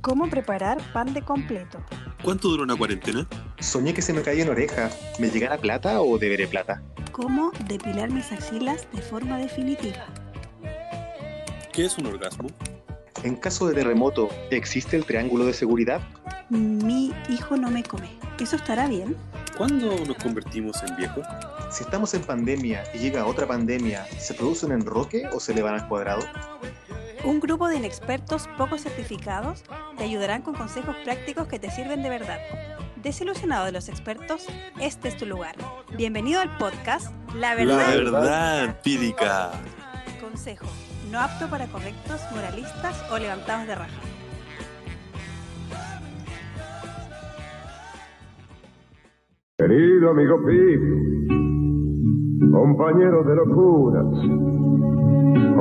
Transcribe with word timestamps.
¿Cómo 0.00 0.30
preparar 0.30 0.78
pan 0.94 1.12
de 1.12 1.20
completo? 1.20 1.78
¿Cuánto 2.24 2.48
dura 2.48 2.62
una 2.62 2.74
cuarentena? 2.74 3.26
Soñé 3.58 3.92
que 3.92 4.00
se 4.00 4.14
me 4.14 4.22
caía 4.22 4.44
en 4.44 4.48
oreja. 4.48 4.88
¿Me 5.18 5.28
llegará 5.28 5.58
plata 5.58 6.00
o 6.00 6.18
deberé 6.18 6.46
plata? 6.46 6.82
¿Cómo 7.12 7.52
depilar 7.68 8.10
mis 8.10 8.32
axilas 8.32 8.88
de 8.92 9.02
forma 9.02 9.36
definitiva? 9.36 10.06
¿Qué 11.70 11.84
es 11.84 11.98
un 11.98 12.06
orgasmo? 12.06 12.48
En 13.24 13.36
caso 13.36 13.68
de 13.68 13.74
terremoto, 13.74 14.30
¿existe 14.50 14.96
el 14.96 15.04
triángulo 15.04 15.44
de 15.44 15.52
seguridad? 15.52 16.00
Mi 16.48 17.12
hijo 17.28 17.58
no 17.58 17.70
me 17.70 17.82
come. 17.82 18.08
¿Eso 18.40 18.56
estará 18.56 18.88
bien? 18.88 19.18
¿Cuándo 19.58 20.02
nos 20.06 20.16
convertimos 20.16 20.82
en 20.82 20.96
viejos? 20.96 21.26
Si 21.70 21.84
estamos 21.84 22.14
en 22.14 22.22
pandemia 22.22 22.84
y 22.94 22.98
llega 22.98 23.26
otra 23.26 23.46
pandemia, 23.46 24.06
¿se 24.18 24.32
produce 24.32 24.64
un 24.64 24.72
enroque 24.72 25.24
o 25.34 25.40
se 25.40 25.54
le 25.54 25.60
van 25.60 25.74
al 25.74 25.86
cuadrado? 25.88 26.22
Un 27.22 27.38
grupo 27.38 27.68
de 27.68 27.76
inexpertos 27.76 28.48
poco 28.56 28.78
certificados 28.78 29.62
te 30.00 30.04
ayudarán 30.04 30.40
con 30.40 30.54
consejos 30.54 30.96
prácticos 31.04 31.46
que 31.46 31.58
te 31.58 31.70
sirven 31.70 32.02
de 32.02 32.08
verdad. 32.08 32.38
Desilusionado 33.02 33.66
de 33.66 33.72
los 33.72 33.90
expertos, 33.90 34.46
este 34.80 35.08
es 35.08 35.16
tu 35.18 35.26
lugar. 35.26 35.56
Bienvenido 35.94 36.40
al 36.40 36.56
podcast 36.56 37.14
La 37.34 37.54
Verdad. 37.54 37.76
La 37.76 37.96
verdad 37.96 38.64
empírica. 38.64 39.50
Consejo, 40.18 40.64
no 41.12 41.20
apto 41.20 41.50
para 41.50 41.66
correctos, 41.66 42.18
moralistas 42.34 43.04
o 43.12 43.18
levantados 43.18 43.66
de 43.66 43.74
raja. 43.74 44.00
Querido 49.58 50.10
amigo 50.12 50.38
Pip, 50.46 50.80
compañero 52.50 53.22
de 53.22 53.36
locuras, 53.36 54.06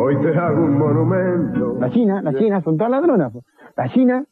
hoy 0.01 0.17
te 0.21 0.37
hago 0.37 0.63
un 0.63 0.77
monumento. 0.77 1.75
La 1.79 1.89
China, 1.89 2.21
la 2.21 2.33
China, 2.33 2.61
son 2.61 2.77
todas 2.77 2.91
ladronas. 2.91 3.31
po. 3.31 3.41
La 3.75 3.87
China, 3.89 4.23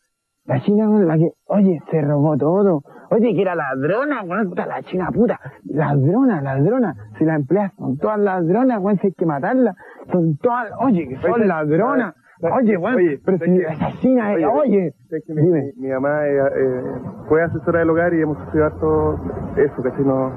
la 0.46 0.60
China, 0.62 0.88
la 1.00 1.18
que, 1.18 1.30
oye, 1.48 1.80
se 1.92 2.02
robó 2.02 2.38
todo. 2.38 2.82
Oye, 3.10 3.34
que 3.34 3.42
era 3.42 3.56
ladrona, 3.56 4.24
weón, 4.24 4.50
puta, 4.50 4.66
la 4.66 4.82
China 4.84 5.10
puta. 5.14 5.40
Ladrona, 5.66 6.42
ladrona. 6.42 6.94
Si 7.18 7.24
la 7.26 7.36
empleas, 7.36 7.72
son 7.78 7.98
todas 7.98 8.20
ladronas, 8.20 8.80
weón, 8.82 8.98
si 9.00 9.08
hay 9.08 9.14
que 9.14 9.26
matarla. 9.26 9.76
Son 10.12 10.38
todas, 10.38 10.72
oye, 10.80 11.08
que 11.08 11.16
son 11.18 11.32
Oye, 11.32 11.46
ladronas. 11.46 12.14
oye, 12.42 12.52
Oye, 12.54 12.78
weón, 12.78 12.96
oye, 12.98 13.20
pero 13.26 13.38
si 13.40 13.46
eh, 13.58 14.46
oye. 14.46 14.94
que 15.26 15.34
mi, 15.34 15.42
Dime. 15.42 15.62
mi- 15.78 15.88
mi 15.88 15.90
mamá 15.94 16.28
eh, 16.28 16.38
eh, 16.38 16.82
fue 17.28 17.42
asesora 17.44 17.80
del 17.80 17.90
hogar 17.90 18.14
y 18.14 18.22
hemos 18.22 18.38
sufrido 18.40 18.66
harto 18.66 19.20
eso, 19.56 19.82
que 19.84 19.92
si 19.92 20.04
no... 20.04 20.32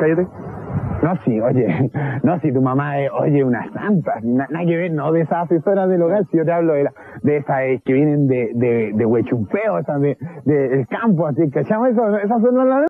Cállate. 0.00 0.26
No, 1.02 1.16
sí, 1.24 1.40
oye, 1.40 1.90
no, 2.22 2.38
si 2.40 2.52
tu 2.52 2.62
mamá 2.62 3.00
es, 3.00 3.10
oye, 3.12 3.42
una 3.42 3.68
santa, 3.72 4.14
na- 4.22 4.46
nada 4.50 4.64
que 4.64 4.76
ver, 4.76 4.92
no 4.92 5.10
de 5.10 5.22
esas 5.22 5.44
asesoras 5.50 5.88
del 5.88 6.00
hogar, 6.02 6.24
si 6.30 6.36
yo 6.36 6.44
te 6.44 6.52
hablo 6.52 6.74
de, 6.74 6.84
la, 6.84 6.92
de 7.22 7.36
esas 7.38 7.60
eh, 7.62 7.82
que 7.84 7.92
vienen 7.92 8.28
de, 8.28 8.50
de, 8.54 8.92
de 8.94 9.04
huechumpeo, 9.06 9.80
de, 9.98 10.16
de, 10.44 10.68
del 10.68 10.86
campo, 10.86 11.26
así, 11.26 11.50
¿cachamos 11.50 11.88
eso? 11.90 12.18
Esas 12.18 12.40
son 12.40 12.68
las 12.68 12.86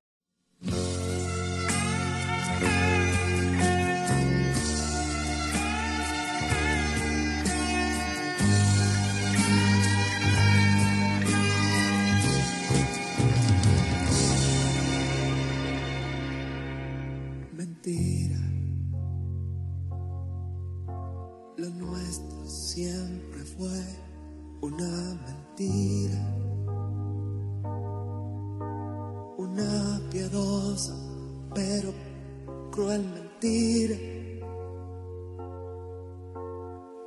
Lo 21.56 21.68
nuestro 21.70 22.46
siempre 22.46 23.40
fue 23.56 23.84
una 24.62 25.18
mentira. 25.26 26.18
Una 29.38 30.00
piadosa 30.10 30.94
pero 31.54 31.92
cruel 32.70 33.04
mentira. 33.04 33.96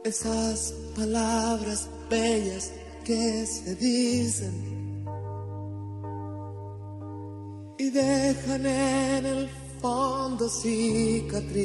Esas 0.03 0.73
palabras 0.95 1.89
bellas 2.09 2.71
que 3.03 3.45
se 3.45 3.75
dicen 3.75 5.05
y 7.77 7.89
dejan 7.89 8.65
en 8.65 9.25
el 9.25 9.49
fondo 9.85 10.49
cicatrices. 10.49 11.61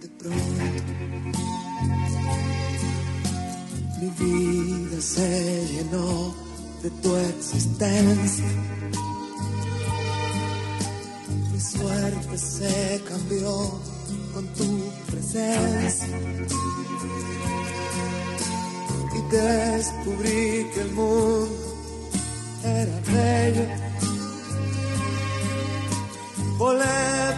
De 0.00 0.08
pronto, 0.18 0.38
mi 4.00 4.08
vida 4.20 4.98
se 5.00 5.66
llenó 5.72 6.34
de 6.82 6.90
tu 7.02 7.14
existencia. 7.16 8.50
Mi 11.52 11.60
suerte 11.60 12.38
se 12.38 13.02
cambió 13.06 13.52
con 14.32 14.46
tu 14.54 14.68
presencia 15.10 16.16
descubrí 19.30 20.70
que 20.72 20.80
el 20.80 20.92
mundo 20.92 21.48
era 22.64 23.00
bello. 23.06 23.66
Volé 26.56 26.84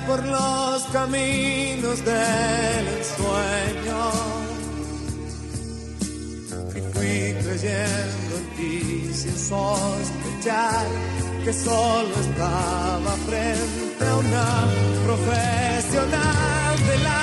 por 0.06 0.24
los 0.24 0.82
caminos 0.92 2.04
del 2.04 2.84
ensueño 2.98 4.00
y 6.74 6.80
fui 6.92 7.34
creyendo 7.42 8.32
en 8.40 8.46
ti 8.56 9.10
sin 9.12 9.36
sospechar 9.36 10.86
que 11.44 11.52
solo 11.52 12.14
estaba 12.20 13.12
frente 13.28 14.06
a 14.06 14.16
una 14.16 14.48
profesional 15.04 16.76
de 16.88 16.98
la 16.98 17.19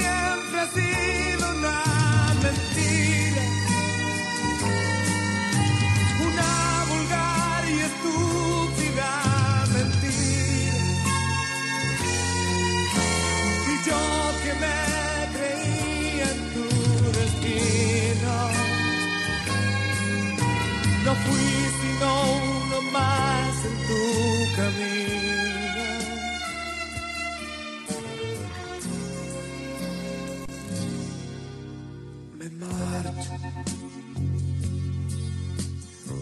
siempre 0.00 0.60
ha 0.60 0.68
sido 0.78 1.44
una 1.58 1.78
mentira, 2.44 3.44
una 6.28 6.50
vulgar 6.90 7.62
y 7.68 7.78
estúpida 7.90 9.10
mentira. 9.76 10.80
Y 13.72 13.74
yo 13.88 14.02
que 14.42 14.52
me 14.62 14.78
creía 15.34 16.26
en 16.34 16.40
tu 16.54 16.66
destino, 17.18 18.34
no 21.04 21.12
fui 21.24 21.50
sino 21.80 22.08
uno 22.32 22.78
más 22.92 23.54
en 23.68 23.74
tu 23.88 24.02
camino. 24.56 25.19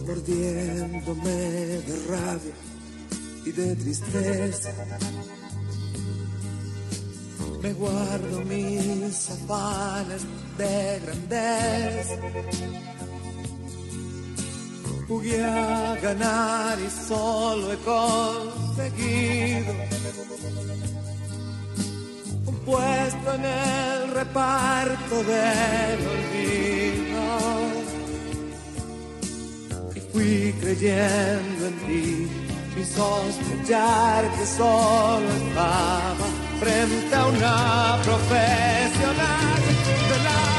Mordiéndome 0.09 1.31
de 1.87 2.07
rabia 2.09 2.55
y 3.45 3.53
de 3.53 3.77
tristeza. 3.77 4.73
Me 7.63 7.73
guardo 7.73 8.41
mis 8.45 9.31
afanes 9.31 10.23
de 10.57 11.01
grandeza. 11.05 12.15
Jugué 15.07 15.43
a 15.43 15.97
ganar 16.03 16.79
y 16.79 16.91
solo 17.09 17.73
he 17.73 17.77
conseguido 17.79 19.73
puesto 22.69 23.35
en 23.35 23.45
el 23.45 24.11
reparto 24.11 25.15
del 25.25 25.99
olvido. 26.17 27.25
Y 29.97 30.01
fui 30.13 30.55
creyendo 30.61 31.67
en 31.71 31.77
ti 31.87 32.29
sin 32.75 32.87
sospechar 32.87 34.31
que 34.35 34.47
solo 34.47 35.29
estaba 35.43 36.27
frente 36.61 37.15
a 37.15 37.27
una 37.27 37.99
profesional 38.05 39.61
de 40.11 40.19
la 40.27 40.58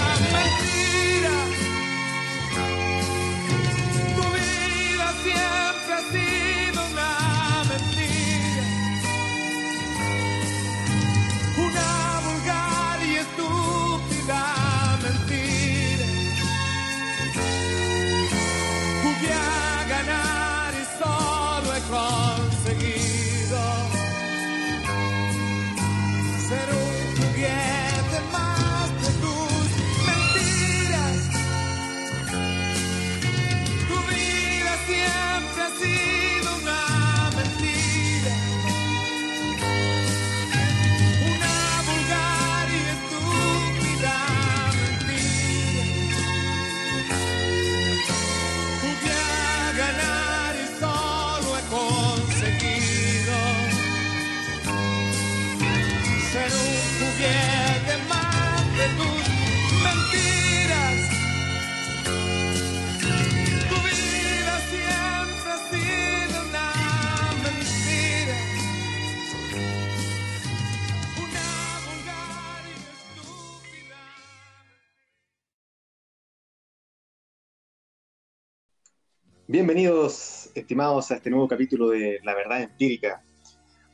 Bienvenidos, 79.51 80.51
estimados, 80.53 81.09
a 81.09 81.15
este 81.15 81.31
nuevo 81.31 81.47
capítulo 81.47 81.89
de 81.89 82.19
La 82.23 82.35
Verdad 82.35 82.61
Empírica. 82.61 83.23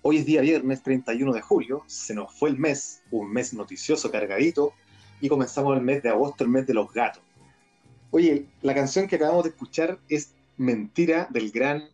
Hoy 0.02 0.18
es 0.18 0.26
día 0.26 0.42
viernes 0.42 0.84
31 0.84 1.32
de 1.32 1.40
julio, 1.40 1.82
se 1.88 2.14
nos 2.14 2.38
fue 2.38 2.50
el 2.50 2.58
mes, 2.58 3.04
un 3.10 3.32
mes 3.32 3.54
noticioso 3.54 4.12
cargadito, 4.12 4.74
y 5.22 5.30
comenzamos 5.30 5.78
el 5.78 5.82
mes 5.82 6.04
de 6.04 6.10
agosto, 6.10 6.44
el 6.44 6.50
mes 6.50 6.68
de 6.68 6.74
los 6.74 6.92
gatos. 6.92 7.24
Oye, 8.12 8.48
la 8.64 8.76
canción 8.76 9.08
que 9.08 9.16
acabamos 9.16 9.46
de 9.46 9.52
escuchar 9.52 9.98
es 10.10 10.34
Mentira 10.58 11.30
del 11.32 11.52
gran 11.52 11.88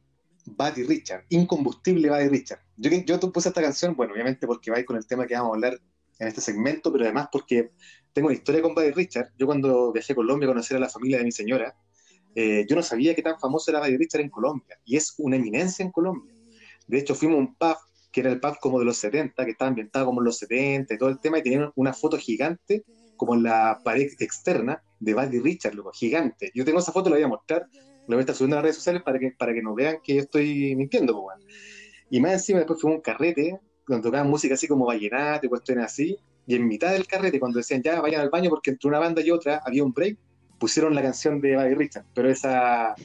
Buddy 0.48 0.82
Richard, 0.82 1.26
incombustible 1.30 2.10
Buddy 2.10 2.30
Richard. 2.30 2.62
Yo, 2.78 2.90
yo 2.90 3.20
puse 3.32 3.50
esta 3.50 3.62
canción, 3.62 3.96
bueno, 3.96 4.14
obviamente 4.14 4.48
porque 4.48 4.72
va 4.72 4.84
con 4.84 4.98
el 4.98 5.06
tema 5.06 5.28
que 5.28 5.36
vamos 5.36 5.52
a 5.52 5.54
hablar 5.54 5.80
en 6.18 6.28
este 6.28 6.42
segmento, 6.42 6.92
pero 6.92 7.04
además 7.04 7.30
porque 7.32 7.70
tengo 8.12 8.30
una 8.30 8.36
historia 8.36 8.64
con 8.64 8.74
Buddy 8.74 8.90
Richard. 8.90 9.30
Yo 9.38 9.46
cuando 9.46 9.92
viajé 9.92 10.14
a 10.14 10.16
Colombia 10.16 10.48
a 10.48 10.52
conocer 10.52 10.78
a 10.78 10.80
la 10.80 10.90
familia 10.90 11.20
de 11.20 11.26
mi 11.26 11.32
señora, 11.32 11.76
eh, 12.36 12.66
yo 12.70 12.76
no 12.76 12.84
sabía 12.84 13.16
qué 13.16 13.22
tan 13.22 13.40
famoso 13.40 13.72
era 13.72 13.80
Buddy 13.80 13.98
Richard 13.98 14.22
en 14.22 14.30
Colombia, 14.30 14.80
y 14.86 14.96
es 14.98 15.14
una 15.18 15.36
eminencia 15.36 15.84
en 15.84 15.92
Colombia. 15.92 16.34
De 16.88 17.00
hecho, 17.00 17.16
fuimos 17.16 17.38
a 17.38 17.40
un 17.40 17.56
pub, 17.56 17.78
que 18.12 18.22
era 18.22 18.32
el 18.32 18.40
pub 18.40 18.58
como 18.60 18.80
de 18.80 18.86
los 18.86 18.98
70, 18.98 19.46
que 19.46 19.52
estaba 19.52 19.70
ambientado 19.70 20.06
como 20.06 20.22
en 20.22 20.26
los 20.26 20.38
70 20.38 20.94
y 20.94 20.98
todo 20.98 21.10
el 21.10 21.20
tema, 21.20 21.40
y 21.40 21.44
tenían 21.44 21.72
una 21.76 21.94
foto 21.94 22.18
gigante, 22.18 22.84
como 23.16 23.36
en 23.36 23.44
la 23.44 23.80
pared 23.84 24.10
externa, 24.20 24.82
de 25.00 25.14
Buddy 25.14 25.40
Richard, 25.40 25.74
loco, 25.74 25.92
gigante. 25.92 26.52
Yo 26.54 26.64
tengo 26.64 26.80
esa 26.80 26.92
foto, 26.92 27.10
la 27.10 27.16
voy 27.16 27.24
a 27.24 27.28
mostrar, 27.28 27.68
la 27.72 28.16
voy 28.16 28.18
a 28.18 28.20
estar 28.22 28.36
subiendo 28.36 28.56
a 28.56 28.60
las 28.60 28.64
redes 28.64 28.76
sociales 28.78 29.02
para 29.04 29.20
que, 29.20 29.32
para 29.32 29.54
que 29.54 29.62
nos 29.62 29.76
vean 29.76 29.98
que 30.04 30.16
yo 30.16 30.22
estoy 30.22 30.76
mintiendo, 30.76 31.22
bueno. 31.22 31.44
Y 32.10 32.20
más 32.20 32.34
encima 32.34 32.60
después 32.60 32.80
fuimos 32.80 32.96
a 32.96 32.98
un 32.98 33.02
carrete, 33.02 33.60
donde 33.88 34.04
tocaban 34.04 34.30
música 34.30 34.54
así 34.54 34.68
como 34.68 34.86
vallenato 34.86 35.50
cuestiones 35.50 35.86
así, 35.86 36.18
y 36.46 36.56
en 36.56 36.68
mitad 36.68 36.92
del 36.92 37.08
carrete, 37.08 37.40
cuando 37.40 37.58
decían 37.58 37.82
ya 37.82 38.02
vayan 38.02 38.22
al 38.22 38.30
baño 38.30 38.50
porque 38.50 38.72
entre 38.72 38.88
una 38.90 39.00
banda 39.00 39.22
y 39.22 39.32
otra 39.32 39.62
había 39.66 39.84
un 39.84 39.94
break, 39.94 40.18
pusieron 40.62 40.96
la 40.96 41.02
canción 41.02 41.42
de 41.42 41.58
Buddy 41.58 41.74
Richard, 41.74 42.06
pero 42.14 42.30
esa 42.30 42.96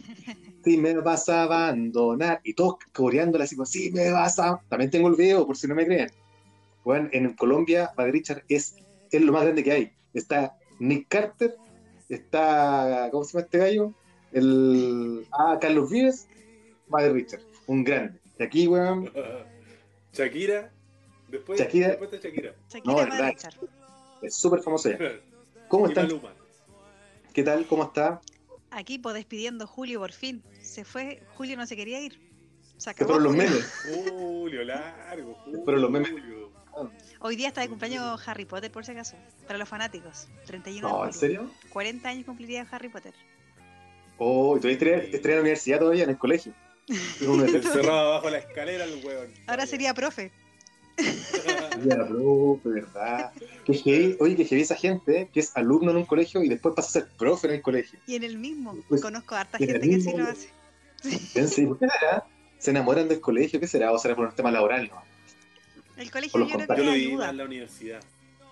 si 0.63 0.77
me 0.77 0.95
vas 0.95 1.29
a 1.29 1.45
abandonar, 1.45 2.41
y 2.43 2.53
todos 2.53 2.75
coreándola 2.93 3.45
así 3.45 3.55
como, 3.55 3.67
si 3.67 3.93
me 3.93 4.11
vas 4.11 4.39
a... 4.41 4.61
También 4.69 4.91
tengo 4.91 5.07
el 5.09 5.15
video, 5.15 5.47
por 5.47 5.57
si 5.57 5.69
no 5.69 5.77
me 5.77 5.87
creen. 5.87 6.11
Bueno, 6.85 7.09
en 7.13 7.33
Colombia, 7.35 7.93
Buddy 7.97 8.11
Richard 8.11 8.43
es, 8.49 8.75
es 9.13 9.23
lo 9.23 9.33
más 9.33 9.45
grande 9.45 9.63
que 9.63 9.71
hay. 9.71 9.93
Está 10.13 10.57
Nick 10.81 11.07
Carter, 11.09 11.57
está, 12.09 13.09
¿cómo 13.13 13.23
se 13.23 13.35
llama 13.35 13.45
este 13.45 13.59
gallo? 13.59 13.95
El, 14.33 15.25
ah, 15.31 15.57
Carlos 15.61 15.89
Vives, 15.89 16.27
Buddy 16.89 17.09
Richard, 17.11 17.43
un 17.69 17.85
grande. 17.85 18.19
Y 18.39 18.43
aquí, 18.43 18.67
weón, 18.67 19.09
Shakira. 20.13 20.73
Después, 21.29 21.61
Shakira. 21.61 21.89
después 21.91 22.11
de 22.11 22.19
Shakira. 22.19 22.55
Shakira 22.69 23.07
No. 23.07 23.29
Richard. 23.29 23.55
es 24.23 24.35
súper 24.35 24.61
famoso 24.61 24.91
ya. 24.91 24.99
¿Cómo 25.69 25.87
Y 25.87 25.91
están? 25.91 26.07
Maluma. 26.07 26.36
¿Qué 27.37 27.43
tal? 27.43 27.67
¿Cómo 27.67 27.83
está? 27.85 28.23
Aquí 28.71 28.99
pues 28.99 29.15
despidiendo 29.15 29.67
Julio 29.67 30.01
por 30.01 30.11
fin. 30.13 30.43
Se 30.63 30.87
fue, 30.87 31.23
Julio 31.35 31.55
no 31.59 31.67
se 31.67 31.77
quería 31.77 32.01
ir. 32.01 32.19
Se 32.79 32.95
¿Qué 32.95 33.05
acabó 33.05 33.21
fueron 33.21 33.25
los 33.25 33.35
Julio. 33.35 33.51
memes? 33.51 34.11
Julio, 34.11 34.65
largo. 34.65 35.35
Julio. 35.45 35.63
Pero 35.67 35.77
los 35.77 35.91
memes- 35.91 36.15
Hoy 37.21 37.37
día 37.37 37.49
está 37.49 37.61
de 37.61 37.69
cumpleaños 37.69 38.27
Harry 38.27 38.47
Potter 38.47 38.73
por 38.73 38.87
si 38.87 38.93
acaso. 38.93 39.19
Para 39.47 39.59
los 39.59 39.69
fanáticos. 39.69 40.29
31 40.47 40.89
de 40.89 40.95
No, 40.95 41.05
¿en 41.05 41.13
serio? 41.13 41.51
40 41.75 42.09
años 42.09 42.25
cumpliría 42.25 42.67
Harry 42.71 42.89
Potter. 42.89 43.13
Oh, 44.17 44.57
y 44.57 44.61
todavía 44.61 44.73
estrella 44.73 45.03
estrella 45.03 45.29
en 45.35 45.37
la 45.37 45.41
universidad 45.43 45.79
todavía, 45.79 46.05
en 46.05 46.11
el 46.11 46.19
colegio. 46.19 46.55
Encerrado 47.21 48.13
bajo 48.13 48.31
la 48.31 48.39
escalera 48.39 48.85
el 48.85 49.05
weón. 49.05 49.31
Ahora 49.47 49.67
sería 49.67 49.93
profe. 49.93 50.33
Ya, 51.85 52.07
profe, 52.07 52.69
¿verdad? 52.69 53.33
Qué 53.65 53.75
heavy, 53.75 54.17
oye, 54.21 54.37
que 54.37 54.45
heavy 54.45 54.63
esa 54.63 54.77
gente 54.77 55.21
¿eh? 55.23 55.29
que 55.33 55.41
es 55.41 55.57
alumno 55.57 55.91
en 55.91 55.99
un 55.99 56.05
colegio 56.07 56.43
y 56.43 56.49
después 56.49 56.75
pasa 56.75 56.89
a 56.89 57.03
ser 57.03 57.09
profe 57.17 57.49
en 57.49 57.55
el 57.55 57.63
colegio. 57.63 57.99
Y 58.07 58.15
en 58.17 58.25
el 58.25 58.39
mismo. 58.39 58.77
Pues, 58.89 59.03
Conozco 59.03 59.35
a 59.35 59.41
harta 59.41 59.59
gente 59.59 59.81
que 59.81 60.01
sí 60.01 60.13
lo 60.17 60.25
hace. 60.25 60.49
Pensé, 61.35 61.63
¿y 61.63 61.67
¿por 61.67 61.79
qué 61.79 61.87
será? 61.89 62.25
¿Se 62.59 62.71
enamoran 62.71 63.09
del 63.09 63.21
colegio? 63.21 63.61
¿Qué 63.61 63.67
será? 63.67 63.93
¿O 63.93 63.99
será 63.99 64.17
por 64.17 64.27
un 64.27 64.35
tema 64.35 64.51
laboral? 64.51 64.89
No? 64.89 65.03
El 65.97 66.11
colegio 66.11 66.41
yo 66.41 66.47
creo 66.47 66.59
contactos. 66.59 66.77
que 66.77 66.83
Yo 66.85 66.91
lo 66.91 66.97
vi 66.97 67.07
ayuda. 67.07 67.31
en 67.31 67.37
la 67.37 67.45
universidad. 67.45 68.01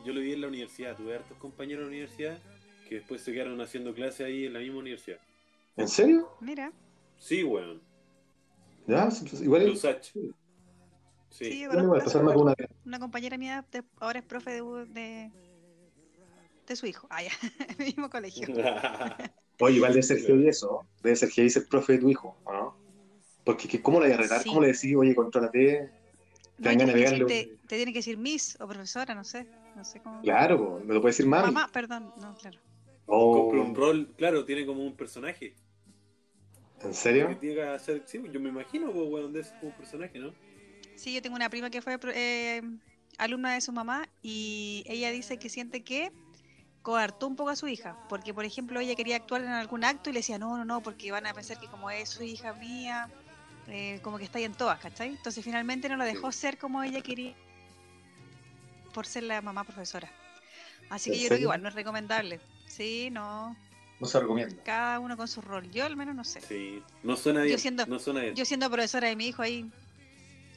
Yo 0.05 0.13
lo 0.13 0.21
vi 0.21 0.33
en 0.33 0.41
la 0.43 0.49
universidad. 0.49 0.97
Tuve 0.97 1.15
hartos 1.17 1.37
compañeros 1.39 1.83
en 1.83 1.87
la 1.87 1.93
universidad 1.93 2.39
que 2.89 2.97
después 2.97 3.23
se 3.23 3.33
quedaron 3.33 3.61
haciendo 3.61 3.95
clase 3.95 4.25
ahí 4.25 4.45
en 4.47 4.53
la 4.53 4.59
misma 4.59 4.79
universidad. 4.79 5.19
¿En 5.77 5.89
serio? 5.89 6.29
Mira. 6.41 6.71
Sí, 7.19 7.43
weón. 7.43 7.81
Ya, 8.87 9.11
sí, 9.11 9.25
pues, 9.29 9.43
igual. 9.43 9.67
Lusach. 9.67 10.11
Sí, 11.37 11.47
Sí. 11.47 11.61
yo 11.63 11.67
Bueno, 11.69 11.89
conozco 11.89 12.01
a 12.01 12.05
pasarme 12.05 12.33
con 12.33 12.43
una. 12.43 12.55
una 12.87 12.99
compañera 13.01 13.37
mía 13.37 13.65
de- 13.73 13.83
ahora 13.99 14.21
es 14.21 14.25
profe 14.25 14.51
de, 14.53 14.63
de, 14.87 15.31
de 16.67 16.77
su 16.77 16.87
hijo. 16.87 17.07
Ah, 17.11 17.23
ya. 17.25 17.31
En 17.69 17.81
el 17.81 17.87
mismo 17.87 18.09
colegio. 18.09 18.47
Oye, 19.61 19.77
igual 19.77 19.93
debe 19.93 20.03
ser 20.03 20.21
heavy 20.21 20.49
eso. 20.49 20.87
Debe 21.03 21.17
ser 21.17 21.31
heavy 21.31 21.51
ser 21.51 21.67
profe 21.67 21.95
de 21.95 21.99
tu 21.99 22.09
hijo, 22.09 22.37
¿o 22.45 22.53
no? 22.53 22.77
Porque, 23.45 23.67
que, 23.69 23.83
¿cómo 23.83 24.01
le 24.01 24.07
voy 24.07 24.15
a 24.15 24.19
retar? 24.19 24.43
Sí. 24.43 24.49
¿Cómo 24.49 24.61
le 24.63 24.69
decís, 24.69 24.95
oye, 24.97 25.15
contrólate? 25.15 25.91
No, 26.59 26.71
de 26.71 26.77
que 26.77 26.87
pegarle 26.93 27.25
decirte- 27.25 27.59
te 27.67 27.77
tiene 27.77 27.93
que 27.93 27.99
decir 27.99 28.17
Miss 28.17 28.57
o 28.61 28.67
profesora, 28.69 29.15
no 29.15 29.25
sé. 29.25 29.47
No 29.75 29.85
sé 29.85 30.01
cómo. 30.01 30.23
Claro, 30.23 30.81
me 30.85 30.95
lo 30.95 31.01
puede 31.01 31.11
decir 31.13 31.27
mami. 31.27 31.53
Mamá, 31.53 31.69
perdón. 31.73 32.13
No, 32.21 32.35
claro. 32.37 32.59
Oh, 33.07 33.43
Compra 33.51 33.61
un 33.61 33.75
rol, 33.75 34.15
claro, 34.17 34.45
tiene 34.45 34.65
como 34.65 34.85
un 34.85 34.95
personaje. 34.97 35.55
¿En 36.83 36.91
Que 36.91 36.95
serio? 36.95 37.37
tiene 37.41 37.57
que 37.57 37.63
hacer, 37.65 38.03
sí, 38.07 38.23
yo 38.33 38.39
me 38.41 38.49
imagino, 38.51 38.93
pues, 38.93 39.09
weón, 39.09 39.33
de 39.33 39.41
ese 39.41 39.51
como 39.59 39.73
un 39.73 39.77
personaje, 39.77 40.19
¿no? 40.19 40.33
Sí, 40.97 41.13
yo 41.15 41.23
tengo 41.23 41.37
una 41.37 41.49
prima 41.51 41.71
que 41.71 41.83
fue 41.83 41.99
eh, 42.15 42.63
alumna 43.19 43.55
de 43.55 43.61
su 43.61 43.73
mamá 43.73 44.09
y 44.23 44.85
ella 44.87 45.11
dice 45.11 45.39
que 45.39 45.49
siente 45.49 45.83
que 45.83 46.11
coartó 46.83 47.27
un 47.27 47.37
poco 47.37 47.51
a 47.51 47.57
su 47.57 47.67
hija, 47.69 47.99
porque 48.09 48.35
por 48.35 48.45
ejemplo 48.45 48.79
ella 48.81 48.95
quería 48.95 49.17
actuar 49.17 49.43
en 49.43 49.49
algún 49.49 49.85
acto 49.85 50.11
y 50.11 50.13
le 50.13 50.19
decía, 50.21 50.39
no, 50.39 50.57
no, 50.57 50.65
no, 50.65 50.83
porque 50.83 51.11
van 51.11 51.27
a 51.27 51.33
pensar 51.35 51.59
que 51.59 51.67
como 51.67 51.91
es 51.91 52.11
su 52.11 52.23
hija 52.23 52.53
mía, 52.55 53.09
eh, 53.69 54.01
como 54.03 54.19
que 54.19 54.25
está 54.25 54.39
ahí 54.39 54.45
en 54.45 54.55
todas, 54.55 54.79
¿cachai? 54.81 55.09
Entonces 55.09 55.43
finalmente 55.43 55.89
no 55.89 55.97
la 55.97 56.05
dejó 56.05 56.31
ser 56.31 56.59
como 56.59 56.83
ella 56.83 57.01
quería 57.01 57.35
por 58.93 59.07
ser 59.07 59.25
la 59.25 59.41
mamá 59.43 59.65
profesora. 59.65 60.11
Así 60.91 61.11
que 61.11 61.17
¿En 61.17 61.23
yo 61.23 61.29
creo 61.29 61.29
que 61.31 61.35
serio? 61.37 61.45
igual 61.47 61.63
no 61.63 61.69
es 61.69 61.75
recomendable. 61.75 62.41
Sí, 62.67 63.09
no, 63.11 63.57
No 63.99 64.07
se 64.07 64.21
recomienda. 64.21 64.63
cada 64.63 65.01
uno 65.01 65.17
con 65.17 65.27
su 65.27 65.41
rol. 65.41 65.69
Yo 65.71 65.85
al 65.87 65.97
menos 65.97 66.15
no 66.15 66.23
sé. 66.25 66.41
Sí. 66.43 66.83
No 67.03 67.17
suena 67.17 67.43
bien. 67.43 67.59
siendo- 67.59 67.87
no 67.87 67.99
suena 67.99 68.21
bien. 68.21 68.35
Yo 68.37 68.45
siendo 68.45 68.71
profesora 68.71 69.09
de 69.09 69.17
mi 69.17 69.27
hijo 69.29 69.43
ahí, 69.43 69.71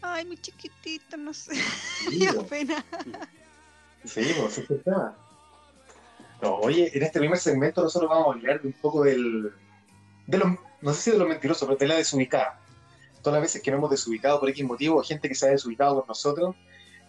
ay, 0.02 0.26
mi 0.26 0.38
chiquitito, 0.38 1.18
no 1.18 1.34
sé, 1.34 1.56
Sí, 1.56 2.28
po. 2.36 2.46
pena. 2.46 2.84
Sí, 4.06 4.34
pues, 4.40 4.58
es 4.58 4.84
tema. 4.84 5.16
No, 6.42 6.56
oye, 6.56 6.92
en 6.96 7.04
este 7.04 7.20
primer 7.20 7.38
segmento 7.38 7.82
nosotros 7.82 8.10
vamos 8.10 8.28
a 8.28 8.38
hablar 8.38 8.62
de 8.62 8.68
un 8.68 8.74
poco 8.74 9.04
del. 9.04 9.52
de 10.28 10.38
los, 10.38 10.50
no 10.82 10.94
sé 10.94 11.02
si 11.02 11.12
de 11.12 11.18
los 11.18 11.28
mentirosos, 11.28 11.68
pero 11.68 11.78
de 11.78 11.88
la 11.88 11.96
desubicada. 11.96 12.60
Todas 13.22 13.40
las 13.40 13.42
veces 13.42 13.62
que 13.62 13.72
nos 13.72 13.80
hemos 13.80 13.90
desubicado 13.90 14.40
por 14.40 14.50
X 14.50 14.64
motivo, 14.64 15.00
o 15.00 15.04
gente 15.04 15.28
que 15.28 15.36
se 15.36 15.48
ha 15.48 15.50
desubicado 15.50 16.00
con 16.00 16.08
nosotros, 16.08 16.56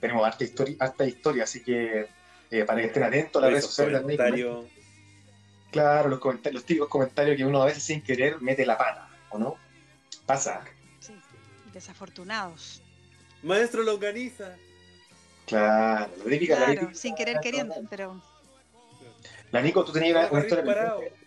tenemos 0.01 0.27
harta 0.27 0.45
historia, 0.45 0.77
harta 0.81 1.05
historia 1.05 1.45
así 1.45 1.63
que 1.63 2.09
eh, 2.51 2.65
para 2.65 2.81
que 2.81 2.87
estén 2.87 3.03
atentos 3.03 3.41
a 3.41 3.45
las 3.45 3.51
redes 3.51 3.67
sociales 3.67 4.17
también. 4.17 4.69
Claro, 5.71 6.09
los, 6.09 6.19
comentarios, 6.19 6.63
los 6.63 6.65
típicos 6.67 6.89
comentarios 6.89 7.37
que 7.37 7.45
uno 7.45 7.61
a 7.61 7.67
veces 7.67 7.83
sin 7.83 8.01
querer 8.03 8.41
mete 8.41 8.65
la 8.65 8.79
pata, 8.79 9.11
¿o 9.31 9.39
no? 9.39 9.57
Pasa. 10.25 10.65
Desafortunados. 11.79 12.83
Maestro 13.45 13.85
lo 13.85 13.95
organiza. 13.95 14.57
Claro, 15.47 16.11
la 16.19 16.25
típica, 16.25 16.59
la 16.59 16.67
Claro, 16.67 16.81
típica- 16.81 16.99
sin 16.99 17.15
querer 17.15 17.39
queriendo, 17.41 17.75
pero 17.89 18.21
La 19.53 19.63
Nico, 19.63 19.85
tú 19.85 19.93
tenías 19.93 20.29
una, 20.33 20.41
historia 20.41 20.65
parado. 20.65 20.99
pendiente. 21.01 21.27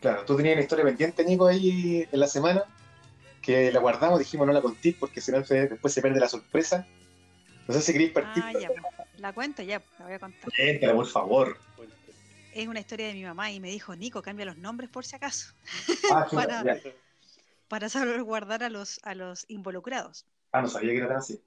Claro, 0.00 0.24
tú 0.24 0.36
tenías 0.36 0.54
una 0.56 0.62
historia 0.62 0.84
pendiente, 0.84 1.24
Nico, 1.24 1.46
ahí 1.46 2.06
en 2.10 2.18
la 2.20 2.26
semana, 2.26 2.64
que 3.40 3.70
la 3.70 3.78
guardamos, 3.78 4.18
dijimos 4.18 4.44
no 4.48 4.52
la 4.52 4.60
conté 4.60 4.96
porque 4.98 5.20
si 5.20 5.30
no 5.30 5.38
después 5.40 5.92
se 5.94 6.02
pierde 6.02 6.18
la 6.18 6.28
sorpresa. 6.28 6.84
No 7.68 7.74
sé 7.74 7.80
si 7.80 7.92
queréis 7.92 8.10
partir. 8.10 8.42
ah, 8.44 8.52
ya, 8.60 8.66
pues, 8.68 8.82
la 9.18 9.32
cuento 9.32 9.62
ya, 9.62 9.80
la 10.00 10.04
voy 10.04 10.14
a 10.14 10.18
contar. 10.18 10.50
Cuéntala, 10.56 10.94
por 10.94 11.06
favor. 11.06 11.58
Es 12.52 12.66
una 12.66 12.80
historia 12.80 13.06
de 13.06 13.14
mi 13.14 13.22
mamá 13.22 13.52
y 13.52 13.60
me 13.60 13.70
dijo, 13.70 13.94
Nico, 13.94 14.20
cambia 14.20 14.44
los 14.46 14.58
nombres 14.58 14.90
por 14.90 15.04
si 15.06 15.14
acaso, 15.14 15.54
Ah, 16.12 16.26
chuta, 16.28 16.46
Para- 16.48 16.64
ya. 16.64 16.80
Para 17.72 17.88
saber 17.88 18.22
guardar 18.22 18.62
a 18.64 18.68
los, 18.68 19.00
a 19.02 19.14
los 19.14 19.46
involucrados. 19.48 20.26
Ah, 20.52 20.60
no 20.60 20.68
sabía 20.68 20.90
que 20.90 20.98
era 20.98 21.08
tan 21.08 21.16
así. 21.16 21.42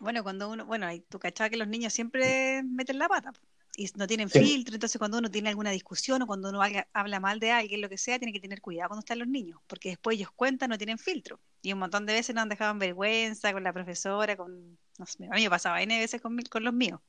Bueno, 0.00 0.24
cuando 0.24 0.50
uno, 0.50 0.66
bueno, 0.66 0.88
tú 1.08 1.20
cachabas 1.20 1.50
que 1.50 1.56
los 1.56 1.68
niños 1.68 1.92
siempre 1.92 2.64
meten 2.64 2.98
la 2.98 3.08
pata 3.08 3.32
y 3.76 3.88
no 3.94 4.08
tienen 4.08 4.28
Sí. 4.28 4.40
filtro, 4.40 4.74
entonces 4.74 4.98
cuando 4.98 5.18
uno 5.18 5.30
tiene 5.30 5.48
alguna 5.50 5.70
discusión 5.70 6.22
o 6.22 6.26
cuando 6.26 6.48
uno 6.48 6.60
habla, 6.60 6.88
habla 6.92 7.20
mal 7.20 7.38
de 7.38 7.52
alguien, 7.52 7.82
lo 7.82 7.88
que 7.88 7.98
sea, 7.98 8.18
tiene 8.18 8.32
que 8.32 8.40
tener 8.40 8.60
cuidado 8.60 8.88
cuando 8.88 9.04
están 9.04 9.20
los 9.20 9.28
niños, 9.28 9.60
porque 9.68 9.90
después 9.90 10.16
ellos 10.16 10.32
cuentan, 10.34 10.70
no 10.70 10.76
tienen 10.76 10.98
filtro. 10.98 11.38
Y 11.62 11.72
un 11.72 11.78
montón 11.78 12.04
de 12.04 12.14
veces 12.14 12.34
nos 12.34 12.42
han 12.42 12.48
dejado 12.48 12.72
en 12.72 12.80
vergüenza 12.80 13.52
con 13.52 13.62
la 13.62 13.72
profesora, 13.72 14.36
con, 14.36 14.76
no 14.98 15.06
sé, 15.06 15.26
a 15.26 15.36
mí 15.36 15.44
me 15.44 15.50
pasaba 15.50 15.82
N 15.82 15.96
veces 16.00 16.20
con, 16.20 16.36
con 16.50 16.64
los 16.64 16.74
míos. 16.74 17.00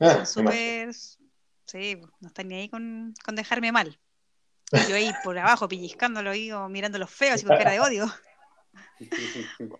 Ah, 0.00 0.24
Son 0.24 0.26
súper, 0.26 0.94
sí, 0.94 2.00
no 2.20 2.28
están 2.28 2.48
ni 2.48 2.54
ahí 2.54 2.70
con, 2.70 3.12
con 3.22 3.36
dejarme 3.36 3.72
mal. 3.72 4.00
Y 4.72 4.90
yo 4.90 4.96
ahí 4.96 5.10
por 5.22 5.38
abajo 5.38 5.68
pellizcándolo 5.68 6.30
ahí 6.30 6.50
o 6.52 6.68
mirando 6.68 6.98
los 6.98 7.10
feos 7.10 7.42
y 7.42 7.46
con 7.46 7.56
cara 7.56 7.72
de 7.72 7.80
odio. 7.80 8.06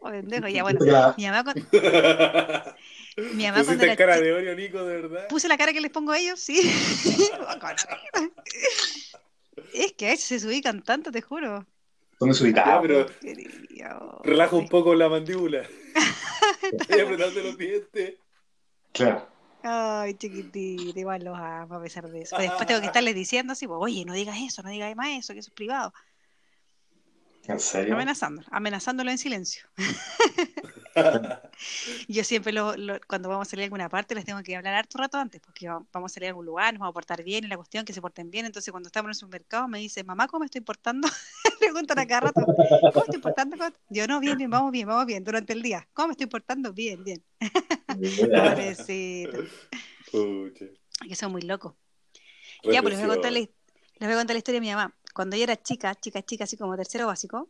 Oh, 0.00 0.10
pendejo, 0.10 0.46
ya 0.48 0.62
bueno. 0.62 0.78
Mi 1.16 1.24
mamá, 1.26 1.42
cuan- 1.42 1.66
mi 3.34 3.46
mamá 3.46 3.64
cuando 3.64 3.84
era 3.84 3.96
cara 3.96 4.20
de 4.20 4.30
Oreo, 4.30 4.54
Nico, 4.54 4.84
de 4.84 5.00
verdad. 5.00 5.28
puse 5.28 5.48
la 5.48 5.56
cara 5.56 5.72
que 5.72 5.80
les 5.80 5.90
pongo 5.90 6.12
a 6.12 6.18
ellos, 6.18 6.38
sí. 6.38 6.60
es 9.72 9.92
que 9.94 10.06
a 10.06 10.10
veces 10.10 10.26
se 10.26 10.38
subican 10.40 10.82
tanto, 10.82 11.10
te 11.10 11.22
juro. 11.22 11.66
Son 12.18 12.28
desubicados. 12.28 12.82
Pero 13.20 14.20
relaja 14.22 14.54
un 14.56 14.68
poco 14.68 14.94
la 14.94 15.08
mandíbula. 15.08 15.62
Estoy 16.70 17.00
apretando 17.00 17.40
los 17.42 17.56
dientes. 17.56 18.14
Claro. 18.92 19.26
Ay, 19.68 20.14
chiquitito, 20.14 21.00
igual 21.00 21.25
los 21.25 21.37
amo 21.37 21.75
a 21.75 21.82
pesar 21.82 22.08
de 22.08 22.23
eso. 22.23 22.37
Después 22.38 22.66
tengo 22.68 22.80
que 22.80 22.87
estarles 22.87 23.14
diciendo 23.16 23.52
así, 23.52 23.66
pues, 23.66 23.78
oye, 23.80 24.04
no 24.04 24.12
digas 24.14 24.37
eso, 24.40 24.62
no 24.62 24.70
digas 24.70 24.94
más 24.96 25.08
eso, 25.18 25.32
que 25.32 25.40
eso 25.40 25.50
es 25.50 25.54
privado. 25.54 25.92
¿En 27.48 27.60
serio? 27.60 27.94
Amenazando, 27.94 28.42
amenazándolo 28.50 29.10
en 29.10 29.18
silencio. 29.18 29.66
Yo 32.08 32.24
siempre, 32.24 32.52
lo, 32.52 32.76
lo- 32.76 32.98
cuando 33.06 33.28
vamos 33.28 33.48
a 33.48 33.50
salir 33.50 33.62
a 33.62 33.66
alguna 33.66 33.88
parte, 33.88 34.14
les 34.14 34.24
tengo 34.24 34.42
que 34.42 34.56
hablar 34.56 34.74
harto 34.74 34.98
rato 34.98 35.18
antes, 35.18 35.40
porque 35.40 35.68
va- 35.68 35.84
vamos 35.92 36.12
a 36.12 36.14
salir 36.14 36.26
a 36.26 36.30
algún 36.30 36.46
lugar, 36.46 36.74
nos 36.74 36.80
vamos 36.80 36.92
a 36.92 36.94
portar 36.94 37.22
bien, 37.22 37.44
y 37.44 37.48
la 37.48 37.56
cuestión 37.56 37.84
que 37.84 37.92
se 37.92 38.00
porten 38.00 38.30
bien. 38.30 38.46
Entonces, 38.46 38.70
cuando 38.70 38.88
estamos 38.88 39.06
en 39.06 39.10
el 39.10 39.14
supermercado, 39.14 39.68
me 39.68 39.78
dicen, 39.78 40.06
mamá, 40.06 40.26
¿cómo 40.28 40.40
me 40.40 40.46
estoy 40.46 40.60
portando? 40.60 41.08
Preguntan 41.60 41.98
a 41.98 42.06
cada 42.06 42.20
rato, 42.22 42.40
¿cómo 42.92 43.04
estoy 43.04 43.20
portando? 43.20 43.56
¿Cómo-?" 43.56 43.72
Yo, 43.90 44.06
no, 44.06 44.20
bien, 44.20 44.38
bien, 44.38 44.50
vamos 44.50 44.72
bien, 44.72 44.86
vamos 44.86 45.06
bien, 45.06 45.24
durante 45.24 45.52
el 45.52 45.62
día. 45.62 45.86
¿Cómo 45.92 46.08
me 46.08 46.12
estoy 46.12 46.26
portando? 46.26 46.72
Bien, 46.72 47.02
bien. 47.02 47.22
Pobrecito. 48.34 49.38
Que 51.08 51.16
son 51.16 51.32
muy 51.32 51.42
locos. 51.42 51.74
Ya, 52.64 52.82
pues 52.82 52.94
les 52.94 53.00
voy, 53.00 53.10
a 53.10 53.14
contar 53.14 53.32
la, 53.32 53.38
les 53.40 53.50
voy 54.00 54.12
a 54.12 54.16
contar 54.16 54.34
la 54.34 54.38
historia 54.38 54.60
de 54.60 54.66
mi 54.66 54.70
mamá. 54.72 54.94
Cuando 55.16 55.35
yo 55.35 55.44
era 55.44 55.56
chica, 55.56 55.94
chica, 55.94 56.20
chica, 56.23 56.44
así 56.44 56.58
como 56.58 56.76
tercero 56.76 57.06
básico, 57.06 57.49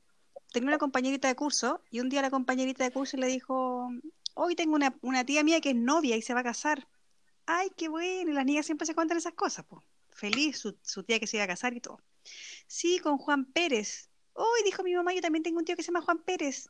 tenía 0.52 0.68
una 0.68 0.78
compañerita 0.78 1.26
de 1.26 1.35
curso 1.35 1.82
y 1.90 1.99
un 1.99 2.08
día 2.08 2.23
la 2.23 2.30
compañerita 2.30 2.85
de 2.85 2.92
curso 2.92 3.16
le 3.16 3.26
dijo, 3.26 3.90
hoy 4.35 4.54
tengo 4.54 4.78
una, 5.00 5.25
tía 5.25 5.42
mía 5.42 5.61
que 5.61 5.70
es 5.70 5.75
novia 5.75 6.16
y 6.16 6.23
se 6.23 6.32
va 6.32 6.40
a 6.40 6.44
casar. 6.44 6.87
Ay, 7.44 7.70
qué 7.76 7.88
bueno, 7.88 8.30
y 8.30 8.35
las 8.35 8.44
niñas 8.44 8.66
siempre 8.66 8.87
se 8.87 8.94
cuentan 8.94 9.18
esas 9.18 9.35
cosas, 9.35 9.66
pues. 9.68 9.82
Feliz 10.11 10.58
su, 10.58 11.02
tía 11.02 11.18
que 11.18 11.26
se 11.26 11.38
iba 11.38 11.44
a 11.44 11.49
casar 11.49 11.75
y 11.75 11.80
todo. 11.80 11.99
Sí, 12.68 13.00
con 13.00 13.18
Juan 13.18 13.46
Pérez. 13.46 14.11
Hoy 14.35 14.61
dijo 14.64 14.85
mi 14.85 14.94
mamá, 14.94 15.12
yo 15.12 15.20
también 15.20 15.42
tengo 15.42 15.58
un 15.58 15.64
tío 15.64 15.75
que 15.75 15.82
se 15.82 15.88
llama 15.88 16.02
Juan 16.02 16.23
Pérez. 16.23 16.68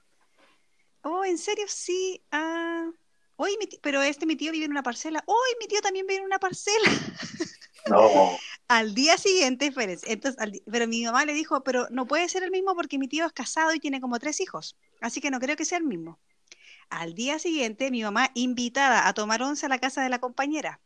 Oh, 1.03 1.27
¿en 1.27 1.37
serio? 1.37 1.67
Sí. 1.69 2.23
Ah. 2.31 2.91
Hoy 3.37 3.55
mi 3.61 3.67
ti- 3.67 3.79
pero 3.83 4.01
este 4.01 4.25
mi 4.25 4.35
tío 4.35 4.51
vive 4.51 4.65
en 4.65 4.71
una 4.71 4.83
parcela. 4.83 5.23
Hoy 5.27 5.57
mi 5.61 5.67
tío 5.67 5.83
también 5.83 6.07
vive 6.07 6.21
en 6.21 6.25
una 6.25 6.39
parcela. 6.39 6.89
No. 7.89 7.99
Al 8.69 8.95
día 8.95 9.17
siguiente, 9.17 9.67
espérense, 9.67 10.11
entonces, 10.13 10.41
al 10.43 10.61
pero 10.69 10.89
mi 10.89 11.05
mamá 11.05 11.25
le 11.25 11.35
dijo, 11.35 11.63
pero 11.63 11.87
no 11.91 12.05
puede 12.07 12.29
ser 12.29 12.43
el 12.43 12.51
mismo 12.51 12.75
porque 12.75 12.99
mi 12.99 13.07
tío 13.07 13.25
es 13.25 13.33
casado 13.33 13.73
y 13.73 13.79
tiene 13.79 14.01
como 14.01 14.19
tres 14.19 14.41
hijos, 14.41 14.77
así 15.01 15.21
que 15.21 15.31
no 15.31 15.39
creo 15.39 15.55
que 15.55 15.65
sea 15.65 15.79
el 15.79 15.85
mismo. 15.85 16.19
Al 16.91 17.15
día 17.15 17.39
siguiente, 17.39 17.93
mi 17.93 18.03
mamá 18.03 18.31
invitada 18.35 19.07
a 19.07 19.15
tomar 19.15 19.41
once 19.43 19.67
a 19.67 19.69
la 19.69 19.79
casa 19.79 20.03
de 20.03 20.09
la 20.09 20.19
compañera, 20.19 20.81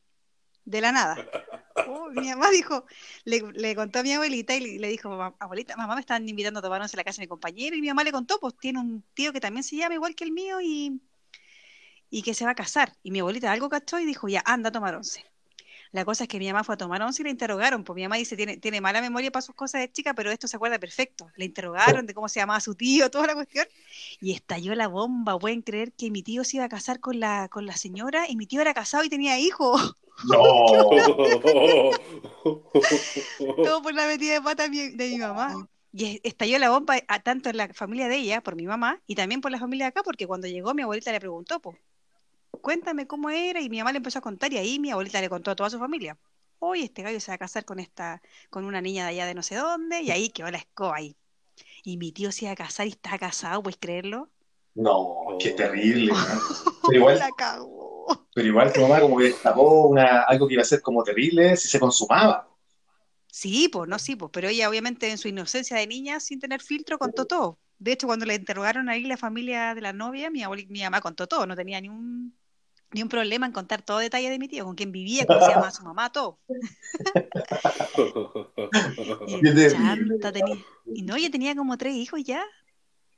de 0.64 0.80
la 0.80 0.92
nada. 0.92 1.16
Oh, 1.87 2.11
mi 2.11 2.28
mamá 2.28 2.50
dijo, 2.50 2.85
le, 3.25 3.40
le 3.54 3.75
contó 3.75 4.00
a 4.00 4.02
mi 4.02 4.12
abuelita 4.12 4.54
y 4.54 4.61
le, 4.61 4.78
le 4.78 4.88
dijo, 4.88 5.09
"Mam- 5.09 5.35
abuelita, 5.38 5.76
mamá 5.76 5.95
me 5.95 6.00
están 6.02 6.28
invitando 6.28 6.59
a 6.61 6.62
tomar 6.62 6.83
once 6.83 6.95
a 6.95 6.99
la 6.99 7.04
casa 7.04 7.23
de 7.23 7.25
mi 7.25 7.28
compañera 7.28 7.75
y 7.75 7.80
mi 7.80 7.88
mamá 7.88 8.04
le 8.04 8.12
contó, 8.12 8.38
pues 8.38 8.54
tiene 8.59 8.80
un 8.80 9.02
tío 9.14 9.33
que 9.33 9.40
también 9.40 9.64
se 9.64 9.76
llama 9.76 9.95
igual 9.95 10.14
que 10.14 10.25
el 10.25 10.33
mío 10.33 10.61
y, 10.61 11.00
y 12.11 12.23
que 12.23 12.35
se 12.35 12.45
va 12.45 12.50
a 12.50 12.54
casar. 12.54 12.92
Y 13.02 13.11
mi 13.11 13.21
abuelita 13.21 13.50
algo 13.50 13.69
cachó 13.71 13.99
y 13.99 14.04
dijo, 14.04 14.28
ya, 14.28 14.42
anda 14.45 14.69
a 14.69 14.73
tomar 14.73 14.95
once. 14.95 15.25
La 15.92 16.04
cosa 16.04 16.25
es 16.25 16.28
que 16.28 16.38
mi 16.38 16.47
mamá 16.47 16.62
fue 16.62 16.76
a 16.76 16.78
tomar 16.78 17.02
once 17.02 17.20
y 17.23 17.25
la 17.25 17.30
interrogaron, 17.30 17.82
pues 17.82 17.97
mi 17.97 18.02
mamá 18.02 18.14
dice, 18.16 18.37
tiene, 18.37 18.56
tiene 18.59 18.80
mala 18.80 19.00
memoria 19.00 19.32
para 19.32 19.42
sus 19.42 19.54
cosas 19.56 19.80
de 19.80 19.90
chica, 19.90 20.14
pero 20.14 20.30
esto 20.30 20.47
se 20.47 20.56
acuerda 20.56 20.78
perfecto. 20.78 21.28
La 21.37 21.44
interrogaron 21.44 22.06
de 22.06 22.14
cómo 22.14 22.28
se 22.28 22.38
llamaba 22.40 22.61
su 22.61 22.75
tío, 22.76 23.11
toda 23.11 23.26
la 23.26 23.35
cuestión, 23.35 23.66
y 24.20 24.32
estalló 24.32 24.75
la 24.76 24.87
bomba. 24.88 25.37
Pueden 25.38 25.62
creer 25.62 25.92
que 25.92 26.11
mi 26.11 26.23
tío 26.23 26.44
se 26.44 26.59
iba 26.59 26.66
a 26.66 26.68
casar 26.68 27.00
con 27.00 27.18
la, 27.18 27.49
con 27.49 27.66
la 27.66 27.76
señora 27.76 28.26
y 28.28 28.37
mi 28.37 28.47
tío 28.47 28.61
era 28.61 28.73
casado 28.75 29.02
y 29.04 29.09
tenía 29.09 29.38
hijos. 29.38 29.97
No. 30.25 30.37
Todo 33.64 33.82
por 33.82 33.94
la 33.94 34.06
metida 34.06 34.35
de 34.35 34.42
pata 34.42 34.64
de 34.64 34.68
mi, 34.70 34.88
de 34.90 35.09
mi 35.09 35.18
mamá. 35.18 35.68
Y 35.92 36.04
es- 36.04 36.20
estalló 36.23 36.59
la 36.59 36.70
bomba 36.70 36.97
a- 37.09 37.20
tanto 37.20 37.50
en 37.50 37.56
la 37.56 37.68
familia 37.75 38.09
de 38.09 38.16
ella, 38.16 38.40
por 38.42 38.54
mi 38.54 38.66
mamá, 38.66 39.00
y 39.06 39.14
también 39.16 39.40
por 39.40 39.50
la 39.50 39.59
familia 39.59 39.87
de 39.87 39.88
acá, 39.88 40.02
porque 40.04 40.26
cuando 40.26 40.47
llegó 40.47 40.73
mi 40.75 40.82
abuelita 40.82 41.11
le 41.12 41.20
preguntó, 41.20 41.61
pues, 41.61 41.76
cuéntame 42.61 43.07
cómo 43.07 43.31
era, 43.31 43.61
y 43.61 43.69
mi 43.71 43.79
mamá 43.79 43.93
le 43.93 43.99
empezó 43.99 44.19
a 44.19 44.23
contar, 44.23 44.52
y 44.52 44.59
ahí 44.59 44.79
mi 44.79 44.90
abuelita 44.90 45.21
le 45.21 45.29
contó 45.29 45.50
a 45.50 45.57
toda 45.57 45.71
su 45.71 45.79
familia. 45.79 46.19
Oye, 46.59 46.85
este 46.85 47.02
gallo 47.02 47.21
se 47.21 47.31
va 47.31 47.37
a 47.37 47.38
casar 47.38 47.64
con 47.64 47.79
esta, 47.81 48.23
con 48.50 48.64
una 48.64 48.81
niña 48.81 49.05
de 49.05 49.11
allá 49.11 49.26
de 49.26 49.35
no 49.35 49.43
sé 49.43 49.57
dónde, 49.57 50.02
y 50.02 50.11
ahí 50.11 50.31
quedó 50.31 50.50
la 50.50 50.59
escoba 50.59 50.97
ahí. 50.97 51.17
Y 51.85 51.97
mi 51.99 52.12
tío 52.12 52.33
se 52.33 52.47
iba 52.47 52.52
a 52.52 52.57
casar 52.57 52.87
y 52.87 52.90
está 52.90 53.19
casado, 53.19 53.62
¿puedes 53.62 53.79
creerlo? 53.81 54.31
No, 54.75 55.37
qué 55.38 55.50
terrible. 55.50 56.23
¿no? 56.26 56.45
Pero 56.87 56.99
igual, 56.99 57.19
La 57.19 57.33
cagó. 57.33 58.29
pero 58.35 58.47
igual 58.47 58.73
tu 58.73 58.81
mamá 58.83 59.00
como 59.00 59.19
que 59.19 59.25
destapó 59.25 59.88
una, 59.88 60.23
algo 60.23 60.47
que 60.49 60.55
iba 60.55 60.62
a 60.62 60.67
ser 60.67 60.83
como 60.83 61.02
terrible 61.05 61.57
si 61.57 61.69
se 61.69 61.81
consumaba. 61.81 62.49
Sí, 63.33 63.69
pues, 63.69 63.88
no, 63.88 63.99
sí, 63.99 64.17
pues, 64.17 64.31
pero 64.33 64.49
ella 64.49 64.69
obviamente 64.69 65.11
en 65.11 65.19
su 65.19 65.29
inocencia 65.29 65.76
de 65.76 65.87
niña, 65.87 66.19
sin 66.21 66.40
tener 66.40 66.61
filtro, 66.62 66.99
contó 66.99 67.26
todo. 67.26 67.61
De 67.79 67.93
hecho, 67.93 68.07
cuando 68.07 68.26
le 68.26 68.35
interrogaron 68.35 68.88
ahí 68.88 69.05
la 69.05 69.17
familia 69.17 69.75
de 69.75 69.81
la 69.81 69.93
novia, 69.93 70.31
mi 70.31 70.43
mi 70.69 70.83
mamá 70.83 71.00
contó 71.00 71.26
todo, 71.29 71.47
no 71.47 71.57
tenía 71.57 71.81
ni 71.81 71.88
un, 71.88 72.37
ni 72.92 73.02
un 73.02 73.09
problema 73.09 73.47
en 73.47 73.52
contar 73.52 73.82
todo 73.82 73.99
detalle 73.99 74.30
de 74.30 74.38
mi 74.38 74.49
tío, 74.49 74.64
con 74.64 74.75
quién 74.75 74.90
vivía, 74.92 75.26
cómo 75.26 75.40
se 75.40 75.50
llamaba 75.50 75.70
su 75.70 75.82
mamá, 75.85 76.11
todo. 76.11 76.38
Y 79.28 79.70
chanta 79.70 80.32
tenía, 80.32 80.56
y 80.87 81.02
no, 81.02 81.16
ella 81.16 81.30
tenía 81.30 81.54
como 81.54 81.76
tres 81.78 81.94
hijos 81.94 82.23
ya. 82.25 82.44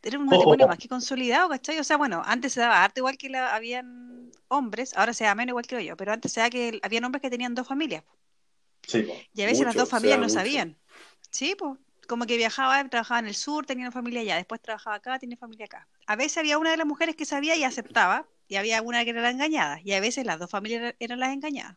Era 0.02 0.18
un 0.18 0.26
matrimonio 0.26 0.66
Oh. 0.66 0.68
más 0.68 0.78
que 0.78 0.88
consolidado, 0.88 1.48
¿cachai? 1.48 1.78
O 1.78 1.84
sea, 1.84 1.96
bueno, 1.96 2.22
antes 2.24 2.52
se 2.52 2.60
daba 2.60 2.82
harto 2.82 3.00
igual 3.00 3.16
que 3.16 3.28
la, 3.28 3.54
habían 3.54 4.30
hombres, 4.48 4.94
ahora 4.96 5.14
se 5.14 5.24
da 5.24 5.34
menos 5.34 5.52
igual 5.52 5.66
que 5.66 5.84
yo, 5.84 5.96
pero 5.96 6.12
antes 6.12 6.32
se 6.32 6.40
da 6.40 6.50
que 6.50 6.80
habían 6.82 7.04
hombres 7.04 7.22
que 7.22 7.30
tenían 7.30 7.54
dos 7.54 7.66
familias. 7.68 8.02
Sí. 8.86 9.06
Y 9.32 9.42
a 9.42 9.46
veces 9.46 9.64
las 9.64 9.76
dos 9.76 9.88
familias 9.88 10.18
no 10.18 10.24
mucho. 10.24 10.34
sabían. 10.34 10.76
Sí, 11.30 11.54
pues, 11.56 11.78
como 12.08 12.26
que 12.26 12.36
viajaba, 12.36 12.86
trabajaba 12.88 13.20
en 13.20 13.28
el 13.28 13.34
sur, 13.34 13.64
tenía 13.64 13.84
una 13.84 13.92
familia 13.92 14.20
allá, 14.22 14.36
después 14.36 14.60
trabajaba 14.60 14.96
acá, 14.96 15.18
tenía 15.18 15.36
familia 15.36 15.66
acá. 15.66 15.88
A 16.06 16.16
veces 16.16 16.36
había 16.38 16.58
una 16.58 16.72
de 16.72 16.76
las 16.76 16.86
mujeres 16.86 17.14
que 17.14 17.24
sabía 17.24 17.56
y 17.56 17.64
aceptaba, 17.64 18.26
y 18.52 18.56
había 18.56 18.82
una 18.82 19.02
que 19.04 19.10
era 19.10 19.22
la 19.22 19.30
engañada, 19.30 19.80
y 19.82 19.92
a 19.92 20.00
veces 20.00 20.26
las 20.26 20.38
dos 20.38 20.50
familias 20.50 20.82
eran- 20.82 20.96
eran 20.98 21.20
las 21.20 21.32
engañadas. 21.32 21.76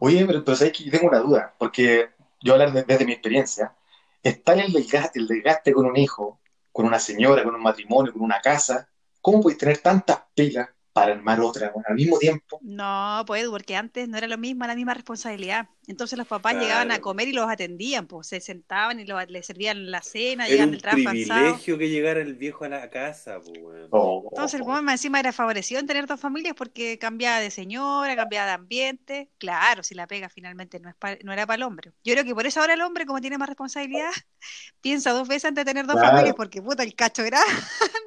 Oye, 0.00 0.24
pero, 0.26 0.44
que 0.72 0.84
yo 0.84 0.90
tengo 0.92 1.08
una 1.08 1.18
duda, 1.20 1.54
porque 1.58 2.10
yo 2.42 2.52
hablar 2.52 2.72
de- 2.72 2.84
desde 2.84 3.06
mi 3.06 3.12
experiencia, 3.12 3.74
es 4.22 4.42
tal 4.44 4.60
el 4.60 4.72
desgaste, 4.72 5.18
el 5.18 5.26
desgaste 5.26 5.72
con 5.72 5.86
un 5.86 5.96
hijo, 5.96 6.40
con 6.72 6.84
una 6.86 6.98
señora, 6.98 7.42
con 7.42 7.54
un 7.54 7.62
matrimonio, 7.62 8.12
con 8.12 8.22
una 8.22 8.40
casa, 8.40 8.88
¿cómo 9.22 9.40
puedes 9.40 9.58
tener 9.58 9.78
tantas 9.78 10.18
pilas 10.34 10.68
para 11.00 11.12
armar 11.14 11.40
otra 11.40 11.72
al 11.86 11.94
mismo 11.94 12.18
tiempo? 12.18 12.60
No, 12.60 13.22
pues, 13.26 13.46
porque 13.48 13.76
antes 13.76 14.08
no 14.08 14.18
era 14.18 14.26
lo 14.26 14.36
mismo, 14.36 14.66
la 14.66 14.74
misma 14.74 14.92
responsabilidad. 14.94 15.68
Entonces 15.86 16.18
los 16.18 16.26
papás 16.26 16.54
llegaban 16.56 16.90
a 16.90 17.00
comer 17.00 17.28
y 17.28 17.32
los 17.32 17.48
atendían, 17.48 18.06
pues, 18.08 18.26
se 18.26 18.40
sentaban 18.40 18.98
y 19.00 19.06
lo- 19.06 19.20
les 19.26 19.46
servían 19.46 19.90
la 19.90 20.02
cena, 20.02 20.46
Era 20.46 20.52
llegaban 20.54 20.70
un 20.70 20.72
del 20.72 20.82
trabajo 20.82 21.04
privilegio 21.04 21.78
que 21.78 21.88
llegara 21.88 22.20
el 22.20 22.34
viejo 22.34 22.64
a 22.64 22.68
la 22.68 22.90
casa, 22.90 23.40
po, 23.40 23.52
weón. 23.52 23.88
Oh, 23.90 24.22
Entonces 24.28 24.60
el 24.60 24.66
más 24.66 24.94
encima 24.94 25.18
era 25.20 25.32
favorecido 25.32 25.80
en 25.80 25.86
tener 25.86 26.06
dos 26.06 26.20
familias 26.20 26.54
porque 26.56 26.98
cambiaba 26.98 27.40
de 27.40 27.50
señora, 27.50 28.14
cambiaba 28.16 28.46
de 28.46 28.52
ambiente. 28.52 29.30
Claro, 29.38 29.82
si 29.82 29.94
la 29.94 30.06
pega 30.06 30.28
finalmente 30.28 30.78
no, 30.80 30.88
es 30.90 30.94
pa- 30.96 31.16
no 31.24 31.32
era 31.32 31.46
para 31.46 31.56
el 31.56 31.62
hombre. 31.62 31.92
Yo 32.04 32.12
creo 32.14 32.24
que 32.24 32.34
por 32.34 32.46
eso 32.46 32.60
ahora 32.60 32.74
el 32.74 32.82
hombre, 32.82 33.06
como 33.06 33.20
tiene 33.20 33.38
más 33.38 33.48
responsabilidad, 33.48 34.10
piensa 34.82 35.12
dos 35.12 35.28
veces 35.28 35.46
antes 35.46 35.64
de 35.64 35.70
tener 35.70 35.86
dos 35.86 35.96
Claro. 35.96 36.16
familias 36.16 36.34
porque 36.36 36.62
puta 36.62 36.82
el 36.84 36.94
cacho 36.94 37.24
grande, 37.24 37.42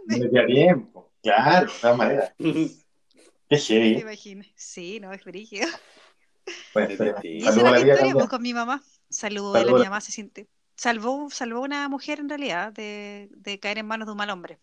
no 0.08 0.46
tiempo. 0.46 1.12
Claro, 1.22 1.74
de 1.74 1.80
todas 1.80 1.98
maneras. 1.98 2.34
Qué 3.86 3.94
te 3.94 3.98
heavy. 3.98 4.00
imaginas. 4.02 4.48
Sí, 4.56 5.00
no, 5.00 5.14
es 5.14 5.24
brígido. 5.24 5.68
Bueno. 6.74 6.94
Y 7.24 7.42
esa 7.44 7.52
Saludos 7.52 7.58
era 7.60 7.70
a 7.70 7.72
la 7.72 7.78
mi 7.80 7.84
vida 7.84 7.94
historia 7.96 8.14
pues, 8.14 8.30
con 8.30 8.42
mi 8.42 8.54
mamá. 8.54 8.82
Saludos, 9.10 9.58
Saludos. 9.60 9.80
mi 9.82 9.86
mamá 9.86 10.02
se 10.02 10.12
siente. 10.12 10.48
Salvó, 10.76 11.30
salvó 11.30 11.62
una 11.62 11.88
mujer 11.90 12.20
en 12.20 12.30
realidad 12.30 12.72
de, 12.74 13.28
de 13.32 13.60
caer 13.60 13.78
en 13.80 13.86
manos 13.88 14.08
de 14.08 14.12
un 14.14 14.18
mal 14.18 14.30
hombre. 14.32 14.60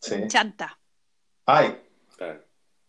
Sí. 0.00 0.16
Chanta. 0.28 0.78
Ay, 1.46 1.80
Claro. 2.16 2.44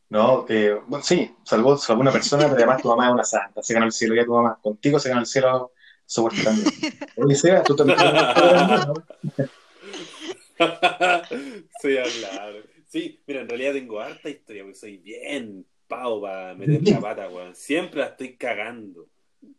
no, 0.10 0.46
eh, 0.50 0.80
bueno, 0.88 1.04
sí, 1.06 1.34
salvó, 1.44 1.78
salvó 1.78 2.02
una 2.02 2.12
persona, 2.12 2.44
pero 2.46 2.56
además 2.56 2.82
tu 2.82 2.88
mamá 2.90 3.08
es 3.08 3.14
una 3.14 3.24
santa. 3.24 3.62
Se 3.64 3.74
ganó 3.74 3.86
el 3.86 3.92
cielo 3.92 4.16
ya 4.16 4.26
tu 4.26 4.34
mamá. 4.34 4.60
Contigo 4.62 5.00
se 5.00 5.10
ganó 5.10 5.22
el 5.22 5.28
cielo 5.28 5.72
soporte 6.06 6.44
también. 6.44 6.68
Oye, 7.18 7.36
Seba, 7.36 7.64
tú 7.64 7.76
también 7.76 7.98
sí, 11.82 11.98
hablar. 11.98 12.54
Sí, 12.90 13.22
mira, 13.28 13.42
en 13.42 13.50
realidad 13.50 13.74
tengo 13.74 14.00
harta 14.00 14.30
historia, 14.30 14.64
porque 14.64 14.78
soy 14.78 14.98
bien 14.98 15.64
pavo 15.88 16.24
para 16.24 16.56
meter 16.56 16.82
la 16.88 17.00
pata, 17.00 17.30
weón. 17.30 17.56
Siempre 17.56 18.00
la 18.00 18.08
estoy 18.08 18.36
cagando. 18.36 19.08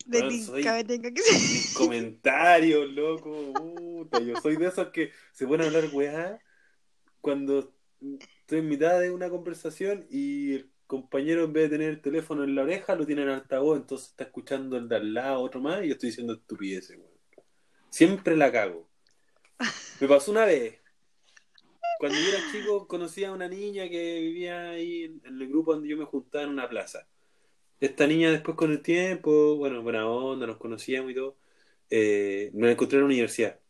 De 0.04 0.20
Bueno, 0.20 0.44
soy- 0.44 0.62
que. 1.14 1.20
Mis 1.52 1.72
comentarios, 1.74 2.90
loco, 2.90 3.54
puta. 3.54 4.20
Yo 4.20 4.36
soy 4.40 4.56
de 4.56 4.66
esos 4.66 4.88
que 4.88 5.12
se 5.32 5.46
a 5.64 5.68
hablar 5.68 5.90
weá 5.92 6.40
cuando 7.20 7.72
estoy 8.00 8.58
en 8.58 8.68
mitad 8.68 8.98
de 8.98 9.12
una 9.12 9.30
conversación 9.30 10.06
y 10.10 10.54
el 10.54 10.70
compañero 10.88 11.44
en 11.44 11.52
vez 11.52 11.70
de 11.70 11.76
tener 11.76 11.90
el 11.90 12.00
teléfono 12.02 12.42
en 12.42 12.56
la 12.56 12.62
oreja 12.62 12.96
lo 12.96 13.06
tiene 13.06 13.22
en 13.22 13.28
altavoz, 13.28 13.78
entonces 13.78 14.08
está 14.08 14.24
escuchando 14.24 14.76
el 14.76 14.88
de 14.88 14.96
al 14.96 15.14
lado, 15.14 15.40
otro 15.40 15.60
más, 15.60 15.84
y 15.84 15.86
yo 15.86 15.92
estoy 15.92 16.08
diciendo 16.08 16.32
estupideces, 16.32 16.96
weón. 16.96 17.10
Siempre 17.90 18.36
la 18.36 18.50
cago. 18.50 18.88
Me 20.00 20.08
pasó 20.08 20.32
una 20.32 20.46
vez. 20.46 20.79
Cuando 22.00 22.18
yo 22.18 22.30
era 22.30 22.50
chico 22.50 22.88
conocí 22.88 23.24
a 23.24 23.32
una 23.32 23.46
niña 23.46 23.86
que 23.90 24.20
vivía 24.20 24.70
ahí 24.70 25.02
en, 25.22 25.38
el 25.38 25.48
grupo 25.48 25.74
donde 25.74 25.86
yo 25.86 25.98
me 25.98 26.06
juntaba 26.06 26.44
en 26.44 26.50
una 26.50 26.66
plaza. 26.66 27.06
Esta 27.78 28.06
niña 28.06 28.30
después 28.30 28.56
con 28.56 28.72
el 28.72 28.80
tiempo, 28.80 29.56
bueno, 29.56 29.82
buena 29.82 30.08
onda, 30.08 30.46
nos 30.46 30.56
conocíamos 30.56 31.10
y 31.10 31.14
todo. 31.14 31.36
eh, 31.90 32.50
me 32.54 32.68
la 32.68 32.72
encontré 32.72 32.96
en 32.96 33.02
la 33.02 33.06
universidad. 33.06 33.60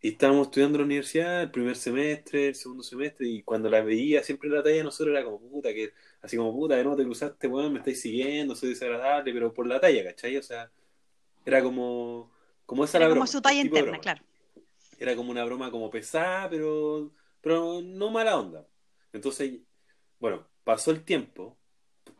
Y 0.00 0.08
estábamos 0.12 0.46
estudiando 0.46 0.76
en 0.76 0.80
la 0.80 0.86
universidad 0.86 1.42
el 1.42 1.50
primer 1.50 1.76
semestre, 1.76 2.48
el 2.48 2.54
segundo 2.54 2.82
semestre, 2.82 3.28
y 3.28 3.42
cuando 3.42 3.68
la 3.68 3.82
veía 3.82 4.22
siempre 4.22 4.48
en 4.48 4.54
la 4.54 4.62
talla 4.62 4.82
nosotros 4.82 5.14
era 5.14 5.22
como 5.22 5.38
puta, 5.38 5.74
que 5.74 5.92
así 6.22 6.38
como 6.38 6.54
puta, 6.54 6.76
de 6.76 6.84
no 6.84 6.96
te 6.96 7.04
cruzaste, 7.04 7.48
weón, 7.48 7.70
me 7.70 7.80
estáis 7.80 8.00
siguiendo, 8.00 8.56
soy 8.56 8.70
desagradable, 8.70 9.30
pero 9.34 9.52
por 9.52 9.66
la 9.66 9.78
talla, 9.78 10.02
¿cachai? 10.04 10.38
O 10.38 10.42
sea, 10.42 10.70
era 11.44 11.62
como, 11.62 12.32
como 12.64 12.84
esa 12.84 12.96
Era 12.96 13.08
la 13.08 13.10
como 13.10 13.20
broma, 13.20 13.26
su 13.26 13.42
talla 13.42 13.60
interna, 13.60 13.98
claro. 14.00 14.24
Era 14.98 15.14
como 15.14 15.30
una 15.30 15.44
broma 15.44 15.70
como 15.70 15.90
pesada, 15.90 16.48
pero, 16.48 17.12
pero 17.40 17.80
no 17.82 18.10
mala 18.10 18.38
onda. 18.38 18.66
Entonces, 19.12 19.60
bueno, 20.20 20.48
pasó 20.64 20.90
el 20.92 21.04
tiempo, 21.04 21.58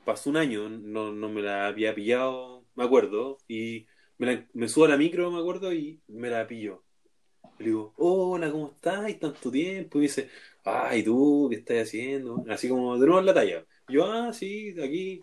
pasó 0.04 0.30
un 0.30 0.36
año, 0.38 0.68
no, 0.70 1.12
no 1.12 1.28
me 1.30 1.42
la 1.42 1.66
había 1.68 1.94
pillado, 1.94 2.66
me 2.76 2.84
acuerdo, 2.84 3.38
y 3.48 3.86
me, 4.18 4.26
la- 4.26 4.48
me 4.54 4.68
subo 4.68 4.86
a 4.86 4.88
la 4.88 4.96
micro, 4.98 5.30
me 5.30 5.40
acuerdo, 5.40 5.72
y 5.72 6.02
me 6.08 6.30
la 6.30 6.46
pillo. 6.46 6.84
Le 7.58 7.66
digo, 7.66 7.94
hola, 7.96 8.50
¿cómo 8.52 8.68
estás? 8.74 9.18
Tanto 9.18 9.50
tiempo. 9.50 9.98
Y 9.98 10.02
dice, 10.02 10.30
ay, 10.64 11.02
tú, 11.02 11.48
¿qué 11.50 11.56
estás 11.56 11.78
haciendo? 11.88 12.44
Así 12.50 12.68
como 12.68 12.98
de 12.98 13.06
nuevo 13.06 13.20
en 13.20 13.26
la 13.26 13.34
talla. 13.34 13.66
Yo, 13.88 14.04
ah, 14.12 14.32
sí, 14.32 14.74
aquí, 14.82 15.22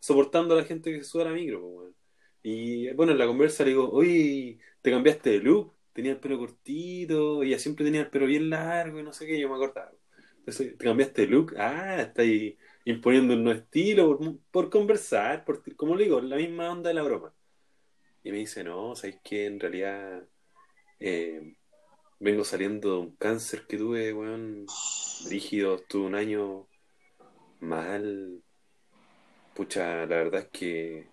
soportando 0.00 0.54
a 0.54 0.58
la 0.58 0.64
gente 0.64 0.90
que 0.92 0.98
se 1.02 1.10
sube 1.10 1.22
a 1.22 1.26
la 1.26 1.32
micro, 1.32 1.60
pues. 1.60 1.94
Y 2.42 2.92
bueno, 2.94 3.12
en 3.12 3.18
la 3.18 3.26
conversa 3.26 3.64
le 3.64 3.70
digo, 3.70 3.90
oye, 3.90 4.58
¿te 4.82 4.90
cambiaste 4.90 5.30
de 5.30 5.38
look? 5.40 5.73
Tenía 5.94 6.12
el 6.12 6.18
pelo 6.18 6.38
cortito, 6.38 7.42
ella 7.42 7.58
siempre 7.58 7.84
tenía 7.86 8.02
el 8.02 8.10
pelo 8.10 8.26
bien 8.26 8.50
largo 8.50 8.98
y 8.98 9.02
no 9.02 9.12
sé 9.14 9.26
qué, 9.26 9.40
yo 9.40 9.48
me 9.48 9.54
acordaba. 9.54 9.92
Entonces, 10.38 10.76
¿te 10.76 10.84
cambiaste 10.84 11.22
de 11.22 11.28
look? 11.28 11.54
Ah, 11.56 12.02
está 12.02 12.20
ahí 12.20 12.58
imponiendo 12.84 13.32
un 13.32 13.44
nuevo 13.44 13.58
estilo 13.58 14.18
por, 14.18 14.38
por 14.50 14.70
conversar, 14.70 15.44
por, 15.44 15.62
como 15.76 15.96
le 15.96 16.04
digo, 16.04 16.20
la 16.20 16.36
misma 16.36 16.70
onda 16.70 16.88
de 16.88 16.94
la 16.94 17.02
broma. 17.02 17.32
Y 18.22 18.30
me 18.30 18.38
dice, 18.38 18.62
no, 18.64 18.94
¿sabes 18.94 19.20
qué? 19.22 19.46
En 19.46 19.60
realidad 19.60 20.22
eh, 21.00 21.54
vengo 22.20 22.44
saliendo 22.44 22.92
de 22.92 22.98
un 22.98 23.16
cáncer 23.16 23.66
que 23.66 23.78
tuve, 23.78 24.12
weón, 24.12 24.66
rígido, 25.28 25.76
estuve 25.76 26.06
un 26.06 26.14
año 26.14 26.66
mal. 27.60 28.42
Pucha, 29.54 30.06
la 30.06 30.16
verdad 30.16 30.40
es 30.40 30.48
que 30.48 31.06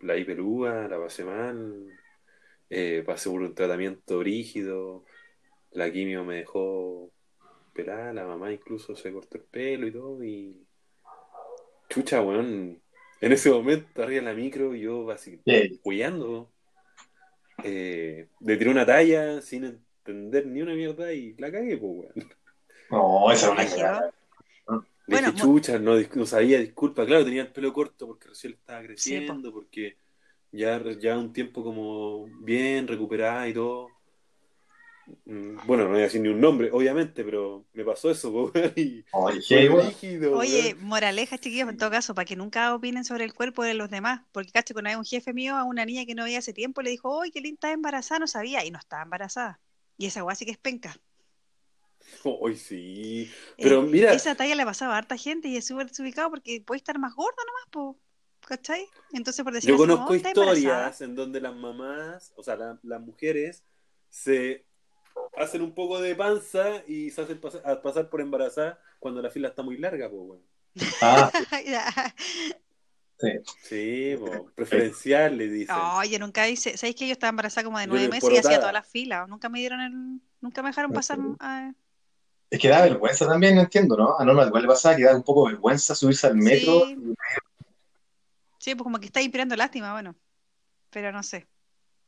la 0.00 0.14
vi 0.14 0.24
pelúa, 0.24 0.88
la 0.88 0.98
pasé 0.98 1.24
mal, 1.24 1.88
eh, 2.70 3.02
pasé 3.06 3.30
por 3.30 3.42
un 3.42 3.54
tratamiento 3.54 4.22
rígido, 4.22 5.04
la 5.72 5.90
quimio 5.92 6.24
me 6.24 6.36
dejó 6.36 7.10
pelada, 7.72 8.12
la 8.12 8.26
mamá 8.26 8.52
incluso 8.52 8.96
se 8.96 9.12
cortó 9.12 9.38
el 9.38 9.44
pelo 9.44 9.86
y 9.86 9.92
todo, 9.92 10.24
y 10.24 10.66
chucha, 11.88 12.22
weón, 12.22 12.80
en 13.20 13.32
ese 13.32 13.50
momento 13.50 14.02
arriba 14.02 14.18
en 14.18 14.24
la 14.26 14.34
micro, 14.34 14.74
yo 14.74 15.10
así, 15.10 15.40
Sí. 15.46 15.80
hueando, 15.84 16.50
eh, 17.64 18.28
le 18.40 18.56
tiré 18.56 18.70
una 18.70 18.86
talla 18.86 19.40
sin 19.42 19.64
entender 19.64 20.46
ni 20.46 20.62
una 20.62 20.74
mierda 20.74 21.12
y 21.12 21.34
la 21.38 21.50
cagué, 21.50 21.76
pues, 21.76 21.92
weón. 21.92 22.28
No, 22.90 23.30
esa 23.30 23.46
es 23.46 23.52
una 23.52 24.84
Bueno, 25.06 25.34
chucha, 25.34 25.78
no, 25.78 25.98
dis- 25.98 26.14
no 26.14 26.26
sabía, 26.26 26.58
disculpa. 26.58 27.06
Claro, 27.06 27.24
tenía 27.24 27.42
el 27.42 27.52
pelo 27.52 27.72
corto 27.72 28.06
porque 28.06 28.28
recién 28.28 28.54
estaba 28.54 28.82
creciendo, 28.82 29.52
porque 29.52 29.96
ya, 30.52 30.82
ya 30.98 31.18
un 31.18 31.32
tiempo 31.32 31.62
como 31.62 32.26
bien 32.42 32.86
recuperada 32.86 33.48
y 33.48 33.54
todo. 33.54 33.88
Mm, 35.24 35.56
Bueno, 35.66 35.84
no 35.84 35.90
voy 35.90 36.00
a 36.00 36.02
decir 36.02 36.20
ni 36.20 36.28
un 36.28 36.40
nombre, 36.40 36.70
obviamente, 36.72 37.24
pero 37.24 37.64
me 37.72 37.84
pasó 37.84 38.10
eso, 38.10 38.30
po, 38.32 38.52
weón, 38.54 38.72
y 38.76 39.04
Oye, 39.12 39.68
rígido, 39.68 40.36
Oye, 40.36 40.74
moraleja, 40.80 41.38
chiquillos, 41.38 41.68
en 41.68 41.76
todo 41.78 41.90
caso, 41.90 42.14
para 42.14 42.24
que 42.24 42.36
nunca 42.36 42.74
opinen 42.74 43.04
sobre 43.04 43.24
el 43.24 43.34
cuerpo 43.34 43.62
de 43.62 43.74
los 43.74 43.90
demás. 43.90 44.22
Porque, 44.32 44.52
cacho, 44.52 44.74
con 44.74 44.86
un 44.86 45.04
jefe 45.04 45.32
mío 45.32 45.56
a 45.56 45.64
una 45.64 45.84
niña 45.84 46.04
que 46.04 46.14
no 46.14 46.24
veía 46.24 46.38
hace 46.38 46.52
tiempo 46.52 46.82
le 46.82 46.90
dijo, 46.90 47.18
¡Uy, 47.18 47.30
qué 47.30 47.40
linda 47.40 47.56
está 47.56 47.72
embarazada! 47.72 48.20
No 48.20 48.26
sabía, 48.26 48.64
y 48.64 48.70
no 48.70 48.78
estaba 48.78 49.02
embarazada. 49.02 49.60
Y 49.96 50.06
esa 50.06 50.22
guay 50.22 50.36
sí 50.36 50.44
que 50.44 50.52
es 50.52 50.58
penca. 50.58 50.96
Hoy 52.24 52.56
sí. 52.56 53.30
Pero 53.56 53.82
Eh, 53.82 53.86
mira, 53.86 54.12
Esa 54.12 54.34
talla 54.34 54.54
le 54.54 54.64
pasaba 54.64 54.94
a 54.94 54.98
harta 54.98 55.16
gente 55.16 55.48
y 55.48 55.56
es 55.56 55.66
súper 55.66 55.88
desubicado 55.88 56.30
porque 56.30 56.62
puede 56.64 56.78
estar 56.78 56.98
más 56.98 57.14
gorda 57.14 57.42
nomás, 57.46 57.64
po, 57.70 57.98
¿cachai? 58.48 58.86
Entonces, 59.12 59.44
por 59.44 59.52
decir 59.52 59.68
yo 59.68 59.74
así 59.76 59.82
como, 59.82 59.92
conozco 59.94 60.12
"Oh, 60.12 60.16
está 60.16 60.30
embarazada". 60.30 60.58
historias 60.58 61.00
en 61.02 61.14
donde 61.14 61.40
las 61.40 61.54
mamás, 61.54 62.32
o 62.36 62.42
sea, 62.42 62.56
la- 62.56 62.78
las 62.82 63.00
mujeres, 63.00 63.62
se 64.08 64.64
hacen 65.36 65.62
un 65.62 65.74
poco 65.74 66.00
de 66.00 66.14
panza 66.14 66.82
y 66.86 67.10
se 67.10 67.20
hacen 67.22 67.40
pasar, 67.40 67.62
a 67.68 67.82
pasar 67.82 68.08
por 68.08 68.20
embarazada 68.20 68.80
cuando 68.98 69.20
la 69.22 69.30
fila 69.30 69.48
está 69.48 69.62
muy 69.62 69.76
larga, 69.76 70.08
pues. 70.10 70.40
Ah, 71.02 71.30
Ya. 71.66 72.14
Sí, 73.62 74.14
po, 74.18 74.48
preferencial 74.54 75.36
le 75.36 75.48
dicen. 75.48 75.74
No, 75.74 76.04
yo 76.04 76.18
nunca 76.20 76.48
hice, 76.48 76.76
¿sabéis 76.76 76.94
que 76.96 77.06
yo 77.06 77.12
estaba 77.12 77.30
embarazada 77.30 77.64
como 77.64 77.78
de 77.78 77.86
nueve 77.88 78.08
meses 78.08 78.30
y 78.32 78.36
hacía 78.36 78.58
todas 78.60 78.72
las 78.72 78.86
filas? 78.86 79.28
Nunca 79.28 79.48
me 79.48 79.58
dieron 79.58 79.80
el, 79.80 80.20
nunca 80.40 80.62
me 80.62 80.68
dejaron 80.68 80.92
pasar. 80.92 81.18
es 82.50 82.60
que 82.60 82.68
da 82.68 82.82
vergüenza 82.82 83.26
también, 83.26 83.56
no 83.56 83.62
entiendo, 83.62 83.96
¿no? 83.96 84.16
A 84.18 84.24
Norma 84.24 84.46
igual 84.46 84.62
le 84.62 84.68
pasaba 84.68 84.94
que 84.96 85.02
da 85.02 85.16
un 85.16 85.24
poco 85.24 85.46
vergüenza 85.46 85.94
subirse 85.96 86.28
al 86.28 86.36
metro. 86.36 86.86
Sí. 86.86 86.96
Sí, 88.58 88.74
pues 88.74 88.84
como 88.84 88.98
que 88.98 89.06
está 89.06 89.20
inspirando 89.22 89.56
lástima, 89.56 89.92
bueno. 89.92 90.14
Pero 90.90 91.12
no 91.12 91.22
sé. 91.22 91.46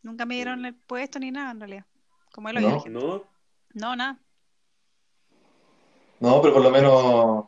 Nunca 0.02 0.24
me 0.26 0.34
dieron 0.34 0.64
el 0.64 0.74
puesto 0.74 1.18
ni 1.18 1.30
nada, 1.30 1.50
en 1.52 1.60
realidad. 1.60 1.86
Como 2.32 2.48
él 2.48 2.56
lo 2.56 2.60
No. 2.60 2.84
¿No? 2.86 3.24
No, 3.74 3.96
nada. 3.96 4.18
No, 6.20 6.40
pero 6.42 6.54
por 6.54 6.62
lo 6.62 6.70
menos. 6.70 7.44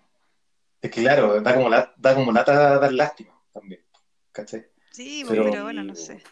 Es 0.81 0.91
que 0.91 1.03
claro, 1.03 1.41
da 1.41 1.55
como, 1.55 1.69
la, 1.69 1.95
da 1.97 2.15
como 2.15 2.33
lata 2.33 2.79
dar 2.79 2.93
lástima 2.93 3.33
también. 3.53 3.81
¿Cachai? 4.33 4.67
Sí, 4.91 5.23
pues, 5.25 5.38
Pero- 5.38 5.51
pero 5.51 5.62
bueno, 5.65 5.85
no 5.85 5.95
sé. 5.95 6.23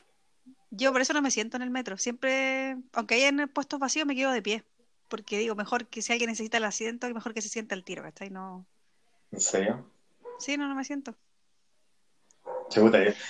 Yo 0.70 0.92
por 0.92 1.00
eso 1.00 1.12
no 1.12 1.22
me 1.22 1.30
siento 1.30 1.56
en 1.56 1.62
el 1.62 1.70
metro. 1.70 1.98
Siempre, 1.98 2.76
aunque 2.92 3.16
haya 3.16 3.28
en 3.28 3.48
puestos 3.48 3.80
vacíos, 3.80 4.06
me 4.06 4.14
quedo 4.14 4.30
de 4.30 4.42
pie. 4.42 4.64
Porque 5.08 5.38
digo, 5.38 5.56
mejor 5.56 5.86
que 5.88 6.02
si 6.02 6.12
alguien 6.12 6.30
necesita 6.30 6.58
el 6.58 6.64
asiento, 6.64 7.12
mejor 7.12 7.34
que 7.34 7.42
se 7.42 7.48
sienta 7.48 7.74
al 7.74 7.82
tiro, 7.84 8.02
¿cachai? 8.02 8.30
No. 8.30 8.64
¿En 9.32 9.40
serio? 9.40 9.84
Sí, 10.38 10.56
no, 10.56 10.68
no 10.68 10.74
me 10.76 10.84
siento. 10.84 11.16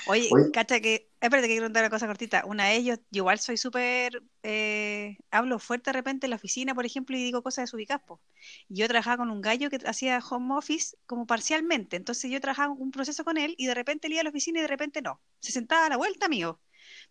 Oye, 0.08 0.28
Oye. 0.32 0.50
cacha 0.52 0.80
que, 0.80 1.10
espérate 1.20 1.48
que 1.48 1.54
quiero 1.54 1.66
contar 1.66 1.82
una 1.82 1.90
cosa 1.90 2.06
cortita. 2.06 2.44
Una 2.46 2.66
de 2.66 2.76
ellos, 2.76 2.98
yo 3.10 3.22
igual 3.22 3.38
soy 3.38 3.56
súper, 3.56 4.22
eh, 4.42 5.16
hablo 5.30 5.58
fuerte 5.58 5.90
de 5.90 5.92
repente 5.94 6.26
en 6.26 6.30
la 6.30 6.36
oficina, 6.36 6.74
por 6.74 6.84
ejemplo, 6.84 7.16
y 7.16 7.22
digo 7.22 7.42
cosas 7.42 7.64
desubicadas, 7.64 8.02
po. 8.04 8.20
Y 8.68 8.76
Yo 8.76 8.88
trabajaba 8.88 9.18
con 9.18 9.30
un 9.30 9.40
gallo 9.40 9.70
que 9.70 9.78
hacía 9.86 10.18
home 10.18 10.54
office 10.54 10.96
como 11.06 11.26
parcialmente, 11.26 11.96
entonces 11.96 12.30
yo 12.30 12.40
trabajaba 12.40 12.72
un 12.72 12.90
proceso 12.90 13.24
con 13.24 13.38
él 13.38 13.54
y 13.58 13.66
de 13.66 13.74
repente 13.74 14.06
él 14.08 14.14
iba 14.14 14.20
a 14.20 14.24
la 14.24 14.30
oficina 14.30 14.58
y 14.58 14.62
de 14.62 14.68
repente 14.68 15.02
no. 15.02 15.20
Se 15.40 15.52
sentaba 15.52 15.86
a 15.86 15.88
la 15.88 15.96
vuelta 15.96 16.28
mío, 16.28 16.60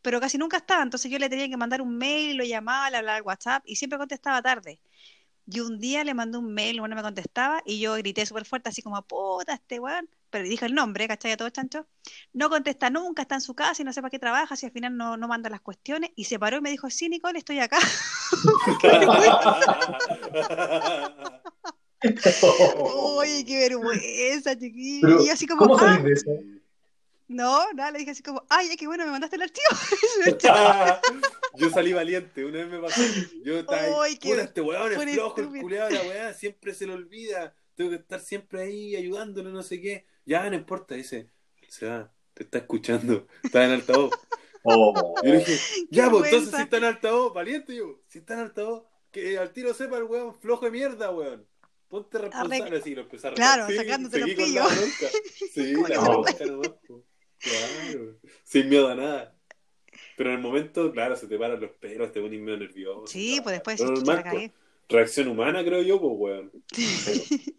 pero 0.02 0.20
casi 0.20 0.38
nunca 0.38 0.58
estaba, 0.58 0.84
entonces 0.84 1.12
yo 1.12 1.20
le 1.20 1.30
tenía 1.30 1.50
que 1.50 1.58
mandar 1.58 1.82
un 1.82 1.98
mail, 1.98 2.38
lo 2.38 2.44
llamaba, 2.46 2.90
le 2.90 2.98
hablaba 2.98 3.18
al 3.18 3.24
WhatsApp 3.24 3.64
y 3.66 3.76
siempre 3.78 3.98
contestaba 4.00 4.42
tarde. 4.42 4.82
Y 5.52 5.62
un 5.62 5.80
día 5.80 6.04
le 6.04 6.14
mandé 6.14 6.38
un 6.38 6.54
mail, 6.54 6.80
bueno, 6.80 6.96
me 6.96 7.02
contestaba 7.02 7.64
y 7.66 7.80
yo 7.80 7.96
grité 7.96 8.24
súper 8.26 8.46
fuerte, 8.46 8.70
así 8.70 8.84
como, 8.84 9.02
puta, 9.02 9.54
este 9.54 9.80
weón. 9.80 10.08
Pero 10.30 10.48
dije 10.48 10.68
el 10.68 10.76
nombre, 10.76 11.08
¿cachai? 11.08 11.32
A 11.32 11.38
todo 11.38 11.50
chancho. 11.50 11.88
No 12.34 12.52
contesta 12.52 12.92
nunca, 12.92 13.24
está 13.24 13.34
en 13.34 13.42
su 13.42 13.56
casa 13.56 13.82
y 13.82 13.86
no 13.86 13.92
sé 13.92 14.02
para 14.02 14.12
qué 14.12 14.20
trabaja, 14.20 14.56
si 14.56 14.68
al 14.68 14.72
final 14.72 14.96
no, 14.96 15.18
no 15.18 15.28
manda 15.28 15.50
las 15.50 15.62
cuestiones. 15.62 16.12
Y 16.16 16.26
se 16.26 16.38
paró 16.38 16.58
y 16.58 16.62
me 16.62 16.70
dijo, 16.70 16.92
sí, 16.92 17.10
Nicole, 17.10 17.40
estoy 17.40 17.60
acá. 17.60 17.80
Oye, 22.80 23.44
qué 23.44 23.58
vergüenza, 23.58 24.58
chiquillo. 24.58 25.22
Y 25.22 25.28
yo 25.28 25.34
así 25.34 25.48
como, 25.48 25.62
¿Cómo 25.62 25.78
ah, 25.80 25.98
de 25.98 26.14
eso? 26.14 26.32
No, 27.30 27.72
nada, 27.74 27.92
le 27.92 28.00
dije 28.00 28.12
así 28.12 28.24
como, 28.24 28.44
ay, 28.50 28.76
qué 28.76 28.88
bueno, 28.88 29.06
me 29.06 29.12
mandaste 29.12 29.36
el 29.36 29.44
archivo. 29.44 29.68
Yo 31.56 31.70
salí 31.70 31.94
valiente, 31.94 32.44
una 32.44 32.58
vez 32.58 32.68
me 32.68 32.80
pasó. 32.80 33.02
Yo 33.44 33.60
estaba 33.60 33.82
ahí, 33.82 33.94
Ay, 34.02 34.18
qué 34.18 34.30
puta, 34.32 34.42
este 34.42 34.62
weón 34.62 34.92
es 34.92 35.14
flojo, 35.14 35.42
el 35.42 35.62
culeado, 35.62 35.92
la 35.92 36.02
weá, 36.02 36.34
siempre 36.34 36.74
se 36.74 36.88
le 36.88 36.94
olvida. 36.94 37.56
Tengo 37.76 37.92
que 37.92 37.98
estar 37.98 38.20
siempre 38.20 38.64
ahí 38.64 38.96
ayudándole, 38.96 39.52
no 39.52 39.62
sé 39.62 39.80
qué. 39.80 40.08
Ya, 40.26 40.50
no 40.50 40.56
importa, 40.56 40.96
dice, 40.96 41.30
se 41.68 41.86
va, 41.86 42.12
te 42.34 42.44
está 42.44 42.58
escuchando, 42.58 43.28
está 43.44 43.64
en 43.64 43.72
altavoz. 43.72 44.12
Oh, 44.64 45.16
Yo 45.24 45.32
le 45.32 45.38
dije, 45.38 45.60
ya, 45.92 46.10
pues 46.10 46.26
entonces 46.26 46.56
si 46.56 46.62
está 46.64 46.78
en 46.78 46.84
altavoz, 46.86 47.32
valiente 47.32 47.76
yo, 47.76 48.02
si 48.08 48.20
está 48.20 48.34
en 48.34 48.40
altavoz, 48.40 48.86
que 49.12 49.38
al 49.38 49.54
tiro 49.54 49.76
sepa 49.76 49.98
el 49.98 50.06
weón 50.06 50.40
flojo 50.40 50.66
de 50.66 50.72
mierda, 50.72 51.12
weón. 51.12 51.48
Ponte 51.90 52.20
responsable 52.20 52.78
así, 52.78 52.96
lo 52.96 53.02
empecé 53.02 53.28
a 53.28 53.34
Claro, 53.34 53.68
sacándote 53.76 54.20
los 54.20 54.30
pillos. 54.32 54.68
Sí, 55.54 55.74
la 55.90 56.00
bronca 56.00 56.46
nomás, 56.46 56.70
po. 56.88 57.04
Claro, 57.40 58.16
sin 58.44 58.70
miedo 58.70 58.90
a 58.90 58.96
nada. 58.96 59.36
Pero 60.18 60.32
en 60.32 60.36
el 60.36 60.42
momento, 60.42 60.92
claro, 60.92 61.16
se 61.16 61.28
te 61.28 61.38
paran 61.38 61.62
los 61.62 61.72
pelos, 61.72 62.12
te 62.12 62.22
pones 62.22 62.40
medio 62.42 62.58
nervioso. 62.58 63.08
Sí, 63.08 63.40
pues 63.42 63.56
después 63.56 63.80
Pero 63.80 63.94
la 63.94 64.00
normal, 64.00 64.24
po. 64.32 64.54
Reacción 64.90 65.28
humana, 65.30 65.64
creo 65.64 65.82
yo, 65.82 66.00
pues, 66.00 66.14
weón. 66.16 66.52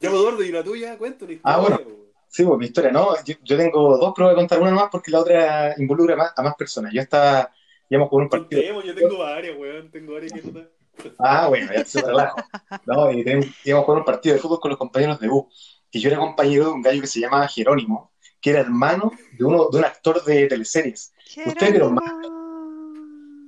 Ya, 0.00 0.08
pues, 0.08 0.22
Eduardo, 0.22 0.42
¿y 0.42 0.50
la 0.50 0.64
tuya? 0.64 0.96
Cuéntame. 0.96 1.40
Ah, 1.42 1.60
bueno. 1.60 1.78
po. 1.78 2.00
Sí, 2.26 2.44
pues 2.44 2.58
mi 2.58 2.66
historia, 2.66 2.90
¿no? 2.90 3.14
Yo, 3.24 3.34
yo 3.42 3.56
tengo 3.56 3.98
dos, 3.98 4.12
pero 4.16 4.28
voy 4.28 4.32
a 4.32 4.36
contar 4.36 4.60
una 4.60 4.70
nomás 4.70 4.88
porque 4.90 5.10
la 5.10 5.18
otra 5.18 5.74
involucra 5.76 6.16
más, 6.16 6.32
a 6.36 6.42
más 6.42 6.54
personas. 6.54 6.92
Yo 6.94 7.02
estaba, 7.02 7.52
íbamos 7.88 8.08
con 8.08 8.22
un 8.22 8.28
partido. 8.28 8.62
Contemos, 8.62 8.84
yo 8.84 8.94
tengo 8.94 9.18
varias, 9.18 9.58
weón. 9.58 9.90
Tengo 9.90 10.14
varias 10.14 10.32
que 10.32 10.42
notar. 10.42 10.70
Ah, 11.18 11.48
bueno, 11.48 11.72
ya 11.72 11.84
se 11.84 12.00
relajo. 12.02 12.40
No, 12.86 13.10
y 13.10 13.20
íbamos 13.64 13.82
a 13.82 13.84
jugar 13.84 13.98
un 13.98 14.04
partido 14.04 14.34
de 14.34 14.40
fútbol 14.40 14.60
con 14.60 14.70
los 14.70 14.78
compañeros 14.78 15.18
de 15.20 15.28
U. 15.28 15.48
Y 15.90 16.00
yo 16.00 16.08
era 16.08 16.18
compañero 16.18 16.66
de 16.66 16.70
un 16.70 16.82
gallo 16.82 17.00
que 17.00 17.06
se 17.06 17.20
llama 17.20 17.46
Jerónimo, 17.48 18.09
que 18.40 18.50
era 18.50 18.60
hermano 18.60 19.12
de 19.38 19.44
uno, 19.44 19.68
de 19.70 19.78
un 19.78 19.84
actor 19.84 20.24
de 20.24 20.46
teleseries. 20.46 21.12
Usted, 21.26 21.54
pero 21.72 21.72
Jerónimo. 21.94 22.00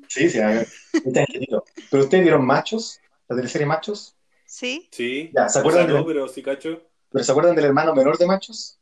Sí, 0.08 0.28
sí, 0.28 0.38
angelito. 0.40 1.64
Pero 1.90 2.02
ustedes 2.04 2.22
vieron 2.22 2.44
Machos, 2.44 3.00
la 3.28 3.36
teleserie 3.36 3.66
Machos. 3.66 4.14
¿Sí? 4.44 4.88
Sí. 4.92 5.30
Ya, 5.34 5.48
¿se 5.48 5.58
O 5.58 5.60
acuerdan 5.60 5.84
sea, 5.86 5.92
no, 5.94 5.98
de- 6.00 6.04
pero 6.04 6.28
sí 6.28 6.42
cacho. 6.42 6.82
¿Pero 7.10 7.24
se 7.24 7.30
acuerdan 7.32 7.54
del 7.56 7.64
hermano 7.66 7.94
menor 7.94 8.18
de 8.18 8.26
Machos? 8.26 8.78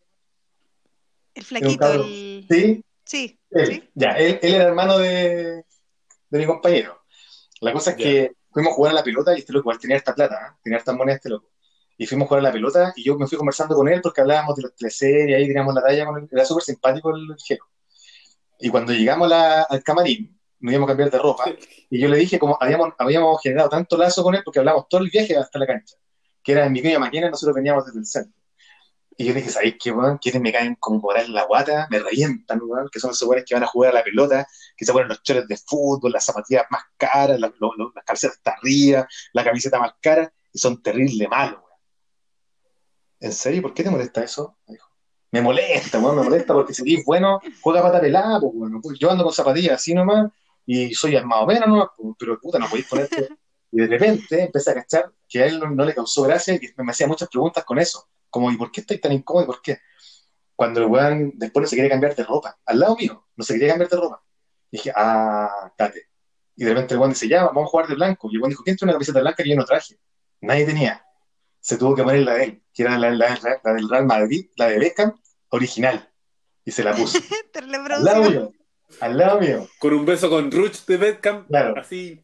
El 1.34 1.44
flaquito, 1.44 1.92
el... 1.92 2.46
Sí, 2.50 2.84
Sí, 3.04 3.38
él. 3.50 3.66
sí. 3.66 3.90
Ya, 3.94 4.10
él, 4.12 4.38
él 4.42 4.54
era 4.54 4.64
hermano 4.64 4.98
de, 4.98 5.64
de 6.28 6.38
mi 6.38 6.46
compañero. 6.46 7.00
La 7.60 7.72
cosa 7.72 7.90
es 7.92 7.96
Ya. 7.96 8.04
que 8.04 8.32
fuimos 8.52 8.72
a 8.72 8.76
jugar 8.76 8.92
a 8.92 8.94
la 8.96 9.02
pelota 9.04 9.34
y 9.34 9.40
este 9.40 9.52
loco 9.52 9.62
igual 9.64 9.78
tenía 9.80 9.96
esta 9.96 10.14
plata, 10.14 10.34
¿eh? 10.34 10.58
tenía 10.62 10.78
esta 10.78 10.92
moneda 10.92 11.16
este 11.16 11.28
loco. 11.28 11.49
Y 12.00 12.06
fuimos 12.06 12.24
a 12.24 12.28
jugar 12.28 12.40
a 12.40 12.48
la 12.48 12.52
pelota 12.52 12.94
y 12.96 13.04
yo 13.04 13.14
me 13.18 13.26
fui 13.26 13.36
conversando 13.36 13.74
con 13.74 13.86
él 13.86 14.00
porque 14.00 14.22
hablábamos 14.22 14.56
de 14.56 14.62
las 14.62 14.74
teleseries, 14.74 15.36
ahí 15.36 15.46
teníamos 15.46 15.74
la 15.74 15.82
talla 15.82 16.06
con 16.06 16.16
él. 16.16 16.28
Era 16.32 16.46
súper 16.46 16.64
simpático 16.64 17.14
el 17.14 17.36
gelo. 17.44 17.66
Y 18.58 18.70
cuando 18.70 18.94
llegamos 18.94 19.28
la- 19.28 19.64
al 19.64 19.82
camarín, 19.82 20.34
nos 20.60 20.72
íbamos 20.72 20.86
a 20.86 20.92
cambiar 20.92 21.10
de 21.10 21.18
ropa 21.18 21.44
y 21.90 22.00
yo 22.00 22.08
le 22.08 22.16
dije, 22.16 22.38
como 22.38 22.56
habíamos, 22.58 22.94
habíamos 22.98 23.38
generado 23.42 23.68
tanto 23.68 23.98
lazo 23.98 24.22
con 24.22 24.34
él 24.34 24.40
porque 24.42 24.60
hablábamos 24.60 24.88
todo 24.88 25.02
el 25.02 25.10
viaje 25.10 25.36
hasta 25.36 25.58
la 25.58 25.66
cancha, 25.66 25.96
que 26.42 26.52
era 26.52 26.64
en 26.64 26.72
mi 26.72 26.80
máquina, 26.98 27.28
nosotros 27.28 27.54
veníamos 27.54 27.84
desde 27.84 27.98
el 27.98 28.06
centro. 28.06 28.40
Y 29.18 29.26
yo 29.26 29.34
dije, 29.34 29.50
¿sabéis 29.50 29.76
qué, 29.78 29.92
weón? 29.92 30.16
Quienes 30.16 30.40
me 30.40 30.52
caen 30.52 30.76
como 30.76 31.02
por 31.02 31.18
en 31.18 31.34
la 31.34 31.44
guata, 31.44 31.86
me 31.90 31.98
revientan, 31.98 32.60
weón, 32.62 32.88
que 32.90 32.98
son 32.98 33.10
esos 33.10 33.28
weones 33.28 33.44
que 33.46 33.54
van 33.54 33.64
a 33.64 33.66
jugar 33.66 33.90
a 33.90 33.98
la 33.98 34.04
pelota, 34.04 34.46
que 34.74 34.86
se 34.86 34.92
ponen 34.92 35.08
los 35.08 35.22
chores 35.22 35.46
de 35.46 35.58
fútbol, 35.58 36.12
las 36.12 36.24
zapatillas 36.24 36.64
más 36.70 36.84
caras, 36.96 37.38
las, 37.38 37.52
calcetas 38.06 38.38
hasta 38.38 38.52
arriba, 38.52 39.06
la 39.34 39.44
camiseta 39.44 39.78
más 39.78 39.92
cara, 40.00 40.32
y 40.50 40.58
son 40.58 40.82
terrible 40.82 41.28
malos. 41.28 41.69
¿En 43.20 43.32
serio? 43.32 43.62
¿Por 43.62 43.74
qué 43.74 43.84
te 43.84 43.90
molesta 43.90 44.24
eso? 44.24 44.56
Me 44.66 44.74
dijo. 44.74 44.88
Me 45.32 45.40
molesta, 45.42 46.00
weón, 46.00 46.16
me 46.16 46.22
molesta 46.24 46.54
porque 46.54 46.74
si 46.74 46.92
eres 46.92 47.04
bueno, 47.04 47.40
juega 47.60 47.82
pata 47.82 48.00
pelada, 48.00 48.40
pues. 48.40 48.52
Pues 48.82 48.98
Yo 48.98 49.10
ando 49.10 49.22
con 49.22 49.32
zapatillas 49.32 49.74
así 49.74 49.94
nomás, 49.94 50.30
y 50.66 50.92
soy 50.94 51.12
más 51.24 51.42
o 51.42 51.46
menos 51.46 51.68
nomás, 51.68 51.88
pero 52.18 52.40
puta, 52.40 52.58
no 52.58 52.68
podéis 52.68 52.88
ponerte. 52.88 53.28
Y 53.72 53.80
de 53.80 53.86
repente 53.86 54.42
empecé 54.42 54.70
a 54.72 54.74
cachar 54.74 55.12
que 55.28 55.42
a 55.42 55.46
él 55.46 55.60
no, 55.60 55.84
le 55.84 55.94
causó 55.94 56.22
gracia 56.22 56.54
y 56.54 56.60
me 56.76 56.90
hacía 56.90 57.06
muchas 57.06 57.28
preguntas 57.28 57.64
con 57.64 57.78
eso. 57.78 58.08
Como, 58.28 58.50
¿y 58.50 58.56
por 58.56 58.72
qué 58.72 58.80
estáis 58.80 59.00
tan 59.00 59.12
incómodo? 59.12 59.44
¿Y 59.44 59.46
por 59.46 59.62
qué? 59.62 59.78
Cuando 60.56 60.80
el 60.80 60.86
weón 60.86 61.32
después 61.36 61.62
no 61.62 61.68
se 61.68 61.76
quería 61.76 61.90
cambiar 61.90 62.14
de 62.16 62.24
ropa, 62.24 62.58
al 62.66 62.80
lado 62.80 62.96
mío, 62.96 63.26
no 63.36 63.44
se 63.44 63.54
quería 63.54 63.68
cambiar 63.68 63.90
de 63.90 63.96
ropa. 63.96 64.22
dije, 64.70 64.92
ah, 64.94 65.72
tate. 65.76 66.08
Y 66.56 66.64
de 66.64 66.70
repente 66.70 66.94
el 66.94 67.00
weón 67.00 67.12
dice, 67.12 67.28
ya, 67.28 67.44
vamos 67.44 67.64
a 67.64 67.66
jugar 67.66 67.86
de 67.88 67.94
blanco. 67.94 68.28
Y 68.30 68.34
el 68.34 68.42
weón 68.42 68.50
dijo, 68.50 68.64
¿quién 68.64 68.76
tiene 68.76 68.90
una 68.90 68.94
camiseta 68.94 69.20
blanca 69.20 69.42
que 69.42 69.50
yo 69.50 69.56
no 69.56 69.64
traje? 69.64 69.98
Nadie 70.40 70.66
tenía. 70.66 71.04
Se 71.60 71.76
tuvo 71.76 71.94
que 71.94 72.02
poner 72.02 72.20
la 72.22 72.34
de 72.34 72.44
él, 72.44 72.62
que 72.72 72.82
era 72.82 72.98
la, 72.98 73.10
la- 73.10 73.38
la- 73.42 73.60
la 73.62 73.72
del 73.74 73.88
Real 73.88 74.06
Madrid, 74.06 74.46
la 74.56 74.68
de 74.68 74.78
Beckham, 74.78 75.12
original. 75.50 76.08
Y 76.64 76.70
se 76.72 76.82
la 76.84 76.94
puso. 76.94 77.18
Al 77.96 78.04
lado 78.04 78.30
mío. 78.30 78.52
Al 79.00 79.18
lado 79.18 79.40
mío. 79.40 79.68
Con 79.78 79.92
un 79.94 80.04
beso 80.04 80.28
con 80.30 80.50
Ruch 80.50 80.84
de 80.86 80.96
Beckham. 80.96 81.46
Claro. 81.46 81.74
Así, 81.78 82.20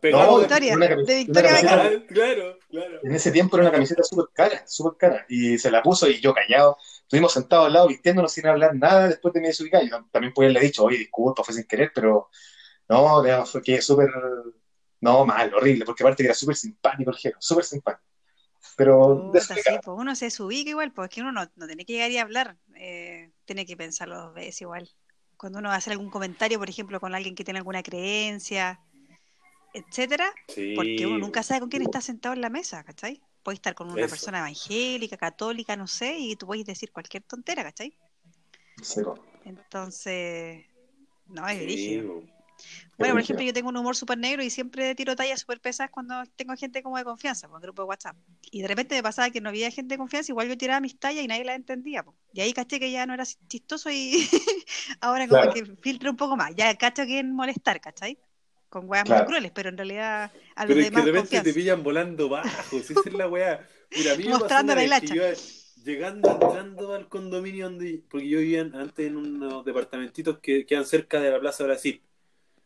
pegado. 0.00 0.32
No, 0.32 0.38
Victoria, 0.38 0.74
una 0.76 0.88
de 0.88 1.14
Victoria 1.16 1.52
Beckham. 1.52 1.78
Ah, 1.80 1.90
claro, 2.08 2.58
claro. 2.68 3.00
En 3.02 3.12
ese 3.14 3.30
tiempo 3.32 3.56
era 3.56 3.64
una 3.66 3.72
camiseta 3.72 4.02
súper 4.02 4.26
cara, 4.32 4.62
súper 4.66 4.96
cara. 4.98 5.26
Y 5.28 5.58
se 5.58 5.70
la 5.70 5.82
puso 5.82 6.08
y 6.08 6.20
yo 6.20 6.32
callado. 6.34 6.76
Estuvimos 7.02 7.32
sentados 7.32 7.66
al 7.66 7.72
lado 7.72 7.88
vistiéndonos 7.88 8.32
sin 8.32 8.46
hablar 8.46 8.74
nada 8.76 9.08
después 9.08 9.34
de 9.34 9.40
mi 9.40 9.48
desubicar. 9.48 9.82
Yo 9.82 10.04
también 10.12 10.32
podía 10.32 10.50
haberle 10.50 10.66
dicho, 10.68 10.84
oye, 10.84 10.98
disculpa, 10.98 11.42
fue 11.44 11.54
sin 11.54 11.64
querer, 11.64 11.90
pero 11.94 12.28
no, 12.88 13.46
fue 13.46 13.62
que 13.62 13.80
súper, 13.80 14.08
no, 15.00 15.24
mal, 15.24 15.54
horrible, 15.54 15.84
porque 15.84 16.02
aparte 16.02 16.22
que 16.22 16.26
era 16.28 16.34
súper 16.34 16.56
simpático 16.56 17.10
el 17.10 17.16
gero, 17.16 17.36
súper 17.40 17.64
simpático. 17.64 18.09
Pero 18.80 19.30
Puta, 19.30 19.40
sí, 19.56 19.60
pues 19.84 19.98
uno 19.98 20.16
se 20.16 20.24
desubica 20.24 20.70
igual, 20.70 20.90
es 20.96 21.08
que 21.10 21.20
uno 21.20 21.32
no, 21.32 21.46
no 21.54 21.66
tiene 21.66 21.84
que 21.84 21.92
llegar 21.92 22.10
y 22.10 22.16
hablar, 22.16 22.56
eh, 22.76 23.30
tiene 23.44 23.66
que 23.66 23.76
pensarlo 23.76 24.18
dos 24.18 24.32
veces 24.34 24.62
igual. 24.62 24.88
Cuando 25.36 25.58
uno 25.58 25.70
hacer 25.70 25.92
algún 25.92 26.08
comentario, 26.08 26.58
por 26.58 26.70
ejemplo, 26.70 26.98
con 26.98 27.14
alguien 27.14 27.34
que 27.34 27.44
tiene 27.44 27.58
alguna 27.58 27.82
creencia, 27.82 28.80
etcétera, 29.74 30.32
Sí. 30.48 30.72
porque 30.74 31.06
uno 31.06 31.18
nunca 31.18 31.42
sabe 31.42 31.60
con 31.60 31.68
quién 31.68 31.82
está 31.82 32.00
sentado 32.00 32.34
en 32.34 32.40
la 32.40 32.48
mesa, 32.48 32.82
¿cachai? 32.82 33.20
Puede 33.42 33.56
estar 33.56 33.74
con 33.74 33.90
una 33.90 34.00
Eso. 34.00 34.08
persona 34.08 34.38
evangélica, 34.38 35.18
católica, 35.18 35.76
no 35.76 35.86
sé, 35.86 36.16
y 36.18 36.36
tú 36.36 36.46
puedes 36.46 36.64
decir 36.64 36.90
cualquier 36.90 37.22
tontera, 37.24 37.62
¿cachai? 37.62 37.94
Sí. 38.80 39.02
Entonces, 39.44 40.64
no, 41.26 41.46
es 41.46 41.58
Sí. 41.58 42.00
Bueno, 42.98 43.14
por 43.14 43.20
ejemplo, 43.22 43.44
yo 43.44 43.52
tengo 43.52 43.68
un 43.70 43.76
humor 43.76 43.96
súper 43.96 44.18
negro 44.18 44.42
y 44.42 44.50
siempre 44.50 44.94
tiro 44.94 45.16
tallas 45.16 45.40
súper 45.40 45.60
pesadas 45.60 45.90
cuando 45.90 46.22
tengo 46.36 46.54
gente 46.56 46.82
como 46.82 46.98
de 46.98 47.04
confianza, 47.04 47.48
por 47.48 47.60
grupo 47.60 47.82
de 47.82 47.88
WhatsApp. 47.88 48.16
Y 48.50 48.62
de 48.62 48.68
repente 48.68 48.94
me 48.94 49.02
pasaba 49.02 49.30
que 49.30 49.40
no 49.40 49.48
había 49.48 49.70
gente 49.70 49.94
de 49.94 49.98
confianza, 49.98 50.32
igual 50.32 50.48
yo 50.48 50.58
tiraba 50.58 50.80
mis 50.80 50.98
tallas 50.98 51.24
y 51.24 51.28
nadie 51.28 51.44
las 51.44 51.56
entendía. 51.56 52.02
po. 52.02 52.14
Y 52.32 52.40
ahí 52.40 52.52
caché 52.52 52.78
que 52.78 52.90
ya 52.90 53.06
no 53.06 53.14
era 53.14 53.24
chistoso 53.48 53.90
y 53.90 54.28
ahora 55.00 55.26
como 55.28 55.40
Claro. 55.40 55.52
que 55.52 55.64
filtro 55.80 56.10
un 56.10 56.16
poco 56.16 56.36
más. 56.36 56.54
Ya 56.56 56.74
cacho 56.76 57.04
que 57.06 57.18
en 57.20 57.32
molestar, 57.34 57.80
¿cachai? 57.80 58.18
Con 58.68 58.88
weas 58.88 59.04
Claro. 59.04 59.22
muy 59.22 59.26
crueles, 59.26 59.50
pero 59.52 59.68
en 59.68 59.76
realidad 59.76 60.30
a 60.54 60.64
los 60.64 60.74
Pero 60.74 60.80
es 60.80 60.86
que 60.86 60.94
demás 60.94 61.04
de 61.04 61.12
repente 61.12 61.40
te 61.40 61.52
pillan 61.54 61.82
volando 61.82 62.28
bajo, 62.28 62.82
si 62.82 62.92
esa 62.92 63.08
es 63.08 63.14
la 63.14 63.28
weá. 63.28 63.68
Mira, 63.94 64.12
a 64.12 64.16
mí 64.16 64.24
Mostrando 64.28 64.74
la 64.74 64.84
hilacha. 64.84 65.14
llegando, 65.84 66.30
entrando 66.30 66.94
al 66.94 67.08
condominio 67.08 67.66
donde, 67.66 68.04
porque 68.08 68.28
yo 68.28 68.38
vivía 68.38 68.60
antes 68.62 69.06
en 69.06 69.16
unos 69.16 69.64
departamentitos 69.64 70.38
que 70.40 70.66
quedan 70.66 70.84
cerca 70.86 71.20
de 71.20 71.30
la 71.30 71.40
Plaza 71.40 71.64
Brasil. 71.64 72.02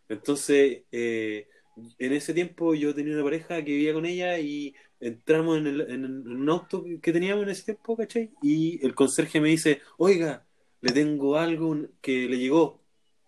Entonces, 0.08 0.82
eh, 0.92 1.48
en 1.98 2.12
ese 2.12 2.34
tiempo 2.34 2.74
yo 2.74 2.94
tenía 2.94 3.14
una 3.14 3.24
pareja 3.24 3.56
que 3.64 3.72
vivía 3.72 3.94
con 3.94 4.06
ella 4.06 4.38
y 4.38 4.74
entramos 5.00 5.58
en, 5.58 5.66
el, 5.66 5.80
en, 5.82 6.04
un 6.04 6.48
auto 6.48 6.84
que 7.02 7.12
teníamos 7.12 7.44
en 7.44 7.50
ese 7.50 7.64
tiempo, 7.64 7.96
¿cachai? 7.96 8.30
Y 8.42 8.84
el 8.84 8.94
conserje 8.94 9.40
me 9.40 9.48
dice, 9.48 9.80
oiga, 9.96 10.44
le 10.80 10.92
tengo 10.92 11.36
algo 11.36 11.76
que 12.00 12.28
le 12.28 12.38
llegó. 12.38 12.80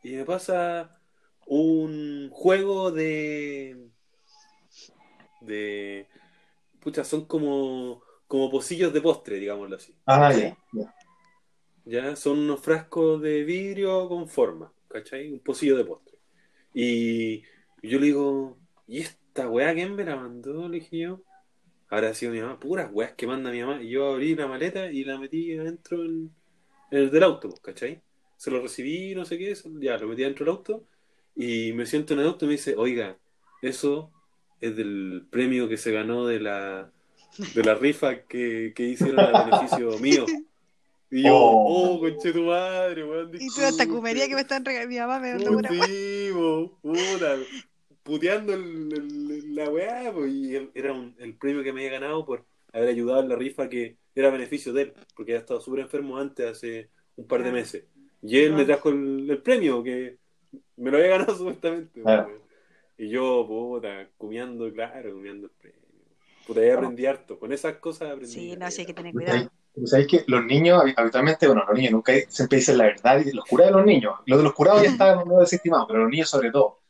Y 0.03 0.13
me 0.13 0.25
pasa 0.25 1.01
un 1.47 2.29
juego 2.31 2.91
de... 2.91 3.89
de... 5.41 6.07
Pucha, 6.81 7.03
son 7.03 7.25
como, 7.25 8.03
como 8.29 8.51
pocillos 8.51 8.93
de 8.93 9.01
postre, 9.01 9.41
digámoslo 9.41 9.77
así. 9.77 9.95
Ah, 10.07 10.33
ya, 10.33 10.57
ya. 10.73 10.95
Ya 11.85 12.17
son 12.17 12.41
unos 12.41 12.61
frascos 12.61 13.23
de 13.23 13.45
vidrio 13.45 14.09
con 14.09 14.29
forma, 14.29 14.73
¿cachai? 14.89 15.33
Un 15.33 15.41
pocillo 15.41 15.77
de 15.77 15.85
postre. 15.85 16.16
Y 16.79 17.41
yo 17.83 17.99
le 17.99 18.05
digo, 18.05 18.59
¿y 18.87 18.99
esta 18.99 19.49
weá 19.49 19.73
quién 19.73 19.97
me 19.97 20.05
la 20.05 20.15
mandó? 20.15 20.69
Le 20.69 20.81
dije 20.81 20.99
yo. 20.99 21.23
Habrá 21.89 22.13
sido 22.13 22.33
mi 22.33 22.41
mamá, 22.41 22.61
puras 22.61 22.91
weas 22.93 23.15
que 23.15 23.27
manda 23.27 23.51
mi 23.51 23.63
mamá. 23.63 23.83
Y 23.83 23.89
yo 23.89 24.13
abrí 24.13 24.35
la 24.35 24.47
maleta 24.47 24.93
y 24.93 25.03
la 25.03 25.19
metí 25.19 25.57
adentro 25.57 26.05
en, 26.05 26.31
en 26.91 26.99
el 26.99 27.11
del 27.11 27.23
auto, 27.23 27.49
pues, 27.49 27.61
¿cachai? 27.61 28.03
Se 28.37 28.51
lo 28.51 28.61
recibí, 28.61 29.15
no 29.15 29.25
sé 29.25 29.39
qué, 29.39 29.57
ya 29.81 29.97
lo 29.97 30.09
metí 30.09 30.21
dentro 30.21 30.45
del 30.45 30.55
auto. 30.55 30.85
Y 31.35 31.73
me 31.73 31.87
siento 31.87 32.13
en 32.13 32.21
el 32.21 32.27
auto 32.27 32.45
y 32.45 32.49
me 32.49 32.53
dice, 32.57 32.75
oiga, 32.77 33.17
eso 33.63 34.11
es 34.61 34.77
del 34.77 35.27
premio 35.31 35.71
que 35.71 35.79
se 35.79 35.93
ganó 35.93 36.27
de 36.27 36.41
la, 36.41 36.93
de 37.55 37.65
la 37.65 37.75
rifa 37.75 38.21
que, 38.25 38.75
que 38.77 38.83
hicieron 38.83 39.21
a 39.21 39.45
beneficio 39.45 39.99
mío. 39.99 40.27
Y 41.19 41.23
yo, 41.25 41.35
Oh. 41.35 41.95
oh, 41.95 42.01
conche 42.01 42.33
tu 42.33 42.43
madre, 42.45 43.05
weón. 43.05 43.31
Y 43.33 43.47
esta 43.47 43.69
disculpe". 43.69 43.89
cumería 43.93 44.29
que 44.29 44.35
me 44.35 44.41
están 44.43 44.65
regalando 44.65 44.91
mi 44.91 44.99
mamá 44.99 45.19
me 45.21 46.33
bo, 46.33 46.79
puta, 46.83 47.37
puteando 48.03 48.53
el- 48.55 48.93
el- 48.93 49.55
la 49.55 49.71
weá, 49.71 50.13
po, 50.13 50.27
y 50.27 50.55
el- 50.55 50.71
era 50.75 50.93
un- 50.93 51.15
el 51.19 51.35
premio 51.37 51.63
que 51.63 51.73
me 51.73 51.81
había 51.87 51.99
ganado 51.99 52.25
por 52.27 52.45
haber 52.73 52.89
ayudado 52.91 53.21
en 53.23 53.29
la 53.31 53.37
rifa 53.37 53.69
que 53.69 53.97
era 54.15 54.29
a 54.29 54.31
beneficio 54.31 54.73
de 54.73 54.83
él, 54.83 54.93
porque 55.15 55.33
había 55.33 55.41
estado 55.41 55.61
súper 55.61 55.81
enfermo 55.81 56.19
antes, 56.19 56.47
hace 56.47 56.91
un 57.17 57.27
par 57.27 57.43
de 57.43 57.53
meses. 57.53 57.85
Y 58.23 58.39
él 58.39 58.53
me 58.53 58.65
trajo 58.65 58.91
el, 58.91 59.29
el 59.31 59.39
premio, 59.43 59.83
que 59.83 60.19
me 60.77 60.91
lo 60.91 60.99
había 60.99 61.11
ganado 61.11 61.35
supuestamente. 61.39 62.03
Claro. 62.03 62.43
Y 62.99 63.09
yo, 63.09 63.45
puta, 63.47 64.09
comiendo, 64.19 64.71
claro, 64.73 65.13
comiendo 65.15 65.47
el 65.47 65.53
premio. 65.53 65.81
Puta, 66.47 66.61
ahí 66.61 66.71
aprendí 66.71 67.07
harto. 67.07 67.39
Con 67.39 67.53
esas 67.53 67.77
cosas 67.79 68.11
aprendí. 68.13 68.33
Sí, 68.33 68.57
no, 68.57 68.71
sí 68.71 68.83
hay 68.83 68.87
que 68.87 68.95
tener 68.95 69.13
¿Sabéis- 69.15 69.49
cuidado. 69.77 69.87
¿Sabéis 69.91 70.09
que 70.09 70.25
los 70.27 70.45
niños 70.45 70.83
habi- 70.83 70.95
habitualmente, 70.97 71.47
bueno, 71.47 71.63
los 71.69 71.77
niños 71.77 71.93
nunca 71.93 72.13
siempre 72.29 72.59
dicen 72.59 72.79
la 72.79 72.85
verdad, 72.85 73.23
y 73.25 73.33
los 73.33 73.45
curados 73.45 73.73
de 73.73 73.79
los 73.79 73.87
niños, 73.87 74.15
lo 74.27 74.37
de 74.39 74.43
los 74.43 74.53
curados 74.55 74.83
ya 74.83 74.89
está 74.91 75.25
no 75.25 75.39
desestimado, 75.41 75.87
pero 75.87 76.01
los 76.01 76.11
niños 76.11 76.29
sobre 76.29 76.51
todo. 76.51 76.81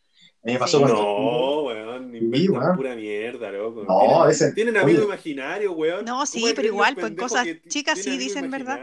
A 0.42 0.46
mí 0.46 0.52
me 0.52 0.58
pasó 0.60 0.78
Sí. 0.78 0.84
cuando... 0.84 1.02
No, 1.02 1.62
weón, 1.62 2.14
inventan 2.14 2.62
weón. 2.62 2.76
pura 2.76 2.94
mierda, 2.94 3.50
loco. 3.50 3.82
No, 3.88 3.98
tienen, 3.98 4.30
ese- 4.30 4.52
tienen 4.52 4.76
amigos 4.76 5.00
oye. 5.02 5.08
imaginarios, 5.14 5.74
weón. 5.76 6.04
No, 6.04 6.24
sí, 6.24 6.38
¿Cómo 6.40 6.48
es 6.48 6.54
pero 6.54 6.68
igual, 6.68 6.94
los 6.96 7.00
pues, 7.10 7.16
cosas 7.18 7.46
chicas 7.68 7.98
sí 7.98 8.16
dicen 8.16 8.48
verdad. 8.50 8.78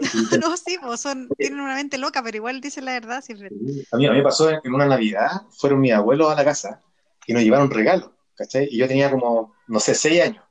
no, 0.40 0.56
sí, 0.56 0.76
pues 0.82 1.00
son, 1.00 1.28
tienen 1.38 1.60
una 1.60 1.76
mente 1.76 1.98
loca, 1.98 2.20
pero 2.22 2.36
igual 2.36 2.60
dicen 2.60 2.84
la 2.84 2.92
verdad 2.94 3.22
siempre. 3.22 3.48
A 3.92 3.96
mí, 3.96 4.06
a 4.06 4.10
mí 4.10 4.16
me 4.16 4.22
pasó 4.24 4.50
en, 4.50 4.58
en 4.64 4.74
una 4.74 4.86
Navidad, 4.86 5.30
fueron 5.50 5.80
mis 5.80 5.92
abuelos 5.92 6.32
a 6.32 6.34
la 6.34 6.44
casa 6.44 6.82
y 7.26 7.32
nos 7.32 7.42
llevaron 7.44 7.70
regalos, 7.70 8.10
¿cachai? 8.34 8.66
Y 8.70 8.78
yo 8.78 8.88
tenía 8.88 9.08
como, 9.10 9.54
no 9.68 9.78
sé, 9.78 9.94
seis 9.94 10.20
años. 10.20 10.43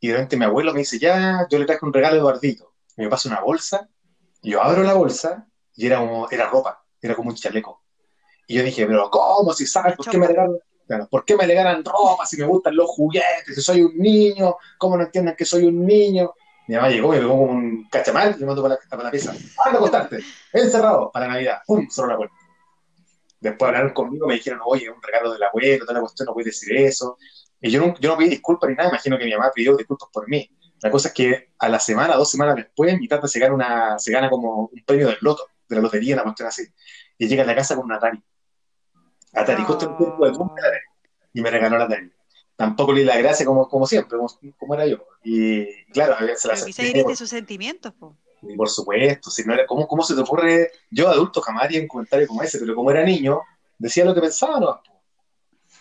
Y 0.00 0.08
de 0.08 0.14
repente 0.14 0.36
mi 0.36 0.44
abuelo 0.44 0.72
me 0.72 0.80
dice, 0.80 0.98
ya, 0.98 1.46
yo 1.50 1.58
le 1.58 1.66
traje 1.66 1.84
un 1.84 1.92
regalo 1.92 2.16
a 2.16 2.18
Eduardito. 2.18 2.72
Y 2.96 3.02
me 3.02 3.08
pasa 3.08 3.28
una 3.28 3.40
bolsa, 3.40 3.88
yo 4.42 4.62
abro 4.62 4.82
la 4.82 4.94
bolsa 4.94 5.46
y 5.76 5.86
era, 5.86 6.00
era 6.30 6.48
ropa, 6.48 6.82
era 7.00 7.14
como 7.14 7.30
un 7.30 7.36
chaleco. 7.36 7.82
Y 8.46 8.56
yo 8.56 8.62
dije, 8.62 8.86
pero 8.86 9.10
¿cómo? 9.10 9.52
Si 9.52 9.66
sabes, 9.66 9.96
¿por 9.96 10.08
qué 10.08 10.18
me 10.18 10.26
regalan, 10.26 10.56
claro, 10.86 11.08
¿por 11.08 11.24
qué 11.24 11.36
me 11.36 11.46
regalan 11.46 11.84
ropa 11.84 12.26
si 12.26 12.36
me 12.38 12.46
gustan 12.46 12.74
los 12.74 12.88
juguetes? 12.88 13.54
Si 13.54 13.62
soy 13.62 13.82
un 13.82 13.96
niño, 13.96 14.56
¿cómo 14.78 14.96
no 14.96 15.04
entienden 15.04 15.36
que 15.36 15.44
soy 15.44 15.64
un 15.64 15.86
niño? 15.86 16.32
Mi 16.66 16.76
mamá 16.76 16.88
llegó 16.88 17.08
me 17.08 17.18
pegó 17.18 17.34
un 17.34 17.88
cachamal 17.90 18.34
y 18.36 18.40
me 18.40 18.46
mandó 18.46 18.62
para 18.62 18.78
la, 18.90 19.02
la 19.04 19.10
pieza. 19.10 19.32
¡Anda 19.32 19.78
a 19.78 19.80
acostarte! 19.80 20.18
Encerrado 20.52 21.10
para 21.12 21.28
Navidad. 21.28 21.60
¡Pum! 21.66 21.88
Cerró 21.90 22.08
la 22.08 22.16
puerta. 22.16 22.34
Después 23.40 23.68
hablaron 23.68 23.92
conmigo, 23.92 24.26
me 24.26 24.34
dijeron, 24.34 24.60
oye, 24.64 24.90
un 24.90 25.02
regalo 25.02 25.32
del 25.32 25.42
abuelo, 25.42 25.84
toda 25.84 25.94
la 25.94 26.00
cuestión, 26.00 26.26
no 26.26 26.34
puedes 26.34 26.46
decir 26.46 26.76
eso. 26.76 27.16
Y 27.60 27.70
yo 27.70 27.84
no, 27.84 27.94
yo 28.00 28.10
no 28.10 28.16
pedí 28.16 28.30
disculpas 28.30 28.70
ni 28.70 28.76
nada, 28.76 28.88
imagino 28.88 29.18
que 29.18 29.24
mi 29.24 29.32
mamá 29.32 29.50
pidió 29.54 29.76
disculpas 29.76 30.08
por 30.12 30.28
mí. 30.28 30.50
La 30.82 30.90
cosa 30.90 31.08
es 31.08 31.14
que 31.14 31.50
a 31.58 31.68
la 31.68 31.78
semana, 31.78 32.16
dos 32.16 32.30
semanas 32.30 32.56
después, 32.56 32.98
mi 32.98 33.06
tata 33.06 33.28
se 33.28 33.38
gana, 33.38 33.54
una, 33.54 33.98
se 33.98 34.10
gana 34.10 34.30
como 34.30 34.70
un 34.72 34.84
premio 34.84 35.08
del 35.08 35.18
loto, 35.20 35.46
de 35.68 35.76
la 35.76 35.82
lotería, 35.82 36.14
una 36.14 36.24
cuestión 36.24 36.48
así. 36.48 36.62
Y 37.18 37.28
llega 37.28 37.42
a 37.42 37.46
la 37.46 37.54
casa 37.54 37.76
con 37.76 37.84
un 37.84 37.92
Atari. 37.92 38.22
Atari, 39.34 39.62
justo 39.62 39.84
en 39.84 39.92
el 39.92 39.98
tiempo 39.98 40.26
de 40.26 40.32
punta, 40.32 40.62
y 41.34 41.42
me 41.42 41.50
regaló 41.50 41.76
la 41.76 41.84
Atari. 41.84 42.10
Tampoco 42.56 42.92
le 42.92 43.00
di 43.00 43.06
la 43.06 43.18
gracia 43.18 43.44
como, 43.44 43.68
como 43.68 43.86
siempre, 43.86 44.16
como, 44.18 44.30
como 44.58 44.74
era 44.74 44.86
yo. 44.86 45.04
Y 45.22 45.84
claro, 45.92 46.16
se 46.36 46.48
la 46.48 46.56
sentí, 46.56 47.16
sus 47.16 47.28
sentimientos, 47.28 47.92
po. 47.92 48.16
y 48.42 48.56
por 48.56 48.70
supuesto, 48.70 49.30
si 49.30 49.44
no 49.44 49.52
era, 49.52 49.66
¿cómo, 49.66 49.86
¿cómo 49.86 50.02
se 50.02 50.14
te 50.14 50.20
ocurre? 50.20 50.70
Yo 50.90 51.08
adulto 51.08 51.42
jamás 51.42 51.64
haría 51.64 51.80
un 51.80 51.88
comentario 51.88 52.26
como 52.26 52.42
ese, 52.42 52.58
pero 52.58 52.74
como 52.74 52.90
era 52.90 53.04
niño, 53.04 53.40
decía 53.78 54.04
lo 54.04 54.14
que 54.14 54.20
pensaba, 54.20 54.60
¿no? 54.60 54.80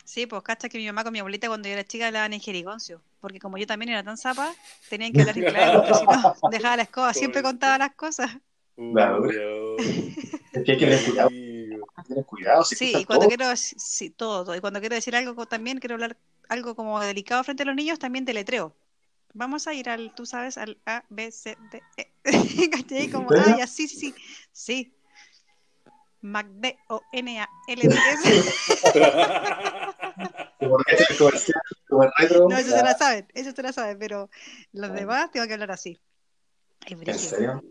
Sí, 0.10 0.26
pues 0.26 0.42
cacha 0.42 0.70
que 0.70 0.80
mi 0.80 0.88
mamá 0.88 1.04
con 1.04 1.14
mi 1.14 1.20
abuelita 1.20 1.48
cuando 1.50 1.68
yo 1.68 1.74
era 1.74 1.84
chica 1.84 2.08
hablaban 2.08 2.34
en 2.34 2.40
jerigoncio, 2.40 3.00
porque 3.22 3.38
como 3.38 3.60
yo 3.60 3.68
también 3.68 3.90
era 3.90 4.04
tan 4.04 4.18
zapa, 4.18 4.56
tenían 4.90 5.14
que 5.14 5.22
hablar 5.22 5.38
en 5.38 5.46
claro, 5.46 5.84
porque 5.84 5.94
si 5.94 6.06
no, 6.08 6.34
dejaba 6.52 6.78
la 6.78 6.82
escoba, 6.82 7.14
siempre 7.14 7.44
contaba 7.44 7.78
las 7.78 7.94
cosas. 7.94 8.32
Claro. 8.76 9.24
Es 10.52 10.64
que 10.64 10.72
hay 10.72 10.78
que 10.80 10.86
tener 10.88 11.06
cuidado, 11.06 11.30
tener. 12.08 12.26
Si 12.66 12.76
Sí, 12.76 12.92
y 13.02 13.06
cuando 13.06 13.28
todo, 13.28 13.38
quiero, 13.38 13.56
sí, 13.56 14.10
todo, 14.10 14.46
todo. 14.46 14.56
Y 14.56 14.62
cuando 14.62 14.80
quiero 14.80 14.96
decir 14.96 15.16
algo 15.16 15.46
también, 15.46 15.78
quiero 15.78 15.94
hablar 15.94 16.18
algo 16.48 16.76
como 16.76 17.00
delicado 17.00 17.44
frente 17.44 17.62
a 17.62 17.68
los 17.68 17.76
niños, 17.76 18.00
también 18.00 18.26
deletreo. 18.26 18.74
Vamos 19.36 19.68
a 19.68 19.76
ir 19.76 19.90
al, 19.90 20.16
tú 20.16 20.26
sabes, 20.26 20.58
al 20.58 20.80
A, 20.88 21.04
B, 21.10 21.32
C, 21.32 21.56
D, 21.72 21.84
E. 21.98 22.08
¿Cachai? 22.72 23.10
Como, 23.10 23.30
ah, 23.30 23.58
ya, 23.60 23.68
sí, 23.68 23.88
sí, 23.88 24.16
sí. 24.52 24.92
Magde 26.22 26.78
o 26.90 27.02
N 27.12 27.40
A 27.40 27.50
L 27.68 27.82
D 27.82 27.96
S. 27.96 28.92
que 30.60 30.66
el 30.66 30.72
retro, 31.08 31.30
No, 32.50 32.58
eso 32.58 32.70
ya, 32.70 32.78
se 32.78 32.84
la 32.84 32.98
saben, 32.98 33.28
eso 33.34 33.52
se 33.52 33.64
la 33.64 33.74
saben, 33.74 33.98
pero 33.98 34.30
los 34.74 34.94
demás 34.94 35.32
tengo 35.32 35.48
que 35.48 35.54
hablar 35.54 35.72
así. 35.72 36.00
¿En 36.86 37.20
serio? 37.20 37.64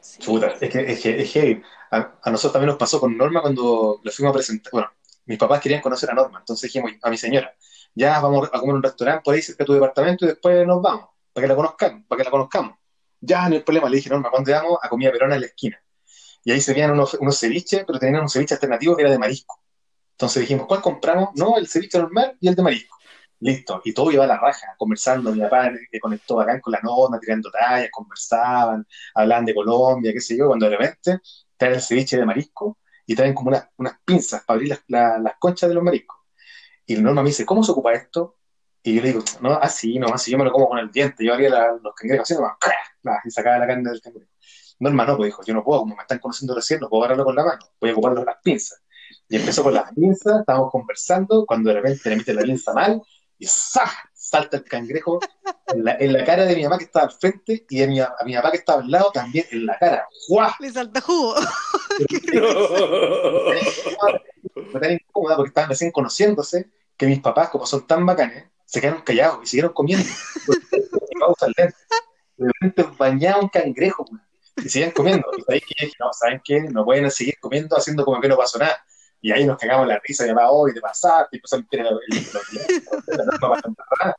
Sí. 0.00 0.20
Chuta, 0.20 0.54
es 0.60 0.70
que 0.70 0.92
es, 0.92 1.00
que, 1.00 1.22
es 1.22 1.32
heavy. 1.32 1.62
A, 1.90 2.18
a 2.22 2.30
nosotros 2.30 2.52
también 2.52 2.68
nos 2.68 2.76
pasó 2.76 3.00
con 3.00 3.16
Norma 3.16 3.40
cuando 3.40 4.00
le 4.04 4.10
fuimos 4.10 4.32
a 4.32 4.34
presentar. 4.34 4.70
Bueno, 4.72 4.90
mis 5.26 5.38
papás 5.38 5.60
querían 5.60 5.80
conocer 5.80 6.10
a 6.10 6.14
Norma, 6.14 6.40
entonces 6.40 6.70
dijimos 6.70 6.92
a 7.02 7.10
mi 7.10 7.16
señora, 7.16 7.54
ya 7.94 8.20
vamos 8.20 8.48
a 8.52 8.58
comer 8.58 8.70
en 8.70 8.76
un 8.76 8.82
restaurante 8.82 9.22
por 9.24 9.34
ahí 9.34 9.42
cerca 9.42 9.64
de 9.64 9.66
tu 9.66 9.72
departamento 9.72 10.24
y 10.24 10.28
después 10.28 10.66
nos 10.66 10.82
vamos, 10.82 11.08
para 11.32 11.44
que 11.44 11.48
la 11.48 11.56
conozcan, 11.56 12.04
para 12.04 12.18
que 12.18 12.24
la 12.24 12.30
conozcamos. 12.30 12.76
Ya 13.20 13.48
no 13.48 13.54
hay 13.54 13.62
problema, 13.62 13.88
le 13.88 13.96
dije, 13.96 14.10
Norma, 14.10 14.30
¿cuándo 14.30 14.52
vamos? 14.52 14.78
A 14.82 14.88
comida 14.88 15.10
perona 15.10 15.36
en 15.36 15.40
la 15.40 15.46
esquina. 15.46 15.82
Y 16.44 16.52
ahí 16.52 16.60
se 16.60 16.72
veían 16.74 16.90
unos, 16.92 17.14
unos 17.14 17.38
ceviches, 17.40 17.84
pero 17.86 17.98
tenían 17.98 18.22
un 18.22 18.28
ceviche 18.28 18.54
alternativo 18.54 18.96
que 18.96 19.02
era 19.02 19.10
de 19.10 19.18
marisco. 19.18 19.60
Entonces 20.12 20.42
dijimos, 20.42 20.66
¿cuál 20.66 20.82
compramos? 20.82 21.30
No, 21.36 21.56
el 21.58 21.68
ceviche 21.68 21.98
normal 21.98 22.36
y 22.40 22.48
el 22.48 22.54
de 22.54 22.62
marisco. 22.62 22.98
Listo. 23.40 23.82
Y 23.84 23.92
todo 23.94 24.10
iba 24.12 24.24
a 24.24 24.26
la 24.26 24.38
raja, 24.38 24.68
conversando. 24.78 25.32
Mi 25.32 25.40
papá 25.40 25.70
que 25.90 26.00
conectó 26.00 26.36
bacán 26.36 26.60
con 26.60 26.72
la 26.72 26.80
norma, 26.82 27.18
tirando 27.20 27.50
tallas, 27.50 27.90
conversaban, 27.92 28.86
hablaban 29.14 29.44
de 29.44 29.54
Colombia, 29.54 30.12
qué 30.12 30.20
sé 30.20 30.36
yo, 30.36 30.46
cuando 30.48 30.68
de 30.70 30.76
repente 30.76 31.20
traen 31.56 31.74
el 31.74 31.82
ceviche 31.82 32.16
de 32.16 32.24
marisco 32.26 32.78
y 33.06 33.14
traen 33.14 33.34
como 33.34 33.48
unas, 33.50 33.68
unas 33.76 33.98
pinzas 34.04 34.44
para 34.44 34.56
abrir 34.56 34.70
las, 34.70 34.80
la- 34.88 35.18
las 35.18 35.34
conchas 35.38 35.68
de 35.68 35.74
los 35.74 35.84
mariscos. 35.84 36.18
Y 36.86 36.96
norma 36.96 37.22
me 37.22 37.28
dice, 37.30 37.46
¿cómo 37.46 37.62
se 37.62 37.72
ocupa 37.72 37.92
esto? 37.92 38.38
Y 38.82 38.96
yo 38.96 39.02
le 39.02 39.08
digo, 39.08 39.24
no, 39.40 39.54
así, 39.54 39.98
no, 39.98 40.08
así, 40.08 40.30
yo 40.32 40.38
me 40.38 40.44
lo 40.44 40.52
como 40.52 40.68
con 40.68 40.78
el 40.78 40.90
diente. 40.90 41.24
Yo 41.24 41.32
abría 41.34 41.50
la- 41.50 41.72
los 41.82 41.94
cangrejos 41.94 42.30
así, 42.30 42.34
nomás, 42.34 42.56
y 43.24 43.30
sacaba 43.30 43.58
la 43.58 43.66
carne 43.66 43.90
del 43.90 44.00
cangrejo. 44.00 44.30
No, 44.78 45.16
pues 45.16 45.28
dijo, 45.28 45.42
yo 45.44 45.54
no 45.54 45.64
puedo, 45.64 45.80
como 45.80 45.96
me 45.96 46.02
están 46.02 46.18
conociendo 46.18 46.54
recién, 46.54 46.80
no 46.80 46.88
puedo 46.88 47.02
agarrarlo 47.04 47.24
con 47.24 47.36
la 47.36 47.44
mano, 47.44 47.64
voy 47.80 47.90
a 47.90 47.92
ocuparlo 47.92 48.16
con 48.16 48.26
las 48.26 48.36
pinzas. 48.42 48.82
Y 49.28 49.36
empezó 49.36 49.62
con 49.62 49.74
las 49.74 49.92
pinzas, 49.92 50.40
estábamos 50.40 50.70
conversando, 50.70 51.46
cuando 51.46 51.70
de 51.70 51.76
repente 51.76 52.10
le 52.10 52.16
mete 52.16 52.34
la 52.34 52.42
pinza 52.42 52.72
mal, 52.72 53.00
y 53.38 53.46
¡zah! 53.46 53.90
salta 54.12 54.56
el 54.56 54.64
cangrejo 54.64 55.20
en 55.68 55.84
la, 55.84 55.96
en 56.00 56.12
la 56.12 56.24
cara 56.24 56.44
de 56.44 56.56
mi 56.56 56.64
mamá 56.64 56.78
que 56.78 56.84
estaba 56.84 57.06
al 57.06 57.12
frente, 57.12 57.66
y 57.68 57.78
de 57.78 57.86
mi, 57.86 58.00
a 58.00 58.14
mi 58.24 58.34
papá 58.34 58.50
que 58.50 58.56
estaba 58.56 58.82
al 58.82 58.90
lado 58.90 59.10
también 59.12 59.46
en 59.50 59.66
la 59.66 59.78
cara. 59.78 60.08
¡Guau! 60.28 60.50
Le 60.60 60.72
salta 60.72 61.00
jugo. 61.00 61.34
Fue 64.70 64.80
tan 64.80 64.92
incómoda 64.92 65.36
porque 65.36 65.48
estaban 65.48 65.70
recién 65.70 65.90
conociéndose, 65.90 66.70
que 66.96 67.06
mis 67.06 67.20
papás, 67.20 67.50
como 67.50 67.66
son 67.66 67.86
tan 67.86 68.06
bacanes, 68.06 68.44
se 68.64 68.80
quedaron 68.80 69.02
callados 69.02 69.40
y 69.42 69.46
siguieron 69.46 69.72
comiendo. 69.72 70.08
De 72.36 72.48
repente 72.60 72.84
bañaba 72.98 73.40
un 73.40 73.48
cangrejo, 73.48 74.04
weón, 74.10 74.22
y 74.56 74.68
seguían 74.68 74.90
comiendo. 74.92 75.26
Y 75.36 75.52
ahí 75.52 75.60
que 75.60 75.90
no, 75.98 76.12
¿saben 76.12 76.40
qué? 76.44 76.60
No 76.60 76.84
pueden 76.84 77.10
seguir 77.10 77.38
comiendo 77.40 77.76
haciendo 77.76 78.04
como 78.04 78.20
que 78.20 78.28
no 78.28 78.36
pasó 78.36 78.58
nada. 78.58 78.84
Y 79.20 79.32
ahí 79.32 79.44
nos 79.44 79.58
cagamos 79.58 79.86
la 79.86 79.98
risa, 80.06 80.26
llamaba, 80.26 80.50
hoy 80.50 80.74
te 80.74 80.80
pasaste, 80.80 81.38
y 81.38 81.56
meter 81.56 81.80
el, 81.80 81.86
el, 81.86 82.18
el-. 82.18 84.14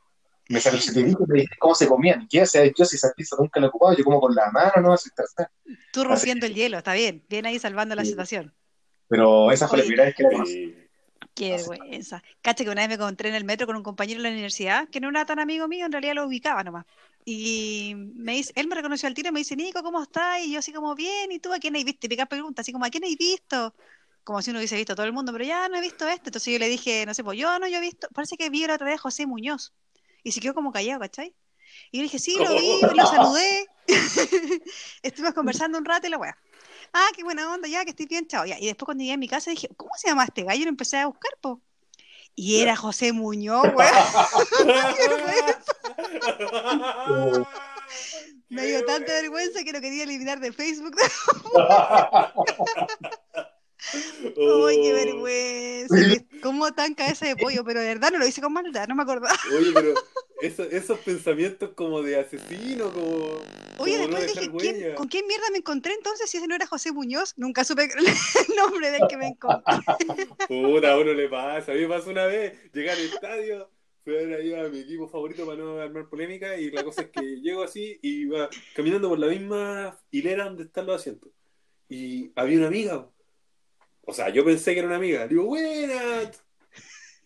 Me 0.47 0.59
salió 0.59 0.79
el 0.79 1.09
y 1.09 1.15
me 1.27 1.39
dije 1.41 1.55
cómo 1.59 1.75
se 1.75 1.87
comían. 1.87 2.23
¿Y 2.23 2.27
qué? 2.27 2.45
Sea, 2.45 2.65
yo 2.65 2.85
si 2.85 2.95
esa 2.95 3.11
pizza 3.15 3.35
nunca 3.37 3.59
la 3.59 3.67
he 3.67 3.69
ocupado, 3.69 3.95
yo 3.95 4.03
como 4.03 4.19
con 4.19 4.33
la 4.33 4.51
mano, 4.51 4.73
no, 4.81 4.93
así. 4.93 5.09
Tú 5.91 6.03
rompiendo 6.03 6.45
el 6.45 6.53
hielo, 6.53 6.77
está 6.77 6.93
bien. 6.93 7.23
Bien 7.29 7.45
ahí 7.45 7.59
salvando 7.59 7.95
la 7.95 8.05
situación. 8.05 8.53
Pero 9.07 9.51
esa 9.51 9.67
fue 9.67 9.79
la 9.79 9.83
primera 9.83 10.05
vez 10.05 10.15
que 10.15 10.23
la 10.23 10.29
conocí. 10.29 10.75
Qué 11.33 11.51
vergüenza. 11.51 12.23
Cacha 12.41 12.63
que 12.63 12.69
una 12.69 12.81
vez 12.81 12.89
me 12.89 12.95
encontré 12.95 13.29
en 13.29 13.35
el 13.35 13.43
metro 13.43 13.67
con 13.67 13.75
un 13.75 13.83
compañero 13.83 14.19
de 14.19 14.29
la 14.29 14.33
universidad 14.33 14.87
que 14.89 15.01
no 15.01 15.09
era 15.09 15.25
tan 15.25 15.39
amigo 15.39 15.67
mío, 15.67 15.85
en 15.85 15.91
realidad 15.91 16.13
lo 16.15 16.25
ubicaba 16.25 16.63
nomás. 16.63 16.85
Y 17.27 17.93
me 17.95 18.33
dice, 18.33 18.53
él 18.55 18.67
me 18.67 18.75
reconoció 18.75 19.07
al 19.07 19.15
tiro 19.15 19.29
y 19.29 19.31
me 19.31 19.39
dice, 19.39 19.55
Nico, 19.55 19.81
¿cómo 19.81 20.03
estás? 20.03 20.45
Y 20.45 20.51
yo 20.51 20.59
así 20.59 20.71
como, 20.71 20.93
bien, 20.93 21.31
¿y 21.31 21.39
tú 21.39 21.51
a 21.51 21.57
quién 21.57 21.75
has 21.75 21.83
visto? 21.83 22.01
Típica 22.01 22.27
pregunta, 22.27 22.61
así 22.61 22.71
como, 22.71 22.85
¿a 22.85 22.89
quién 22.91 23.03
has 23.03 23.15
visto? 23.17 23.73
Como 24.23 24.43
si 24.43 24.51
uno 24.51 24.59
hubiese 24.59 24.75
visto 24.75 24.93
a 24.93 24.95
todo 24.95 25.07
el 25.07 25.13
mundo, 25.13 25.31
pero 25.31 25.43
ya 25.43 25.67
no 25.67 25.75
he 25.77 25.81
visto 25.81 26.07
este. 26.07 26.29
Entonces 26.29 26.53
yo 26.53 26.59
le 26.59 26.69
dije, 26.69 27.03
no 27.07 27.15
sé, 27.15 27.23
pues 27.23 27.39
yo 27.39 27.57
no, 27.57 27.67
yo 27.67 27.77
he 27.77 27.81
visto, 27.81 28.07
parece 28.13 28.37
que 28.37 28.51
vi 28.51 28.67
la 28.67 28.75
otra 28.75 28.85
vez 28.85 28.95
a 28.95 29.01
José 29.01 29.25
Muñoz. 29.25 29.73
Y 30.23 30.33
se 30.33 30.39
quedó 30.39 30.53
como 30.53 30.71
callado, 30.71 30.99
¿cachai? 30.99 31.35
Y 31.91 31.97
yo 31.97 32.01
le 32.01 32.03
dije, 32.03 32.19
sí, 32.19 32.37
lo 32.37 32.53
vi, 32.53 32.79
lo 32.95 33.05
saludé. 33.07 33.67
Estuvimos 35.01 35.33
conversando 35.33 35.79
un 35.79 35.85
rato 35.85 36.05
y 36.05 36.11
la 36.11 36.17
weá. 36.17 36.37
Ah, 36.93 37.07
qué 37.15 37.23
buena 37.23 37.51
onda, 37.51 37.67
ya, 37.67 37.83
que 37.83 37.89
estoy 37.89 38.05
bien, 38.05 38.27
chao. 38.27 38.45
Ya. 38.45 38.59
Y 38.59 38.67
después 38.67 38.85
cuando 38.85 39.01
llegué 39.01 39.13
a 39.13 39.17
mi 39.17 39.27
casa 39.27 39.49
dije, 39.49 39.67
¿cómo 39.75 39.91
se 39.97 40.09
llama 40.09 40.25
este 40.25 40.43
gallo? 40.43 40.61
Y 40.61 40.65
lo 40.65 40.69
empecé 40.69 40.97
a 40.97 41.07
buscar, 41.07 41.31
po. 41.41 41.61
Y 42.35 42.59
era 42.59 42.75
José 42.75 43.13
Muñoz, 43.13 43.63
weón. 43.75 43.91
Me 48.49 48.65
dio 48.67 48.85
tanta 48.85 49.11
vergüenza 49.13 49.63
que 49.63 49.71
lo 49.73 49.81
quería 49.81 50.03
eliminar 50.03 50.39
de 50.39 50.51
Facebook. 50.53 50.95
¡Ay, 54.37 54.81
qué 54.81 54.93
vergüenza! 54.93 55.95
¿Cómo 56.41 56.71
tan 56.73 56.93
cabeza 56.95 57.27
de 57.27 57.35
pollo? 57.35 57.63
Pero 57.63 57.81
de 57.81 57.87
verdad 57.87 58.11
no 58.11 58.17
lo 58.19 58.27
hice 58.27 58.41
con 58.41 58.53
maldad, 58.53 58.87
no 58.87 58.95
me 58.95 59.03
acordaba. 59.03 59.35
Oye, 59.55 59.71
pero 59.73 59.93
eso- 60.41 60.63
esos 60.63 60.99
pensamientos 60.99 61.71
como 61.75 62.01
de 62.01 62.19
asesino, 62.19 62.91
como. 62.93 63.41
Oye, 63.77 63.97
como 64.05 64.17
después 64.17 64.33
dije, 64.33 64.51
¿quién-. 64.57 64.95
¿con 64.95 65.07
quién 65.07 65.27
mierda 65.27 65.49
me 65.51 65.57
encontré 65.59 65.93
entonces 65.93 66.29
si 66.29 66.37
ese 66.37 66.47
no 66.47 66.55
era 66.55 66.65
José 66.65 66.91
Muñoz? 66.91 67.33
Nunca 67.37 67.63
supe 67.63 67.83
el 67.83 68.55
nombre 68.55 68.91
del 68.91 69.07
que 69.07 69.17
me 69.17 69.27
encontré. 69.27 69.75
Puta, 70.47 70.93
a 70.93 70.97
uno 70.97 71.13
le 71.13 71.29
pasa. 71.29 71.71
A 71.71 71.75
mí 71.75 71.81
me 71.81 71.87
pasó 71.89 72.09
una 72.09 72.25
vez, 72.25 72.53
llegué 72.73 72.89
al 72.91 72.99
estadio, 72.99 73.69
fui 74.05 74.15
a 74.15 74.19
ver 74.19 74.39
ahí 74.39 74.53
a 74.53 74.69
mi 74.69 74.79
equipo 74.79 75.07
favorito 75.09 75.45
para 75.45 75.57
no 75.57 75.79
armar 75.79 76.07
polémica, 76.07 76.57
y 76.57 76.71
la 76.71 76.83
cosa 76.83 77.01
es 77.01 77.09
que 77.09 77.21
llego 77.41 77.63
así 77.63 77.99
y 78.01 78.21
iba 78.21 78.49
caminando 78.75 79.09
por 79.09 79.19
la 79.19 79.27
misma 79.27 79.99
hilera 80.11 80.45
donde 80.45 80.63
están 80.63 80.85
los 80.85 81.01
asientos. 81.01 81.31
Y 81.89 82.31
había 82.35 82.59
una 82.59 82.67
amiga. 82.67 83.09
O 84.03 84.13
sea, 84.13 84.29
yo 84.29 84.45
pensé 84.45 84.73
que 84.73 84.79
era 84.79 84.87
una 84.87 84.97
amiga. 84.97 85.27
Digo, 85.27 85.45
buena, 85.45 86.31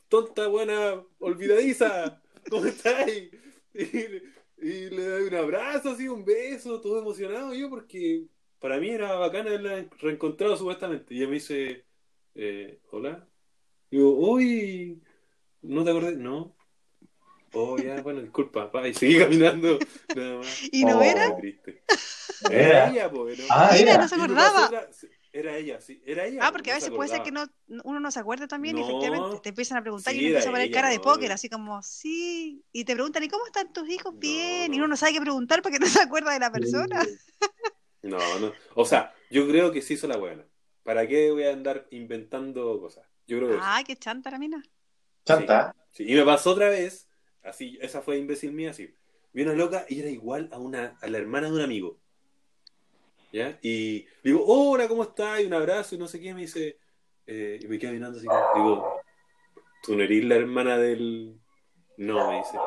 tonta, 0.08 0.48
buena, 0.48 1.04
olvidadiza, 1.20 2.22
¿cómo 2.50 2.66
estáis? 2.66 3.30
Y, 3.74 3.86
y 4.62 4.90
le 4.90 5.06
doy 5.06 5.24
un 5.28 5.36
abrazo, 5.36 5.92
así, 5.92 6.08
un 6.08 6.26
beso, 6.26 6.82
todo 6.82 7.00
emocionado 7.00 7.54
yo, 7.54 7.70
porque 7.70 8.26
para 8.60 8.80
mí 8.80 8.90
era 8.90 9.16
bacana 9.16 9.50
haberla 9.50 9.86
reencontrado 10.00 10.58
supuestamente. 10.58 11.14
Y 11.14 11.18
ella 11.20 11.28
me 11.28 11.34
dice, 11.36 11.86
eh, 12.36 12.80
hola. 12.92 13.28
Digo, 13.92 14.12
uy, 14.18 15.02
¿no 15.62 15.84
te 15.84 15.92
acordás? 15.92 16.16
No. 16.18 16.56
Oh, 17.54 17.78
ya, 17.78 18.02
bueno, 18.02 18.22
disculpa, 18.22 18.72
pa, 18.72 18.88
y 18.88 18.94
seguí 18.94 19.18
caminando. 19.20 19.80
Nada 20.16 20.38
más. 20.38 20.48
¿Y 20.72 20.86
no 20.86 21.00
Oh. 21.00 21.02
era? 21.02 21.36
Era. 22.50 22.90
Ella, 22.90 23.12
Ah, 23.50 23.72
Mira, 23.74 23.92
era. 23.94 23.98
no 24.04 24.08
se 24.08 24.16
acordaba. 24.16 24.70
Era 25.32 25.56
ella, 25.58 25.80
sí, 25.80 26.02
era 26.06 26.26
ella. 26.26 26.40
Ah, 26.44 26.48
po, 26.48 26.54
porque 26.54 26.72
a 26.72 26.74
no 26.74 26.78
veces 26.78 26.90
puede 26.92 27.10
ser 27.10 27.22
que 27.22 27.32
no, 27.32 27.46
uno 27.84 28.00
no 28.00 28.10
se 28.12 28.20
acuerde 28.20 28.48
también 28.48 28.78
y 28.80 28.82
efectivamente 28.82 29.40
te 29.44 29.50
empiezan 29.50 29.78
a 29.78 29.82
preguntar 29.82 30.14
Sí, 30.14 30.20
y 30.22 30.22
uno 30.22 30.28
empieza 30.30 30.50
a 30.50 30.52
poner 30.54 30.68
ella, 30.68 30.76
cara 30.76 30.90
de 30.90 30.96
no, 30.98 31.02
póker, 31.04 31.32
así 31.32 31.50
como, 31.50 31.82
sí, 31.84 32.64
y 32.72 32.84
te 32.84 32.94
preguntan, 32.96 33.24
¿y 33.24 33.28
cómo 33.30 33.46
están 33.46 33.72
tus 33.72 33.88
hijos? 33.90 34.14
No, 34.14 34.20
Bien, 34.20 34.74
y 34.74 34.78
no. 34.78 34.84
uno 34.84 34.88
no 34.88 34.98
sabe 34.98 35.14
qué 35.14 35.22
preguntar 35.22 35.62
porque 35.62 35.78
no 35.80 35.86
se 35.88 36.02
acuerda 36.02 36.34
de 36.34 36.40
la 36.40 36.52
persona. 36.52 37.06
No, 38.02 38.18
no. 38.40 38.54
O 38.76 38.86
sea, 38.86 39.14
yo 39.30 39.48
creo 39.48 39.72
que 39.72 39.82
se 39.82 39.94
hizo 39.94 40.08
la 40.08 40.18
buena. 40.18 40.46
¿Para 40.84 41.08
qué 41.08 41.32
voy 41.32 41.44
a 41.44 41.54
andar 41.54 41.88
inventando 41.92 42.80
cosas? 42.80 43.06
Yo 43.28 43.38
creo 43.38 43.50
que 43.50 43.56
sí. 43.56 43.60
Ay, 43.64 43.84
qué 43.84 43.96
chanta 43.98 44.32
la 44.32 44.40
mina. 44.40 44.64
Chanta. 45.26 45.76
Sí, 45.92 46.06
y 46.08 46.16
me 46.16 46.24
pasó 46.26 46.52
otra 46.52 46.70
vez, 46.70 47.09
así, 47.44 47.78
esa 47.82 48.02
fue 48.02 48.18
imbécil 48.18 48.52
mía, 48.52 48.72
así. 48.72 48.94
Vi 49.34 49.44
una 49.44 49.54
loca 49.54 49.86
y 49.88 50.00
era 50.00 50.10
igual 50.10 50.50
a 50.52 50.58
una, 50.58 50.98
a 51.02 51.08
la 51.08 51.18
hermana 51.18 51.48
de 51.48 51.54
un 51.54 51.62
amigo. 51.62 52.00
¿Ya? 53.32 53.60
Y 53.62 54.08
digo, 54.24 54.44
hola, 54.46 54.88
¿cómo 54.88 55.04
estás? 55.04 55.42
Y 55.42 55.46
un 55.46 55.54
abrazo 55.54 55.96
y 55.96 55.98
no 56.00 56.08
sé 56.08 56.20
qué, 56.20 56.34
me 56.34 56.42
dice, 56.42 56.80
eh, 57.28 57.60
y 57.62 57.68
me 57.68 57.78
quedo 57.78 57.92
mirando 57.92 58.18
así, 58.18 58.28
digo, 58.56 59.02
tú 59.84 59.96
no 59.96 60.04
eres 60.04 60.26
la 60.26 60.36
hermana 60.36 60.78
del... 60.78 61.40
No, 61.98 62.32
me 62.32 62.38
dice. 62.38 62.58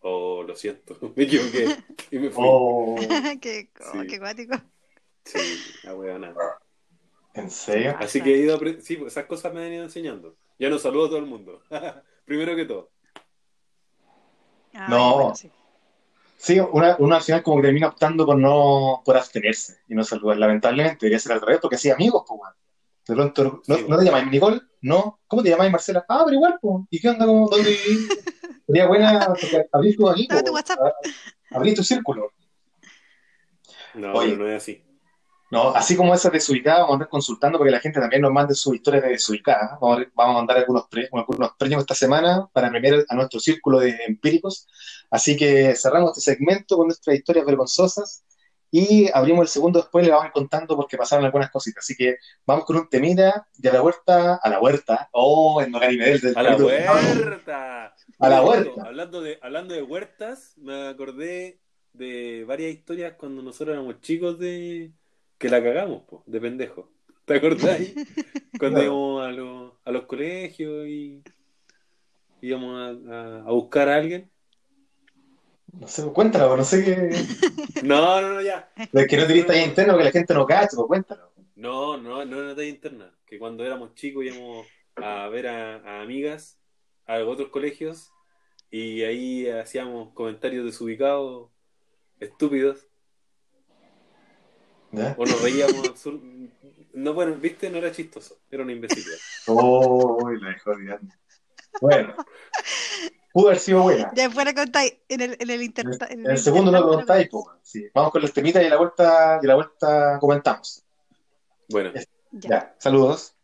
Oh, 0.00 0.42
lo 0.44 0.56
siento, 0.56 0.96
me 1.16 1.24
equivoqué. 1.24 1.76
Y 2.10 2.18
me 2.18 2.30
fui. 2.30 2.44
Oh, 2.46 2.96
qué, 3.40 3.68
Sí. 3.92 4.06
qué 4.08 4.18
cuático. 4.18 4.56
Sí, 5.24 5.38
la 5.84 5.94
weona. 5.94 6.34
¿en 7.34 7.50
serio? 7.50 7.94
Así 7.98 8.20
que 8.22 8.34
he 8.34 8.38
ido, 8.38 8.58
sí, 8.80 8.96
pues 8.96 9.12
esas 9.12 9.26
cosas 9.26 9.52
me 9.52 9.64
han 9.64 9.72
ido 9.72 9.84
enseñando. 9.84 10.36
Ya 10.58 10.70
no 10.70 10.78
saludo 10.78 11.06
a 11.06 11.08
todo 11.08 11.18
el 11.18 11.26
mundo. 11.26 11.62
Primero 12.24 12.56
que 12.56 12.64
todo. 12.64 12.90
Ah, 14.78 14.86
No. 14.88 15.14
bueno, 15.14 15.34
sí. 15.34 15.50
Sí, 16.36 16.60
una, 16.60 16.92
al 17.16 17.22
final 17.22 17.42
como 17.42 17.56
que 17.56 17.62
termina 17.64 17.88
optando 17.88 18.24
por 18.24 18.38
no, 18.38 19.02
por 19.04 19.16
abstenerse 19.16 19.78
y 19.88 19.94
no 19.96 20.04
saludar. 20.04 20.36
Lamentablemente 20.38 20.98
debería 21.00 21.18
ser 21.18 21.32
al 21.32 21.40
revés, 21.40 21.58
porque 21.60 21.74
así 21.76 21.90
amigos, 21.90 22.22
pues. 22.28 22.40
De 23.08 23.14
pronto, 23.14 23.62
¿no, 23.66 23.74
Sí, 23.76 23.84
¿no 23.88 23.98
te 23.98 24.04
llamáis 24.04 24.30
Nicole? 24.30 24.60
No. 24.82 25.18
¿Cómo 25.26 25.42
te 25.42 25.48
llamáis 25.50 25.72
Marcela? 25.72 26.04
Ah, 26.08 26.22
pero 26.24 26.34
igual, 26.36 26.58
pues. 26.60 26.84
¿Y 26.90 27.00
qué 27.00 27.08
onda? 27.08 27.26
¿Cómo, 27.26 27.48
¿Dónde 27.48 27.70
vivís? 27.70 28.08
Sería 28.66 28.86
buena 28.86 29.34
abrir 29.72 29.96
tus 29.96 30.10
amigos. 30.10 30.28
Dame 30.28 30.42
tu 30.42 30.52
WhatsApp. 30.52 30.78
Abrir 31.50 31.74
tu 31.74 31.82
círculo. 31.82 32.30
No, 33.94 34.12
Oye. 34.12 34.36
no 34.36 34.46
es 34.46 34.62
así. 34.62 34.84
No, 35.50 35.70
así 35.70 35.96
como 35.96 36.14
esas 36.14 36.30
desubicadas, 36.32 36.80
vamos 36.80 36.90
a 36.92 36.94
andar 36.96 37.08
consultando 37.08 37.56
porque 37.58 37.70
la 37.70 37.80
gente 37.80 38.00
también 38.00 38.20
nos 38.20 38.32
mande 38.32 38.54
sus 38.54 38.74
historias 38.74 39.02
de 39.04 39.10
desubicadas. 39.10 39.78
Vamos 39.80 40.00
a, 40.00 40.06
vamos 40.14 40.34
a 40.34 40.38
mandar 40.38 40.58
algunos, 40.58 40.86
pre- 40.88 41.08
algunos 41.10 41.52
premios 41.58 41.80
esta 41.80 41.94
semana 41.94 42.46
para 42.52 42.70
premiar 42.70 43.04
a 43.08 43.14
nuestro 43.14 43.40
círculo 43.40 43.80
de 43.80 43.96
empíricos. 44.06 44.66
Así 45.10 45.36
que 45.38 45.74
cerramos 45.74 46.10
este 46.18 46.32
segmento 46.32 46.76
con 46.76 46.86
nuestras 46.88 47.16
historias 47.16 47.46
vergonzosas 47.46 48.24
y 48.70 49.08
abrimos 49.14 49.42
el 49.42 49.48
segundo 49.48 49.80
después, 49.80 50.04
le 50.04 50.10
vamos 50.10 50.24
a 50.24 50.28
ir 50.28 50.32
contando 50.34 50.76
porque 50.76 50.98
pasaron 50.98 51.24
algunas 51.24 51.50
cositas. 51.50 51.82
Así 51.82 51.96
que 51.96 52.16
vamos 52.44 52.66
con 52.66 52.76
un 52.76 52.88
temita 52.90 53.48
y 53.56 53.66
a 53.68 53.72
la 53.72 53.82
huerta, 53.82 54.34
a 54.42 54.48
la 54.50 54.60
huerta, 54.60 55.08
oh, 55.12 55.62
el 55.62 55.70
Nogari 55.70 55.96
Medel 55.96 56.20
del 56.20 56.34
¡A 56.36 56.42
la 56.42 56.56
huerta! 56.56 57.94
A 58.18 58.28
la 58.28 58.42
huerta. 58.42 58.82
Hablando 58.84 59.20
de, 59.22 59.38
hablando 59.40 59.74
de 59.74 59.82
huertas, 59.82 60.52
me 60.58 60.88
acordé 60.88 61.60
de 61.94 62.44
varias 62.46 62.72
historias 62.72 63.14
cuando 63.16 63.42
nosotros 63.42 63.74
éramos 63.74 64.00
chicos 64.02 64.38
de 64.38 64.92
que 65.38 65.48
la 65.48 65.62
cagamos, 65.62 66.02
po, 66.04 66.22
de 66.26 66.40
pendejo. 66.40 66.90
¿Te 67.24 67.36
acordáis? 67.36 67.94
Cuando 68.58 68.82
íbamos 68.82 69.26
a, 69.26 69.30
los- 69.30 69.72
a 69.84 69.90
los 69.92 70.06
colegios 70.06 70.86
y 70.88 71.22
íbamos 72.40 72.78
a, 73.08 73.40
a- 73.46 73.52
buscar 73.52 73.88
a 73.88 73.96
alguien. 73.96 74.30
No 75.72 75.86
sé, 75.86 76.02
cuéntalo, 76.12 76.56
no 76.56 76.64
sé 76.64 76.84
qué. 76.84 77.82
No, 77.82 78.20
no, 78.20 78.34
no, 78.34 78.40
ya. 78.40 78.70
Es 78.76 79.06
que 79.06 79.16
no 79.16 79.26
te 79.26 79.32
viste 79.34 79.52
ahí 79.52 79.64
interno 79.64 79.92
porque 79.92 80.04
la 80.06 80.10
gente 80.10 80.34
no 80.34 80.46
cacha, 80.46 80.70
pues 80.74 80.86
cuéntalo. 80.88 81.30
No, 81.54 81.96
no, 81.98 82.24
no 82.24 82.40
era 82.42 82.54
talla 82.56 82.68
interna. 82.68 83.14
Que 83.26 83.38
cuando 83.38 83.64
éramos 83.64 83.94
chicos 83.94 84.24
íbamos 84.24 84.66
a 84.96 85.28
ver 85.28 85.46
a, 85.46 85.76
a 85.76 86.00
amigas 86.02 86.58
a 87.06 87.18
otros 87.24 87.50
colegios 87.50 88.10
y 88.70 89.02
ahí 89.02 89.48
hacíamos 89.48 90.12
comentarios 90.14 90.64
desubicados, 90.64 91.50
estúpidos, 92.18 92.87
¿Ya? 94.92 95.14
o 95.18 95.24
nos 95.26 95.40
reíamos 95.42 95.82
absur- 95.88 96.50
No, 96.94 97.12
bueno, 97.14 97.34
viste, 97.36 97.70
no 97.70 97.78
era 97.78 97.92
chistoso, 97.92 98.38
era 98.50 98.62
una 98.62 98.72
imbecilidad. 98.72 99.16
Oh, 99.46 100.30
la 100.30 100.50
dejó 100.50 100.70
olvidando. 100.70 101.14
Bueno, 101.80 102.14
pudo 103.32 103.48
haber 103.48 103.58
sido 103.60 103.82
buena. 103.82 104.10
Ya 104.14 104.24
después 104.24 104.44
le 104.46 104.54
contáis 104.54 104.94
en 105.08 105.20
el, 105.20 105.36
en 105.38 105.50
el 105.50 105.62
inter- 105.62 105.86
En 106.10 106.26
el 106.26 106.38
segundo 106.38 106.70
no 106.72 106.82
contáis, 106.82 107.28
weón. 107.32 107.58
sí. 107.62 107.86
Vamos 107.94 108.10
con 108.12 108.22
los 108.22 108.32
temitas 108.32 108.62
y 108.62 108.66
a 108.66 108.70
la 108.70 108.76
vuelta, 108.78 109.38
y 109.42 109.46
a 109.46 109.48
la 109.48 109.54
vuelta 109.54 110.18
comentamos. 110.20 110.82
Bueno, 111.68 111.92
Ya. 111.94 112.48
Ya, 112.50 112.74
saludos. 112.78 113.34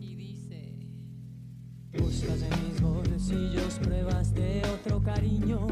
y 0.00 0.14
dice 0.14 0.74
Pruebas 3.78 4.32
de 4.34 4.62
otro 4.74 5.02
cariño. 5.02 5.66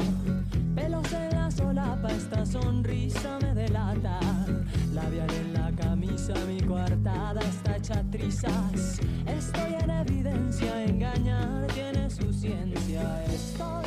Pelos 0.75 1.11
en 1.13 1.29
la 1.31 1.49
solapa, 1.49 2.09
esta 2.09 2.45
sonrisa 2.45 3.39
me 3.41 3.53
delata. 3.53 4.19
Labial 4.93 5.29
en 5.31 5.53
la 5.53 5.71
camisa, 5.71 6.33
mi 6.47 6.61
coartada 6.61 7.41
está 7.41 7.77
hecha 7.77 8.03
trizas. 8.11 8.99
Estoy 9.25 9.75
en 9.81 9.89
evidencia, 9.89 10.83
engañar 10.83 11.67
tiene 11.73 12.09
su 12.09 12.31
ciencia. 12.31 13.23
Estoy 13.25 13.84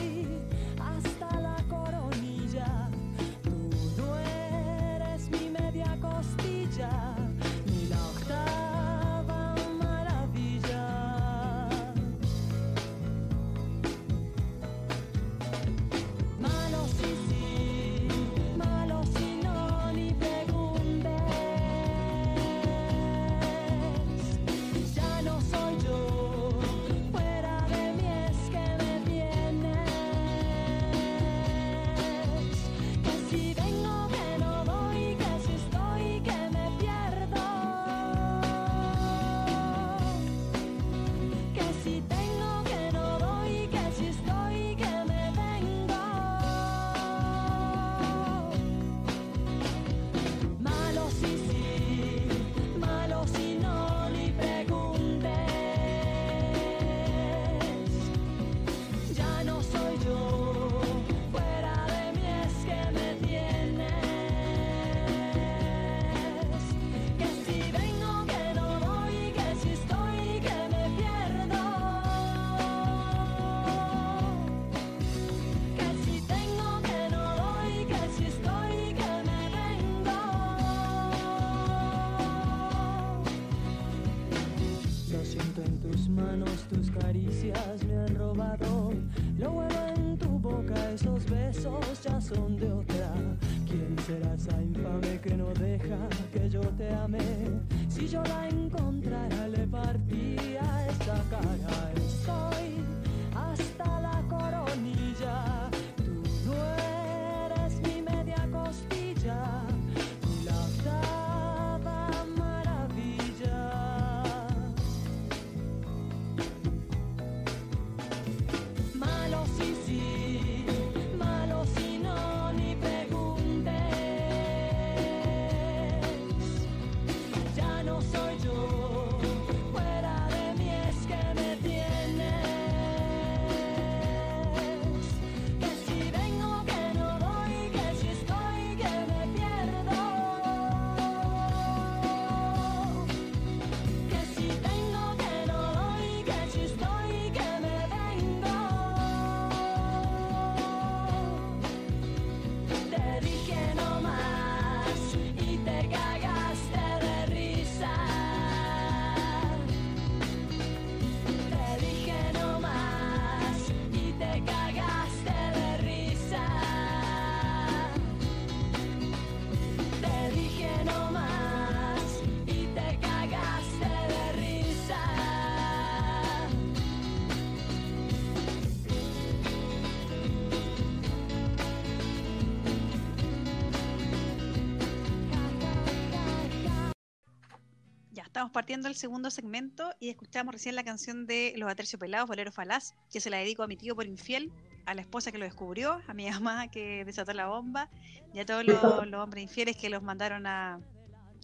Estamos 188.38 188.52
partiendo 188.52 188.86
el 188.86 188.94
segundo 188.94 189.32
segmento 189.32 189.90
y 189.98 190.10
escuchamos 190.10 190.54
recién 190.54 190.76
la 190.76 190.84
canción 190.84 191.26
de 191.26 191.54
Los 191.56 191.68
Aterciopelados, 191.68 192.28
Bolero 192.28 192.52
Falaz, 192.52 192.94
que 193.10 193.20
se 193.20 193.30
la 193.30 193.38
dedico 193.38 193.64
a 193.64 193.66
mi 193.66 193.76
tío 193.76 193.96
por 193.96 194.06
infiel, 194.06 194.52
a 194.86 194.94
la 194.94 195.00
esposa 195.00 195.32
que 195.32 195.38
lo 195.38 195.44
descubrió, 195.44 196.00
a 196.06 196.14
mi 196.14 196.30
mamá 196.30 196.68
que 196.68 197.04
desató 197.04 197.32
la 197.32 197.48
bomba 197.48 197.90
y 198.32 198.38
a 198.38 198.46
todos 198.46 198.64
los, 198.64 198.80
los 199.08 199.24
hombres 199.24 199.42
infieles 199.42 199.76
que 199.76 199.90
los 199.90 200.04
mandaron 200.04 200.46
a. 200.46 200.78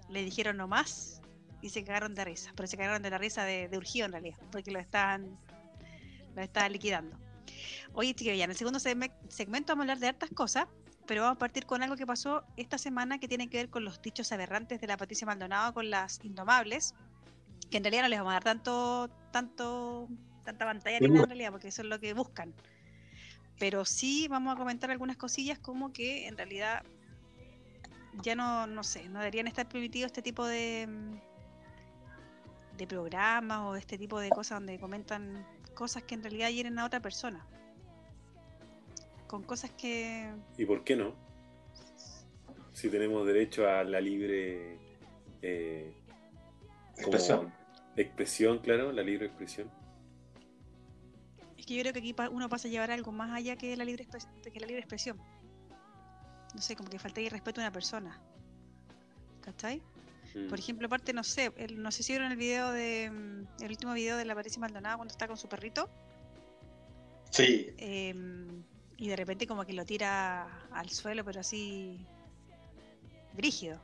le 0.09 0.25
dijeron 0.25 0.57
no 0.57 0.69
más 0.69 1.21
y 1.61 1.71
se 1.71 1.83
cagaron 1.83 2.15
de 2.15 2.27
risa. 2.27 2.53
Pero 2.55 2.69
se 2.69 2.77
cagaron 2.77 3.03
de 3.03 3.11
la 3.11 3.19
risa 3.19 3.45
de, 3.45 3.67
de 3.67 3.77
urgido 3.77 4.07
en 4.07 4.13
realidad, 4.13 4.39
porque 4.53 4.71
lo 4.71 4.79
estaban, 4.79 5.37
lo 6.37 6.43
estaban 6.43 6.71
liquidando. 6.71 7.19
Oye, 7.95 8.15
chiquillos, 8.15 8.39
ya 8.39 8.45
en 8.45 8.51
el 8.53 8.57
segundo 8.57 8.79
segme- 8.79 9.11
segmento 9.29 9.73
vamos 9.73 9.81
a 9.81 9.85
hablar 9.87 9.99
de 9.99 10.07
hartas 10.07 10.31
cosas, 10.31 10.69
pero 11.07 11.23
vamos 11.23 11.37
a 11.37 11.39
partir 11.39 11.67
con 11.67 11.83
algo 11.83 11.97
que 11.97 12.07
pasó 12.07 12.45
esta 12.57 12.79
semana 12.79 13.19
que 13.19 13.29
tiene 13.29 13.49
que 13.49 13.59
ver 13.59 13.71
con 13.71 13.85
los 13.85 14.01
dichos 14.01 14.33
aberrantes 14.33 14.81
de 14.81 14.87
la 14.87 14.97
Patricia 14.97 15.27
Maldonado 15.27 15.75
con 15.75 15.91
las 15.91 16.25
indomables, 16.25 16.95
que 17.71 17.79
en 17.79 17.85
realidad 17.85 18.03
no 18.03 18.09
les 18.09 18.19
vamos 18.19 18.33
a 18.33 18.35
dar 18.35 18.45
tanto, 18.45 19.11
tanto, 19.31 20.09
tanta 20.45 20.65
pantalla 20.65 21.01
ni 21.01 21.09
nada 21.09 21.25
en 21.25 21.31
realidad, 21.31 21.51
porque 21.51 21.69
eso 21.69 21.83
es 21.83 21.89
lo 21.89 22.01
que 22.01 22.15
buscan. 22.15 22.55
Pero 23.59 23.85
sí 23.85 24.27
vamos 24.29 24.55
a 24.55 24.57
comentar 24.57 24.91
algunas 24.91 25.17
cosillas 25.17 25.59
como 25.59 25.93
que 25.93 26.27
en 26.27 26.37
realidad 26.37 26.83
ya 28.23 28.35
no, 28.35 28.67
no 28.67 28.83
sé, 28.83 29.09
no 29.09 29.19
deberían 29.19 29.47
estar 29.47 29.69
permitidos 29.69 30.07
este 30.07 30.23
tipo 30.23 30.47
de, 30.47 30.89
de 32.77 32.87
programas 32.87 33.61
o 33.61 33.77
este 33.77 33.99
tipo 33.99 34.19
de 34.21 34.31
cosas 34.31 34.59
donde 34.59 34.79
comentan 34.79 35.47
cosas 35.75 36.05
que 36.05 36.15
en 36.15 36.23
realidad 36.23 36.49
hieren 36.51 36.79
a 36.79 36.85
otra 36.85 37.01
persona. 37.01 37.47
Con 39.35 39.43
cosas 39.43 39.73
que 39.73 40.31
¿Y 40.57 40.65
por 40.65 40.85
qué 40.85 40.95
no? 40.95 41.13
Si 42.73 42.89
tenemos 42.89 43.27
derecho 43.27 43.69
a 43.69 43.83
la 43.83 44.01
libre 44.01 44.79
eh, 45.43 45.93
Expresión. 46.97 47.53
expresión, 47.97 48.61
claro, 48.61 48.93
la 48.93 49.03
libre 49.03 49.27
expresión. 49.27 49.69
Es 51.59 51.67
que 51.67 51.75
yo 51.75 51.81
creo 51.81 51.93
que 51.93 51.99
aquí 51.99 52.15
uno 52.31 52.49
pasa 52.49 52.69
a 52.69 52.71
llevar 52.71 52.93
algo 52.93 53.11
más 53.11 53.33
allá 53.33 53.57
que 53.57 53.77
la 53.77 53.85
libre, 53.85 54.07
que 54.53 54.61
la 54.61 54.67
libre 54.69 54.79
expresión. 54.83 55.19
No 56.55 56.63
sé, 56.63 56.77
como 56.77 56.89
que 56.89 57.01
falta 57.01 57.21
el 57.21 57.29
respeto 57.31 57.61
a 57.61 57.65
una 57.65 57.73
persona. 57.73 58.21
¿Cachai? 59.41 59.83
Mm. 60.37 60.49
Por 60.49 60.61
ejemplo, 60.61 60.87
aparte, 60.87 61.13
no 61.13 61.25
sé, 61.25 61.53
el- 61.57 61.83
no 61.83 61.91
sé 61.91 62.05
si 62.05 62.13
vieron 62.13 62.31
el 62.31 62.39
video 62.39 62.71
de. 62.71 63.11
mm, 63.11 63.63
El 63.65 63.71
último 63.71 63.95
video 63.95 64.17
de 64.17 64.27
la 64.27 64.37
Patricia 64.37 64.61
Maldonado 64.61 64.99
cuando 64.99 65.11
está 65.11 65.27
con 65.27 65.37
su 65.37 65.49
perrito. 65.49 65.91
Sí, 67.31 67.75
em, 67.79 68.63
y 68.99 69.09
de 69.09 69.17
repente, 69.17 69.47
como 69.47 69.65
que 69.65 69.73
lo 69.73 69.85
tira 69.85 70.67
al 70.73 70.91
suelo, 70.91 71.25
pero 71.25 71.41
así. 71.41 71.99
brígido. 73.35 73.81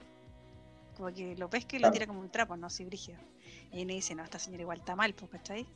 Como 0.96 1.12
que 1.12 1.34
lo 1.36 1.48
pesca 1.48 1.76
y 1.76 1.80
lo 1.80 1.90
tira 1.90 2.06
como 2.06 2.20
un 2.20 2.30
trapo, 2.30 2.56
¿no? 2.56 2.66
Así 2.66 2.84
brígido. 2.84 3.18
Y 3.72 3.82
uno 3.82 3.94
dice, 3.94 4.14
no, 4.14 4.22
esta 4.24 4.38
señora 4.38 4.62
igual 4.62 4.78
está 4.78 4.94
mal, 4.94 5.14
pues, 5.14 5.30
¿cachai? 5.30 5.66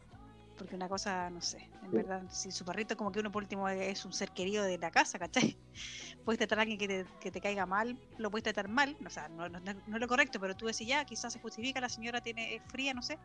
Porque 0.57 0.76
una 0.76 0.89
cosa, 0.89 1.30
no 1.30 1.41
sé, 1.41 1.59
en 1.82 1.91
Sí. 1.91 1.97
verdad, 1.97 2.22
si 2.30 2.53
su 2.53 2.64
perrito 2.64 2.97
como 2.97 3.11
que 3.11 3.18
uno 3.20 3.32
por 3.32 3.43
último 3.43 3.68
es 3.68 4.05
un 4.05 4.12
ser 4.12 4.30
querido 4.30 4.62
de 4.64 4.78
la 4.78 4.91
casa, 4.91 5.18
¿cachai? 5.18 5.57
Puedes 6.24 6.39
tratar 6.39 6.59
a 6.59 6.62
alguien 6.62 6.78
que 6.78 6.87
te, 6.87 7.07
que 7.20 7.30
te 7.32 7.41
caiga 7.41 7.66
mal, 7.66 7.99
lo 8.18 8.30
puedes 8.30 8.45
tratar 8.45 8.68
mal, 8.68 8.97
o 9.05 9.11
sea, 9.11 9.28
no, 9.28 9.49
no- 9.49 9.59
no 9.61 9.70
es 9.97 10.01
lo 10.01 10.07
correcto, 10.07 10.39
pero 10.39 10.55
tú 10.55 10.66
decís 10.66 10.87
ya, 10.87 11.05
quizás 11.05 11.32
se 11.32 11.41
justifica, 11.41 11.80
la 11.80 11.89
señora 11.89 12.20
tiene 12.20 12.55
es 12.55 12.62
fría, 12.68 12.95
no 12.95 13.03
sé, 13.03 13.18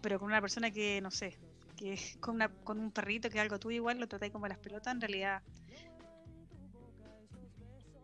pero 0.00 0.20
con 0.20 0.28
una 0.28 0.40
persona 0.40 0.70
que, 0.70 1.00
no 1.00 1.10
sé, 1.10 1.36
que 1.82 1.96
con, 2.20 2.36
una, 2.36 2.48
con 2.48 2.78
un 2.78 2.92
perrito 2.92 3.28
que 3.28 3.40
algo 3.40 3.58
tuyo 3.58 3.76
igual, 3.76 3.98
lo 3.98 4.06
tratáis 4.06 4.32
como 4.32 4.46
las 4.46 4.58
pelotas, 4.58 4.94
en 4.94 5.00
realidad 5.00 5.42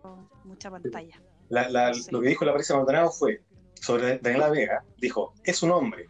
con 0.03 0.29
mucha 0.45 0.70
pantalla. 0.70 1.20
La- 1.49 1.68
la- 1.68 1.95
Sí. 1.95 2.11
lo 2.11 2.20
que 2.20 2.29
dijo 2.29 2.45
la 2.45 2.53
Patricia 2.53 2.76
Maldonado 2.76 3.11
fue 3.11 3.43
sobre 3.74 4.18
Daniela 4.18 4.49
Vega, 4.51 4.85
dijo, 4.99 5.35
es 5.45 5.62
un 5.62 5.70
hombre, 5.70 6.07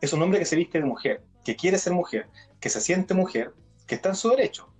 es 0.00 0.12
un 0.12 0.22
hombre 0.22 0.38
que 0.40 0.44
se 0.44 0.56
viste 0.56 0.78
de 0.78 0.84
mujer, 0.84 1.22
que 1.44 1.56
quiere 1.56 1.78
ser 1.78 1.92
mujer, 1.92 2.28
que 2.60 2.68
se 2.68 2.80
siente 2.80 3.14
mujer, 3.14 3.52
que 3.86 3.94
está 3.94 4.08
en 4.10 4.16
su 4.16 4.30
derecho. 4.30 4.72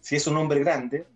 Si 0.00 0.16
es 0.16 0.26
un 0.26 0.36
hombre 0.36 0.60
grande, 0.60 1.06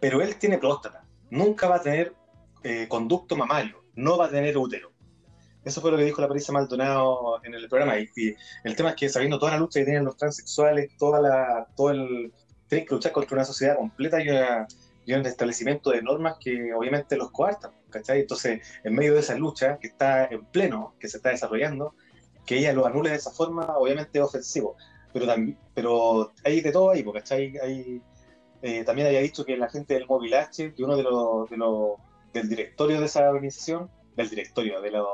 pero 0.00 0.20
él 0.22 0.36
tiene 0.36 0.58
próstata, 0.58 1.04
nunca 1.30 1.68
va 1.68 1.76
a 1.76 1.82
tener 1.82 2.14
eh, 2.62 2.86
conducto 2.88 3.36
mamario, 3.36 3.84
no 3.94 4.16
va 4.18 4.26
a 4.26 4.30
tener 4.30 4.56
útero. 4.56 4.89
Eso 5.64 5.80
fue 5.80 5.90
lo 5.90 5.96
que 5.98 6.04
dijo 6.04 6.20
la 6.22 6.28
Patricia 6.28 6.52
Maldonado 6.52 7.40
en 7.44 7.54
el 7.54 7.68
programa. 7.68 7.98
Y, 7.98 8.08
y 8.16 8.34
el 8.64 8.76
tema 8.76 8.90
es 8.90 8.96
que 8.96 9.08
sabiendo 9.08 9.38
toda 9.38 9.52
la 9.52 9.58
lucha 9.58 9.80
que 9.80 9.84
tienen 9.86 10.04
los 10.04 10.16
transexuales, 10.16 10.96
toda 10.96 11.20
la, 11.20 11.66
todo 11.76 11.90
el, 11.90 12.32
tienen 12.68 12.86
que 12.86 12.94
luchar 12.94 13.12
contra 13.12 13.36
una 13.36 13.44
sociedad 13.44 13.76
completa 13.76 14.22
y, 14.22 14.28
una- 14.28 14.66
y 15.04 15.12
un 15.12 15.26
establecimiento 15.26 15.90
de 15.90 16.02
normas 16.02 16.36
que 16.40 16.72
obviamente 16.72 17.16
los 17.16 17.30
coartan, 17.30 17.72
¿cachai? 17.90 18.20
Entonces, 18.20 18.60
en 18.84 18.94
medio 18.94 19.14
de 19.14 19.20
esa 19.20 19.34
lucha 19.34 19.78
que 19.78 19.88
está 19.88 20.26
en 20.26 20.44
pleno, 20.46 20.94
que 20.98 21.08
se 21.08 21.16
está 21.18 21.30
desarrollando, 21.30 21.94
que 22.46 22.58
ella 22.58 22.72
lo 22.72 22.86
anule 22.86 23.10
de 23.10 23.16
esa 23.16 23.30
forma, 23.30 23.76
obviamente 23.76 24.18
es 24.18 24.24
ofensivo. 24.24 24.76
Pero, 25.12 25.26
también, 25.26 25.58
pero 25.74 26.32
hay 26.44 26.60
de 26.60 26.72
todo 26.72 26.90
ahí, 26.90 27.04
¿cachai? 27.12 27.58
Hay, 27.58 28.02
eh, 28.62 28.84
también 28.84 29.08
había 29.08 29.20
dicho 29.20 29.44
que 29.44 29.56
la 29.56 29.68
gente 29.68 29.94
del 29.94 30.06
Móvil 30.06 30.34
H, 30.34 30.74
que 30.74 30.84
uno 30.84 30.96
de 30.96 31.02
los, 31.02 31.50
de 31.50 31.56
los 31.56 31.90
del 32.32 32.48
directorio 32.48 33.00
de 33.00 33.06
esa 33.06 33.28
organización, 33.28 33.90
del 34.16 34.28
directorio, 34.30 34.80
de 34.80 34.90
los, 34.92 35.06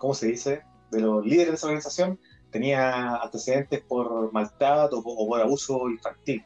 ¿cómo 0.00 0.14
se 0.14 0.26
dice? 0.26 0.62
De 0.90 1.00
los 1.00 1.24
líderes 1.24 1.50
de 1.50 1.54
esa 1.54 1.66
organización, 1.66 2.18
tenía 2.50 3.16
antecedentes 3.16 3.80
por 3.82 4.32
maltrato 4.32 4.98
o, 4.98 5.28
por 5.28 5.40
abuso 5.40 5.88
infantil. 5.88 6.44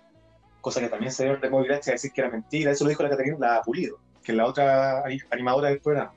Cosa 0.60 0.80
que 0.80 0.88
también 0.88 1.12
se 1.12 1.22
dieron 1.22 1.40
de 1.40 1.48
Móvil 1.48 1.72
H 1.72 1.90
a 1.90 1.94
decir 1.94 2.12
que 2.12 2.20
era 2.20 2.30
mentira. 2.30 2.72
Eso 2.72 2.84
lo 2.84 2.90
dijo 2.90 3.02
la 3.02 3.10
Catarina 3.10 3.36
la 3.38 3.62
Pulido, 3.62 3.98
que 4.22 4.32
es 4.32 4.36
la 4.36 4.46
otra 4.46 5.02
ani- 5.04 5.20
animadora 5.30 5.68
del 5.68 5.80
programa. 5.80 6.12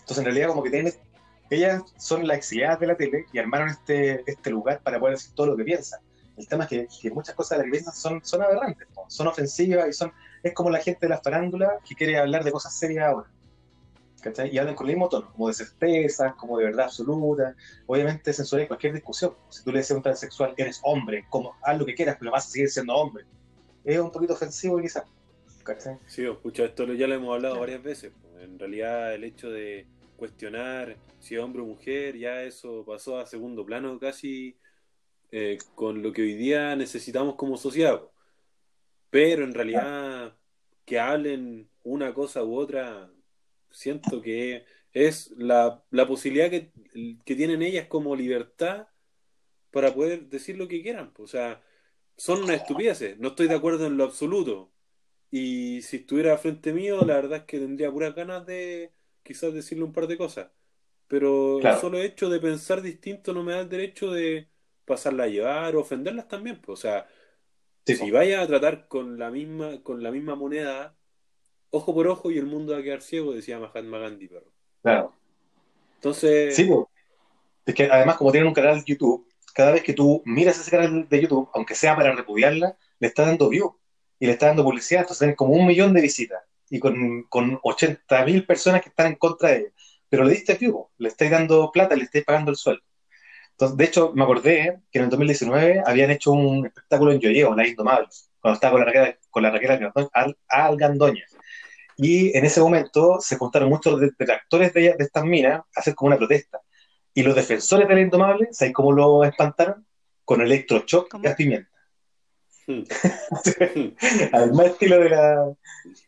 Entonces, 0.00 0.18
en 0.18 0.24
realidad, 0.24 0.48
como 0.48 0.62
que 0.62 0.70
tienen, 0.70 0.94
ellas 1.50 1.82
son 1.98 2.26
las 2.26 2.38
exiliadas 2.38 2.80
de 2.80 2.86
la 2.86 2.96
tele 2.96 3.26
y 3.32 3.38
armaron 3.38 3.68
este, 3.68 4.28
este 4.28 4.50
lugar 4.50 4.80
para 4.82 4.98
poder 4.98 5.16
decir 5.16 5.34
todo 5.34 5.48
lo 5.48 5.56
que 5.56 5.64
piensan. 5.64 6.00
El 6.36 6.48
tema 6.48 6.64
es 6.64 6.98
que, 7.00 7.10
muchas 7.10 7.34
cosas 7.34 7.58
de 7.58 7.58
la 7.58 7.64
que 7.66 7.70
piensan 7.70 7.94
son, 7.94 8.24
son 8.24 8.42
aberrantes, 8.42 8.88
son 9.08 9.28
ofensivas 9.28 9.88
y 9.88 9.92
son 9.92 10.12
es 10.42 10.52
como 10.52 10.68
la 10.68 10.78
gente 10.78 11.06
de 11.06 11.08
la 11.08 11.20
farándula 11.20 11.78
que 11.88 11.94
quiere 11.94 12.18
hablar 12.18 12.44
de 12.44 12.52
cosas 12.52 12.76
serias 12.76 13.06
ahora. 13.06 13.28
¿Cachai? 14.24 14.54
Y 14.54 14.56
hablan 14.56 14.74
con 14.74 14.88
el 14.88 14.94
mismo 14.94 15.10
tono, 15.10 15.30
como 15.32 15.48
de 15.48 15.54
certezas, 15.54 16.34
como 16.36 16.56
de 16.56 16.64
verdad 16.64 16.86
absoluta. 16.86 17.54
Obviamente 17.86 18.32
censuran 18.32 18.66
cualquier 18.66 18.94
discusión. 18.94 19.34
Si 19.50 19.62
tú 19.62 19.70
le 19.70 19.80
dices 19.80 19.90
a 19.90 19.96
un 19.96 20.02
transexual, 20.02 20.54
eres 20.56 20.80
hombre, 20.82 21.26
como, 21.28 21.54
haz 21.62 21.78
lo 21.78 21.84
que 21.84 21.94
quieras, 21.94 22.16
pero 22.18 22.30
vas 22.30 22.46
a 22.46 22.50
seguir 22.50 22.70
siendo 22.70 22.94
hombre. 22.94 23.26
Es 23.84 23.98
un 24.00 24.10
poquito 24.10 24.32
ofensivo 24.32 24.80
quizás. 24.80 25.04
¿Cachai? 25.62 25.98
Sí, 26.06 26.24
escucha, 26.24 26.64
esto 26.64 26.90
ya 26.94 27.06
lo 27.06 27.16
hemos 27.16 27.34
hablado 27.34 27.60
varias 27.60 27.82
veces. 27.82 28.12
En 28.40 28.58
realidad, 28.58 29.14
el 29.14 29.24
hecho 29.24 29.50
de 29.50 29.86
cuestionar 30.16 30.96
si 31.18 31.34
es 31.34 31.42
hombre 31.42 31.60
o 31.60 31.66
mujer, 31.66 32.16
ya 32.16 32.42
eso 32.44 32.82
pasó 32.86 33.18
a 33.18 33.26
segundo 33.26 33.66
plano 33.66 33.98
casi 33.98 34.56
eh, 35.32 35.58
con 35.74 36.02
lo 36.02 36.14
que 36.14 36.22
hoy 36.22 36.32
día 36.32 36.74
necesitamos 36.76 37.34
como 37.34 37.58
sociedad. 37.58 38.00
Pero 39.10 39.44
en 39.44 39.52
realidad, 39.52 40.34
que 40.86 40.98
hablen 40.98 41.68
una 41.82 42.14
cosa 42.14 42.42
u 42.42 42.56
otra, 42.56 43.10
siento 43.74 44.22
que 44.22 44.66
es 44.92 45.32
la, 45.36 45.84
la 45.90 46.06
posibilidad 46.08 46.50
que, 46.50 46.72
que 47.24 47.36
tienen 47.36 47.62
ellas 47.62 47.88
como 47.88 48.16
libertad 48.16 48.88
para 49.70 49.94
poder 49.94 50.28
decir 50.28 50.56
lo 50.58 50.68
que 50.68 50.82
quieran. 50.82 51.12
O 51.18 51.26
sea, 51.26 51.62
son 52.16 52.42
unas 52.44 52.58
estupideces. 52.58 53.18
No 53.18 53.28
estoy 53.30 53.48
de 53.48 53.54
acuerdo 53.56 53.86
en 53.86 53.96
lo 53.96 54.04
absoluto. 54.04 54.72
Y 55.30 55.82
si 55.82 55.98
estuviera 55.98 56.38
frente 56.38 56.72
mío, 56.74 57.04
la 57.04 57.16
verdad 57.16 57.40
es 57.40 57.44
que 57.46 57.58
tendría 57.60 57.90
puras 57.92 58.14
ganas 58.14 58.46
de 58.46 58.92
quizás 59.24 59.54
decirle 59.54 59.84
un 59.84 59.92
par 59.92 60.06
de 60.08 60.18
cosas. 60.18 60.50
Pero 61.08 61.60
Claro. 61.60 61.64
el 61.64 61.74
solo 61.74 62.00
hecho 62.00 62.30
de 62.30 62.40
pensar 62.40 62.82
distinto 62.82 63.32
no 63.34 63.44
me 63.44 63.52
da 63.54 63.60
el 63.62 63.68
derecho 63.70 64.12
de 64.12 64.50
pasarla 64.86 65.24
a 65.24 65.28
llevar 65.28 65.76
o 65.76 65.80
ofenderlas 65.82 66.28
también. 66.28 66.60
O 66.68 66.76
sea, 66.76 67.08
Sí, 67.86 67.94
si 67.94 68.10
vaya 68.10 68.42
a 68.42 68.46
tratar 68.46 68.88
con 68.88 69.18
la 69.18 69.30
misma, 69.30 69.82
con 69.82 70.02
la 70.02 70.10
misma 70.10 70.34
moneda, 70.36 70.98
ojo 71.76 71.94
por 71.94 72.06
ojo 72.08 72.30
y 72.30 72.38
el 72.38 72.46
mundo 72.46 72.72
va 72.72 72.78
a 72.80 72.82
quedar 72.82 73.02
ciego, 73.02 73.32
decía 73.34 73.58
Mahatma 73.58 73.98
Gandhi, 73.98 74.28
perro. 74.28 74.46
Claro. 74.82 75.12
Entonces, 75.96 76.54
Sí, 76.54 76.64
po. 76.64 76.90
es 77.66 77.74
que 77.74 77.84
además 77.90 78.16
como 78.16 78.30
tienen 78.30 78.48
un 78.48 78.54
canal 78.54 78.78
de 78.78 78.84
YouTube, 78.84 79.26
cada 79.54 79.72
vez 79.72 79.82
que 79.82 79.92
tú 79.92 80.22
miras 80.24 80.58
ese 80.58 80.70
canal 80.70 81.08
de 81.08 81.20
YouTube, 81.22 81.48
aunque 81.54 81.74
sea 81.74 81.96
para 81.96 82.12
repudiarla, 82.14 82.76
le 82.98 83.06
está 83.08 83.24
dando 83.26 83.48
view 83.48 83.76
y 84.18 84.26
le 84.26 84.32
está 84.32 84.46
dando 84.46 84.64
publicidad, 84.64 85.02
entonces 85.02 85.20
tienen 85.20 85.36
como 85.36 85.54
un 85.54 85.66
millón 85.66 85.92
de 85.94 86.00
visitas 86.02 86.42
y 86.70 86.78
con, 86.78 87.22
con 87.28 87.58
80 87.62 88.24
mil 88.24 88.44
personas 88.46 88.82
que 88.82 88.88
están 88.88 89.06
en 89.08 89.14
contra 89.16 89.50
de 89.50 89.56
ella. 89.58 89.68
Pero 90.08 90.24
le 90.24 90.32
diste 90.32 90.54
view, 90.54 90.88
le 90.98 91.08
estáis 91.08 91.30
dando 91.30 91.70
plata, 91.72 91.96
le 91.96 92.04
estáis 92.04 92.24
pagando 92.24 92.50
el 92.50 92.56
sueldo. 92.56 92.82
Entonces, 93.52 93.76
de 93.76 93.84
hecho, 93.84 94.12
me 94.14 94.24
acordé 94.24 94.80
que 94.90 94.98
en 94.98 95.04
el 95.04 95.10
2019 95.10 95.82
habían 95.86 96.10
hecho 96.10 96.32
un 96.32 96.66
espectáculo 96.66 97.12
en 97.12 97.20
Yoyeo, 97.20 97.54
La 97.54 97.66
Indomables, 97.66 98.30
cuando 98.40 98.54
estaba 98.56 98.72
con 98.72 98.80
la 98.80 98.86
Raquel, 98.86 99.18
con 99.30 99.42
la 99.44 99.50
Raquel 99.50 99.70
Algandoña- 99.70 100.10
Al- 100.12 100.36
Algandoña. 100.48 101.24
Y 101.96 102.36
en 102.36 102.44
ese 102.44 102.60
momento 102.60 103.18
se 103.20 103.36
juntaron 103.36 103.68
muchos 103.68 104.00
detractores 104.00 104.72
de, 104.74 104.80
ella- 104.80 104.96
de 104.96 105.04
estas 105.04 105.24
minas 105.24 105.60
a 105.74 105.80
hacer 105.80 105.94
como 105.94 106.08
una 106.08 106.16
protesta. 106.16 106.60
Y 107.12 107.22
los 107.22 107.34
defensores 107.34 107.86
de 107.88 107.94
la 107.94 108.00
Indomable, 108.00 108.48
¿sabes 108.52 108.74
cómo 108.74 108.92
lo 108.92 109.22
espantaron? 109.24 109.86
Con 110.24 110.40
electrochoc 110.40 111.08
¿Cómo? 111.08 111.22
y 111.22 111.26
gas 111.26 111.36
pimienta. 111.36 111.70
hmm, 112.66 112.82
Al 114.32 114.52
más 114.54 114.66
estilo 114.66 114.98
de 114.98 115.10
la. 115.10 115.52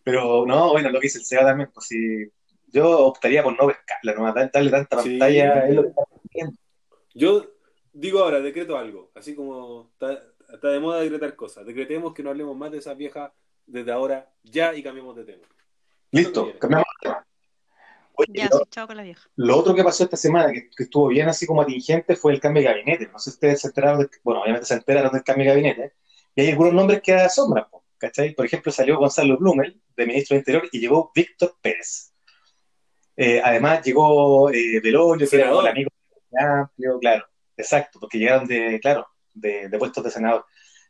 Pero 0.03 0.45
no, 0.47 0.71
bueno, 0.73 0.91
lo 0.91 0.99
que 1.01 1.07
dice 1.07 1.19
el 1.19 1.25
SEA 1.25 1.45
también, 1.45 1.71
pues 1.73 1.87
si. 1.87 2.27
Yo 2.69 3.07
optaría 3.07 3.43
por 3.45 3.57
no 3.57 3.69
pescarla, 3.69 4.15
no 4.15 4.35
darle 4.35 4.71
tanta 4.71 5.03
Sí. 5.03 5.11
pantalla. 5.19 5.67
es 5.67 5.75
lo 5.75 5.83
que 5.83 5.89
está 5.89 6.03
Yo 7.15 7.47
digo 7.93 8.19
ahora, 8.21 8.41
decreto 8.41 8.77
algo, 8.77 9.11
así 9.15 9.35
como 9.35 9.91
está, 9.93 10.23
está 10.53 10.69
de 10.69 10.81
moda 10.81 11.01
decretar 11.01 11.37
cosas. 11.37 11.65
Decretemos 11.65 12.13
que 12.13 12.23
no 12.23 12.31
hablemos 12.31 12.57
más 12.57 12.73
de 12.73 12.79
esas 12.79 12.97
viejas 12.97 13.31
desde 13.67 13.93
ahora, 13.93 14.29
ya, 14.43 14.75
y 14.75 14.83
cambiemos 14.83 15.15
de 15.17 15.25
tema. 15.25 15.47
Listo, 16.17 16.59
cambiamos. 16.59 16.87
Oye, 18.19 18.29
Ya, 18.33 18.49
lo, 18.51 18.59
sí, 18.59 18.65
chao 18.71 18.87
con 18.87 18.97
la 18.97 19.03
vieja. 19.03 19.29
lo 19.37 19.59
otro 19.59 19.75
que 19.75 19.85
pasó 19.85 20.05
esta 20.05 20.17
semana, 20.17 20.51
que, 20.53 20.71
que 20.75 20.85
estuvo 20.85 21.09
bien 21.09 21.29
así 21.29 21.47
como 21.47 21.61
atingente, 21.63 22.17
fue 22.17 22.33
el 22.33 22.41
cambio 22.41 22.63
de 22.63 22.69
gabinete. 22.71 23.09
No 23.13 23.19
sé 23.19 23.31
si 23.31 23.35
ustedes 23.35 23.61
se 23.61 23.69
enteraron, 23.69 24.01
de- 24.01 24.09
bueno, 24.25 24.41
obviamente 24.41 24.67
se 24.67 24.75
enteraron 24.75 25.13
del 25.13 25.23
cambio 25.23 25.45
de 25.45 25.51
gabinete, 25.51 25.93
y 26.35 26.41
hay 26.41 26.51
algunos 26.51 26.73
nombres 26.73 27.03
que 27.03 27.13
asombran, 27.13 27.67
¿cachai? 27.99 28.35
Por 28.35 28.47
ejemplo, 28.47 28.73
salió 28.73 28.99
Gonzalo 28.99 29.37
Blumel, 29.37 29.79
de 29.97 30.07
ministro 30.07 30.35
de 30.35 30.39
Interior, 30.39 30.69
y 30.73 30.81
llegó 30.81 31.13
Víctor 31.15 31.57
Pérez. 31.61 32.15
Eh, 33.17 33.41
además 33.45 33.83
llegó 33.85 34.51
eh, 34.51 34.81
Belolio, 34.83 35.29
que 35.29 35.37
era 35.37 35.51
el 35.51 35.67
amigo 35.67 35.91
amplio, 36.39 36.99
claro, 36.99 37.25
exacto, 37.57 37.99
porque 38.01 38.19
llegaron 38.19 38.47
de, 38.47 38.79
claro, 38.81 39.07
de, 39.35 39.69
de 39.69 39.79
puestos 39.79 40.05
de 40.05 40.11
senador. 40.11 40.45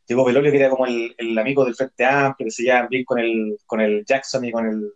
Llegó 0.06 0.24
Belolio, 0.24 0.52
que 0.52 0.58
era 0.58 0.70
como 0.70 0.86
el, 0.86 1.12
el 1.18 1.36
amigo 1.36 1.64
del 1.64 1.74
Frente 1.74 2.04
Amplio, 2.04 2.46
que 2.46 2.50
se 2.52 2.62
llevaban 2.62 2.88
bien 2.88 3.04
con 3.04 3.18
el, 3.18 3.58
con 3.66 3.80
el 3.80 4.04
Jackson 4.04 4.44
y 4.44 4.52
con 4.52 4.66
el... 4.66 4.92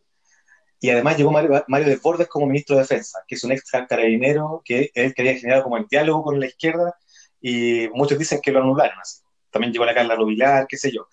Y 0.81 0.91
además 0.91 1.18
llegó 1.18 1.31
Mario, 1.31 1.89
Desbordes 1.89 2.28
como 2.28 2.47
ministro 2.47 2.76
de 2.76 2.83
Defensa, 2.83 3.20
que 3.28 3.35
es 3.35 3.45
un 3.45 3.53
ex 3.53 3.70
carabinero 3.89 4.62
que 4.64 4.91
es 4.95 5.05
el 5.07 5.14
que 5.14 5.22
había 5.22 5.37
generado 5.37 5.64
como 5.64 5.76
el 5.76 5.87
diálogo 5.87 6.24
con 6.24 6.41
la 6.41 6.47
izquierda, 6.47 6.95
y 7.41 7.89
muchos 7.93 8.18
dicen 8.18 8.41
que 8.43 8.51
lo 8.51 8.61
anularon 8.61 8.99
así. 8.99 9.22
También 9.51 9.72
llegó 9.72 9.85
la 9.85 9.95
Carla 9.95 10.16
Rubilar, 10.16 10.66
qué 10.66 10.76
sé 10.76 10.91
yo. 10.91 11.07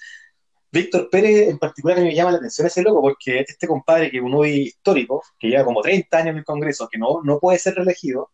Víctor 0.71 1.09
Pérez 1.09 1.49
en 1.49 1.57
particular 1.57 1.99
me 1.99 2.13
llama 2.13 2.31
la 2.31 2.37
atención 2.37 2.67
ese 2.67 2.81
loco, 2.81 3.01
porque 3.01 3.39
este 3.39 3.67
compadre 3.67 4.11
que 4.11 4.17
es 4.17 4.23
un 4.23 4.33
UDI 4.33 4.61
histórico, 4.63 5.23
que 5.39 5.49
lleva 5.49 5.65
como 5.65 5.81
30 5.81 6.17
años 6.17 6.31
en 6.31 6.37
el 6.37 6.45
Congreso, 6.45 6.87
que 6.89 6.97
no, 6.97 7.21
no 7.23 7.39
puede 7.39 7.59
ser 7.59 7.75
reelegido, 7.75 8.31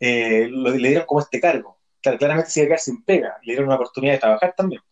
eh, 0.00 0.48
le 0.50 0.88
dieron 0.88 1.06
como 1.06 1.20
este 1.20 1.40
cargo. 1.40 1.78
Claro, 2.00 2.18
claramente 2.18 2.50
se 2.50 2.60
iba 2.60 2.66
a 2.66 2.68
quedar 2.68 2.80
sin 2.80 3.04
pega, 3.04 3.36
le 3.42 3.52
dieron 3.52 3.66
una 3.66 3.76
oportunidad 3.76 4.14
de 4.14 4.20
trabajar 4.20 4.54
también. 4.56 4.82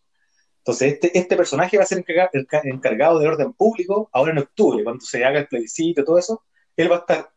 Entonces, 0.70 0.92
este, 0.94 1.18
este 1.18 1.36
personaje 1.36 1.76
va 1.76 1.82
a 1.82 1.86
ser 1.86 1.98
encarga- 1.98 2.30
enca- 2.32 2.60
encargado 2.64 3.18
del 3.18 3.28
orden 3.28 3.52
público 3.52 4.08
ahora 4.12 4.32
en 4.32 4.38
octubre, 4.38 4.84
cuando 4.84 5.04
se 5.04 5.24
haga 5.24 5.40
el 5.40 5.48
plebiscito 5.48 6.00
y 6.00 6.04
todo 6.04 6.18
eso, 6.18 6.44
él 6.76 6.90
va 6.90 6.96
a 6.96 6.98
estar 7.00 7.30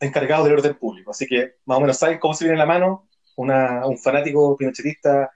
encargado 0.00 0.44
del 0.44 0.54
orden 0.54 0.74
público. 0.76 1.10
Así 1.10 1.26
que 1.26 1.56
más 1.66 1.78
o 1.78 1.80
menos 1.80 1.98
saben 1.98 2.18
cómo 2.18 2.34
se 2.34 2.44
viene 2.44 2.58
la 2.58 2.66
mano 2.66 3.08
una- 3.36 3.86
un 3.86 3.98
fanático 3.98 4.56
pinochetista 4.56 5.30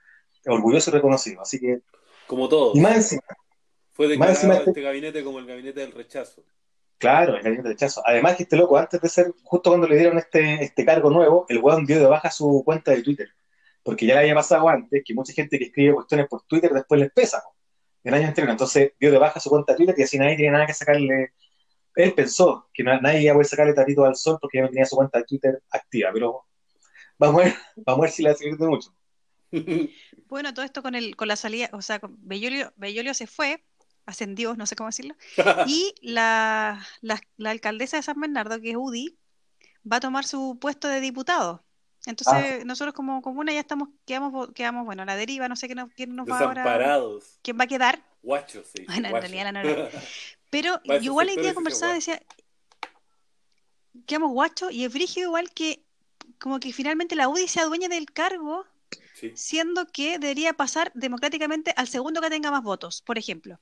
orgulloso 0.47 0.89
y 0.89 0.93
reconocido. 0.93 1.41
Así 1.41 1.59
que, 1.59 1.81
Como 2.27 2.49
todos. 2.49 2.75
y 2.75 2.81
más 2.81 2.95
encima, 2.95 3.21
Fue 3.93 4.07
más 4.07 4.09
declarado 4.09 4.35
encima 4.35 4.53
este- 4.55 4.69
este 4.71 4.81
gabinete 4.81 5.23
como 5.23 5.39
el 5.39 5.45
gabinete 5.45 5.79
del 5.79 5.91
rechazo. 5.91 6.43
Claro, 6.97 7.35
el 7.35 7.43
gabinete 7.43 7.67
de 7.69 7.73
rechazo. 7.75 8.01
Además 8.05 8.35
que 8.35 8.43
este 8.43 8.55
loco, 8.57 8.77
antes 8.77 8.99
de 9.01 9.09
ser, 9.09 9.33
justo 9.43 9.69
cuando 9.69 9.87
le 9.87 9.97
dieron 9.97 10.17
este, 10.17 10.63
este 10.63 10.83
cargo 10.85 11.09
nuevo, 11.09 11.45
el 11.49 11.59
weón 11.59 11.85
dio 11.85 11.99
de 11.99 12.05
baja 12.07 12.29
su 12.31 12.63
cuenta 12.65 12.91
de 12.91 13.03
Twitter. 13.03 13.29
Porque 13.85 14.07
ya 14.07 14.15
le 14.15 14.21
había 14.21 14.35
pasado 14.35 14.67
antes 14.69 15.03
que 15.05 15.13
mucha 15.13 15.33
gente 15.33 15.59
que 15.59 15.65
escribe 15.67 15.93
cuestiones 15.95 16.27
por 16.27 16.43
Twitter 16.43 16.71
después 16.73 16.99
les 17.01 17.11
pesa, 17.13 17.41
po, 17.43 17.55
el 18.03 18.13
año 18.15 18.27
anterior. 18.29 18.51
Entonces 18.51 18.93
dio 18.99 19.11
de 19.11 19.19
baja 19.19 19.39
su 19.39 19.49
cuenta 19.51 19.73
de 19.73 19.77
Twitter 19.77 19.95
y 19.99 20.03
así 20.03 20.17
nadie 20.19 20.37
tiene 20.37 20.53
nada 20.53 20.67
que 20.67 20.73
sacarle. 20.73 21.33
Él 21.95 22.13
pensó 22.15 22.69
que 22.73 22.83
na- 22.83 22.99
nadie 23.01 23.21
iba 23.23 23.31
a 23.31 23.35
poder 23.35 23.47
sacarle 23.47 23.73
tatito 23.75 24.05
al 24.05 24.15
sol 24.17 24.37
porque 24.41 24.57
ya 24.59 24.63
no 24.63 24.69
tenía 24.69 24.85
su 24.85 24.95
cuenta 24.97 25.19
de 25.19 25.25
Twitter 25.25 25.63
activa, 25.71 26.11
pero 26.13 26.43
vamos 27.19 27.41
a 27.41 27.45
ver, 27.45 27.55
vamos 27.77 27.99
a 27.99 28.03
ver 28.03 28.11
si 28.11 28.23
la 28.23 28.33
sirve 28.35 28.67
mucho. 28.67 28.95
Bueno, 30.27 30.53
todo 30.53 30.65
esto 30.65 30.81
con 30.81 30.95
el, 30.95 31.15
con 31.15 31.27
la 31.27 31.35
salida, 31.35 31.69
o 31.73 31.81
sea, 31.81 32.01
Bellolio, 32.03 32.73
Bellolio 32.77 33.13
se 33.13 33.27
fue, 33.27 33.63
ascendió, 34.07 34.55
no 34.55 34.65
sé 34.65 34.75
cómo 34.75 34.89
decirlo, 34.89 35.15
y 35.67 35.93
la, 36.01 36.83
la, 37.01 37.21
la 37.37 37.51
alcaldesa 37.51 37.97
de 37.97 38.03
San 38.03 38.19
Bernardo, 38.19 38.59
que 38.59 38.71
es 38.71 38.75
UDI, 38.77 39.17
va 39.89 39.97
a 39.97 39.99
tomar 40.01 40.25
su 40.25 40.57
puesto 40.59 40.87
de 40.87 40.99
diputado. 41.01 41.63
Entonces, 42.05 42.65
nosotros 42.65 42.93
como 42.93 43.21
comuna 43.21 43.51
ya 43.51 43.59
estamos, 43.59 43.89
quedamos, 44.05 44.49
quedamos, 44.53 44.85
bueno, 44.85 45.03
a 45.03 45.05
la 45.05 45.15
deriva, 45.15 45.47
no 45.49 45.55
sé 45.55 45.67
quién 45.67 45.77
nos, 45.79 45.91
quién 45.93 46.15
nos 46.15 46.27
va 46.29 46.39
ahora, 46.39 46.99
quién 47.41 47.57
va 47.59 47.63
a 47.63 47.67
quedar, 47.67 48.01
Guachos, 48.21 48.67
sí. 48.75 48.83
Bueno, 48.87 49.07
en 49.07 49.11
guachos. 49.11 49.31
realidad 49.31 49.51
la 49.53 49.63
no 49.63 49.89
pero 50.49 50.81
yo 50.83 50.93
igual 51.01 51.29
hoy 51.29 51.37
día 51.37 51.53
conversaba, 51.53 51.93
decía, 51.93 52.21
quedamos 54.05 54.31
guachos, 54.31 54.71
y 54.71 54.85
es 54.85 54.93
brígido 54.93 55.27
igual 55.27 55.49
que, 55.51 55.83
como 56.39 56.59
que 56.59 56.71
finalmente 56.73 57.15
la 57.15 57.27
UDI 57.29 57.47
sea 57.47 57.65
dueña 57.65 57.87
del 57.89 58.11
cargo, 58.11 58.65
Sí. 59.13 59.31
siendo 59.35 59.87
que 59.87 60.19
debería 60.19 60.51
pasar 60.53 60.91
democráticamente 60.93 61.73
al 61.77 61.87
segundo 61.87 62.19
que 62.19 62.29
tenga 62.29 62.51
más 62.51 62.63
votos, 62.63 63.01
por 63.01 63.17
ejemplo. 63.17 63.59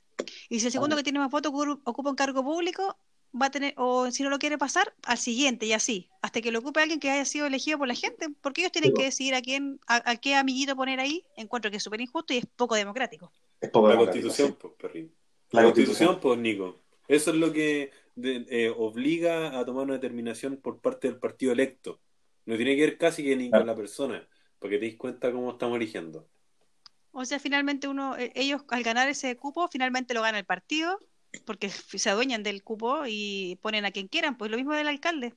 Y 0.49 0.59
si 0.59 0.65
el 0.65 0.71
segundo 0.71 0.95
que 0.95 1.03
tiene 1.03 1.19
más 1.19 1.29
votos 1.29 1.51
ocu- 1.53 1.79
ocupa 1.83 2.09
un 2.09 2.15
cargo 2.15 2.43
público, 2.43 2.97
va 3.39 3.47
a 3.47 3.51
tener, 3.51 3.73
o 3.77 4.11
si 4.11 4.23
no 4.23 4.29
lo 4.29 4.39
quiere 4.39 4.57
pasar, 4.57 4.93
al 5.03 5.17
siguiente 5.17 5.65
y 5.65 5.73
así, 5.73 6.09
hasta 6.21 6.41
que 6.41 6.51
lo 6.51 6.59
ocupe 6.59 6.81
alguien 6.81 6.99
que 6.99 7.09
haya 7.11 7.25
sido 7.25 7.47
elegido 7.47 7.77
por 7.79 7.87
la 7.87 7.95
gente, 7.95 8.29
porque 8.41 8.61
ellos 8.61 8.71
tienen 8.71 8.91
Sí, 8.91 8.93
que 8.93 9.03
decidir 9.03 9.35
a 9.35 9.41
quién, 9.41 9.79
a, 9.87 10.09
a 10.11 10.15
qué 10.17 10.35
amiguito 10.35 10.75
poner 10.75 10.99
ahí, 10.99 11.25
encuentro 11.35 11.71
que 11.71 11.77
es 11.77 11.83
súper 11.83 12.01
injusto 12.01 12.33
y 12.33 12.37
es 12.37 12.45
poco 12.45 12.75
democrático. 12.75 13.31
Es 13.59 13.69
poco 13.71 13.87
La 13.87 13.93
democrático, 13.93 14.27
constitución, 14.27 14.51
sí. 14.51 14.57
pues, 14.59 14.73
perrín. 14.77 15.15
La 15.51 15.61
La 15.61 15.63
constitución. 15.63 16.15
constitución, 16.15 16.19
pues, 16.21 16.39
Nico. 16.39 16.83
Eso 17.07 17.31
es 17.31 17.37
lo 17.37 17.51
que 17.53 17.91
de- 18.15 18.45
eh, 18.49 18.69
obliga 18.75 19.59
a 19.59 19.65
tomar 19.65 19.85
una 19.85 19.93
determinación 19.95 20.57
por 20.57 20.81
parte 20.81 21.07
del 21.07 21.19
partido 21.19 21.51
electo. 21.53 22.01
No 22.45 22.55
tiene 22.57 22.75
que 22.75 22.81
ver 22.81 22.97
casi 22.97 23.23
que 23.23 23.35
ni 23.35 23.49
Claro. 23.49 23.61
con 23.61 23.67
la 23.67 23.75
persona, 23.75 24.27
porque 24.59 24.77
te 24.79 24.87
das 24.89 24.95
cuenta 24.97 25.31
cómo 25.31 25.51
estamos 25.51 25.77
eligiendo. 25.77 26.27
O 27.11 27.25
sea, 27.25 27.39
finalmente 27.39 27.87
uno, 27.87 28.17
eh, 28.17 28.31
ellos 28.35 28.63
al 28.69 28.83
ganar 28.83 29.07
ese 29.07 29.35
cupo, 29.37 29.67
finalmente 29.69 30.13
lo 30.13 30.21
gana 30.21 30.39
el 30.39 30.45
partido, 30.45 30.99
porque 31.45 31.69
se 31.69 32.09
adueñan 32.09 32.43
del 32.43 32.63
cupo 32.63 33.03
y 33.07 33.57
ponen 33.61 33.85
a 33.85 33.91
quien 33.91 34.07
quieran, 34.07 34.37
pues 34.37 34.51
lo 34.51 34.57
mismo 34.57 34.73
del 34.73 34.87
alcalde. 34.87 35.33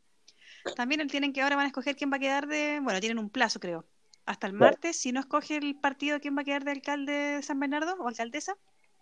También 0.74 1.00
él 1.00 1.10
tienen 1.10 1.32
que 1.32 1.42
ahora 1.42 1.56
van 1.56 1.64
a 1.64 1.68
escoger 1.68 1.96
quién 1.96 2.10
va 2.12 2.16
a 2.16 2.20
quedar 2.20 2.46
de, 2.46 2.80
bueno, 2.82 3.00
tienen 3.00 3.18
un 3.18 3.30
plazo 3.30 3.60
creo, 3.60 3.86
hasta 4.24 4.46
el 4.48 4.52
Claro. 4.54 4.72
martes, 4.72 4.96
si 4.96 5.12
no 5.12 5.20
escoge 5.20 5.56
el 5.56 5.76
partido 5.76 6.20
quién 6.20 6.36
va 6.36 6.42
a 6.42 6.44
quedar 6.44 6.64
de 6.64 6.72
alcalde 6.72 7.12
de 7.12 7.42
San 7.42 7.60
Bernardo 7.60 7.94
o 8.00 8.08
alcaldesa, 8.08 8.56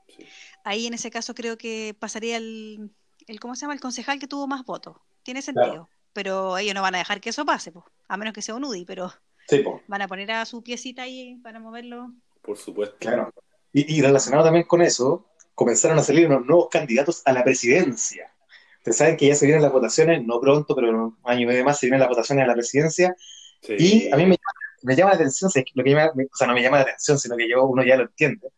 Sí. 0.06 0.26
ahí 0.64 0.86
en 0.86 0.94
ese 0.94 1.10
caso 1.10 1.34
creo 1.34 1.56
que 1.56 1.96
pasaría 1.98 2.36
el, 2.36 2.90
el 3.26 3.40
¿cómo 3.40 3.54
se 3.54 3.62
llama? 3.62 3.72
El 3.74 3.80
concejal 3.80 4.18
que 4.18 4.26
tuvo 4.26 4.46
más 4.46 4.64
votos. 4.64 4.98
Tiene 5.22 5.40
sentido, 5.40 5.88
pero 6.12 6.58
ellos 6.58 6.74
no 6.74 6.82
van 6.82 6.94
a 6.94 6.98
dejar 6.98 7.20
que 7.22 7.30
eso 7.30 7.46
pase, 7.46 7.72
pues, 7.72 7.86
a 8.08 8.16
menos 8.18 8.34
que 8.34 8.42
sea 8.42 8.54
un 8.54 8.64
UDI, 8.64 8.84
pero 8.84 9.12
Sí, 9.48 9.62
van 9.88 10.02
a 10.02 10.08
poner 10.08 10.30
a 10.32 10.44
su 10.46 10.62
piecita 10.62 11.02
ahí 11.02 11.36
para 11.42 11.58
moverlo. 11.60 12.12
Por 12.42 12.56
supuesto. 12.58 12.96
Claro. 12.98 13.32
Y, 13.72 13.94
y 13.96 14.02
relacionado 14.02 14.44
también 14.44 14.66
con 14.66 14.82
eso, 14.82 15.26
comenzaron 15.54 15.98
a 15.98 16.02
salir 16.02 16.26
unos 16.26 16.44
nuevos 16.46 16.68
candidatos 16.70 17.22
a 17.24 17.32
la 17.32 17.44
presidencia. 17.44 18.30
Ustedes 18.78 18.96
saben 18.96 19.16
que 19.16 19.28
ya 19.28 19.34
se 19.34 19.46
vienen 19.46 19.62
las 19.62 19.72
votaciones, 19.72 20.22
no 20.24 20.40
pronto, 20.40 20.74
pero 20.74 20.88
en 20.90 20.94
un 20.96 21.18
año 21.24 21.42
y 21.42 21.46
medio 21.46 21.64
más 21.64 21.78
se 21.78 21.86
vienen 21.86 22.00
las 22.00 22.08
votaciones 22.08 22.44
a 22.44 22.48
la 22.48 22.54
presidencia. 22.54 23.14
Sí. 23.62 23.76
Y 23.78 24.12
a 24.12 24.16
mí 24.16 24.26
me, 24.26 24.36
me 24.82 24.94
llama 24.96 25.10
la 25.12 25.16
atención, 25.16 25.50
si 25.50 25.60
es 25.60 25.64
que 25.64 25.72
lo 25.74 25.82
que 25.84 25.90
llama- 25.90 26.12
o 26.14 26.36
sea, 26.36 26.46
no 26.46 26.52
me 26.54 26.62
llama 26.62 26.76
la 26.78 26.82
atención, 26.82 27.18
sino 27.18 27.36
que 27.36 27.48
yo, 27.48 27.64
uno 27.64 27.82
ya 27.82 27.96
lo 27.96 28.02
entiende. 28.02 28.48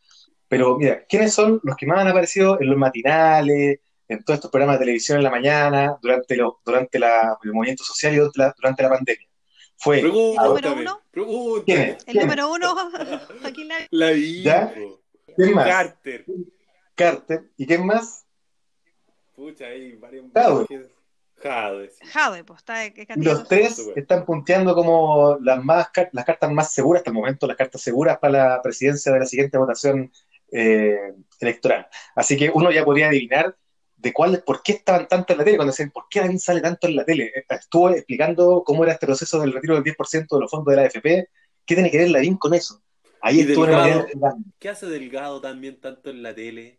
Pero 0.48 0.76
mira, 0.78 1.04
¿quiénes 1.08 1.32
son 1.32 1.60
los 1.62 1.76
que 1.76 1.86
más 1.86 2.00
han 2.00 2.08
aparecido 2.08 2.60
en 2.60 2.68
los 2.70 2.76
matinales, 2.78 3.80
en 4.08 4.22
todos 4.24 4.36
estos 4.38 4.50
programas 4.50 4.76
de 4.76 4.84
televisión 4.84 5.18
en 5.18 5.24
la 5.24 5.30
mañana, 5.30 5.96
durante, 6.02 6.36
los 6.36 6.54
durante 6.64 6.98
la- 6.98 7.36
el 7.42 7.52
movimiento 7.52 7.84
social 7.84 8.12
y 8.14 8.16
durante 8.16 8.38
la, 8.40 8.54
durante 8.56 8.82
la 8.82 8.88
pandemia? 8.90 9.28
Fue 9.78 10.00
Pregúntame, 10.00 10.48
Número 10.48 10.72
uno. 10.72 11.00
pregúntame. 11.10 11.64
¿Quién 11.66 11.80
es? 11.82 11.96
El 11.98 12.04
¿Quién? 12.12 12.22
número 12.24 12.50
uno, 12.52 12.74
Joaquín 13.42 13.68
Lavín. 13.90 14.42
¿Ya? 14.42 14.72
¿Quién 15.36 15.54
más? 15.54 15.68
Carter. 15.68 16.24
Carter. 16.96 17.44
¿Y 17.56 17.66
quién 17.66 17.86
más? 17.86 18.26
Pucha, 19.34 19.66
hay 19.66 19.94
varios. 19.96 20.26
Jadwe. 20.34 20.66
Jadwe, 21.36 21.90
sí. 21.90 22.06
Jadwe, 22.06 22.44
pues 22.44 22.58
está 22.60 22.80
los 23.16 23.46
tres 23.46 23.78
están 23.94 24.24
punteando 24.24 24.74
como 24.74 25.36
las, 25.42 25.62
más, 25.62 25.88
las 26.12 26.24
cartas 26.24 26.50
más 26.50 26.72
seguras 26.72 27.00
hasta 27.00 27.10
el 27.10 27.16
momento, 27.16 27.46
las 27.46 27.58
cartas 27.58 27.82
seguras 27.82 28.18
para 28.18 28.54
la 28.54 28.62
presidencia 28.62 29.12
de 29.12 29.18
la 29.18 29.26
siguiente 29.26 29.58
votación 29.58 30.10
eh, 30.50 31.14
electoral. 31.38 31.86
Así 32.14 32.38
que 32.38 32.50
uno 32.52 32.70
ya 32.70 32.84
podría 32.86 33.08
adivinar 33.08 33.54
de 33.96 34.12
cuál, 34.12 34.42
por 34.44 34.62
qué 34.62 34.72
estaban 34.72 35.08
tanto 35.08 35.32
en 35.32 35.38
la 35.38 35.44
tele, 35.44 35.56
cuando 35.56 35.72
decían, 35.72 35.90
¿por 35.90 36.06
qué 36.08 36.20
Lavín 36.20 36.38
sale 36.38 36.60
tanto 36.62 36.86
en 36.86 36.96
la 36.96 37.04
tele? 37.04 37.32
Eh, 37.34 37.44
Estuvo 37.50 37.90
explicando 37.90 38.62
cómo 38.64 38.84
era 38.84 38.94
este 38.94 39.06
proceso 39.06 39.40
del 39.40 39.52
retiro 39.52 39.74
del 39.74 39.84
10% 39.84 40.26
de 40.36 40.40
los 40.40 40.50
fondos 40.50 40.72
de 40.72 40.76
la 40.76 40.86
AFP, 40.86 41.28
¿qué 41.66 41.74
tiene 41.74 41.90
que 41.90 41.98
ver 41.98 42.10
Lavín 42.10 42.36
con 42.36 42.54
eso? 42.54 42.82
Ahí 43.20 43.40
estuvo 43.40 43.66
en 43.66 43.70
Delgado. 43.72 44.36
¿Qué 44.58 44.68
hace 44.68 44.86
Delgado 44.86 45.40
también 45.40 45.80
tanto 45.80 46.10
en 46.10 46.22
la 46.22 46.34
tele? 46.34 46.78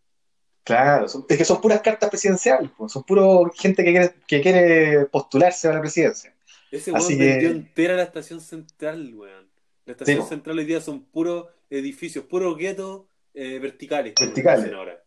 Claro, 0.67 1.07
son- 1.07 1.25
es 1.29 1.37
que 1.37 1.45
son 1.45 1.61
puras 1.61 1.79
cartas 1.81 2.09
presidenciales, 2.09 2.69
pues, 2.77 2.91
son 2.91 3.03
puro 3.03 3.49
gente 3.55 3.83
que 3.85 3.91
quiere, 3.91 4.11
que 4.27 4.41
quiere 4.41 5.05
postularse 5.05 5.67
a 5.69 5.73
la 5.73 5.79
presidencia. 5.79 6.35
Ese 6.69 6.91
Así 6.93 7.15
weón 7.15 7.19
que- 7.19 7.25
vendió 7.31 7.49
entera 7.51 7.95
la 7.95 8.03
estación 8.03 8.41
central, 8.41 9.13
weón. 9.15 9.47
La 9.85 9.93
estación 9.93 10.21
Sí, 10.23 10.27
central 10.27 10.57
hoy 10.59 10.65
día 10.65 10.81
son 10.81 11.05
puros 11.05 11.45
edificios, 11.69 12.25
puros 12.25 12.57
guetos 12.57 13.03
eh, 13.33 13.59
verticales. 13.59 14.13
Verticales. 14.19 14.73
ahora. 14.73 15.01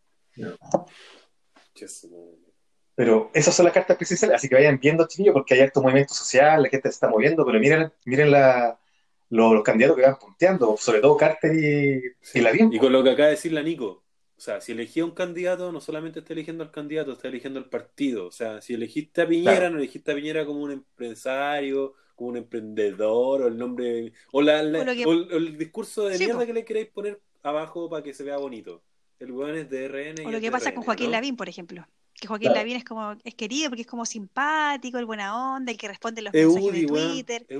Pero 2.95 3.31
esas 3.33 3.55
son 3.55 3.65
las 3.65 3.73
cartas 3.73 3.97
presidenciales, 3.97 4.35
así 4.37 4.49
que 4.49 4.55
vayan 4.55 4.79
viendo, 4.79 5.07
chiquillos, 5.07 5.33
porque 5.33 5.53
hay 5.53 5.61
harto 5.61 5.81
movimiento 5.81 6.13
social, 6.13 6.61
la 6.63 6.69
gente 6.69 6.89
se 6.89 6.93
está 6.93 7.07
moviendo, 7.09 7.45
pero 7.45 7.59
miren, 7.59 7.91
miren 8.05 8.31
la, 8.31 8.79
lo- 9.29 9.53
los 9.53 9.63
candidatos 9.63 9.97
que 9.97 10.03
van 10.03 10.19
punteando, 10.19 10.75
sobre 10.77 10.99
todo 10.99 11.17
Carter 11.17 11.55
y, 11.55 12.01
Sí. 12.21 12.39
y 12.39 12.41
Lavín. 12.41 12.71
Y 12.73 12.79
con 12.79 12.91
lo 12.91 13.03
que 13.03 13.11
acaba 13.11 13.27
de 13.27 13.35
decir 13.35 13.53
la 13.53 13.63
Nico, 13.63 14.00
o 14.41 14.43
sea, 14.43 14.59
si 14.59 14.71
elegía 14.71 15.05
un 15.05 15.11
candidato, 15.11 15.71
no 15.71 15.79
solamente 15.79 16.17
está 16.21 16.33
eligiendo 16.33 16.63
al 16.63 16.71
candidato, 16.71 17.11
está 17.11 17.27
eligiendo 17.27 17.59
al 17.59 17.69
partido. 17.69 18.25
O 18.25 18.31
sea, 18.31 18.59
si 18.59 18.73
elegiste 18.73 19.21
a 19.21 19.27
Piñera, 19.27 19.51
Claro. 19.57 19.69
no 19.75 19.77
elegiste 19.77 20.11
a 20.11 20.15
Piñera 20.15 20.47
como 20.47 20.61
un 20.63 20.71
empresario, 20.71 21.93
como 22.15 22.31
un 22.31 22.37
emprendedor 22.37 23.43
o 23.43 23.47
el 23.47 23.55
nombre 23.55 24.13
o, 24.31 24.41
la, 24.41 24.63
la- 24.63 24.81
O 24.81 24.83
lo 24.83 24.93
que- 24.95 25.05
o 25.05 25.11
el, 25.11 25.31
o 25.31 25.37
el 25.37 25.57
discurso 25.59 26.07
de 26.07 26.17
Sí, 26.17 26.23
mierda 26.25 26.39
po. 26.39 26.45
que 26.47 26.53
le 26.53 26.65
queréis 26.65 26.87
poner 26.87 27.21
abajo 27.43 27.87
para 27.87 28.01
que 28.01 28.15
se 28.15 28.23
vea 28.23 28.37
bonito. 28.37 28.81
El 29.19 29.31
weón 29.31 29.55
es 29.55 29.69
de 29.69 29.85
RN. 29.87 30.25
O 30.25 30.31
lo 30.31 30.39
que 30.41 30.49
pasa 30.49 30.69
RN, 30.69 30.75
con 30.75 30.83
Joaquín 30.85 31.05
¿no? 31.05 31.11
Lavín, 31.11 31.35
por 31.35 31.47
ejemplo. 31.47 31.85
Que 32.19 32.27
Joaquín 32.27 32.47
Claro. 32.47 32.61
Lavín 32.61 32.77
es 32.77 32.83
como, 32.83 33.15
es 33.23 33.35
querido 33.35 33.69
porque 33.69 33.81
es 33.81 33.87
como 33.87 34.07
simpático, 34.07 34.97
el 34.97 35.05
buena 35.05 35.55
onda, 35.55 35.71
el 35.71 35.77
que 35.77 35.87
responde 35.87 36.23
los 36.23 36.33
Es 36.33 36.47
mensajes 36.47 36.69
Udi, 36.71 36.81
de. 36.81 36.87
Twitter. 36.87 37.45
Es 37.47 37.57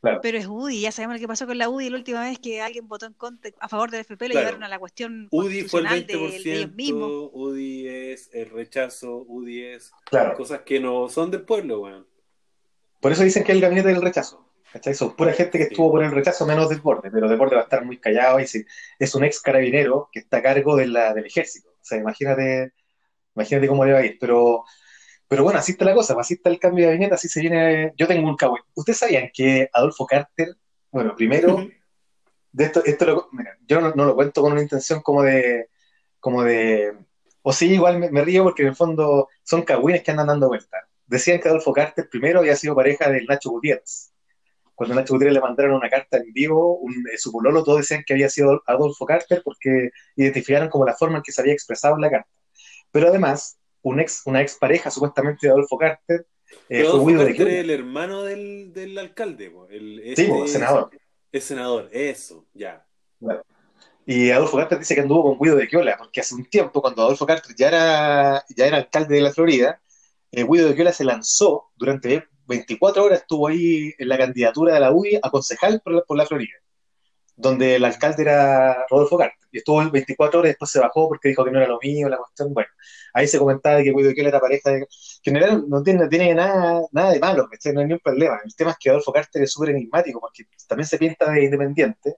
Pero 0.00 0.38
es 0.38 0.46
UDI, 0.46 0.80
ya 0.82 0.92
sabemos 0.92 1.16
lo 1.16 1.20
que 1.20 1.26
pasó 1.28 1.46
con 1.46 1.58
la 1.58 1.68
UDI 1.68 1.90
la 1.90 1.96
última 1.96 2.22
vez 2.22 2.38
que 2.38 2.60
alguien 2.60 2.86
votó 2.86 3.06
en 3.06 3.14
contra, 3.14 3.50
a 3.58 3.68
favor 3.68 3.90
del 3.90 4.00
FP, 4.02 4.28
lo 4.28 4.32
Claro. 4.32 4.46
llevaron 4.46 4.62
a 4.64 4.68
la 4.68 4.78
cuestión 4.78 5.28
UDI 5.32 5.62
fue 5.64 5.80
el 5.80 5.86
constitucional 5.88 6.06
de, 6.06 6.16
de 6.16 6.36
ellos 6.36 6.70
20%, 6.70 6.74
mismos. 6.76 7.30
UDI 7.32 7.88
es 7.88 8.30
el 8.32 8.50
rechazo, 8.50 9.24
UDI 9.26 9.62
es 9.64 9.90
Claro. 10.04 10.34
cosas 10.36 10.60
que 10.62 10.78
no 10.80 11.08
son 11.08 11.30
del 11.32 11.42
pueblo, 11.42 11.80
weón. 11.80 12.06
Por 13.00 13.12
eso 13.12 13.22
dicen 13.24 13.42
que 13.44 13.52
es 13.52 13.56
el 13.56 13.62
gabinete 13.62 13.88
del 13.88 14.02
rechazo. 14.02 14.44
¿Cachai? 14.72 14.94
Son 14.94 15.16
pura 15.16 15.32
gente 15.32 15.56
que 15.56 15.64
Sí. 15.64 15.70
estuvo 15.70 15.90
por 15.90 16.04
el 16.04 16.10
rechazo 16.10 16.44
menos 16.46 16.68
del 16.68 16.80
borde, 16.82 17.10
pero 17.10 17.26
del 17.26 17.38
borde 17.38 17.54
va 17.56 17.62
a 17.62 17.64
estar 17.64 17.84
muy 17.86 17.96
callado 17.98 18.38
y 18.38 18.46
si- 18.46 18.64
es 18.98 19.14
un 19.14 19.24
ex 19.24 19.40
carabinero 19.40 20.10
que 20.12 20.18
está 20.18 20.36
a 20.38 20.42
cargo 20.42 20.76
de 20.76 20.86
la, 20.88 21.14
del 21.14 21.24
ejército. 21.24 21.70
O 21.70 21.84
sea, 21.84 21.96
imagínate, 21.98 22.74
imagínate 23.34 23.66
cómo 23.66 23.86
le 23.86 23.92
va 23.94 23.98
a 24.00 24.04
ir. 24.04 24.18
Pero, 24.20 24.64
pero 25.28 25.44
bueno, 25.44 25.58
así 25.58 25.72
está 25.72 25.84
la 25.84 25.94
cosa, 25.94 26.14
pues, 26.14 26.26
así 26.26 26.34
está 26.34 26.50
el 26.50 26.58
cambio 26.58 26.84
de 26.86 26.92
gabinete, 26.92 27.14
así 27.14 27.28
se 27.28 27.40
viene. 27.40 27.92
Yo 27.96 28.06
tengo 28.08 28.28
un 28.28 28.36
cabo. 28.36 28.58
¿Ustedes 28.74 28.98
sabían 28.98 29.30
que 29.32 29.68
Adolfo 29.72 30.06
Carter, 30.06 30.56
bueno, 30.90 31.14
primero, 31.16 31.68
de 32.52 32.64
esto, 32.64 32.82
esto 32.84 33.04
lo- 33.06 33.28
mira, 33.32 33.56
yo 33.66 33.80
no, 33.80 33.92
no 33.94 34.04
lo 34.06 34.14
cuento 34.14 34.42
con 34.42 34.52
una 34.52 34.62
intención 34.62 35.02
como 35.02 35.22
de, 35.22 35.68
como 36.20 36.42
de, 36.44 36.94
o 37.42 37.52
sí, 37.52 37.72
igual 37.74 37.98
me, 37.98 38.10
me 38.10 38.22
río 38.24 38.42
porque 38.44 38.62
en 38.62 38.68
el 38.68 38.76
fondo 38.76 39.28
son 39.42 39.62
cagüines 39.62 40.02
que 40.02 40.10
andan 40.10 40.28
dando 40.28 40.48
vueltas. 40.48 40.84
Decían 41.06 41.40
que 41.40 41.48
Adolfo 41.48 41.72
Carter 41.72 42.08
primero 42.10 42.40
había 42.40 42.56
sido 42.56 42.74
pareja 42.74 43.10
del 43.10 43.26
Nacho 43.26 43.50
Gutiérrez. 43.50 44.12
Cuando 44.74 44.94
a 44.94 44.98
Nacho 45.00 45.14
Gutiérrez 45.14 45.34
le 45.34 45.40
mandaron 45.40 45.74
una 45.74 45.90
carta 45.90 46.18
en 46.18 46.32
vivo, 46.32 46.78
un, 46.78 46.92
eh, 47.12 47.18
su 47.18 47.32
pololo, 47.32 47.64
todos 47.64 47.78
decían 47.80 48.04
que 48.06 48.14
había 48.14 48.28
sido 48.30 48.62
Adolfo 48.66 49.06
Carter 49.06 49.42
porque 49.44 49.90
identificaron 50.16 50.68
como 50.70 50.84
la 50.86 50.94
forma 50.94 51.18
en 51.18 51.22
que 51.22 51.32
se 51.32 51.40
había 51.40 51.52
expresado 51.54 51.96
en 51.96 52.02
la 52.02 52.10
carta. 52.10 52.30
Pero 52.92 53.08
además, 53.08 53.58
un 53.82 54.00
ex, 54.00 54.22
una 54.26 54.40
ex 54.42 54.56
pareja 54.56 54.90
supuestamente 54.90 55.46
de 55.46 55.52
Adolfo 55.52 55.76
Carter 55.78 56.26
eh, 56.68 56.84
fue 56.84 57.04
Guido 57.04 57.24
de 57.24 57.36
Carter 57.36 57.48
es 57.48 57.60
el 57.64 57.70
hermano 57.70 58.22
del, 58.24 58.72
del 58.72 58.96
alcalde. 58.98 59.52
El, 59.70 60.02
Sí, 60.16 60.22
este 60.22 60.44
es- 60.44 60.52
senador. 60.52 60.90
Es 61.30 61.44
senador, 61.44 61.88
eso, 61.92 62.46
ya. 62.54 62.86
Y 64.06 64.30
Adolfo 64.30 64.56
Carter 64.56 64.78
dice 64.78 64.94
que 64.94 65.02
anduvo 65.02 65.22
con 65.24 65.38
Guido 65.38 65.56
de 65.56 65.68
Quiola, 65.68 65.96
porque 65.98 66.20
hace 66.20 66.34
un 66.34 66.46
tiempo, 66.46 66.80
cuando 66.80 67.02
Adolfo 67.02 67.26
Carter 67.26 67.54
ya 67.54 67.68
era, 67.68 68.44
ya 68.56 68.66
era 68.66 68.78
alcalde 68.78 69.16
de 69.16 69.20
la 69.20 69.32
Florida, 69.32 69.80
eh, 70.32 70.44
Guido 70.44 70.68
de 70.68 70.74
Quiola 70.74 70.92
se 70.92 71.04
lanzó 71.04 71.70
durante 71.76 72.24
24 72.46 73.04
horas, 73.04 73.20
estuvo 73.20 73.48
ahí 73.48 73.92
en 73.98 74.08
la 74.08 74.16
candidatura 74.16 74.72
de 74.72 74.80
la 74.80 74.90
UDI 74.92 75.18
a 75.22 75.30
concejal 75.30 75.82
por 75.84 75.92
la, 75.92 76.00
por 76.02 76.16
la 76.16 76.24
Florida, 76.24 76.54
donde 77.38 77.76
el 77.76 77.84
alcalde 77.84 78.22
era 78.22 78.86
Rodolfo 78.90 79.16
Carter. 79.16 79.38
Y 79.50 79.58
estuvo 79.58 79.90
24 79.90 80.40
horas, 80.40 80.50
después 80.50 80.70
se 80.70 80.80
bajó 80.80 81.08
porque 81.08 81.28
dijo 81.28 81.44
que 81.44 81.50
no 81.50 81.58
era 81.58 81.68
lo 81.68 81.78
mío, 81.82 82.08
la 82.08 82.18
cuestión. 82.18 82.52
Bueno, 82.52 82.68
ahí 83.14 83.26
se 83.28 83.38
comentaba 83.38 83.78
que 83.82 83.92
Guido 83.92 84.12
Quiola 84.12 84.28
era 84.30 84.40
pareja 84.40 84.70
de. 84.70 84.80
Que 85.22 85.30
en 85.30 85.36
general 85.36 85.64
no 85.68 85.82
tiene, 85.82 86.08
tiene 86.08 86.34
nada, 86.34 86.82
nada 86.92 87.12
de 87.12 87.20
malo, 87.20 87.48
¿cachai? 87.48 87.72
no 87.72 87.80
hay 87.80 87.86
ningún 87.86 88.00
problema. 88.00 88.40
El 88.44 88.54
tema 88.54 88.72
es 88.72 88.76
que 88.78 88.90
Adolfo 88.90 89.12
Carter 89.12 89.42
es 89.42 89.52
súper 89.52 89.70
enigmático, 89.70 90.20
porque 90.20 90.44
también 90.66 90.86
se 90.86 90.98
pinta 90.98 91.30
de 91.30 91.44
independiente. 91.44 92.16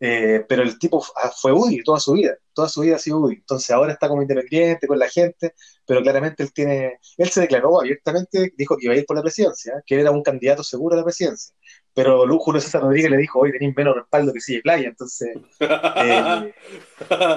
Eh, 0.00 0.44
pero 0.48 0.62
el 0.62 0.78
tipo 0.78 1.02
ah, 1.16 1.30
fue 1.34 1.52
UDI 1.52 1.82
toda 1.82 1.98
su 2.00 2.12
vida, 2.12 2.36
toda 2.52 2.68
su 2.68 2.82
vida 2.82 2.96
ha 2.96 2.98
sido 2.98 3.20
UDI. 3.20 3.36
Entonces 3.36 3.70
ahora 3.70 3.92
está 3.92 4.08
como 4.08 4.22
independiente 4.22 4.86
con 4.86 4.98
la 4.98 5.08
gente, 5.08 5.54
pero 5.86 6.02
claramente 6.02 6.42
él 6.42 6.52
tiene, 6.52 6.98
él 7.16 7.30
se 7.30 7.40
declaró 7.40 7.80
abiertamente, 7.80 8.52
dijo 8.56 8.76
que 8.76 8.86
iba 8.86 8.94
a 8.94 8.98
ir 8.98 9.06
por 9.06 9.16
la 9.16 9.22
presidencia, 9.22 9.82
que 9.86 9.94
él 9.94 10.02
era 10.02 10.10
un 10.10 10.22
candidato 10.22 10.62
seguro 10.64 10.94
a 10.94 10.98
la 10.98 11.04
presidencia. 11.04 11.54
Pero 11.94 12.26
Lu- 12.26 12.38
Julio 12.38 12.60
César 12.60 12.82
Rodríguez 12.82 13.10
le 13.10 13.16
dijo, 13.18 13.38
hoy 13.38 13.52
tenéis 13.52 13.74
menos 13.76 13.94
respaldo 13.94 14.32
que 14.32 14.40
sigue 14.40 14.62
Playa, 14.62 14.88
entonces, 14.88 15.36
eh, 15.60 16.54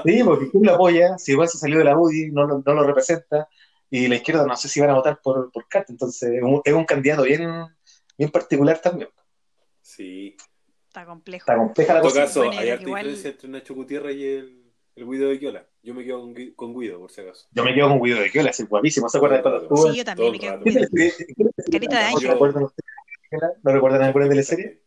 sí, 0.06 0.24
porque 0.24 0.50
¿quién 0.50 0.64
lo 0.64 0.74
apoya? 0.74 1.18
Si 1.18 1.32
igual 1.34 1.48
se 1.48 1.58
salió 1.60 1.78
de 1.78 1.84
la 1.84 1.98
UDI, 1.98 2.32
no, 2.32 2.46
lo- 2.48 2.64
no 2.66 2.74
lo 2.74 2.84
representa, 2.84 3.48
y 3.90 4.08
la 4.08 4.16
izquierda 4.16 4.46
no 4.46 4.56
sé 4.58 4.68
si 4.68 4.80
van 4.82 4.90
a 4.90 4.96
votar 4.96 5.20
por, 5.22 5.52
por 5.52 5.66
entonces 5.88 6.30
es 6.34 6.42
un, 6.44 6.62
es 6.64 6.74
un 6.74 6.86
candidato 6.86 7.24
bien, 7.24 7.50
bien 8.18 8.32
particular 8.32 8.80
también. 8.80 9.10
sí. 9.82 10.36
Está 10.88 11.06
complejo. 11.06 11.44
Está 11.44 11.58
compleja 11.58 11.94
la 11.94 12.00
En 12.00 12.04
todo 12.04 12.12
cosa. 12.12 12.22
caso, 12.26 12.40
Bueno, 12.46 12.60
hay 12.60 12.70
igual- 12.70 12.84
diferencia 13.04 13.30
entre 13.30 13.50
Nacho 13.50 13.76
Gutiérrez 13.76 14.16
y 14.16 14.24
el, 14.26 14.64
el 14.96 15.06
Guido 15.06 15.30
de 15.30 15.38
Quiola. 15.38 15.68
Yo 15.84 15.94
me 15.94 16.04
quedo 16.04 16.22
con, 16.22 16.34
con 16.56 16.80
Guido, 16.80 16.98
por 17.00 17.12
si 17.12 17.22
acaso. 17.22 17.48
Yo 17.52 17.64
me 17.64 17.76
quedo 17.76 17.90
con 17.90 18.02
Guido 18.02 18.20
de 18.20 18.32
Quiola, 18.32 18.50
es 18.50 18.68
guapísimo, 18.68 19.08
¿se 19.08 19.18
acuerdan 19.20 19.44
cuando 19.44 19.62
estuvo? 19.62 19.92
Sí, 19.92 19.98
yo 19.98 20.04
también 20.06 20.32
me 20.32 20.40
quedo 20.40 20.54
con. 20.56 20.64
Guido. 20.64 20.82
¿Qué 20.82 20.88
teleserie- 20.88 21.36
Carita 21.72 22.00
de 22.00 22.12
¿No 22.14 22.72
ángel. 23.32 23.40
recuerdan 23.40 23.50
ustedes? 23.52 23.64
¿No 23.64 23.72
recuerdan 23.72 24.02
alguna 24.04 24.30
teleserie? 24.30 24.82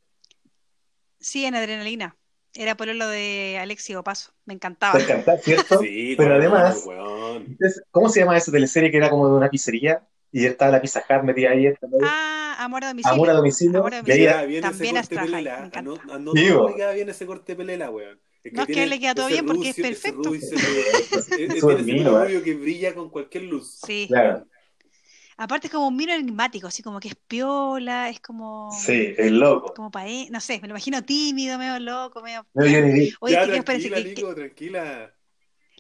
Sí, 1.19 1.45
en 1.45 1.55
Adrenalina. 1.55 2.17
Era 2.55 2.77
por 2.77 2.89
lo 2.89 3.07
de 3.09 3.59
Alexi 3.61 3.95
Opaso. 3.95 4.33
Me 4.45 4.55
encantaba. 4.55 4.99
Te 4.99 5.05
encanta, 5.05 5.39
¿cierto? 5.39 5.79
Sí, 5.81 6.15
Pero 6.17 6.35
además- 6.35 6.83
weón. 6.85 7.57
¿Cómo 7.91 8.09
se 8.09 8.21
llama 8.21 8.37
esa 8.37 8.51
teleserie 8.51 8.91
que 8.91 8.97
era 8.97 9.09
como 9.11 9.29
de 9.29 9.35
una 9.37 9.49
pizzería? 9.49 10.07
Y 10.33 10.47
estaba 10.47 10.71
la 10.73 10.81
pizza 10.81 11.05
Hut 11.09 11.23
metida 11.25 11.51
ahí. 11.51 11.67
Ah, 12.03 12.57
Amor 12.61 12.85
a 12.85 12.89
domicilio. 12.89 13.15
Amor 13.15 13.31
a 13.31 13.33
domicilio. 13.35 13.79
Amor 13.81 13.95
a 13.95 14.03
Me 14.03 14.13
ahí 14.13 14.19
domicilio. 14.21 14.31
queda 14.31 14.43
bien 14.45 14.63
También 14.63 14.97
ese 14.97 15.09
corte 15.15 15.31
pelela. 15.31 15.71
me. 15.73 15.79
A 15.79 15.83
no, 15.83 15.95
a 16.13 16.19
no 16.19 16.33
bien 16.95 17.09
ese 17.09 17.27
corte 17.27 17.57
pelela, 17.57 17.91
weón. 17.91 18.21
Es 18.43 18.53
No, 18.53 18.63
es 18.63 18.69
que 18.69 18.87
le 18.87 18.99
queda 19.01 19.15
todo 19.15 19.27
bien 19.29 19.45
porque 19.47 19.69
es 19.71 19.77
rucio- 19.77 19.85
ese 19.91 20.03
perfecto. 20.13 20.29
rubio- 20.31 20.41
ese- 20.43 21.45
eh, 21.45 21.49
ese 21.51 22.05
rubio 22.05 22.43
que 22.43 22.55
brilla 22.55 22.95
con 22.95 23.11
cualquier 23.11 23.45
luz. 23.45 23.81
Sí. 23.87 24.07
Claro, 24.09 24.47
Aparte 25.43 25.69
es 25.69 25.73
como 25.73 25.89
un 25.89 25.97
mino 25.97 26.13
enigmático, 26.13 26.67
así 26.67 26.83
como 26.83 27.01
que 27.01 27.09
es 27.09 27.15
piola, 27.17 28.11
es 28.11 28.21
como, 28.21 28.71
sí, 28.79 29.15
el 29.17 29.39
loco. 29.41 29.73
como 29.73 29.91
pa' 29.91 30.07
él, 30.07 30.29
no 30.31 30.39
sé, 30.39 30.61
me 30.61 30.69
lo 30.69 30.73
imagino 30.73 31.03
tímido, 31.03 31.57
medio 31.57 31.79
loco, 31.79 32.21
medio... 32.21 32.47
No, 32.53 32.67
yo 32.67 32.83
ni 32.83 32.93
vi. 32.93 33.13
Oye, 33.21 33.33
ya, 33.33 33.47
que- 33.47 33.65
que- 33.65 34.05
Nico, 34.05 34.35
tranquila. 34.35 35.15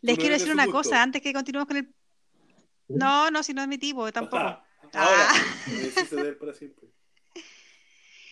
les 0.00 0.16
no 0.16 0.18
quiero 0.18 0.32
decir 0.32 0.48
de 0.48 0.54
una 0.54 0.64
gusto. 0.64 0.78
cosa 0.78 1.02
antes 1.02 1.20
que 1.20 1.34
continuemos 1.34 1.68
con 1.68 1.76
el... 1.76 1.94
No, 2.88 3.30
no, 3.30 3.42
si 3.42 3.52
no 3.52 3.61
es 3.61 3.68
mi 3.68 3.76
tipo, 3.76 4.11
tampoco. 4.11 4.38
Ajá. 4.38 4.64
Ah. 4.94 5.04
Ahora, 5.04 5.28
me 6.24 6.32
para 6.32 6.54
siempre. 6.54 6.88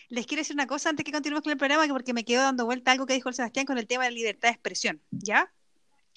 Les 0.09 0.25
quiero 0.25 0.41
decir 0.41 0.55
una 0.55 0.65
cosa 0.65 0.89
antes 0.89 1.03
que 1.05 1.11
continuemos 1.11 1.43
con 1.43 1.51
el 1.51 1.59
programa, 1.59 1.85
que 1.85 1.93
porque 1.93 2.13
me 2.15 2.25
quedo 2.25 2.41
dando 2.41 2.65
vuelta 2.65 2.89
a 2.89 2.93
algo 2.93 3.05
que 3.05 3.13
dijo 3.13 3.29
el 3.29 3.35
Sebastián 3.35 3.67
con 3.67 3.77
el 3.77 3.85
tema 3.85 4.05
de 4.05 4.09
la 4.09 4.15
libertad 4.15 4.49
de 4.49 4.53
expresión, 4.53 4.99
¿ya? 5.11 5.53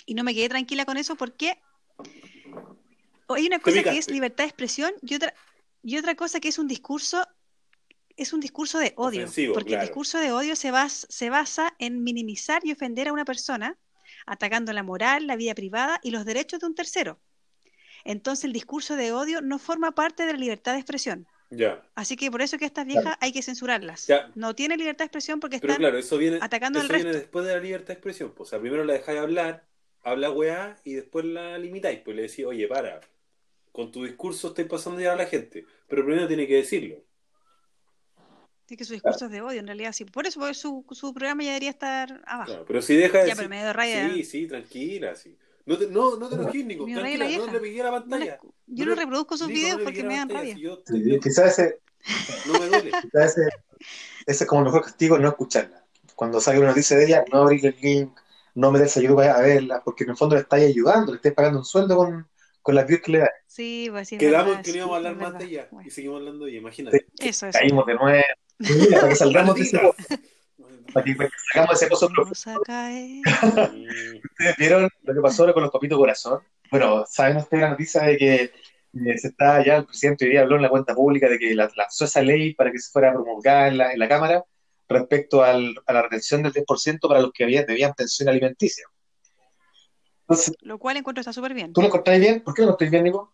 Y 0.07 0.15
no 0.15 0.25
me 0.25 0.35
quedé 0.35 0.49
tranquila 0.49 0.87
con 0.87 0.97
eso 0.97 1.17
porque 1.17 1.59
hay 3.35 3.47
una 3.47 3.59
cosa 3.59 3.83
que 3.83 3.99
es 3.99 4.11
libertad 4.11 4.45
de 4.45 4.49
expresión 4.49 4.93
y 5.03 5.15
otra, 5.15 5.35
y 5.83 5.97
otra 5.99 6.15
cosa 6.15 6.41
que 6.41 6.49
es 6.49 6.59
un 6.59 6.69
discurso, 6.69 7.27
es 8.17 8.33
un 8.33 8.41
discurso 8.41 8.79
de 8.79 8.93
odio. 8.97 9.21
Ofensivo, 9.25 9.55
porque 9.55 9.71
claro. 9.71 9.83
el 9.83 9.89
discurso 9.89 10.19
de 10.19 10.33
odio 10.33 10.57
se, 10.57 10.71
bas- 10.73 11.07
se 11.09 11.31
basa 11.31 11.75
en 11.79 12.03
minimizar 12.05 12.63
y 12.65 12.73
ofender 12.73 13.09
a 13.09 13.13
una 13.13 13.25
persona, 13.25 13.77
atacando 14.27 14.73
la 14.73 14.83
moral, 14.83 15.27
la 15.27 15.37
vida 15.37 15.55
privada 15.55 15.99
y 16.03 16.11
los 16.11 16.25
derechos 16.25 16.61
de 16.61 16.67
un 16.67 16.75
tercero. 16.75 17.19
Entonces 18.05 18.45
el 18.45 18.53
discurso 18.53 18.97
de 18.97 19.13
odio 19.13 19.41
no 19.41 19.59
forma 19.59 19.93
parte 19.93 20.27
de 20.27 20.33
la 20.33 20.39
libertad 20.39 20.73
de 20.73 20.79
expresión. 20.79 21.27
Ya. 21.51 21.83
Así 21.95 22.17
que 22.17 22.31
por 22.31 22.41
eso 22.41 22.57
que 22.57 22.65
estas 22.65 22.87
viejas 22.87 23.17
hay 23.21 23.31
que 23.31 23.43
censurarlas. 23.43 24.07
Ya. 24.07 24.31
No 24.35 24.55
tienen 24.55 24.79
libertad 24.79 25.01
de 25.05 25.07
expresión 25.07 25.39
porque 25.39 25.59
Pero 25.59 25.75
están 25.75 25.83
claro, 25.83 25.99
eso 25.99 26.17
viene, 26.17 26.39
atacando 26.41 26.79
eso 26.79 26.87
al 26.87 26.95
viene 26.95 27.05
resto. 27.13 27.19
después 27.21 27.47
de 27.47 27.53
la 27.55 27.61
libertad 27.61 27.89
de 27.89 27.93
expresión. 27.95 28.33
Pues, 28.35 28.49
o 28.49 28.51
sea, 28.51 28.59
primero 28.61 28.85
la 28.85 28.95
dejáis 28.95 29.21
hablar, 29.21 29.67
habla 30.03 30.31
weá, 30.31 30.79
y 30.83 30.95
después 30.95 31.27
la 31.27 31.59
limitáis. 31.59 32.01
Pues 32.01 32.17
le 32.17 32.23
decís, 32.23 32.45
oye, 32.47 32.67
para, 32.67 33.01
con 33.73 33.91
tu 33.91 34.05
discurso 34.05 34.49
estáis 34.49 34.69
pasando 34.69 35.01
ya 35.01 35.13
a 35.15 35.17
la 35.17 35.27
gente. 35.27 35.65
Pero 35.89 36.05
primero 36.05 36.29
tiene 36.29 36.47
que 36.47 36.57
decirlo. 36.57 36.97
Así 38.67 38.77
que 38.77 38.85
su 38.85 38.93
discurso 38.95 39.27
es 39.27 39.31
de 39.31 39.41
odio, 39.43 39.61
en 39.61 39.67
realidad 39.67 39.93
sí. 39.93 40.05
Por 40.05 40.27
eso 40.27 40.41
porque 40.41 40.55
su, 40.55 40.85
su 40.93 41.13
programa 41.13 41.43
ya 41.43 41.51
debería 41.51 41.71
estar 41.71 42.23
abajo. 42.27 42.47
Claro, 42.51 42.65
pero 42.67 42.81
si 42.83 42.97
deja 42.97 43.19
de 43.19 43.29
Ya, 43.29 43.35
decir- 43.35 43.49
pero 43.49 43.49
me 43.49 43.73
raya. 43.73 44.11
Sí, 44.15 44.25
sí, 44.25 44.47
tranquila, 44.47 45.15
sí. 45.17 45.37
No 45.67 45.79
te, 45.79 45.87
no, 45.89 46.17
no 46.17 46.29
te 46.29 46.35
enojes, 46.37 46.65
Nico. 46.65 46.85
Tranquila, 46.87 47.29
la 47.29 47.39
no 47.47 47.53
le 47.53 47.61
pegué 47.61 47.81
a 47.81 47.85
la 47.85 47.91
No 47.91 48.01
pantalla. 48.01 48.25
la- 48.43 48.51
yo 48.67 48.87
No 48.87 48.95
reproduzco 48.95 49.37
sus 49.37 49.49
Nico, 49.49 49.61
videos 49.61 49.79
no 49.79 49.85
porque 49.85 50.05
me 50.05 50.17
dan 50.17 50.29
rabia. 50.29 50.55
si 50.55 50.61
yo- 50.61 50.83
Sí, 50.87 51.19
Quizás 51.23 51.59
ese, 51.59 51.81
no 52.47 52.59
me 52.59 52.67
duele. 52.67 52.91
quizás 53.03 53.37
ese, 53.37 53.49
ese 54.27 54.45
es 54.45 54.49
como 54.49 54.61
el 54.63 54.67
mejor 54.67 54.83
castigo, 54.85 55.19
no 55.19 55.29
escucharla. 55.29 55.85
Cuando 56.15 56.41
salga 56.41 56.61
una 56.61 56.69
noticia 56.71 56.97
de 56.97 57.05
ella, 57.07 57.25
no 57.33 57.43
abrir 57.43 57.67
el 57.67 57.77
link, 57.81 58.17
no 58.55 58.71
meterse 58.71 59.01
a 59.01 59.03
YouTube 59.03 59.21
a 59.21 59.41
verla, 59.41 59.83
porque 59.85 60.05
en 60.05 60.11
el 60.11 60.17
fondo 60.17 60.35
le 60.37 60.43
estáis 60.43 60.69
ayudando, 60.69 61.13
le 61.13 61.17
estáis 61.17 61.35
pagando 61.35 61.59
un 61.59 61.65
sueldo 61.65 61.97
con, 61.97 62.29
con 62.63 62.75
las 62.75 62.87
views 62.87 63.03
que 63.03 63.13
le 63.13 63.19
da. 63.19 63.31
Sí, 63.47 63.89
pues 63.91 64.09
sí. 64.09 64.17
Quedamos 64.19 64.47
verdad, 64.49 64.63
que 64.65 64.71
no 64.71 64.77
íbamos 64.77 64.95
a 64.95 64.97
hablar 64.97 65.17
más 65.17 65.39
de 65.39 65.45
ella. 65.45 65.69
Bueno, 65.71 65.89
Y 65.89 65.91
seguimos 65.91 66.19
hablando 66.21 66.45
de 66.45 66.51
ella, 66.53 66.61
imagínate. 66.61 67.07
eso, 67.21 67.47
eso. 67.47 67.59
Caímos 67.59 67.87
de 67.87 67.95
nuevo. 67.95 68.23
Mira, 68.59 69.01
para 69.01 69.09
que 69.09 69.17
salgamos 69.17 69.55
de 69.57 69.63
ese 69.63 69.79
pozo, 69.79 69.97
para 70.93 71.05
que, 71.05 71.15
para 71.17 71.29
que 71.29 71.35
salgamos 71.53 71.81
de 71.81 71.87
ese 71.87 71.89
pozo. 71.89 72.09
¿Ustedes 74.25 74.57
vieron 74.59 74.89
lo 75.03 75.15
que 75.15 75.21
pasó 75.21 75.43
ahora 75.43 75.53
con 75.55 75.63
los 75.63 75.73
papitos 75.73 75.99
corazón? 75.99 76.41
Bueno, 76.71 77.05
¿saben 77.09 77.37
ustedes 77.39 77.63
la 77.63 77.71
noticia 77.71 78.03
de 78.03 78.17
que 78.17 78.35
eh, 78.45 79.19
se 79.19 79.29
está 79.29 79.65
ya, 79.65 79.77
el 79.79 79.87
presidente 79.87 80.25
hoy 80.25 80.33
día 80.33 80.43
habló 80.43 80.57
en 80.57 80.63
la 80.63 80.69
cuenta 80.69 80.95
pública 80.95 81.29
de 81.29 81.39
que 81.39 81.55
la- 81.55 81.71
lanzó 81.77 82.05
esa 82.05 82.23
ley 82.23 82.55
para 82.55 82.71
que 82.71 82.79
se 82.79 82.91
fuera 82.91 83.13
promulgada 83.13 83.69
en 83.69 83.79
la, 83.79 83.93
en 83.93 83.99
la 83.99 84.09
Cámara 84.09 84.45
respecto 84.89 85.43
al- 85.43 85.75
a 85.87 85.93
la 85.93 86.03
retención 86.03 86.43
del 86.43 86.53
10% 86.53 87.09
para 87.09 87.21
los 87.21 87.33
que 87.33 87.45
habían, 87.45 87.67
debían 87.67 87.95
pensión 87.95 88.29
alimenticia? 88.29 88.85
Entonces, 90.33 90.55
Lo 90.61 90.79
cual 90.79 90.97
encuentro 90.97 91.21
está 91.21 91.33
súper 91.33 91.55
bien. 91.55 91.73
¿tú 91.73 91.81
lo 91.81 91.87
encontrás 91.89 92.19
bien? 92.21 92.41
¿Por 92.43 92.55
qué 92.55 92.63
no 92.63 92.67
lo 92.67 92.71
encontrás 92.73 92.91
bien, 92.91 93.05
Nico? 93.05 93.33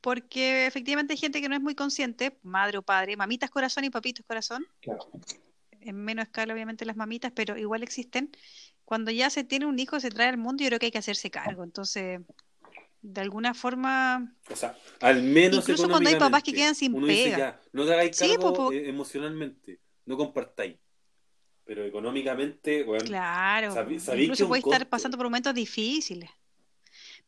porque 0.00 0.66
efectivamente 0.66 1.12
hay 1.12 1.18
gente 1.18 1.40
que 1.42 1.48
no 1.48 1.54
es 1.54 1.60
muy 1.60 1.74
consciente, 1.74 2.38
madre 2.42 2.78
o 2.78 2.82
padre, 2.82 3.16
mamitas 3.16 3.50
corazón 3.50 3.84
y 3.84 3.90
papitos 3.90 4.24
corazón, 4.26 4.66
Claro. 4.80 5.00
en 5.82 5.96
menos 5.96 6.24
escala 6.24 6.54
obviamente 6.54 6.84
las 6.86 6.96
mamitas, 6.96 7.32
pero 7.34 7.56
igual 7.58 7.82
existen. 7.82 8.30
Cuando 8.84 9.10
ya 9.10 9.28
se 9.30 9.44
tiene 9.44 9.66
un 9.66 9.78
hijo, 9.78 10.00
se 10.00 10.10
trae 10.10 10.28
al 10.28 10.38
mundo, 10.38 10.62
yo 10.62 10.68
creo 10.68 10.78
que 10.78 10.86
hay 10.86 10.92
que 10.92 10.98
hacerse 10.98 11.30
cargo. 11.30 11.64
Entonces, 11.64 12.20
de 13.02 13.20
alguna 13.20 13.54
forma, 13.54 14.34
O 14.50 14.56
sea, 14.56 14.76
al 15.00 15.22
menos 15.22 15.60
Incluso 15.60 15.88
cuando 15.88 16.08
hay 16.08 16.16
papás 16.16 16.42
que 16.42 16.52
quedan 16.54 16.74
sin 16.74 16.94
uno 16.94 17.06
dice, 17.06 17.24
pega. 17.24 17.38
ya, 17.38 17.60
no 17.72 17.84
te 17.86 17.92
hagáis 17.92 18.16
Sí, 18.16 18.28
cargo 18.28 18.54
po, 18.54 18.54
po. 18.54 18.72
eh, 18.72 18.88
emocionalmente, 18.88 19.80
no 20.06 20.16
compartáis. 20.16 20.76
Pero 21.70 21.84
económicamente, 21.84 22.82
bueno, 22.82 23.04
claro, 23.04 23.72
sabí- 23.72 24.00
sabí 24.00 24.18
que 24.18 24.24
incluso 24.24 24.48
puede 24.48 24.58
estar 24.58 24.88
pasando 24.88 25.16
por 25.16 25.26
momentos 25.26 25.54
difíciles, 25.54 26.28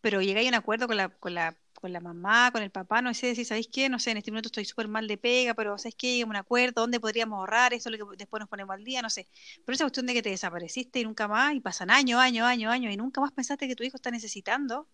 pero 0.00 0.20
llegáis 0.20 0.48
a 0.48 0.50
un 0.50 0.54
acuerdo 0.56 0.88
con 0.88 0.96
la, 0.96 1.10
con 1.10 1.32
la, 1.34 1.56
con 1.74 1.92
la 1.92 2.00
mamá, 2.00 2.50
con 2.50 2.60
el 2.64 2.70
papá, 2.72 3.02
no 3.02 3.14
sé, 3.14 3.28
decir, 3.28 3.46
¿sabéis 3.46 3.68
qué? 3.72 3.88
No 3.88 4.00
sé, 4.00 4.10
en 4.10 4.16
este 4.16 4.32
momento 4.32 4.48
estoy 4.48 4.64
súper 4.64 4.88
mal 4.88 5.06
de 5.06 5.16
pega, 5.16 5.54
pero 5.54 5.78
¿sabéis 5.78 5.94
qué? 5.94 6.14
Llegamos 6.14 6.34
a 6.34 6.38
un 6.38 6.44
acuerdo, 6.44 6.80
¿dónde 6.82 6.98
podríamos 6.98 7.38
ahorrar? 7.38 7.72
Esto 7.72 7.88
es 7.88 8.00
lo 8.00 8.08
que 8.10 8.16
después 8.16 8.40
nos 8.40 8.48
ponemos 8.48 8.74
al 8.74 8.82
día, 8.82 9.00
no 9.00 9.10
sé. 9.10 9.28
Pero 9.64 9.74
esa 9.74 9.84
cuestión 9.84 10.06
de 10.06 10.14
que 10.14 10.22
te 10.22 10.30
desapareciste 10.30 10.98
y 10.98 11.04
nunca 11.04 11.28
más, 11.28 11.54
y 11.54 11.60
pasan 11.60 11.90
años, 11.92 12.18
años, 12.18 12.44
años, 12.44 12.72
años, 12.72 12.92
y 12.92 12.96
nunca 12.96 13.20
más 13.20 13.30
pensaste 13.30 13.68
que 13.68 13.76
tu 13.76 13.84
hijo 13.84 13.96
está 13.96 14.10
necesitando. 14.10 14.88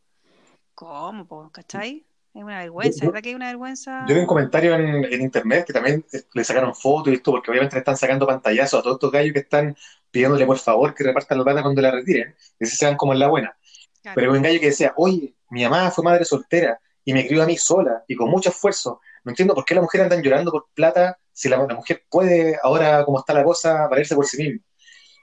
¿Cómo, 0.75 1.27
po? 1.27 1.51
¿Cachai? 1.53 2.05
Es 2.39 2.45
una 2.45 2.59
vergüenza, 2.59 3.05
Yo- 3.05 3.11
¿verdad 3.11 3.23
que 3.23 3.31
es 3.31 3.37
una 3.37 3.47
vergüenza? 3.47 4.07
Yo 4.09 4.15
vi 4.15 4.21
un 4.21 4.27
comentario 4.27 4.75
en, 4.75 5.05
en 5.05 5.21
internet 5.23 5.67
que 5.67 5.73
también 5.73 6.05
eh, 6.13 6.23
le 6.33 6.45
sacaron 6.45 6.75
fotos 6.75 7.13
y 7.13 7.17
esto, 7.17 7.33
porque 7.33 7.51
obviamente 7.51 7.77
le 7.77 7.81
están 7.81 7.97
sacando 7.97 8.27
pantallazos 8.27 8.81
a 8.81 8.83
todos 8.83 8.97
estos 8.97 9.11
gallos 9.11 9.33
que 9.33 9.41
están 9.41 9.77
pidiéndole 10.11 10.47
por 10.47 10.59
favor 10.59 10.95
que 10.95 11.05
repartan 11.05 11.39
la 11.39 11.45
plata 11.45 11.63
cuando 11.63 11.83
la 11.83 11.91
retiren. 11.91 12.35
Y 12.61 12.67
se 12.67 12.87
van 12.87 12.97
como 12.97 13.13
en 13.13 13.19
la 13.19 13.29
buena. 13.29 13.57
Claro. 14.03 14.15
Pero 14.15 14.33
un 14.33 14.43
gallo 14.43 14.61
que 14.61 14.67
decía, 14.67 14.93
oye, 14.97 15.35
mi 15.51 15.65
mamá 15.65 15.91
fue 15.91 16.05
madre 16.05 16.25
soltera 16.25 16.81
y 17.05 17.13
me 17.13 17.27
crió 17.27 17.43
a 17.43 17.47
mí 17.47 17.57
sola 17.57 18.05
y 18.07 18.15
con 18.17 18.31
mucho 18.31 18.51
esfuerzo. 18.51 19.01
No 19.25 19.31
entiendo 19.33 19.55
por 19.55 19.65
qué 19.65 19.75
las 19.75 19.83
mujeres 19.83 20.05
andan 20.05 20.23
llorando 20.23 20.51
por 20.53 20.67
plata 20.75 21.19
si 21.33 21.49
la, 21.49 21.57
la 21.67 21.75
mujer 21.75 22.05
puede, 22.11 22.59
ahora 22.63 23.05
como 23.05 23.19
está 23.19 23.35
la 23.35 23.45
cosa, 23.45 23.87
valerse 23.89 24.15
por 24.15 24.27
sí 24.27 24.39
misma. 24.43 24.61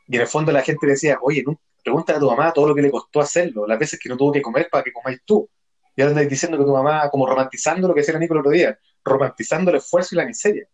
Y 0.07 0.15
en 0.15 0.21
el 0.21 0.27
fondo 0.27 0.51
la 0.51 0.61
gente 0.61 0.85
decía, 0.87 1.17
oye, 1.21 1.43
no, 1.45 1.59
pregúntale 1.83 2.17
a 2.17 2.19
tu 2.19 2.27
mamá 2.29 2.53
todo 2.53 2.67
lo 2.67 2.75
que 2.75 2.81
le 2.81 2.91
costó 2.91 3.19
hacerlo, 3.21 3.65
las 3.67 3.79
veces 3.79 3.99
que 3.99 4.09
no 4.09 4.17
tuvo 4.17 4.31
que 4.31 4.41
comer 4.41 4.67
para 4.71 4.83
que 4.83 4.93
comáis 4.93 5.19
tú. 5.25 5.49
Y 5.95 6.01
ahora 6.01 6.11
andáis 6.11 6.29
diciendo 6.29 6.57
que 6.57 6.63
tu 6.65 6.71
mamá, 6.73 7.09
como 7.09 7.25
romantizando 7.25 7.87
lo 7.87 7.93
que 7.93 8.01
decía 8.01 8.13
la 8.13 8.19
Nico 8.19 8.33
el 8.33 8.41
otro 8.41 8.51
día, 8.51 8.77
romantizando 9.03 9.71
el 9.71 9.77
esfuerzo 9.77 10.15
y 10.15 10.17
la 10.17 10.25
miseria. 10.25 10.67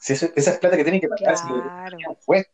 Si 0.00 0.12
eso- 0.14 0.30
esa 0.34 0.50
es 0.52 0.58
plata 0.58 0.76
que 0.76 0.82
tienen 0.84 1.00
que 1.00 1.08
pagar, 1.08 1.34
Claro. 1.36 2.16
fue. 2.20 2.46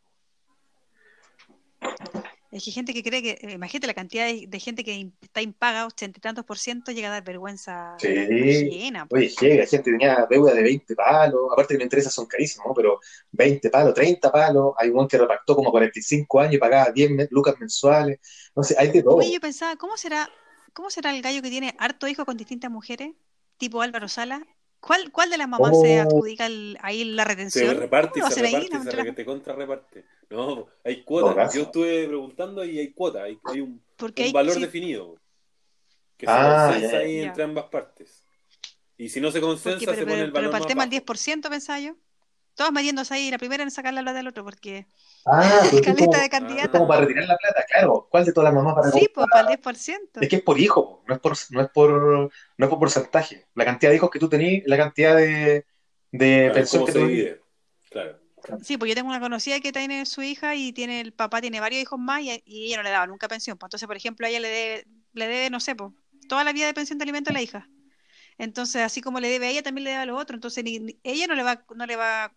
Es 2.51 2.63
que 2.63 2.69
hay 2.69 2.73
gente 2.73 2.93
que 2.93 3.01
cree 3.01 3.23
que, 3.23 3.31
eh, 3.31 3.53
imagínate 3.53 3.87
la 3.87 3.95
cantidad 3.95 4.27
de, 4.27 4.45
de 4.47 4.59
gente 4.59 4.83
que 4.83 5.09
está 5.21 5.41
impaga, 5.41 5.87
ochenta 5.87 6.19
y 6.19 6.21
tantos 6.21 6.45
por 6.45 6.59
ciento, 6.59 6.91
llega 6.91 7.07
a 7.07 7.11
dar 7.11 7.23
vergüenza 7.23 7.95
Sí. 7.97 8.07
ajena. 8.15 9.07
po. 9.07 9.15
Oye, 9.15 9.29
llega, 9.41 9.65
gente 9.65 9.89
tenía 9.91 10.27
deuda 10.29 10.53
de 10.53 10.61
20 10.61 10.95
palos, 10.95 11.51
aparte 11.51 11.73
que 11.73 11.79
los 11.79 11.85
intereses 11.85 12.13
son 12.13 12.27
carísimos, 12.27 12.67
¿no? 12.67 12.73
pero 12.75 12.99
20 13.31 13.71
palos, 13.71 13.95
30 13.95 14.31
palos, 14.31 14.73
hay 14.77 14.89
un 14.89 15.07
que 15.07 15.17
repactó 15.17 15.55
como 15.55 15.71
45 15.71 16.41
años 16.41 16.53
y 16.53 16.57
pagaba 16.59 16.91
10 16.91 17.09
me- 17.09 17.27
lucas 17.31 17.55
mensuales, 17.59 18.19
no 18.55 18.61
sé, 18.61 18.75
hay 18.77 18.89
de 18.91 19.01
todo. 19.01 19.15
Oye, 19.15 19.31
yo 19.33 19.39
pensaba, 19.39 19.75
¿cómo 19.75 19.97
será, 19.97 20.29
cómo 20.73 20.89
será 20.89 21.15
el 21.15 21.21
gallo 21.21 21.41
que 21.41 21.49
tiene 21.49 21.75
harto 21.79 22.07
hijo 22.07 22.25
con 22.25 22.37
distintas 22.37 22.69
mujeres, 22.71 23.13
tipo 23.57 23.81
Álvaro 23.81 24.07
Sala? 24.07 24.45
¿Cuál, 24.79 25.11
cuál 25.11 25.29
de 25.29 25.37
las 25.37 25.47
mamás 25.47 25.79
se 25.81 25.99
Oh. 25.99 26.03
adjudica 26.03 26.45
el- 26.45 26.77
ahí 26.81 27.05
la 27.05 27.23
se 27.23 27.29
retención? 27.29 27.77
reparte 27.77 28.19
y 28.19 28.21
¿Cómo 28.21 28.23
va 28.23 28.27
a 28.27 28.31
se 28.31 28.41
reparte 28.41 28.65
y 28.65 28.69
No, 28.69 28.75
se 28.75 28.83
entre 28.83 28.97
re- 29.01 29.07
las- 29.07 29.15
te 29.15 29.25
contrarreparte. 29.25 30.05
No, 30.29 30.67
hay 30.83 31.03
cuotas. 31.03 31.53
Yo 31.53 31.61
estuve 31.61 32.07
preguntando 32.07 32.65
y 32.65 32.79
hay 32.79 32.91
cuotas, 32.91 33.21
hay, 33.23 33.39
hay 33.45 33.61
un, 33.61 33.81
Porque 33.95 34.23
un 34.23 34.27
hay- 34.27 34.33
valor 34.33 34.55
sí, 34.55 34.59
definido 34.61 35.15
que 36.17 36.25
Ah, 36.27 36.67
se 36.67 36.73
consensa 36.73 36.91
ya, 36.97 36.99
ya. 36.99 37.05
ahí 37.05 37.19
entre 37.21 37.43
ambas 37.43 37.65
partes. 37.65 38.25
Y 38.97 39.07
si 39.09 39.21
no 39.21 39.31
se 39.31 39.39
consensa, 39.39 39.77
porque, 39.79 39.85
pero, 39.85 39.97
se 39.97 40.03
pone 40.03 40.13
pero- 40.15 40.25
el 40.25 40.31
pero 40.33 40.41
valor 40.41 40.51
para 40.51 40.63
el 40.63 40.67
tema 40.67 40.83
del 40.85 40.89
bajo. 40.89 41.13
10%, 41.13 41.49
pensaba 41.49 41.79
yo. 41.79 41.95
Todos 42.55 42.71
metiéndose 42.73 43.13
ahí 43.13 43.31
la 43.31 43.37
primera 43.37 43.63
en 43.63 43.71
sacar 43.71 43.93
la 43.93 44.01
plata 44.01 44.17
del 44.17 44.27
otro, 44.27 44.43
porque 44.43 44.85
Ah, 45.25 45.61
pero 45.69 45.77
es 45.77 45.81
caleta 45.85 45.99
como, 45.99 46.13
de 46.21 46.23
es 46.25 46.29
candidata. 46.29 46.71
como 46.71 46.87
para 46.87 47.01
retirar 47.01 47.25
la 47.27 47.37
plata, 47.37 47.63
claro. 47.71 48.07
¿Cuál 48.09 48.25
de 48.25 48.33
todas 48.33 48.53
las 48.53 48.63
mamás 48.63 48.75
para 48.75 48.91
Sí, 48.91 49.09
pues 49.13 49.27
para 49.31 49.41
el 49.41 49.47
10%. 49.47 50.21
Es 50.21 50.29
que 50.29 50.35
es 50.37 50.41
por 50.43 50.59
hijo, 50.59 51.03
no 51.07 51.13
es 51.15 51.19
por, 51.19 51.33
no 51.51 51.61
es 51.61 51.69
por, 51.69 51.91
no 51.91 52.65
es 52.65 52.69
por 52.69 52.79
porcentaje. 52.79 53.45
La 53.55 53.65
cantidad 53.65 53.91
de 53.91 53.97
hijos 53.97 54.09
que 54.09 54.19
tú 54.19 54.29
tenés, 54.29 54.63
la 54.65 54.77
cantidad 54.77 55.15
de, 55.15 55.65
de 56.11 56.39
Claro, 56.39 56.53
pensión 56.53 56.81
¿Cómo 56.83 56.93
que 56.93 56.99
tú 56.99 57.07
divide? 57.07 57.41
Claro. 57.89 58.19
Sí, 58.63 58.77
pues 58.77 58.89
yo 58.89 58.95
tengo 58.95 59.09
una 59.09 59.19
conocida 59.21 59.59
que 59.61 59.71
tiene 59.71 60.05
su 60.05 60.21
hija 60.21 60.55
y 60.55 60.73
tiene 60.73 60.99
el 61.01 61.13
papá 61.13 61.39
tiene 61.41 61.59
varios 61.61 61.81
hijos 61.81 61.97
más 61.99 62.21
y, 62.21 62.41
y 62.45 62.65
ella 62.67 62.77
no 62.77 62.83
le 62.83 62.89
daba 62.89 63.07
nunca 63.07 63.27
pensión. 63.27 63.57
Pues 63.57 63.67
entonces, 63.67 63.87
por 63.87 63.95
ejemplo, 63.95 64.25
a 64.25 64.29
ella 64.29 64.39
le 64.41 64.49
debe, 64.49 64.87
le 65.13 65.27
debe, 65.27 65.49
no 65.49 65.59
sé, 65.59 65.75
pues, 65.75 65.91
toda 66.27 66.43
la 66.43 66.51
vida 66.53 66.65
de 66.67 66.73
pensión 66.73 66.97
de 66.99 67.03
alimento 67.03 67.29
a 67.29 67.33
la 67.33 67.41
hija. 67.41 67.69
Entonces, 68.37 68.81
así 68.83 69.01
como 69.01 69.19
le 69.19 69.29
debe 69.29 69.47
a 69.47 69.49
ella, 69.51 69.63
también 69.63 69.85
le 69.85 69.91
debe 69.91 70.03
a 70.03 70.05
lo 70.05 70.17
otro. 70.17 70.35
Entonces, 70.35 70.63
ni- 70.63 70.79
ni- 70.79 70.99
ella 71.03 71.27
no 71.27 71.35
le 71.35 71.43
va, 71.43 71.65
no 71.75 71.85
le 71.85 71.95
va, 71.97 72.33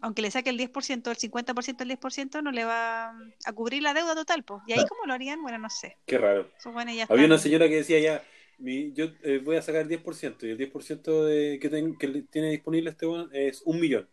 aunque 0.00 0.22
le 0.22 0.30
saque 0.30 0.50
el 0.50 0.58
10%, 0.58 1.10
el 1.10 1.16
50% 1.16 1.82
el 1.82 1.88
10%, 1.90 2.42
no 2.42 2.50
le 2.52 2.64
va 2.64 3.10
a 3.44 3.52
cubrir 3.54 3.82
la 3.82 3.94
deuda 3.94 4.14
total, 4.14 4.44
pues. 4.44 4.62
Y 4.66 4.72
ahí 4.72 4.84
cómo 4.88 5.04
lo 5.06 5.12
harían, 5.14 5.42
bueno, 5.42 5.58
no 5.58 5.70
sé. 5.70 5.96
Qué 6.06 6.18
raro. 6.18 6.50
Eso, 6.58 6.72
bueno, 6.72 6.92
ya 6.92 7.06
Había 7.08 7.26
una 7.26 7.38
señora 7.38 7.68
que 7.68 7.76
decía 7.76 7.98
ya, 8.00 8.22
mi- 8.58 8.92
yo 8.92 9.06
eh, 9.22 9.40
voy 9.44 9.56
a 9.56 9.62
sacar 9.62 9.82
el 9.82 9.88
10% 9.88 10.46
y 10.46 10.50
el 10.50 10.58
10% 10.58 11.24
de, 11.24 11.58
que, 11.60 11.68
ten- 11.68 11.96
que 11.96 12.08
le- 12.08 12.22
tiene 12.22 12.50
disponible 12.50 12.90
este 12.90 13.06
weón 13.06 13.30
es 13.32 13.62
un 13.64 13.80
millón. 13.80 14.08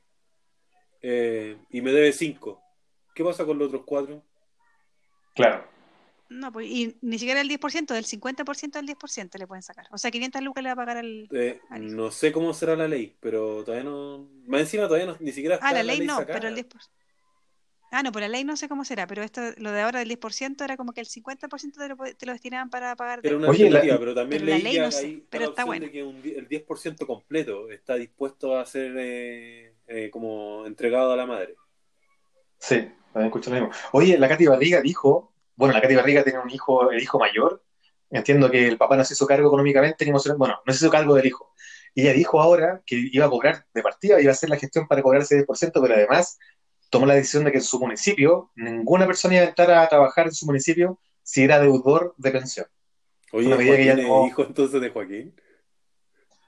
Eh, 1.02 1.58
y 1.70 1.82
me 1.82 1.92
debe 1.92 2.12
5. 2.12 2.62
¿Qué 3.14 3.24
pasa 3.24 3.46
con 3.46 3.58
los 3.58 3.68
otros 3.68 3.84
4? 3.86 4.24
Claro. 5.36 5.68
No, 6.30 6.52
pues, 6.52 6.68
y 6.68 6.98
ni 7.02 7.18
siquiera 7.20 7.40
el 7.42 7.48
10%, 7.48 7.94
del 7.94 8.06
50% 8.06 8.72
del 8.80 8.86
10% 8.88 9.38
le 9.38 9.48
pueden 9.48 9.64
sacar. 9.64 9.88
O 9.92 9.98
sea, 9.98 10.12
500 10.12 10.42
lucas 10.42 10.62
le 10.64 10.70
va 10.70 10.74
a 10.74 10.76
pagar 10.76 10.98
al... 10.98 11.28
Eh, 11.32 11.62
Al 11.70 11.96
no 11.96 12.12
sé 12.12 12.32
cómo 12.32 12.54
será 12.54 12.76
la 12.76 12.88
ley, 12.88 13.16
pero 13.22 13.64
todavía 13.64 13.86
no. 13.90 14.28
Más 14.46 14.62
encima 14.62 14.84
todavía 14.88 15.06
no, 15.08 15.18
ni 15.20 15.32
siquiera 15.32 15.56
está 15.56 15.68
Ah, 15.70 15.74
la 15.74 15.84
ley 15.84 16.02
no, 16.02 16.18
sacada. 16.18 16.40
pero 16.40 16.50
el 16.50 16.56
10%. 16.56 16.92
Ah, 17.90 18.04
no, 18.04 18.12
por 18.12 18.22
la 18.22 18.28
ley 18.28 18.44
no 18.44 18.58
sé 18.58 18.68
cómo 18.68 18.84
será, 18.84 19.08
pero 19.08 19.24
esto, 19.24 19.40
lo 19.56 19.72
de 19.72 19.80
ahora 19.80 20.00
del 20.00 20.10
10% 20.10 20.62
era 20.66 20.76
como 20.76 20.92
que 20.92 21.00
el 21.00 21.08
50% 21.08 21.80
te 21.80 21.88
lo, 21.88 21.96
te 21.96 22.26
lo 22.26 22.34
destinaban 22.34 22.70
para 22.70 22.94
pagar. 22.98 23.22
Era 23.24 23.38
una 23.38 23.48
Oye, 23.48 23.70
la- 23.70 23.80
pero 23.98 24.14
también 24.14 24.42
pero 24.42 24.50
la 24.52 24.56
leí 24.58 24.64
ley 24.64 24.74
que 24.74 24.80
no 24.82 24.92
sé, 24.92 25.24
pero 25.30 25.44
la 25.46 25.50
está 25.52 25.64
bueno. 25.64 25.86
de 25.86 25.92
que 25.94 26.04
un 26.04 26.18
el 26.18 26.50
10% 26.50 27.08
completo 27.08 27.72
está 27.72 27.96
dispuesto 27.96 28.58
a 28.60 28.66
ser 28.66 28.94
eh, 28.98 29.74
eh, 29.88 30.10
como 30.10 30.66
entregado 30.66 31.14
a 31.14 31.16
la 31.16 31.26
madre. 31.26 31.56
Sí, 32.60 32.76
también 33.14 33.28
escucho 33.28 33.50
lo 33.52 33.56
mismo. 33.62 33.72
Oye, 33.94 34.18
la 34.18 34.28
Katy 34.28 34.48
Barriga 34.48 34.82
dijo, 34.82 35.32
bueno, 35.58 35.74
la 35.74 35.82
Katy 35.82 35.96
Barriga 35.96 36.24
tiene 36.24 36.40
un 36.40 36.50
hijo, 36.50 36.90
el 36.92 37.02
hijo 37.02 37.20
mayor. 37.20 37.64
Entiendo 38.10 38.50
que 38.50 38.66
el 38.66 38.78
papá 38.78 38.96
no 38.96 39.04
se 39.04 39.14
hizo 39.16 39.28
cargo 39.28 39.48
económicamente 39.50 40.06
ni 40.06 40.12
emocionalmente, 40.12 40.40
bueno, 40.48 40.62
no 40.66 40.74
se 40.74 40.78
hizo 40.86 40.90
cargo 40.92 41.14
del 41.16 41.26
hijo. 41.26 41.54
Y 41.94 42.04
ella 42.04 42.14
dijo 42.14 42.40
ahora 42.42 42.82
que 42.86 42.96
iba 43.12 43.26
a 43.26 43.30
cobrar 43.30 43.66
de 43.74 43.82
partida, 43.84 44.22
iba 44.22 44.30
a 44.32 44.34
hacer 44.34 44.50
la 44.50 44.56
gestión 44.58 44.88
para 44.88 45.02
cobrar 45.02 45.24
ese 45.24 45.36
10%, 45.46 45.82
pero 45.82 45.94
además 45.96 46.38
tomó 46.90 47.06
la 47.06 47.16
decisión 47.16 47.44
de 47.44 47.52
que 47.52 47.58
en 47.58 47.64
su 47.64 47.80
municipio 47.80 48.52
ninguna 48.56 49.06
persona 49.08 49.34
iba 49.36 49.44
a 49.44 49.48
entrar 49.50 49.72
a 49.72 49.90
trabajar 49.90 50.28
en 50.28 50.32
su 50.32 50.46
municipio 50.46 51.00
si 51.22 51.44
era 51.44 51.60
deudor 51.60 52.14
de 52.18 52.32
pensión. 52.32 52.68
Oye, 53.34 53.50
que 53.50 53.56
¿Joaquín 53.56 53.86
ya 53.86 53.94
es 53.94 54.08
no- 54.08 54.26
hijo 54.28 54.44
entonces 54.44 54.80
de 54.80 54.90
Joaquín? 54.90 55.36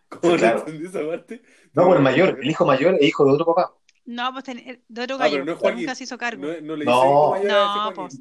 ¿Cómo 0.07 0.33
Sí, 0.33 0.39
claro. 0.39 0.59
no 0.59 0.65
entendí 0.67 0.87
esa 0.87 1.05
parte? 1.07 1.41
No, 1.73 1.85
por 1.85 1.97
el 1.97 2.03
mayor, 2.03 2.39
el 2.41 2.49
hijo 2.49 2.65
mayor 2.65 2.95
es 2.95 3.01
hijo 3.07 3.25
de 3.25 3.31
otro 3.33 3.45
papá. 3.47 3.73
No, 4.05 4.31
pues 4.31 4.45
ten- 4.45 4.83
de 4.87 5.01
otro 5.03 5.15
Ah, 5.17 5.19
gallo, 5.19 5.33
pero 5.33 5.45
no 5.45 5.51
es 5.51 5.57
que 5.57 5.61
Joaquín. 5.61 5.81
nunca 5.81 5.95
se 5.95 6.03
hizo 6.05 6.17
cargo. 6.17 6.41
No, 6.45 6.61
no 6.61 6.75
le 6.77 6.85
No. 6.85 6.91
dice 6.93 7.05
hijo 7.07 7.31
mayor 7.31 7.45
a 7.45 7.49
ese 7.49 7.53
No, 7.53 7.73
Joaquín. 7.83 7.95
pues. 7.95 8.19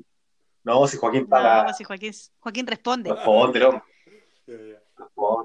No, 0.64 0.86
si 0.86 0.96
Joaquín 0.96 1.26
paga, 1.26 1.72
si 1.72 1.84
Joaquín, 1.84 2.12
Joaquín 2.40 2.66
responde. 2.66 3.10
responde. 3.12 3.82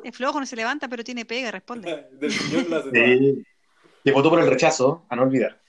Es 0.03 0.15
flojo, 0.17 0.39
no 0.39 0.45
se 0.45 0.55
levanta, 0.55 0.87
pero 0.87 1.03
tiene 1.03 1.25
pega, 1.25 1.51
responde. 1.51 2.07
Del 2.19 2.31
señor 2.31 2.69
la. 2.69 2.83
Sí. 2.91 3.43
Y 4.05 4.11
votó 4.11 4.29
por 4.29 4.39
el 4.39 4.47
rechazo, 4.47 5.05
a 5.09 5.15
no 5.15 5.23
olvidar. 5.23 5.61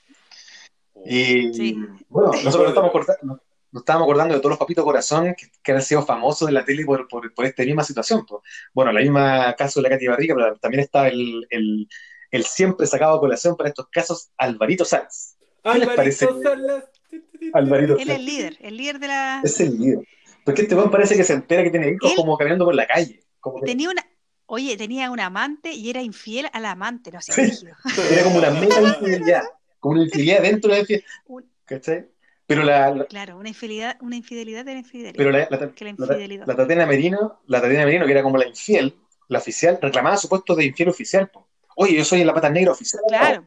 Y 1.05 1.53
Sí. 1.53 1.77
bueno, 2.09 2.31
nosotros 2.43 2.73
nos 2.73 2.89
estamos, 2.91 3.39
estábamos 3.73 4.05
acordando 4.05 4.33
de 4.33 4.39
todos 4.39 4.51
los 4.51 4.59
papitos 4.59 4.83
corazón 4.83 5.35
que, 5.37 5.47
que 5.63 5.71
han 5.71 5.81
sido 5.81 6.01
famosos 6.05 6.47
en 6.47 6.55
la 6.55 6.65
tele 6.65 6.83
por, 6.85 7.07
por, 7.07 7.33
por 7.33 7.45
esta 7.45 7.63
misma 7.63 7.83
situación. 7.83 8.25
pues. 8.25 8.41
Bueno, 8.73 8.91
la 8.91 9.01
misma 9.01 9.53
caso 9.55 9.79
de 9.79 9.83
la 9.83 9.95
Katy 9.95 10.07
Barriga, 10.07 10.35
pero 10.35 10.57
también 10.57 10.83
está 10.83 11.07
el, 11.07 11.45
el, 11.49 11.87
el 12.31 12.43
siempre 12.45 12.87
sacado 12.87 13.15
a 13.15 13.19
colación 13.19 13.55
para 13.55 13.69
estos 13.69 13.87
casos, 13.89 14.31
Alvarito 14.37 14.83
Sanz. 14.83 15.37
¿Qué 15.63 15.69
les 15.79 15.81
Alvarito 15.89 15.95
parece? 15.95 16.27
Salas. 16.43 16.83
Alvarito 17.53 17.97
Él 17.97 18.09
es 18.09 18.15
el 18.17 18.25
líder, 18.25 18.57
el 18.61 18.77
líder 18.77 18.99
de 18.99 19.07
la... 19.07 19.41
Es 19.43 19.59
el 19.59 19.77
líder. 19.77 19.99
Porque 20.43 20.61
este 20.63 20.75
weón 20.75 20.91
parece 20.91 21.15
que 21.15 21.23
se 21.23 21.33
entera 21.33 21.63
que 21.63 21.69
tiene 21.71 21.89
hijos 21.89 22.11
Él- 22.11 22.15
como 22.17 22.37
caminando 22.37 22.65
por 22.65 22.75
la 22.75 22.85
calle. 22.87 23.23
Como 23.39 23.59
que 23.61 23.65
Tenía 23.67 23.89
una... 23.89 24.05
Oye, 24.47 24.77
tenía 24.77 25.09
un 25.09 25.19
amante 25.19 25.71
y 25.71 25.89
era 25.89 26.01
infiel 26.03 26.47
al 26.53 26.65
amante, 26.65 27.11
no 27.11 27.19
sé, 27.21 27.33
Sí. 27.51 27.65
era 28.11 28.23
como 28.23 28.37
una 28.37 28.49
mega 28.61 28.79
infidelidad. 28.79 29.43
Como 29.79 29.95
una 29.95 30.03
infidelidad 30.03 30.41
dentro 30.43 30.69
de 30.69 30.75
la 30.75 30.79
infidelidad. 30.81 31.09
¿Cachai? 31.65 32.05
Pero 32.47 32.61
la, 32.63 32.91
la- 32.93 33.05
Claro, 33.05 33.37
una 33.39 33.49
infidelidad, 33.49 33.97
una 34.01 34.15
infidelidad 34.17 34.63
de 34.65 34.73
la 34.73 34.79
infidelidad. 34.79 35.13
pero 35.17 35.31
la, 35.31 35.47
la, 35.49 35.89
infidelidad. 35.89 36.45
Tatiana 36.45 36.85
Merino, 36.85 37.41
la 37.47 37.59
Tatiana 37.59 37.85
Merino, 37.85 38.05
que 38.05 38.11
era 38.11 38.21
como 38.21 38.37
la 38.37 38.45
infiel, 38.47 38.95
la 39.29 39.39
oficial, 39.39 39.79
reclamaba 39.81 40.15
su 40.17 40.29
puesto 40.29 40.53
de 40.55 40.65
infiel 40.65 40.89
oficial. 40.89 41.31
Oye, 41.75 41.95
yo 41.97 42.05
soy 42.05 42.23
la 42.23 42.33
pata 42.35 42.49
negra 42.51 42.71
oficial. 42.73 43.01
Claro, 43.07 43.45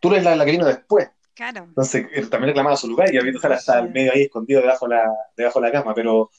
Tú 0.00 0.10
eres 0.10 0.24
la, 0.24 0.34
la 0.34 0.44
que 0.44 0.50
vino 0.50 0.66
después. 0.66 1.08
Claro. 1.40 1.64
Entonces, 1.64 2.06
él 2.12 2.28
también 2.30 2.48
reclamaba 2.48 2.76
su 2.76 2.88
lugar 2.88 3.14
y 3.14 3.38
Sala 3.38 3.56
está 3.56 3.78
al 3.78 3.90
medio 3.90 4.12
ahí 4.12 4.22
escondido 4.22 4.60
debajo 4.60 4.86
de 4.88 4.96
la, 4.96 5.10
debajo 5.36 5.60
de 5.60 5.66
la 5.66 5.72
cama. 5.72 5.94
Pero, 5.94 6.30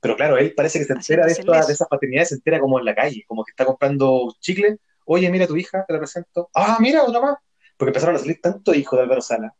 pero 0.00 0.16
claro, 0.16 0.36
él 0.38 0.54
parece 0.54 0.78
que 0.78 0.84
se 0.84 0.92
entera 0.92 1.26
de, 1.26 1.32
esto- 1.32 1.52
de 1.52 1.72
esas 1.72 1.88
paternidades, 1.88 2.28
se 2.30 2.34
entera 2.36 2.60
como 2.60 2.78
en 2.78 2.84
la 2.84 2.94
calle, 2.94 3.24
como 3.26 3.44
que 3.44 3.50
está 3.50 3.64
comprando 3.64 4.34
chicle. 4.40 4.78
oye, 5.04 5.30
mira 5.30 5.46
tu 5.46 5.56
hija, 5.56 5.84
te 5.86 5.92
la 5.92 5.98
presento. 6.00 6.50
Ah, 6.54 6.78
mira, 6.80 7.04
otra 7.04 7.20
más. 7.20 7.36
Porque 7.76 7.90
empezaron 7.90 8.16
a 8.16 8.18
salir 8.18 8.40
tantos 8.40 8.74
hijos 8.76 8.98
de 8.98 9.02
Álvaro 9.04 9.20
Sala. 9.20 9.54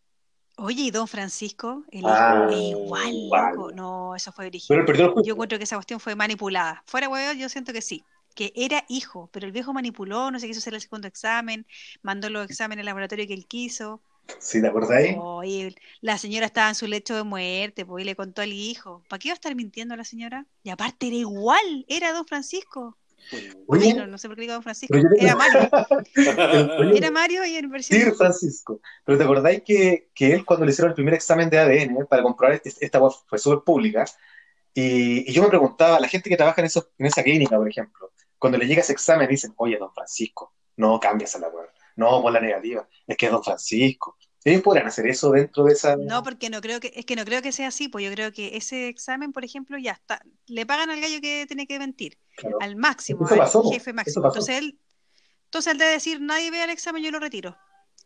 Oye, 0.57 0.83
y 0.83 0.91
don 0.91 1.07
Francisco, 1.07 1.85
el 1.93 2.05
Ah, 2.05 2.49
hijo, 2.51 2.97
es 2.97 3.13
igual. 3.15 3.77
No, 3.77 4.17
eso 4.17 4.33
fue 4.33 4.49
brígido. 4.49 4.67
Pero 4.71 4.81
él 4.81 4.87
perdió 4.87 5.15
el 5.17 5.25
Yo 5.25 5.35
encuentro 5.35 5.57
que 5.57 5.65
esa 5.65 5.77
cuestión 5.77 6.01
fue 6.01 6.17
manipulada. 6.17 6.83
Fuera 6.87 7.09
huevo, 7.09 7.33
yo 7.39 7.49
siento 7.49 7.73
que 7.73 7.81
sí. 7.81 8.03
Que 8.35 8.53
era 8.57 8.85
hijo, 8.89 9.31
pero 9.33 9.47
el 9.47 9.53
viejo 9.53 9.73
manipuló, 9.73 10.31
no 10.31 10.41
se 10.41 10.47
quiso 10.49 10.59
hacer 10.59 10.75
el 10.75 10.81
segundo 10.81 11.07
examen, 11.09 11.65
mandó 12.03 12.29
los 12.29 12.45
exámenes 12.51 12.83
al 12.83 12.87
laboratorio 12.87 13.27
que 13.27 13.35
él 13.35 13.47
quiso. 13.47 14.03
¿Sí, 14.41 14.61
te 14.61 14.69
acordáis? 14.69 15.17
Oye, 15.19 15.75
la 16.01 16.19
señora 16.19 16.47
estaba 16.47 16.69
en 16.69 16.75
su 16.75 16.87
lecho 16.87 17.15
de 17.17 17.23
muerte, 17.23 17.85
pues, 17.87 18.03
y 18.03 18.07
le 18.07 18.15
contó 18.17 18.43
al 18.43 18.53
hijo. 18.53 19.03
¿Para 19.09 19.19
qué 19.19 19.29
iba 19.29 19.33
a 19.33 19.37
estar 19.37 19.55
mintiendo 19.55 19.97
la 19.97 20.05
señora? 20.05 20.47
Y 20.63 20.71
aparte 20.71 21.07
era 21.09 21.17
igual, 21.17 21.85
era 21.89 22.13
don 22.13 22.27
Francisco. 22.27 22.97
Oye, 23.67 23.93
no, 23.95 24.07
no 24.07 24.17
sé 24.17 24.29
por 24.29 24.37
qué 24.37 24.43
digo 24.43 24.55
don 24.55 24.63
Francisco. 24.63 24.97
yo 24.97 25.09
Era 25.19 25.35
Mario, 25.35 25.69
Oye, 26.79 26.99
era 26.99 27.11
Mario 27.11 27.45
y 27.45 27.57
en 27.57 27.71
versión. 27.71 28.01
Sir 28.01 28.15
Francisco. 28.15 28.81
Pero 29.05 29.19
¿te 29.19 29.25
acordáis 29.25 29.63
que, 29.65 30.09
que 30.15 30.33
él 30.33 30.45
cuando 30.45 30.65
le 30.65 30.73
hicieron 30.73 30.91
el 30.91 30.95
primer 30.95 31.15
examen 31.15 31.51
de 31.51 31.59
ADN 31.59 32.07
para 32.07 32.23
comprobar 32.23 32.55
este- 32.55 32.85
esta 32.85 32.99
web 33.01 33.13
fue 33.27 33.39
súper 33.39 33.61
pública? 33.65 34.05
Y, 34.75 35.31
y 35.31 35.33
yo 35.33 35.43
me 35.43 35.49
preguntaba, 35.49 35.99
la 36.01 36.09
gente 36.09 36.31
que 36.31 36.37
trabaja 36.37 36.61
en, 36.61 36.67
esos- 36.67 36.89
en 36.99 37.07
esa 37.07 37.23
clínica, 37.23 37.57
por 37.57 37.69
ejemplo, 37.69 38.13
cuando 38.39 38.59
le 38.59 38.67
llega 38.67 38.83
ese 38.83 38.93
examen 38.93 39.29
dicen, 39.29 39.53
oye, 39.57 39.77
don 39.79 39.93
Francisco, 39.93 40.55
no 40.77 41.01
cambias 41.01 41.35
a 41.37 41.41
la 41.41 41.49
web, 41.49 41.69
no 41.97 42.23
pon 42.23 42.33
la 42.33 42.41
negativa, 42.41 42.89
es 43.07 43.17
que 43.17 43.27
es 43.27 43.33
don 43.33 43.43
Francisco. 43.43 44.17
¿Ellos 44.45 44.63
podrán 44.63 44.87
hacer 44.87 45.07
eso 45.07 45.31
dentro 45.33 45.65
de 45.65 45.73
esa...? 45.73 45.97
No, 45.97 46.23
porque 46.23 46.49
no 46.51 46.61
creo 46.61 46.81
que, 46.81 46.93
es 46.95 47.05
que 47.05 47.17
no 47.17 47.25
creo 47.25 47.43
que 47.43 47.53
sea 47.53 47.69
así, 47.69 47.89
pues 47.89 48.05
yo 48.05 48.13
creo 48.13 48.33
que 48.33 48.57
ese 48.57 48.89
examen, 48.89 49.33
por 49.33 49.45
ejemplo, 49.45 49.77
ya 49.79 49.93
está, 49.93 50.23
le 50.47 50.65
pagan 50.65 50.91
al 50.91 51.01
gallo 51.01 51.21
que 51.21 51.45
tiene 51.47 51.67
que 51.67 51.79
mentir, 51.79 52.19
Claro. 52.37 52.57
al 52.61 52.77
máximo, 52.77 53.25
Eso 53.25 53.35
al 53.35 53.41
pasó, 53.41 53.63
po, 53.63 53.73
jefe 53.73 53.91
eso 53.91 53.95
máximo. 53.97 54.23
pasó. 54.23 54.37
Entonces 54.39 54.59
él, 54.59 54.79
entonces 55.45 55.73
él 55.73 55.79
debe 55.79 55.91
decir, 55.93 56.21
nadie 56.21 56.51
vea 56.51 56.65
el 56.65 56.71
examen, 56.71 57.03
yo 57.03 57.11
lo 57.11 57.19
retiro. 57.19 57.57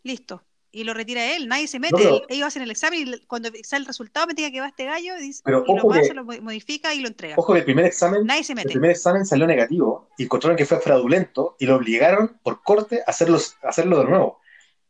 Listo. 0.03 0.43
Y 0.75 0.85
lo 0.85 0.95
retira 0.95 1.37
él, 1.37 1.49
nadie 1.49 1.69
se 1.69 1.79
mete, 1.79 1.95
pero- 1.99 2.23
ellos 2.31 2.47
hacen 2.47 2.63
el 2.63 2.71
examen 2.71 3.07
y 3.07 3.27
cuando 3.27 3.51
sale 3.63 3.81
el 3.83 3.87
resultado 3.87 4.27
me 4.27 4.33
diga 4.33 4.51
que 4.51 4.59
va 4.61 4.69
este 4.69 4.87
gallo 4.87 5.19
y, 5.19 5.23
dice- 5.23 5.43
Pero 5.45 5.65
y 5.69 5.77
lo 5.77 5.87
pasa, 5.87 6.01
que- 6.01 6.15
lo 6.15 6.25
mo- 6.25 6.41
modifica 6.41 6.95
y 6.95 7.01
lo 7.01 7.09
entrega. 7.09 7.35
Ojo 7.37 7.53
que 7.53 7.59
el 7.59 7.65
primer 7.67 7.85
examen 7.85 8.25
Nadie 8.25 8.43
se 8.43 8.53
El 8.53 8.57
mete. 8.57 8.71
primer 8.71 8.91
examen 8.93 9.27
salió 9.27 9.47
negativo 9.47 10.09
y 10.17 10.23
encontraron 10.23 10.57
que 10.57 10.65
fue 10.65 10.81
fraudulento 10.81 11.57
y 11.61 11.67
lo 11.67 11.77
obligaron 11.77 12.39
por 12.43 12.63
corte 12.63 13.03
a 13.07 13.11
hacerlos, 13.11 13.57
a 13.63 13.69
hacerlo 13.69 13.99
de 13.99 14.05
nuevo. 14.07 14.41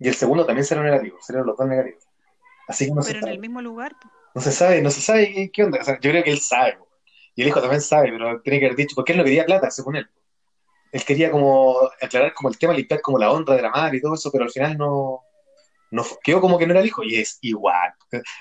Y 0.02 0.08
el 0.08 0.14
segundo 0.14 0.44
también 0.44 0.64
salió 0.64 0.82
negativo, 0.84 1.18
salieron 1.20 1.46
los 1.46 1.56
dos 1.56 1.66
negativos. 1.68 2.04
Así 2.68 2.86
que 2.86 2.92
no 2.92 3.02
se 3.02 3.08
Pero 3.08 3.18
en 3.18 3.22
sabe, 3.22 3.34
el 3.34 3.40
mismo 3.40 3.60
lugar. 3.62 3.94
no 4.34 4.40
se 4.40 4.52
sabe, 4.52 4.82
no 4.82 4.90
se 4.90 5.00
sabe 5.00 5.32
qué, 5.32 5.50
qué 5.52 5.64
onda. 5.64 5.78
O 5.80 5.84
sea, 5.84 5.98
yo 6.00 6.10
creo 6.10 6.24
que 6.24 6.30
él 6.30 6.40
sabe. 6.40 6.76
po. 6.76 6.88
Y 7.34 7.42
el 7.42 7.48
hijo 7.48 7.60
también 7.60 7.80
sabe, 7.80 8.10
pero 8.12 8.40
tiene 8.42 8.58
que 8.60 8.66
haber 8.66 8.76
dicho, 8.76 8.94
porque 8.94 9.12
él 9.12 9.18
no 9.18 9.24
quería 9.24 9.44
plata, 9.46 9.70
según 9.70 9.96
él. 9.96 10.08
Él 10.92 11.04
quería 11.04 11.30
como 11.30 11.76
aclarar 12.00 12.34
como 12.34 12.50
el 12.50 12.58
tema, 12.58 12.74
limpiar 12.74 13.00
como 13.00 13.18
la 13.18 13.30
honra 13.30 13.56
de 13.56 13.62
la 13.62 13.70
madre 13.70 13.96
y 13.98 14.00
todo 14.02 14.14
eso, 14.14 14.30
pero 14.30 14.44
al 14.44 14.50
final 14.50 14.76
no, 14.76 15.20
no 15.90 16.04
quedó 16.22 16.40
como 16.40 16.58
que 16.58 16.66
no 16.66 16.72
era 16.72 16.80
el 16.80 16.86
hijo 16.86 17.02
y 17.02 17.16
es 17.16 17.38
igual. 17.40 17.92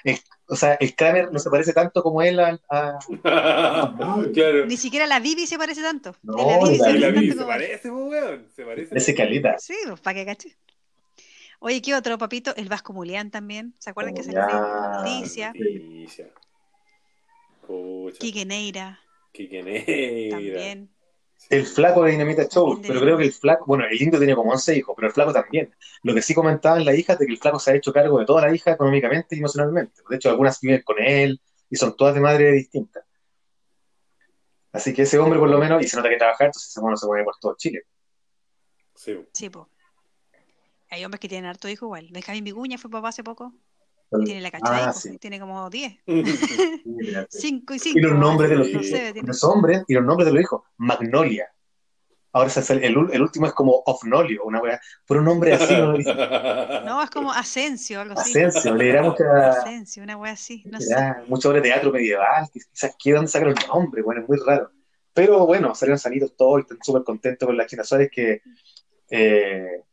El- 0.03 0.19
o 0.47 0.55
sea, 0.57 0.73
el 0.73 0.93
Kramer 0.95 1.31
no 1.31 1.39
se 1.39 1.49
parece 1.49 1.71
tanto 1.71 2.03
como 2.03 2.21
él 2.21 2.37
a, 2.41 2.59
a- 2.69 2.99
claro. 4.33 4.65
Ni 4.65 4.75
siquiera 4.75 5.07
la 5.07 5.19
Bibi 5.21 5.47
se 5.47 5.57
parece 5.57 5.81
tanto. 5.81 6.13
No, 6.23 6.35
la 6.35 6.43
la 6.57 6.65
se 6.67 6.77
parece 6.79 7.13
tanto 7.13 7.79
se 7.81 7.91
weón. 7.91 8.47
Se 8.53 8.65
parece. 8.65 8.97
ese 8.97 9.15
caleta. 9.15 9.57
Sí, 9.59 9.75
pues 9.87 10.01
para 10.01 10.15
que 10.15 10.25
caché. 10.25 10.57
Oye, 11.63 11.79
¿qué 11.79 11.93
otro 11.93 12.17
papito? 12.17 12.55
El 12.55 12.69
Vasco 12.69 12.91
Mulián 12.91 13.29
también. 13.29 13.75
¿Se 13.77 13.91
acuerdan 13.91 14.15
que 14.15 14.23
se 14.23 14.31
le 14.31 14.39
Alicia? 14.39 15.51
Alicia. 15.51 16.33
Pucha. 17.67 18.17
Quique 18.17 18.45
Neira 18.45 18.99
Quique 19.31 19.61
Neira. 19.61 20.37
también. 20.37 20.89
El 21.51 21.67
flaco 21.67 22.03
de 22.03 22.11
Dinamita 22.11 22.47
Show, 22.47 22.81
pero 22.81 22.99
creo 22.99 23.15
que 23.15 23.25
el 23.25 23.31
flaco, 23.31 23.65
bueno, 23.67 23.85
el 23.85 24.01
indio 24.01 24.17
tiene 24.17 24.33
como 24.35 24.51
11 24.51 24.75
hijos, 24.75 24.95
pero 24.95 25.07
el 25.07 25.13
flaco 25.13 25.33
también. 25.33 25.71
Lo 26.01 26.15
que 26.15 26.23
sí 26.23 26.33
comentaban 26.33 26.83
las 26.83 26.97
hijas 26.97 27.19
de 27.19 27.27
que 27.27 27.31
el 27.31 27.37
flaco 27.37 27.59
se 27.59 27.71
ha 27.71 27.75
hecho 27.75 27.93
cargo 27.93 28.17
de 28.19 28.25
todas 28.25 28.45
las 28.45 28.55
hijas 28.55 28.73
económicamente 28.73 29.35
y 29.35 29.39
emocionalmente. 29.39 30.01
De 30.09 30.15
hecho, 30.15 30.29
algunas 30.31 30.59
viven 30.61 30.81
con 30.81 30.95
él 30.99 31.39
y 31.69 31.75
son 31.75 31.95
todas 31.95 32.15
de 32.15 32.21
madre 32.21 32.53
distinta. 32.53 33.05
Así 34.71 34.95
que 34.95 35.03
ese 35.03 35.19
hombre, 35.19 35.37
por 35.37 35.49
lo 35.49 35.59
menos, 35.59 35.83
y 35.83 35.87
se 35.87 35.95
nota 35.95 36.09
que 36.09 36.17
trabaja, 36.17 36.45
entonces 36.45 36.71
ese 36.71 36.81
mono 36.81 36.97
se 36.97 37.05
mueve 37.05 37.23
por 37.23 37.35
todo 37.39 37.55
Chile. 37.55 37.83
Sí. 38.95 39.19
Sí, 39.31 39.49
pues. 39.49 39.67
Hay 40.91 41.05
hombres 41.05 41.21
que 41.21 41.29
tienen 41.29 41.49
harto 41.49 41.69
hijo 41.69 41.85
igual. 41.85 42.09
Benjamín 42.11 42.43
Viguña 42.43 42.77
fue 42.77 42.91
papá 42.91 43.09
hace 43.09 43.23
poco. 43.23 43.53
Tiene 44.25 44.41
la 44.41 44.51
cachada 44.51 44.75
de 44.75 44.81
Ah, 44.81 44.85
hijos, 44.89 45.01
sí. 45.01 45.17
Tiene 45.17 45.39
como 45.39 45.69
10. 45.69 45.99
Sí, 46.05 46.81
mira. 46.85 47.25
5 47.29 47.73
y 47.73 47.79
5. 47.79 47.97
Y 47.97 48.01
los 48.01 48.13
nombres 48.13 48.49
de 48.49 48.55
los 48.57 48.67
hijos. 48.67 48.81
No 48.81 48.87
sé, 48.97 49.13
tiene- 49.13 49.27
Los 49.27 49.43
hombres 49.45 49.83
y 49.87 49.93
los 49.93 50.03
nombres 50.03 50.25
de 50.27 50.33
los 50.33 50.41
hijos. 50.41 50.63
Magnolia. 50.75 51.47
Ahora 52.33 52.49
se 52.49 52.59
hace 52.59 52.73
el, 52.73 52.83
el, 53.11 53.21
último 53.21 53.45
es 53.45 53.53
como 53.53 53.83
Ofnolio, 53.85 54.43
una 54.43 54.61
wea. 54.61 54.79
Por 55.05 55.17
un 55.17 55.25
nombre 55.25 55.53
así, 55.53 55.73
no 55.73 55.93
No, 56.85 57.03
es 57.03 57.09
como 57.09 57.31
Asensio, 57.31 58.01
algo 58.01 58.17
así. 58.17 58.31
Asensio, 58.31 58.75
le 58.75 58.85
dirá 58.85 59.01
mucha. 59.01 59.49
Asensio, 59.49 60.03
una 60.03 60.17
wea 60.17 60.33
así. 60.33 60.63
No 60.65 60.79
sé. 60.79 60.93
De 60.93 61.61
teatro 61.61 61.91
medieval, 61.91 62.49
que 62.53 62.59
quizás 62.59 62.95
que 63.01 63.11
dónde 63.13 63.27
sacaron 63.29 63.55
el 63.57 63.67
nombre, 63.67 64.01
bueno, 64.01 64.21
es 64.21 64.29
muy 64.29 64.37
raro. 64.45 64.71
Pero 65.13 65.45
bueno, 65.45 65.73
salieron 65.75 65.99
sanitos 65.99 66.35
todos 66.37 66.59
y 66.59 66.61
están 66.61 66.77
súper 66.81 67.03
contentos 67.03 67.45
con 67.45 67.57
las 67.57 67.67
China 67.67 67.83
Suárez 67.83 68.09
que 68.09 68.41
eh, 69.09 69.83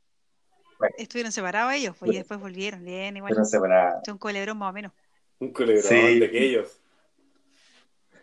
Estuvieron 0.96 1.32
separados 1.32 1.72
ellos, 1.74 1.96
pues, 1.98 2.12
y 2.12 2.16
después 2.16 2.40
volvieron. 2.40 2.84
Bien, 2.84 3.16
igual. 3.16 3.34
separados. 3.44 4.02
Son 4.04 4.18
culebrón 4.18 4.58
más 4.58 4.70
o 4.70 4.72
menos. 4.72 4.92
Un 5.40 5.52
culebrón 5.52 5.82
Sí. 5.82 6.18
de 6.20 6.26
aquellos. 6.26 6.80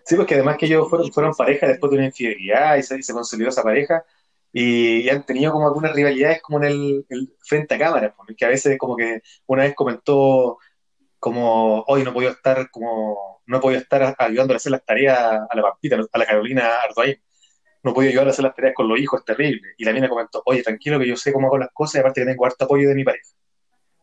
Sí, 0.06 0.16
porque 0.16 0.36
además 0.36 0.58
que 0.58 0.68
ellos 0.68 0.88
fueron, 0.90 1.08
Sí, 1.08 1.12
fueron 1.12 1.32
pues, 1.32 1.38
pareja 1.38 1.68
después 1.68 1.90
de 1.92 1.98
una 1.98 2.06
infidelidad 2.06 2.78
y 2.78 2.84
se, 2.84 2.98
y 3.00 3.04
se 3.04 3.14
consolidó 3.14 3.50
esa 3.50 3.64
pareja 3.64 4.06
y, 4.54 5.02
y 5.02 5.10
han 5.10 5.26
tenido 5.26 5.52
como 5.52 5.68
algunas 5.68 5.94
rivalidades 5.94 6.42
como 6.42 6.60
en 6.60 6.66
el, 6.66 7.06
el 7.10 7.34
frente 7.42 7.76
a 7.76 7.80
cámara, 7.80 8.14
pues, 8.16 8.38
que 8.38 8.46
a 8.46 8.50
veces 8.50 8.78
como 8.78 8.96
que 8.96 9.22
una 9.48 9.64
vez 9.64 9.74
comentó 9.76 10.60
como 11.20 11.84
hoy 11.88 12.04
no 12.04 12.14
podía 12.14 12.30
estar 12.32 12.70
como 12.70 13.42
no 13.48 13.60
podía 13.60 13.80
estar 13.80 14.16
ayudándole 14.20 14.56
a 14.56 14.58
hacer 14.58 14.72
las 14.72 14.86
tareas 14.86 15.18
a 15.50 15.56
la 15.56 15.62
Pampita, 15.64 15.98
a 16.12 16.18
la 16.20 16.26
Carolina 16.26 16.70
Ardoain. 16.88 17.20
No 17.86 17.94
podía 17.94 18.10
ayudarle 18.10 18.32
a 18.32 18.34
hacer 18.34 18.44
las 18.44 18.56
tareas 18.56 18.74
con 18.76 18.88
los 18.90 19.00
hijos, 19.00 19.20
es 19.20 19.26
terrible. 19.26 19.62
Y 19.78 19.86
la 19.86 19.94
mina 19.94 20.10
comentó, 20.10 20.42
oye, 20.46 20.64
tranquilo 20.64 21.00
que 21.00 21.08
yo 21.08 21.16
sé 21.16 21.32
cómo 21.32 21.48
hago 21.48 21.60
las 21.60 21.70
cosas 21.72 21.96
y 21.96 22.00
aparte 22.00 22.22
que 22.22 22.28
tengo 22.28 22.46
harto 22.46 22.66
apoyo 22.66 22.90
de 22.90 22.96
mi 22.96 23.04
pareja. 23.04 23.30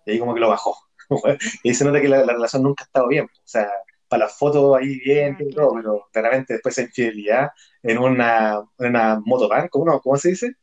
Y 0.07 0.12
ahí 0.12 0.18
como 0.18 0.35
que 0.35 0.41
lo 0.41 0.49
bajó. 0.49 0.76
y 1.64 1.68
ahí 1.68 1.74
se 1.74 1.85
nota 1.85 2.01
que 2.01 2.09
la, 2.09 2.24
la 2.24 2.33
relación 2.33 2.62
nunca 2.62 2.85
ha 2.85 2.87
estado 2.87 3.09
bien. 3.09 3.24
O 3.24 3.43
sea, 3.45 3.68
para 4.09 4.24
las 4.26 4.39
fotos 4.39 4.76
ahí 4.78 4.99
bien 5.01 5.37
Ah, 5.39 5.43
y 5.43 5.51
todo, 5.53 5.74
pero 5.74 6.09
claramente 6.12 6.53
después 6.55 6.78
esa 6.78 6.87
infidelidad 6.87 7.51
en 7.83 7.99
una, 7.99 8.62
en 8.78 8.87
una 8.87 9.20
motovan, 9.24 9.68
¿cómo, 9.68 9.85
no? 9.87 10.01
¿cómo 10.01 10.16
se 10.16 10.28
dice? 10.30 10.55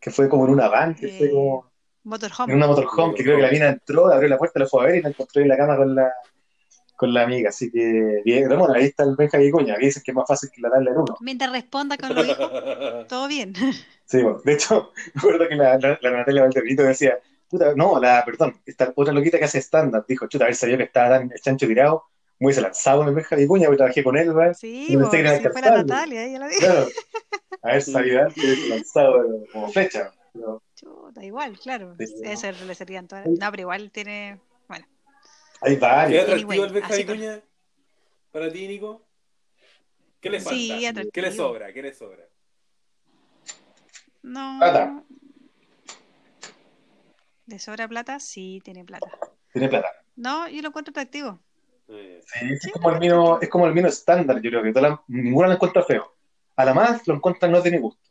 Que 0.00 0.10
fue 0.10 0.28
como 0.28 0.44
en 0.46 0.52
una 0.52 0.68
van, 0.68 0.94
que 0.94 1.08
fue 1.08 1.28
Eh, 1.28 1.30
como 1.30 1.70
Motorhome. 2.04 2.52
en 2.52 2.56
una 2.58 2.66
motorhome, 2.68 3.14
que 3.14 3.22
creo 3.22 3.36
que 3.36 3.42
la 3.42 3.50
mina 3.50 3.68
entró, 3.68 4.12
abrió 4.12 4.28
la 4.28 4.38
puerta, 4.38 4.58
la 4.60 4.66
fue 4.66 4.82
a 4.82 4.86
ver 4.86 4.96
y 4.96 5.02
la 5.02 5.08
encontró 5.10 5.42
en 5.42 5.48
la 5.48 5.56
cama 5.56 5.76
con 5.76 5.94
la, 5.94 6.12
con 6.96 7.12
la 7.14 7.22
amiga. 7.22 7.50
Así 7.50 7.70
que, 7.70 8.22
bien, 8.24 8.48
bueno, 8.48 8.72
ahí 8.74 8.86
está 8.86 9.04
el 9.04 9.14
Benja 9.16 9.38
Vicuña, 9.38 9.76
que 9.76 9.86
dicen 9.86 10.02
que 10.04 10.10
es 10.10 10.14
más 10.14 10.26
fácil 10.26 10.50
que 10.50 10.60
la 10.60 10.70
darle 10.70 10.90
en 10.90 10.98
uno. 10.98 11.16
Mientras 11.20 11.52
responda 11.52 11.96
con 11.96 12.14
los 12.14 12.26
hijos, 12.28 13.06
todo 13.08 13.28
bien. 13.28 13.52
Sí, 14.08 14.22
bueno, 14.22 14.40
de 14.44 14.52
hecho, 14.52 14.92
me 15.14 15.18
acuerdo 15.18 15.48
que 15.48 15.56
la, 15.56 15.78
la, 15.78 15.98
la 16.00 16.10
Natalia 16.12 16.42
Valderrito 16.42 16.84
decía, 16.84 17.18
puta, 17.50 17.74
no, 17.74 17.98
la, 17.98 18.24
perdón, 18.24 18.54
esta 18.64 18.92
otra 18.94 19.12
loquita 19.12 19.36
que 19.36 19.46
hace 19.46 19.58
estándar, 19.58 20.04
dijo, 20.06 20.28
chuta, 20.28 20.44
a 20.44 20.46
ver, 20.46 20.54
sabía 20.54 20.76
que 20.76 20.84
estaba 20.84 21.18
tan 21.18 21.32
el 21.32 21.40
chancho 21.40 21.66
tirado, 21.66 22.04
muy 22.38 22.52
se 22.52 22.60
lanzaba 22.60 23.02
en 23.02 23.08
el 23.08 23.14
Benja 23.16 23.34
Vicuña, 23.34 23.66
porque 23.66 23.78
trabajé 23.78 24.04
con 24.04 24.16
él, 24.16 24.32
¿verdad? 24.32 24.54
Sí, 24.54 24.86
pensé 24.90 24.98
pues, 24.98 25.10
que 25.10 25.18
era 25.18 25.38
si 25.38 25.48
fuera. 25.48 25.70
Natalia, 25.78 26.24
ella 26.24 26.38
la 26.38 26.46
dijo. 26.46 26.60
Claro, 26.60 26.86
a 27.62 27.72
ver, 27.72 27.82
sabido 27.82 28.22
antes, 28.22 28.68
lanzado 28.68 29.24
como 29.52 29.70
flecha. 29.70 30.12
Pero 30.32 30.62
Chuta, 30.76 31.24
igual, 31.24 31.58
claro. 31.58 31.94
Sí. 31.98 32.14
Eso 32.22 32.48
le 32.66 32.74
serían 32.74 33.08
todas. 33.08 33.26
No, 33.26 33.50
pero 33.50 33.62
igual 33.62 33.90
tiene. 33.90 34.38
Hay 35.62 35.74
¿Qué 35.74 35.80
varios. 35.80 36.22
atractivo 36.24 36.50
Anyway, 36.52 36.68
el 36.68 36.72
Benja 36.74 36.88
así 36.88 37.04
con- 37.04 37.16
Vicuña 37.16 37.40
para 38.30 38.52
ti, 38.52 38.68
Nico? 38.68 39.02
¿Qué 40.20 40.30
le 40.30 40.40
falta? 40.40 40.56
Sí, 40.58 40.68
¿Qué 40.68 40.80
le 40.80 40.88
atractivo. 40.88 41.32
sobra? 41.36 41.72
¿Qué 41.72 41.82
le 41.82 41.94
sobra? 41.94 42.24
no. 44.22 44.56
Plata. 44.58 45.02
¿De 47.46 47.58
sobra 47.60 47.86
plata? 47.88 48.18
Sí, 48.18 48.60
tiene 48.64 48.84
plata. 48.84 49.06
Tiene 49.52 49.68
plata. 49.68 49.88
No, 50.16 50.48
yo 50.48 50.60
lo 50.62 50.68
encuentro 50.68 50.90
atractivo. 50.90 51.38
Eh, 51.88 52.20
Sí, 52.26 52.46
es 52.52 52.72
como 52.72 52.90
el 52.90 52.98
vino, 52.98 53.40
es 53.40 53.48
como 53.48 53.66
el 53.66 53.72
vino 53.72 53.86
estándar, 53.86 54.40
yo 54.42 54.50
creo 54.50 54.62
que 54.62 54.72
la- 54.80 55.00
ninguna 55.06 55.46
la 55.48 55.54
encuentra 55.54 55.84
feo. 55.84 56.16
A 56.56 56.64
la 56.64 56.74
más 56.74 57.06
lo 57.06 57.14
encuentran 57.14 57.52
no 57.52 57.60
de 57.60 57.70
mi 57.70 57.78
gusto, 57.78 58.10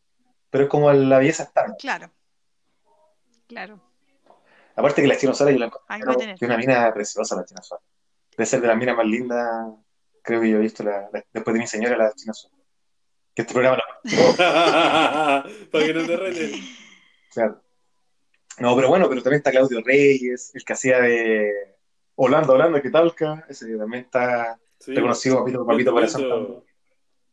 pero 0.49 0.63
es 0.65 0.69
como 0.69 0.91
la 0.93 1.17
belleza 1.19 1.43
estándar. 1.43 1.75
Claro. 1.77 2.11
Claro. 3.47 3.81
Aparte 4.76 5.01
que 5.01 5.07
la 5.07 5.17
China 5.17 5.34
Suárez 5.34 5.55
yo 5.57 5.59
la 5.65 5.71
que 6.15 6.34
es 6.34 6.41
una 6.41 6.57
mina 6.57 6.93
preciosa 6.93 7.36
la 7.36 7.45
China 7.45 7.61
Suárez. 7.61 7.86
Debe 8.32 8.45
ser 8.45 8.61
de 8.61 8.67
las 8.67 8.78
minas 8.78 8.95
más 8.97 9.05
lindas, 9.05 9.73
creo 10.21 10.41
que 10.41 10.49
yo 10.49 10.57
he 10.57 10.61
visto 10.61 10.84
la- 10.84 11.09
la- 11.13 11.26
después 11.32 11.53
de 11.53 11.59
mi 11.61 11.67
señora 11.67 11.95
la 11.97 12.11
China 12.13 12.34
Suárez. 12.34 12.59
Que 13.34 13.41
este 13.41 13.53
programa 13.53 13.78
lo 13.78 13.84
para 15.71 15.86
que 15.86 15.93
no 15.93 16.05
te 16.05 16.17
reten. 16.17 16.51
Claro. 17.34 17.61
No, 18.59 18.73
pero 18.78 18.88
bueno, 18.88 19.09
pero 19.09 19.21
también 19.21 19.39
está 19.39 19.51
Claudio 19.51 19.82
Reyes, 19.84 20.51
el 20.55 20.63
que 20.63 20.71
hacía 20.71 21.01
de 21.01 21.76
Holanda, 22.15 22.53
Holanda, 22.53 22.82
que 22.82 22.89
talca, 22.89 23.45
ese 23.49 23.67
que 23.67 23.76
también 23.76 24.05
está 24.05 24.57
Sí. 24.80 24.93
reconocido 24.95 25.39
papito, 25.39 25.65
papito 25.65 25.91
bonito. 25.91 26.17
también. 26.30 26.63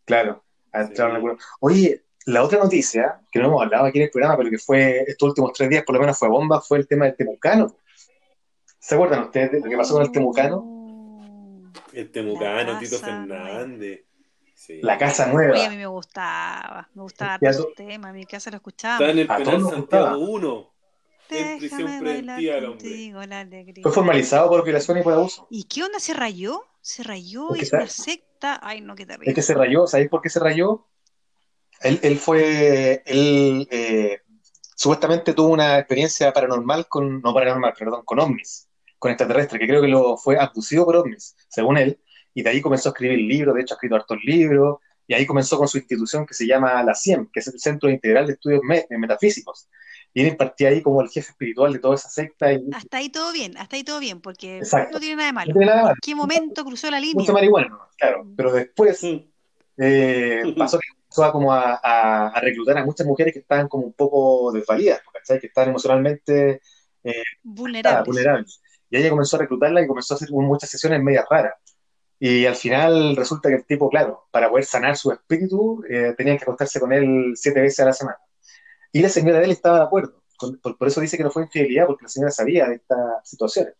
Claro, 0.04 0.44
ha 0.72 0.80
entrado 0.82 1.12
Sí. 1.12 1.38
Oye, 1.60 2.04
la 2.26 2.42
otra 2.42 2.58
noticia, 2.58 3.20
que 3.30 3.38
no 3.40 3.46
hemos 3.48 3.62
hablado 3.62 3.86
aquí 3.86 3.98
en 3.98 4.04
el 4.04 4.10
programa, 4.10 4.36
pero 4.36 4.50
que 4.50 4.58
fue 4.58 5.04
estos 5.06 5.28
últimos 5.30 5.52
tres 5.52 5.68
días, 5.70 5.82
por 5.84 5.94
lo 5.94 6.00
menos 6.00 6.18
fue 6.18 6.28
bomba, 6.28 6.60
fue 6.60 6.78
el 6.78 6.86
tema 6.86 7.06
del 7.06 7.16
Temucano. 7.16 7.74
¿Se 8.78 8.94
acuerdan 8.94 9.24
ustedes 9.24 9.52
de 9.52 9.60
lo 9.60 9.68
que 9.70 9.76
pasó 9.76 9.94
con 9.94 10.02
el 10.02 10.12
Temucano? 10.12 10.62
Oh. 10.64 11.62
El 11.92 12.10
Temucano, 12.10 12.78
Tito 12.78 12.98
Fernández. 12.98 14.04
Sí. 14.54 14.80
La 14.82 14.96
Casa 14.96 15.24
Oye, 15.24 15.32
Nueva. 15.34 15.66
a 15.66 15.70
mí 15.70 15.76
me 15.76 15.86
gustaba, 15.86 16.88
me 16.94 17.02
gustaba 17.02 17.38
ese 17.40 17.64
tema, 17.76 18.10
en 18.10 18.14
mi 18.16 18.24
casa 18.24 18.48
lo 18.50 18.56
Está 18.58 18.68
escuchábamos. 18.68 19.08
en 19.08 19.18
el 19.18 19.30
A 19.30 19.36
penal 19.36 19.60
Santiago 19.60 19.76
gustaba. 19.80 20.16
1. 20.18 20.72
En 21.30 21.58
prisión 21.58 21.78
Déjame 21.86 22.00
bailar 22.00 22.36
preventiva 22.36 22.56
el 22.58 22.64
hombre. 22.66 22.88
contigo 22.88 23.22
la 23.24 23.40
alegría. 23.40 23.82
Fue 23.82 23.92
formalizado 23.92 24.48
por 24.50 24.64
violación 24.64 24.98
y 24.98 25.02
por 25.02 25.12
abuso. 25.14 25.46
¿Y 25.50 25.64
qué 25.64 25.82
onda? 25.82 25.98
¿Se 25.98 26.14
rayó? 26.14 26.62
¿Se 26.80 27.02
rayó? 27.02 27.56
¿Hizo 27.56 27.74
una 27.76 27.84
está- 27.84 28.02
secta? 28.04 28.60
Ay, 28.62 28.80
no, 28.82 28.94
qué 28.94 29.02
Es 29.02 29.08
terrible. 29.08 29.34
que 29.34 29.42
se 29.42 29.54
rayó, 29.54 29.86
¿sabéis 29.86 30.10
por 30.10 30.20
qué 30.22 30.28
se 30.28 30.38
rayó? 30.40 30.86
Él, 31.82 32.00
él 32.02 32.18
fue, 32.18 33.02
él 33.06 33.66
eh, 33.70 34.20
supuestamente 34.76 35.34
tuvo 35.34 35.48
una 35.48 35.78
experiencia 35.78 36.32
paranormal 36.32 36.86
con, 36.88 37.20
no 37.20 37.34
paranormal, 37.34 37.74
perdón, 37.78 38.02
con 38.04 38.20
ovnis, 38.20 38.68
con 38.98 39.10
extraterrestres, 39.10 39.60
que 39.60 39.66
creo 39.66 39.82
que 39.82 39.88
lo 39.88 40.16
fue 40.16 40.38
abducido 40.38 40.84
por 40.84 40.96
ovnis, 40.96 41.36
según 41.48 41.78
él, 41.78 42.00
y 42.34 42.42
de 42.42 42.50
ahí 42.50 42.60
comenzó 42.60 42.88
a 42.88 42.92
escribir 42.92 43.18
libros, 43.20 43.54
de 43.54 43.62
hecho 43.62 43.74
ha 43.74 43.76
escrito 43.76 43.96
hartos 43.96 44.18
libros, 44.24 44.78
y 45.06 45.14
ahí 45.14 45.26
comenzó 45.26 45.58
con 45.58 45.68
su 45.68 45.78
institución 45.78 46.24
que 46.24 46.34
se 46.34 46.46
llama 46.46 46.82
la 46.82 46.94
CIEM, 46.94 47.28
que 47.32 47.40
es 47.40 47.48
el 47.48 47.58
Centro 47.58 47.90
Integral 47.90 48.26
de 48.26 48.34
Estudios 48.34 48.62
Me- 48.64 48.86
Metafísicos, 48.90 49.68
y 50.14 50.22
él 50.22 50.28
impartía 50.28 50.68
ahí 50.68 50.82
como 50.82 51.00
el 51.02 51.08
jefe 51.08 51.30
espiritual 51.30 51.72
de 51.72 51.78
toda 51.80 51.96
esa 51.96 52.08
secta, 52.08 52.52
y 52.52 52.60
Hasta 52.72 52.98
ahí 52.98 53.08
todo 53.08 53.32
bien, 53.32 53.56
hasta 53.58 53.76
ahí 53.76 53.84
todo 53.84 53.98
bien, 53.98 54.20
porque 54.20 54.58
Exacto. 54.58 54.94
no 54.94 55.00
tiene 55.00 55.16
nada 55.16 55.26
de 55.26 55.32
malo. 55.32 55.52
no 55.52 55.58
tiene 55.58 55.66
nada 55.66 55.78
de 55.78 55.82
malo, 55.84 55.94
¿En 55.94 56.00
qué 56.00 56.14
momento 56.14 56.64
cruzó 56.64 56.90
la 56.90 57.00
línea? 57.00 57.16
mucho 57.20 57.32
marihuana, 57.32 57.78
claro, 57.98 58.26
pero 58.36 58.52
después 58.52 59.02
eh, 59.78 60.54
pasó 60.56 60.78
que 60.78 60.86
empezó 61.12 61.24
a, 61.24 61.32
como 61.32 61.52
a, 61.52 61.78
a- 61.82 62.28
a 62.28 62.40
reclutar 62.40 62.78
a 62.78 62.84
muchas 62.84 63.06
mujeres 63.06 63.32
que 63.34 63.40
estaban 63.40 63.68
como 63.68 63.84
un 63.86 63.92
poco 63.92 64.50
desvalidas, 64.52 65.00
¿cachai? 65.12 65.38
Que 65.40 65.48
estaban 65.48 65.70
emocionalmente 65.70 66.60
ah, 67.04 67.10
Vulnerables. 67.42 68.06
vulnerables. 68.06 68.62
Y 68.90 68.96
ella 68.96 69.10
comenzó 69.10 69.36
a 69.36 69.40
reclutarla 69.40 69.82
y 69.82 69.86
comenzó 69.86 70.14
a 70.14 70.16
hacer 70.16 70.30
muchas 70.30 70.70
sesiones 70.70 71.02
medias 71.02 71.24
raras. 71.30 71.54
Y 72.18 72.46
al 72.46 72.54
final 72.54 73.16
resulta 73.16 73.48
que 73.48 73.56
el 73.56 73.64
tipo, 73.66 73.88
claro, 73.90 74.26
para 74.30 74.48
poder 74.48 74.64
sanar 74.64 74.96
su 74.96 75.10
espíritu, 75.12 75.82
eh, 75.90 76.14
tenían 76.16 76.38
que 76.38 76.44
acostarse 76.44 76.78
con 76.80 76.92
él 76.92 77.32
siete 77.34 77.60
veces 77.60 77.80
a 77.80 77.86
la 77.86 77.92
semana. 77.92 78.18
Y 78.92 79.00
la 79.02 79.08
señora 79.08 79.38
de 79.40 79.46
él 79.46 79.50
estaba 79.50 79.78
de 79.78 79.84
acuerdo. 79.84 80.22
Con- 80.36 80.58
por, 80.58 80.78
por 80.78 80.88
eso 80.88 81.00
dice 81.00 81.16
que 81.16 81.24
no 81.24 81.30
fue 81.30 81.42
infidelidad, 81.44 81.86
porque 81.86 82.04
la 82.04 82.08
señora 82.08 82.30
sabía 82.30 82.66
de 82.68 82.76
estas 82.76 82.98
situaciones. 83.28 83.74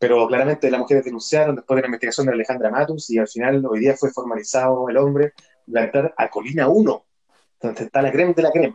Pero 0.00 0.26
claramente 0.26 0.70
las 0.70 0.80
mujeres 0.80 1.04
denunciaron 1.04 1.54
después 1.54 1.76
de 1.76 1.82
la 1.82 1.88
investigación 1.88 2.26
de 2.26 2.32
Alejandra 2.32 2.70
Matus 2.70 3.10
y 3.10 3.18
al 3.18 3.28
final 3.28 3.64
hoy 3.66 3.80
día 3.80 3.94
fue 3.96 4.10
formalizado 4.10 4.88
el 4.88 4.96
hombre 4.96 5.34
va 5.72 5.82
a 5.82 5.84
entrar 5.84 6.14
a 6.16 6.28
Colina 6.30 6.68
1, 6.68 7.04
donde 7.60 7.84
está 7.84 8.00
la 8.02 8.10
crema 8.10 8.32
de 8.32 8.42
la 8.42 8.50
crema. 8.50 8.74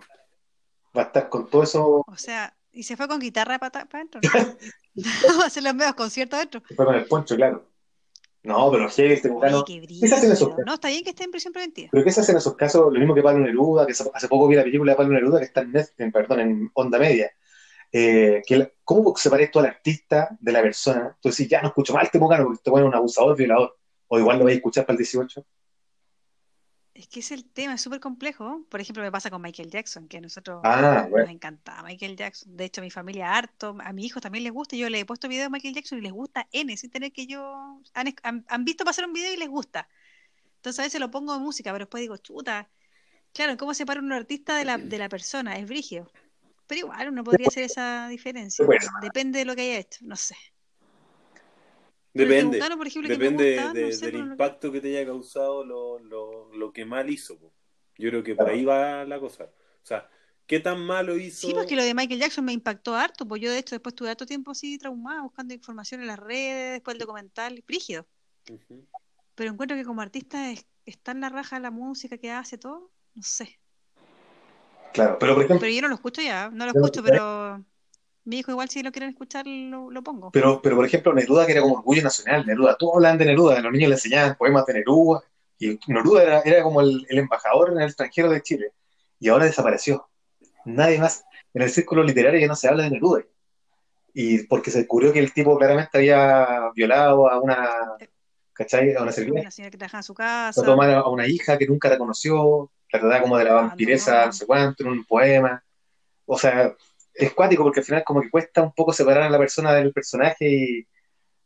Va 0.95 1.01
a 1.01 1.05
estar 1.05 1.27
con 1.27 1.49
todo 1.49 1.63
eso, 1.63 2.03
O 2.07 2.15
sea, 2.15 2.55
y 2.71 2.83
se 2.83 2.95
fue 2.95 3.07
con 3.07 3.19
guitarra 3.19 3.57
para 3.57 3.87
adentro. 3.91 4.21
¿no? 4.23 4.29
a 5.43 5.47
hacer 5.47 5.63
los 5.63 5.73
medios 5.73 5.95
conciertos 5.95 6.37
adentro. 6.37 6.61
fue 6.75 6.85
con 6.85 6.95
el 6.95 7.05
poncho, 7.05 7.35
claro. 7.35 7.67
No, 8.43 8.69
pero 8.71 8.87
heavy 8.87 9.13
este 9.13 9.29
mexicano. 9.29 9.65
qué 9.65 9.81
¿Qué 9.87 10.07
se 10.07 10.13
hace 10.15 10.27
en 10.27 10.31
esos 10.33 10.49
brillo. 10.49 10.65
No, 10.67 10.75
está 10.75 10.89
bien 10.89 11.03
que 11.03 11.09
esté 11.09 11.23
en 11.23 11.31
prisión 11.31 11.51
preventiva. 11.51 11.89
¿Pero 11.91 12.03
qué 12.03 12.11
se 12.11 12.21
hace 12.21 12.31
en 12.31 12.37
esos 12.37 12.55
casos? 12.55 12.93
Lo 12.93 12.99
mismo 12.99 13.15
que 13.15 13.23
Pablo 13.23 13.43
Neruda, 13.43 13.87
que 13.87 13.93
hace 13.93 14.27
poco 14.27 14.47
vi 14.47 14.55
la 14.55 14.61
película 14.63 14.91
de 14.91 14.95
Pablo 14.95 15.13
Neruda 15.15 15.39
que 15.39 15.45
está 15.45 15.61
en, 15.61 15.73
Net- 15.73 15.93
en, 15.97 16.11
perdón, 16.11 16.39
en 16.41 16.71
Onda 16.75 16.99
Media. 16.99 17.31
Eh, 17.97 18.41
que 18.45 18.57
la- 18.57 18.69
¿Cómo 18.83 19.15
separas 19.15 19.49
tú 19.51 19.59
al 19.59 19.67
artista 19.67 20.35
de 20.39 20.51
la 20.51 20.61
persona? 20.61 21.17
Decís, 21.23 21.47
ya 21.47 21.61
no 21.61 21.69
escucho 21.69 21.93
mal 21.93 22.05
este 22.05 22.19
mocano 22.19 22.43
porque 22.43 22.57
este 22.57 22.69
bueno 22.69 22.87
es 22.87 22.89
un 22.91 22.95
abusador, 22.95 23.37
violador. 23.37 23.77
O 24.07 24.19
igual 24.19 24.37
lo 24.37 24.43
vais 24.45 24.55
a 24.55 24.57
escuchar 24.57 24.85
para 24.85 24.95
el 24.95 24.97
18. 24.97 25.45
Es 26.93 27.07
que 27.07 27.19
es 27.19 27.31
el 27.31 27.43
tema, 27.51 27.73
es 27.73 27.81
súper 27.81 27.99
complejo. 27.99 28.65
Por 28.69 28.79
ejemplo, 28.79 29.03
me 29.03 29.11
pasa 29.11 29.29
con 29.29 29.41
Michael 29.41 29.69
Jackson, 29.69 30.07
que 30.07 30.17
a 30.17 30.21
nosotros 30.21 30.61
Ah, 30.63 31.07
bueno. 31.09 31.25
nos 31.25 31.33
encantaba 31.35 31.83
Michael 31.83 32.15
Jackson. 32.15 32.55
De 32.55 32.65
hecho, 32.65 32.79
a 32.81 32.83
mi 32.83 32.91
familia 32.91 33.33
harto, 33.33 33.75
a 33.79 33.91
mi 33.93 34.05
hijo 34.05 34.21
también 34.21 34.43
les 34.45 34.53
gusta. 34.53 34.75
Yo 34.77 34.89
le 34.89 34.99
he 34.99 35.05
puesto 35.05 35.27
videos 35.27 35.45
de 35.47 35.49
Michael 35.51 35.73
Jackson 35.75 35.97
y 35.97 36.01
les 36.01 36.13
gusta 36.13 36.47
N, 36.51 36.75
sin 36.77 36.89
tener 36.91 37.11
que 37.11 37.27
yo... 37.27 37.81
Han, 37.93 38.13
han- 38.23 38.45
han 38.47 38.63
visto 38.65 38.85
pasar 38.85 39.05
un 39.05 39.13
video 39.13 39.33
y 39.33 39.37
les 39.37 39.49
gusta. 39.49 39.87
Entonces 40.57 40.79
a 40.79 40.83
veces 40.83 41.01
lo 41.01 41.11
pongo 41.11 41.33
de 41.33 41.39
música, 41.39 41.71
pero 41.71 41.85
después 41.85 42.01
digo, 42.01 42.17
chuta. 42.17 42.69
Claro, 43.33 43.57
¿cómo 43.57 43.73
separa 43.73 43.99
un 43.99 44.13
artista 44.13 44.55
de 44.57 44.65
la, 44.65 44.77
de 44.77 44.97
la 44.97 45.09
persona? 45.09 45.57
Es 45.57 45.67
brigio. 45.67 46.09
Pero 46.67 46.79
igual 46.79 47.09
uno 47.09 47.23
podría 47.23 47.47
hacer 47.47 47.63
esa 47.63 48.07
diferencia. 48.09 48.65
Depende 49.01 49.39
de 49.39 49.45
lo 49.45 49.55
que 49.55 49.61
haya 49.61 49.79
hecho, 49.79 49.99
no 50.01 50.15
sé. 50.15 50.35
Depende. 52.13 52.57
Temucano, 52.57 52.77
por 52.77 52.87
ejemplo, 52.87 53.09
que 53.09 53.17
me 53.17 53.23
Depende 53.25 53.55
gusta, 53.55 53.73
de- 53.73 53.81
no 53.85 53.91
sé, 53.91 54.05
del 54.05 54.15
impacto 54.15 54.71
que 54.71 54.81
te 54.81 54.97
haya 54.97 55.05
causado 55.05 55.65
lo, 55.65 55.99
lo, 55.99 56.53
lo 56.53 56.71
que 56.73 56.85
mal 56.85 57.09
hizo. 57.09 57.37
po. 57.37 57.51
Yo 57.97 58.09
creo 58.09 58.23
que 58.23 58.35
por 58.35 58.49
ahí 58.49 58.63
va 58.65 59.03
la 59.05 59.19
cosa. 59.19 59.43
O 59.43 59.85
sea, 59.85 60.09
¿qué 60.47 60.59
tan 60.59 60.79
malo 60.79 61.17
hizo? 61.17 61.47
Sí, 61.47 61.53
porque 61.53 61.75
lo 61.75 61.83
de 61.83 61.93
Michael 61.93 62.19
Jackson 62.19 62.45
me 62.45 62.53
impactó 62.53 62.95
harto, 62.95 63.27
pues 63.27 63.41
yo 63.41 63.51
de 63.51 63.59
hecho 63.59 63.75
después 63.75 63.93
tuve 63.95 64.09
harto 64.09 64.25
tiempo 64.25 64.51
así 64.51 64.77
traumada, 64.77 65.21
buscando 65.21 65.53
información 65.53 66.01
en 66.01 66.07
las 66.07 66.19
redes, 66.19 66.73
después 66.73 66.95
el 66.95 66.99
documental, 66.99 67.63
brígido. 67.67 68.07
Ujú. 68.49 68.85
Pero 69.35 69.51
encuentro 69.51 69.75
que 69.77 69.83
como 69.83 70.01
artista 70.01 70.51
es, 70.51 70.65
está 70.85 71.11
en 71.11 71.21
la 71.21 71.29
raja 71.29 71.59
la 71.59 71.71
música 71.71 72.17
que 72.17 72.31
hace 72.31 72.57
todo, 72.57 72.91
no 73.13 73.23
sé. 73.23 73.59
Claro, 74.95 75.17
pero 75.19 75.35
por 75.35 75.43
ejemplo, 75.43 75.59
Pero 75.59 75.71
yo 75.73 75.81
no 75.81 75.87
lo 75.89 75.95
escucho 75.95 76.21
ya, 76.21 76.49
no 76.51 76.65
lo 76.65 76.71
escucho, 76.71 77.01
sé. 77.03 77.03
pero 77.03 77.63
mi 78.25 78.39
hijo 78.39 78.51
igual 78.51 78.69
si 78.69 78.83
lo 78.83 78.91
quieren 78.91 79.09
escuchar 79.11 79.45
lo, 79.47 79.91
lo 79.91 80.03
pongo. 80.03 80.31
pero, 80.31 80.61
pero 80.61 80.75
por 80.75 80.85
ejemplo, 80.85 81.13
Neruda, 81.13 81.45
que 81.45 81.53
era 81.53 81.61
como 81.61 81.75
orgullo 81.75 82.03
nacional, 82.03 82.45
Neruda, 82.45 82.75
todos 82.77 82.95
hablan 82.95 83.17
de 83.17 83.25
Neruda, 83.25 83.57
a 83.57 83.61
los 83.61 83.71
niños 83.71 83.89
le 83.89 83.95
enseñaban 83.95 84.35
poemas 84.37 84.65
de 84.65 84.73
Neruda, 84.75 85.21
y 85.59 85.79
Neruda 85.87 86.23
era, 86.23 86.39
era 86.41 86.63
como 86.63 86.81
el, 86.81 87.05
el 87.09 87.17
embajador 87.19 87.71
en 87.71 87.77
el 87.79 87.85
extranjero 87.87 88.29
de 88.29 88.41
Chile, 88.41 88.71
y 89.19 89.29
ahora 89.29 89.45
desapareció. 89.45 90.09
Nadie 90.65 90.99
más, 90.99 91.25
en 91.53 91.61
el 91.63 91.69
círculo 91.69 92.03
literario 92.03 92.39
ya 92.39 92.47
no 92.47 92.55
se 92.55 92.67
habla 92.67 92.83
de 92.83 92.91
Neruda. 92.91 93.23
Y 94.13 94.43
porque 94.47 94.71
se 94.71 94.79
descubrió 94.79 95.11
que 95.13 95.19
el 95.19 95.33
tipo 95.33 95.57
claramente 95.57 95.97
había 95.97 96.71
violado 96.75 97.29
a 97.29 97.39
una, 97.41 97.69
¿cachai? 98.53 98.93
A 98.95 99.01
una 99.03 99.11
servienta, 99.11 99.41
Una 99.41 99.51
señora 99.51 99.71
que 99.71 99.77
trabajaba 99.77 99.99
en 99.99 100.03
su 100.03 100.13
casa. 100.13 100.61
trató 100.61 100.77
mal 100.77 100.93
a 100.93 101.07
una 101.09 101.27
hija 101.27 101.57
que 101.57 101.67
nunca 101.67 101.89
reconoció, 101.89 102.71
trataba 102.99 103.21
como 103.21 103.37
de 103.37 103.45
la 103.45 103.53
vampiresa, 103.53 104.27
no. 104.27 104.33
sé 104.33 104.45
cuánto, 104.45 104.83
en 104.83 104.89
un 104.89 105.05
poema. 105.05 105.63
O 106.25 106.37
sea, 106.37 106.73
es 107.13 107.33
cuático 107.33 107.63
porque 107.63 107.79
al 107.81 107.85
final 107.85 108.03
como 108.03 108.21
que 108.21 108.29
cuesta 108.29 108.61
un 108.61 108.73
poco 108.73 108.93
separar 108.93 109.23
a 109.23 109.29
la 109.29 109.37
persona 109.37 109.73
del 109.73 109.93
personaje 109.93 110.49
y, 110.49 110.87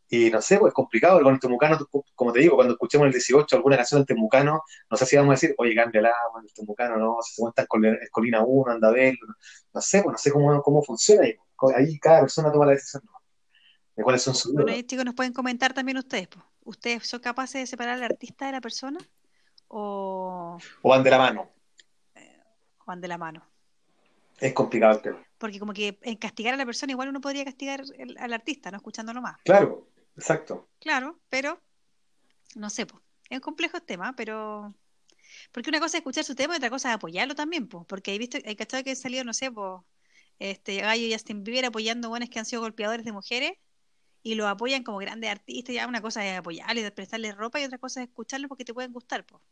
y 0.10 0.32
no 0.32 0.42
sé, 0.42 0.58
pues 0.58 0.72
es 0.72 0.74
complicado. 0.74 1.22
Con 1.22 1.36
el 1.36 1.40
Temucano, 1.40 1.78
como 2.16 2.34
te 2.34 2.40
digo, 2.40 2.56
cuando 2.56 2.74
escuchemos 2.74 3.06
el 3.06 3.14
18 3.14 3.56
alguna 3.56 3.78
canción 3.78 4.00
del 4.00 4.08
Temucano, 4.08 4.64
no 4.90 4.98
sé 4.98 5.06
si 5.06 5.16
vamos 5.16 5.32
a 5.32 5.36
decir, 5.36 5.54
oye, 5.58 5.76
cámbiala, 5.76 6.12
bueno, 6.34 6.48
el 6.48 6.54
Temucano, 6.54 6.98
no, 6.98 7.18
si 7.22 7.36
se 7.36 7.42
cuenta 7.42 7.62
en 7.62 7.98
Colina 8.12 8.44
1, 8.44 8.72
anda 8.72 8.88
a 8.88 8.92
verlo. 8.92 9.28
No, 9.28 9.36
no 9.76 9.82
sé, 9.82 10.02
pues 10.02 10.14
no 10.14 10.18
sé 10.18 10.32
cómo, 10.32 10.62
cómo 10.64 10.84
funciona 10.84 11.24
ahí. 11.24 11.36
Ahí 11.76 12.00
cada 12.00 12.22
persona 12.22 12.52
toma 12.52 12.66
la 12.66 12.72
decisión 12.72 13.04
¿no? 13.06 13.12
de 13.96 14.04
cuáles 14.04 14.24
son 14.24 14.34
sus 14.34 14.54
Bueno, 14.54 14.72
ahí 14.72 14.84
chicos 14.84 15.06
nos 15.06 15.14
pueden 15.14 15.34
comentar 15.34 15.74
también 15.74 15.98
ustedes. 15.98 16.28
pues. 16.28 16.44
¿Ustedes 16.64 17.08
son 17.08 17.20
capaces 17.20 17.62
de 17.62 17.68
separar 17.68 17.96
al 17.96 18.04
artista 18.04 18.46
de 18.48 18.54
la 18.54 18.62
persona? 18.62 19.00
¿O 19.70 20.58
o 20.82 20.90
van 20.90 21.04
de 21.04 21.10
la 21.10 21.18
mano. 21.18 21.50
o 22.80 22.86
van 22.86 23.02
de 23.02 23.08
la 23.08 23.18
mano? 23.18 23.46
Es 24.40 24.54
complicado 24.54 24.96
el 24.96 25.02
tema. 25.02 25.26
Porque 25.38 25.60
como 25.60 25.74
que 25.74 25.98
en 26.02 26.16
castigar 26.18 26.54
a 26.54 26.58
la 26.58 26.66
persona 26.66 26.92
igual 26.92 27.10
uno 27.10 27.22
podría 27.22 27.46
castigar 27.46 27.82
el- 27.98 28.18
al 28.18 28.34
artista, 28.34 28.72
no 28.72 28.78
escuchándolo 28.78 29.22
más. 29.22 29.38
Claro, 29.44 29.88
exacto. 30.18 30.68
Claro, 30.80 31.20
pero 31.30 31.62
no 32.56 32.70
sé, 32.70 32.86
pues. 32.86 33.02
Es 33.30 33.38
un 33.38 33.42
complejo 33.42 33.80
tema, 33.82 34.14
pero 34.16 34.74
porque 35.52 35.70
una 35.70 35.80
cosa 35.80 35.98
es 35.98 36.02
escuchar 36.02 36.24
su 36.24 36.34
tema 36.36 36.56
y 36.56 36.58
otra 36.58 36.72
cosa 36.72 36.90
es 36.90 36.96
apoyarlo 36.96 37.36
también, 37.36 37.68
pues, 37.68 37.86
porque 37.88 38.12
hay 38.12 38.18
visto, 38.18 38.40
hay 38.44 38.56
cachado 38.56 38.84
que 38.84 38.90
han 38.92 38.96
salido, 38.96 39.24
no 39.24 39.34
sé, 39.34 39.52
pues, 39.52 39.82
este 40.40 40.78
Gallo 40.82 41.06
y 41.06 41.14
Justin 41.14 41.44
Bieber 41.44 41.66
apoyando 41.66 42.10
buenos 42.10 42.30
que 42.30 42.40
han 42.40 42.46
sido 42.46 42.62
golpeadores 42.64 43.06
de 43.06 43.12
mujeres 43.12 43.52
y 44.24 44.36
los 44.36 44.48
apoyan 44.48 44.84
como 44.84 44.98
grandes 44.98 45.30
artistas, 45.30 45.76
ya 45.76 45.86
una 45.88 46.02
cosa 46.02 46.26
es 46.26 46.40
apoyarles, 46.40 46.92
prestarles 46.92 47.36
ropa 47.36 47.60
y 47.62 47.66
otra 47.66 47.78
cosa 47.78 48.02
es 48.02 48.08
escucharlos 48.10 48.50
porque 48.50 48.66
te 48.66 48.74
pueden 48.74 48.92
gustar, 48.94 49.26
pues. 49.26 49.44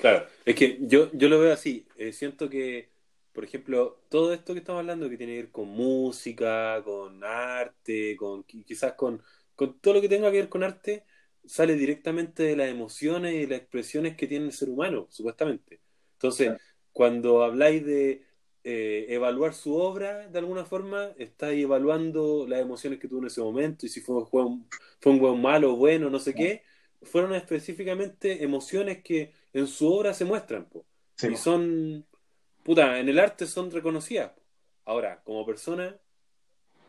Claro. 0.00 0.26
es 0.44 0.54
que 0.54 0.78
yo, 0.82 1.10
yo 1.12 1.28
lo 1.28 1.38
veo 1.40 1.52
así. 1.52 1.86
Eh, 1.96 2.12
siento 2.12 2.48
que, 2.48 2.90
por 3.32 3.44
ejemplo, 3.44 4.02
todo 4.08 4.32
esto 4.32 4.52
que 4.54 4.60
estamos 4.60 4.80
hablando 4.80 5.08
que 5.08 5.16
tiene 5.16 5.34
que 5.34 5.42
ver 5.42 5.50
con 5.52 5.68
música, 5.68 6.82
con 6.84 7.22
arte, 7.24 8.16
con 8.16 8.44
qui- 8.46 8.64
quizás 8.64 8.94
con, 8.94 9.22
con 9.54 9.78
todo 9.80 9.94
lo 9.94 10.00
que 10.00 10.08
tenga 10.08 10.30
que 10.30 10.38
ver 10.38 10.48
con 10.48 10.62
arte, 10.62 11.04
sale 11.44 11.74
directamente 11.74 12.42
de 12.44 12.56
las 12.56 12.68
emociones 12.68 13.34
y 13.34 13.46
las 13.46 13.58
expresiones 13.60 14.16
que 14.16 14.26
tiene 14.26 14.46
el 14.46 14.52
ser 14.52 14.68
humano, 14.70 15.06
supuestamente. 15.10 15.80
Entonces, 16.14 16.48
Claro. 16.48 16.60
cuando 16.92 17.42
habláis 17.42 17.84
de 17.84 18.24
eh, 18.64 19.06
evaluar 19.08 19.54
su 19.54 19.74
obra, 19.74 20.28
de 20.28 20.38
alguna 20.38 20.64
forma, 20.64 21.12
estáis 21.18 21.64
evaluando 21.64 22.46
las 22.46 22.60
emociones 22.60 22.98
que 23.00 23.08
tuvo 23.08 23.20
en 23.20 23.26
ese 23.26 23.40
momento 23.40 23.86
y 23.86 23.88
si 23.88 24.00
fue, 24.00 24.24
un, 24.44 24.68
fue 25.00 25.12
un 25.12 25.18
buen 25.18 25.40
malo, 25.40 25.76
bueno, 25.76 26.10
no 26.10 26.18
sé 26.20 26.34
qué, 26.34 26.62
fueron 27.02 27.34
específicamente 27.34 28.44
emociones 28.44 29.02
que 29.02 29.32
en 29.52 29.66
su 29.66 29.92
obra 29.92 30.14
se 30.14 30.24
muestran, 30.24 30.68
po. 30.68 30.86
Sí, 31.16 31.28
y 31.28 31.36
son, 31.36 32.06
puta, 32.62 32.98
en 33.00 33.08
el 33.08 33.18
arte 33.18 33.46
son 33.46 33.70
reconocidas. 33.70 34.32
po. 34.32 34.42
Ahora, 34.84 35.22
como 35.24 35.46
persona, 35.46 36.00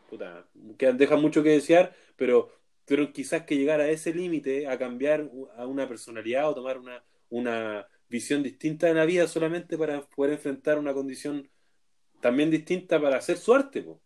puta, 0.08 0.48
que 0.78 0.92
dejan 0.92 1.20
mucho 1.20 1.42
que 1.42 1.50
desear, 1.50 1.94
pero, 2.16 2.50
pero 2.84 3.12
quizás 3.12 3.44
que 3.44 3.56
llegar 3.56 3.80
a 3.80 3.88
ese 3.90 4.14
límite, 4.14 4.66
a 4.68 4.78
cambiar 4.78 5.30
a 5.56 5.66
una 5.66 5.88
personalidad 5.88 6.48
o 6.48 6.54
tomar 6.54 6.78
una, 6.78 7.04
una 7.30 7.88
visión 8.08 8.42
distinta 8.42 8.86
de 8.86 8.94
la 8.94 9.04
vida 9.06 9.26
solamente 9.26 9.78
para 9.78 10.02
poder 10.02 10.34
enfrentar 10.34 10.78
una 10.78 10.94
condición 10.94 11.50
también 12.20 12.50
distinta 12.50 13.00
para 13.00 13.16
hacer 13.18 13.36
su 13.36 13.54
arte, 13.54 13.82
po. 13.82 14.00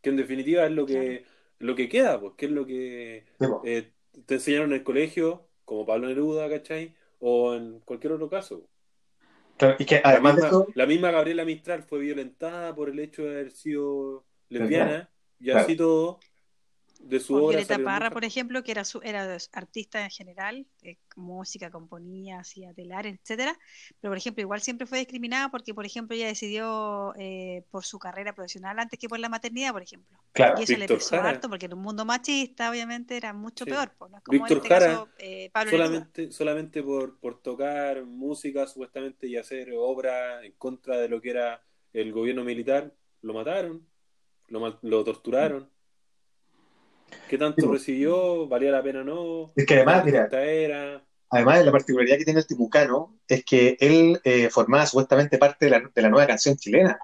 que 0.00 0.10
en 0.10 0.16
definitiva 0.16 0.66
es 0.66 0.72
lo 0.72 0.86
que, 0.86 1.24
lo 1.58 1.74
que 1.74 1.88
queda, 1.88 2.20
pues, 2.20 2.34
que 2.36 2.46
es 2.46 2.52
lo 2.52 2.66
que 2.66 3.26
Sí, 3.38 3.46
eh, 3.62 3.92
te 4.26 4.34
enseñaron 4.34 4.70
en 4.72 4.78
el 4.78 4.84
colegio, 4.84 5.48
como 5.64 5.86
Pablo 5.86 6.08
Neruda, 6.08 6.48
¿cachai? 6.50 6.94
O 7.30 7.54
en 7.54 7.80
cualquier 7.80 8.12
otro 8.14 8.28
caso. 8.28 8.68
Claro, 9.56 9.76
y 9.78 9.84
que 9.84 10.00
La 10.04 10.04
además 10.04 10.36
de 10.36 10.42
misma, 10.42 10.48
eso, 10.48 10.66
la 10.74 10.86
misma 10.86 11.10
Gabriela 11.10 11.44
Mistral 11.44 11.82
fue 11.84 12.00
violentada 12.00 12.74
por 12.74 12.88
el 12.90 12.98
hecho 12.98 13.22
de 13.24 13.30
haber 13.30 13.50
sido 13.52 14.26
lesbiana 14.48 15.10
y 15.38 15.50
Claro. 15.50 15.50
así 15.50 15.76
todo 15.76 16.20
de 17.02 17.20
su 17.20 17.34
O 17.34 17.38
obra. 17.44 17.58
Violeta 17.58 17.78
Parra, 17.82 18.10
por 18.10 18.24
ejemplo, 18.24 18.62
que 18.62 18.70
era, 18.72 18.84
su, 18.84 19.00
era 19.02 19.36
artista 19.52 20.02
en 20.04 20.10
general, 20.10 20.66
eh, 20.82 20.96
música, 21.16 21.70
componía, 21.70 22.38
hacía 22.40 22.72
telar, 22.72 23.06
etcétera. 23.06 23.58
Pero, 24.00 24.10
por 24.12 24.16
ejemplo, 24.18 24.40
igual 24.40 24.60
siempre 24.62 24.86
fue 24.86 24.98
discriminada 24.98 25.50
porque, 25.50 25.74
por 25.74 25.84
ejemplo, 25.84 26.16
ella 26.16 26.26
decidió 26.28 27.12
eh, 27.18 27.64
por 27.70 27.84
su 27.84 27.98
carrera 27.98 28.32
profesional 28.34 28.78
antes 28.78 28.98
que 28.98 29.08
por 29.08 29.18
la 29.18 29.28
maternidad, 29.28 29.72
por 29.72 29.82
ejemplo. 29.82 30.18
claro, 30.32 30.60
Y 30.60 30.62
eso 30.64 30.76
le 30.76 30.86
pesó 30.88 31.16
Jara. 31.16 31.30
harto 31.30 31.48
porque 31.48 31.66
en 31.66 31.74
un 31.74 31.82
mundo 31.82 32.04
machista, 32.04 32.70
obviamente, 32.70 33.16
era 33.16 33.32
mucho 33.32 33.64
Sí. 33.64 33.70
peor. 33.70 33.92
pues, 33.98 34.10
no 34.10 34.20
como 34.22 34.38
Víctor 34.38 34.58
en 34.58 34.62
este 34.62 34.68
Jara, 34.68 34.86
caso, 34.86 35.08
eh, 35.18 35.50
Pablo 35.52 35.70
Neruda. 35.72 36.08
solamente, 36.30 36.82
por, 36.82 37.18
por 37.18 37.42
tocar 37.42 38.04
música 38.04 38.66
supuestamente 38.66 39.26
y 39.26 39.36
hacer 39.36 39.70
obra 39.76 40.44
en 40.44 40.52
contra 40.52 40.96
de 40.98 41.08
lo 41.08 41.20
que 41.20 41.30
era 41.30 41.62
el 41.92 42.12
gobierno 42.12 42.44
militar, 42.44 42.94
lo 43.22 43.34
mataron, 43.34 43.86
lo 44.48 45.04
torturaron. 45.04 45.68
¿Qué 47.26 47.38
tanto 47.38 47.66
Sí, 47.66 47.68
po. 47.68 47.72
recibió? 47.72 48.46
¿Valía 48.48 48.70
la 48.72 48.82
pena 48.82 49.00
o 49.00 49.04
no? 49.04 49.56
Es 49.56 49.66
que 49.66 49.74
además, 49.76 50.04
¿Qué 50.04 50.04
mira, 50.04 50.32
era? 50.64 51.06
Además, 51.30 51.64
la 51.64 51.72
particularidad 51.72 52.18
que 52.18 52.24
tiene 52.24 52.40
el 52.40 52.46
timucano 52.46 53.18
es 53.26 53.44
que 53.44 53.76
él 53.80 54.20
eh, 54.24 54.50
formaba 54.50 54.86
supuestamente 54.86 55.38
parte 55.38 55.64
de 55.66 55.70
la, 55.70 55.80
de 55.94 56.02
la 56.02 56.10
nueva 56.10 56.26
canción 56.26 56.56
chilena. 56.56 56.98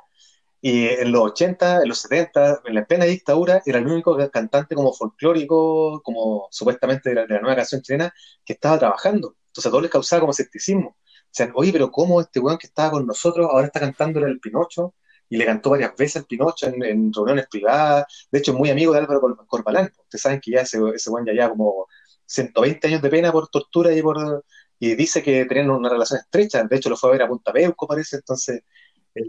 Y 0.60 0.86
en 0.88 1.12
los 1.12 1.22
80, 1.32 1.82
en 1.82 1.88
los 1.88 2.00
70, 2.00 2.62
en 2.64 2.74
la 2.74 2.86
plena 2.86 3.06
dictadura, 3.06 3.62
era 3.66 3.78
el 3.78 3.86
único 3.88 4.16
cantante 4.30 4.74
como 4.76 4.92
folclórico, 4.94 6.02
como 6.02 6.48
supuestamente 6.50 7.10
de 7.10 7.16
la, 7.16 7.26
de 7.26 7.34
la 7.34 7.40
nueva 7.42 7.56
canción 7.56 7.82
chilena, 7.82 8.12
que 8.44 8.54
estaba 8.54 8.78
trabajando. 8.78 9.36
Entonces 9.48 9.66
a 9.68 9.70
todos 9.70 9.82
les 9.82 9.92
causaba 9.92 10.20
como 10.20 10.32
escepticismo. 10.32 10.90
O 10.90 11.30
sea, 11.32 11.50
oye, 11.54 11.72
pero 11.72 11.90
¿cómo 11.92 12.20
este 12.20 12.40
weón 12.40 12.58
que 12.58 12.68
estaba 12.68 12.92
con 12.92 13.06
nosotros 13.06 13.48
ahora 13.50 13.66
está 13.68 13.80
cantándole 13.80 14.26
al 14.26 14.40
Pinocho? 14.40 14.94
Y 15.30 15.36
le 15.36 15.44
cantó 15.46 15.70
varias 15.70 15.94
veces 15.96 16.16
al 16.16 16.24
Pinocho 16.26 16.66
en, 16.68 16.82
en 16.84 17.12
reuniones 17.12 17.46
privadas. 17.48 18.06
De 18.30 18.38
hecho, 18.38 18.52
es 18.52 18.58
muy 18.58 18.70
amigo 18.70 18.92
de 18.92 18.98
Álvaro 19.00 19.20
Cor- 19.20 19.46
Corbalán. 19.46 19.92
Ustedes 20.04 20.22
saben 20.22 20.40
que 20.40 20.52
ya 20.52 20.60
ese, 20.62 20.78
ese 20.94 21.10
weón 21.10 21.26
ya 21.26 21.32
lleva 21.32 21.50
como 21.50 21.86
120 22.26 22.86
años 22.88 23.02
de 23.02 23.10
pena 23.10 23.32
por 23.32 23.48
tortura 23.48 23.92
y 23.94 24.02
por 24.02 24.44
y 24.80 24.94
dice 24.94 25.22
que 25.22 25.44
tenían 25.44 25.70
una 25.70 25.88
relación 25.88 26.20
estrecha. 26.20 26.62
De 26.64 26.76
hecho, 26.76 26.88
lo 26.88 26.96
fue 26.96 27.10
a 27.10 27.12
ver 27.12 27.22
a 27.22 27.28
Punta 27.28 27.52
Peuco, 27.52 27.86
parece. 27.86 28.16
Entonces, 28.16 28.62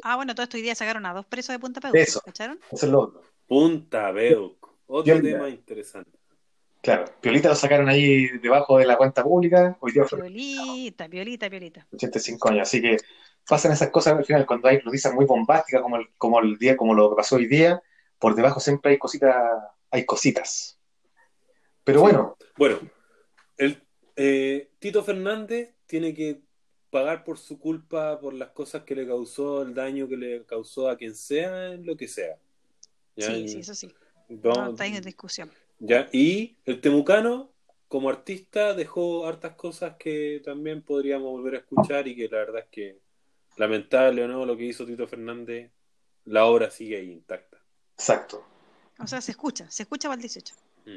Ah, 0.03 0.15
bueno, 0.17 0.35
todo 0.35 0.43
esto 0.43 0.57
hoy 0.57 0.61
día 0.63 0.75
sacaron 0.75 1.05
a 1.07 1.13
dos 1.13 1.25
presos 1.25 1.53
de 1.53 1.59
Punta 1.59 1.81
Peuco, 1.81 1.97
Eso. 1.97 2.21
¿cacharon? 2.23 2.59
eso 2.71 2.85
es 2.85 2.91
lo 2.91 2.99
otro. 3.01 3.21
Punta 3.47 4.11
Beuco. 4.11 4.77
Otro 4.85 5.21
tema 5.21 5.49
interesante. 5.49 6.11
Claro, 6.81 7.05
Piolita 7.19 7.49
lo 7.49 7.55
sacaron 7.55 7.89
ahí 7.89 8.27
debajo 8.39 8.77
de 8.77 8.85
la 8.85 8.95
cuenta 8.97 9.23
pública. 9.23 9.77
Hoy 9.81 9.91
día 9.91 10.05
fue 10.05 10.21
Violita, 10.21 11.07
violita, 11.07 11.49
violita. 11.49 11.87
85 11.91 12.49
años. 12.49 12.61
Así 12.67 12.81
que 12.81 12.97
pasan 13.49 13.71
esas 13.71 13.89
cosas 13.89 14.13
al 14.17 14.23
final 14.25 14.45
cuando 14.45 14.67
hay 14.67 14.79
noticias 14.85 15.13
muy 15.13 15.25
bombásticas 15.25 15.81
como 15.81 15.97
el, 15.97 16.07
como 16.17 16.39
el 16.39 16.57
día, 16.57 16.77
como 16.77 16.93
lo 16.93 17.09
que 17.09 17.15
pasó 17.17 17.35
hoy 17.37 17.47
día. 17.47 17.81
Por 18.19 18.35
debajo 18.35 18.59
siempre 18.59 18.91
hay 18.91 18.97
cositas, 18.97 19.33
hay 19.91 20.05
cositas. 20.05 20.77
Pero 21.83 22.01
bueno, 22.01 22.37
Bueno, 22.57 22.79
el, 23.57 23.81
eh, 24.15 24.69
Tito 24.79 25.03
Fernández 25.03 25.73
tiene 25.87 26.13
que 26.13 26.41
pagar 26.91 27.23
por 27.23 27.37
su 27.37 27.59
culpa, 27.59 28.19
por 28.19 28.33
las 28.33 28.49
cosas 28.49 28.83
que 28.83 28.95
le 28.95 29.07
causó, 29.07 29.61
el 29.63 29.73
daño 29.73 30.07
que 30.07 30.17
le 30.17 30.43
causó 30.45 30.89
a 30.89 30.97
quien 30.97 31.15
sea, 31.15 31.73
en 31.73 31.85
lo 31.85 31.95
que 31.95 32.07
sea. 32.07 32.37
¿Ya? 33.15 33.27
Sí, 33.27 33.47
sí, 33.47 33.59
eso 33.59 33.73
sí. 33.75 33.93
No- 34.29 34.53
No 34.53 34.69
está 34.71 34.85
en 34.85 35.01
discusión. 35.01 35.49
¿ya? 35.79 36.07
Y 36.11 36.57
el 36.65 36.81
Temucano, 36.81 37.51
como 37.87 38.09
artista, 38.09 38.73
dejó 38.73 39.25
hartas 39.25 39.55
cosas 39.55 39.95
que 39.97 40.41
también 40.43 40.81
podríamos 40.81 41.31
volver 41.31 41.55
a 41.55 41.59
escuchar 41.59 42.07
y 42.07 42.15
que 42.15 42.27
la 42.27 42.37
verdad 42.37 42.59
es 42.61 42.67
que, 42.69 42.99
lamentable 43.59 44.23
o 44.23 44.27
no, 44.27 44.45
lo 44.45 44.55
que 44.57 44.63
hizo 44.65 44.85
Tito 44.85 45.05
Fernández, 45.07 45.71
la 46.25 46.45
obra 46.45 46.71
sigue 46.71 46.97
ahí 46.97 47.11
intacta. 47.11 47.57
exacto. 47.93 48.45
O 49.01 49.07
sea, 49.07 49.21
se 49.21 49.31
escucha, 49.31 49.69
se 49.69 49.83
escucha 49.83 50.09
para 50.09 50.15
el 50.17 50.21
18. 50.21 50.53
Mm. 50.85 50.89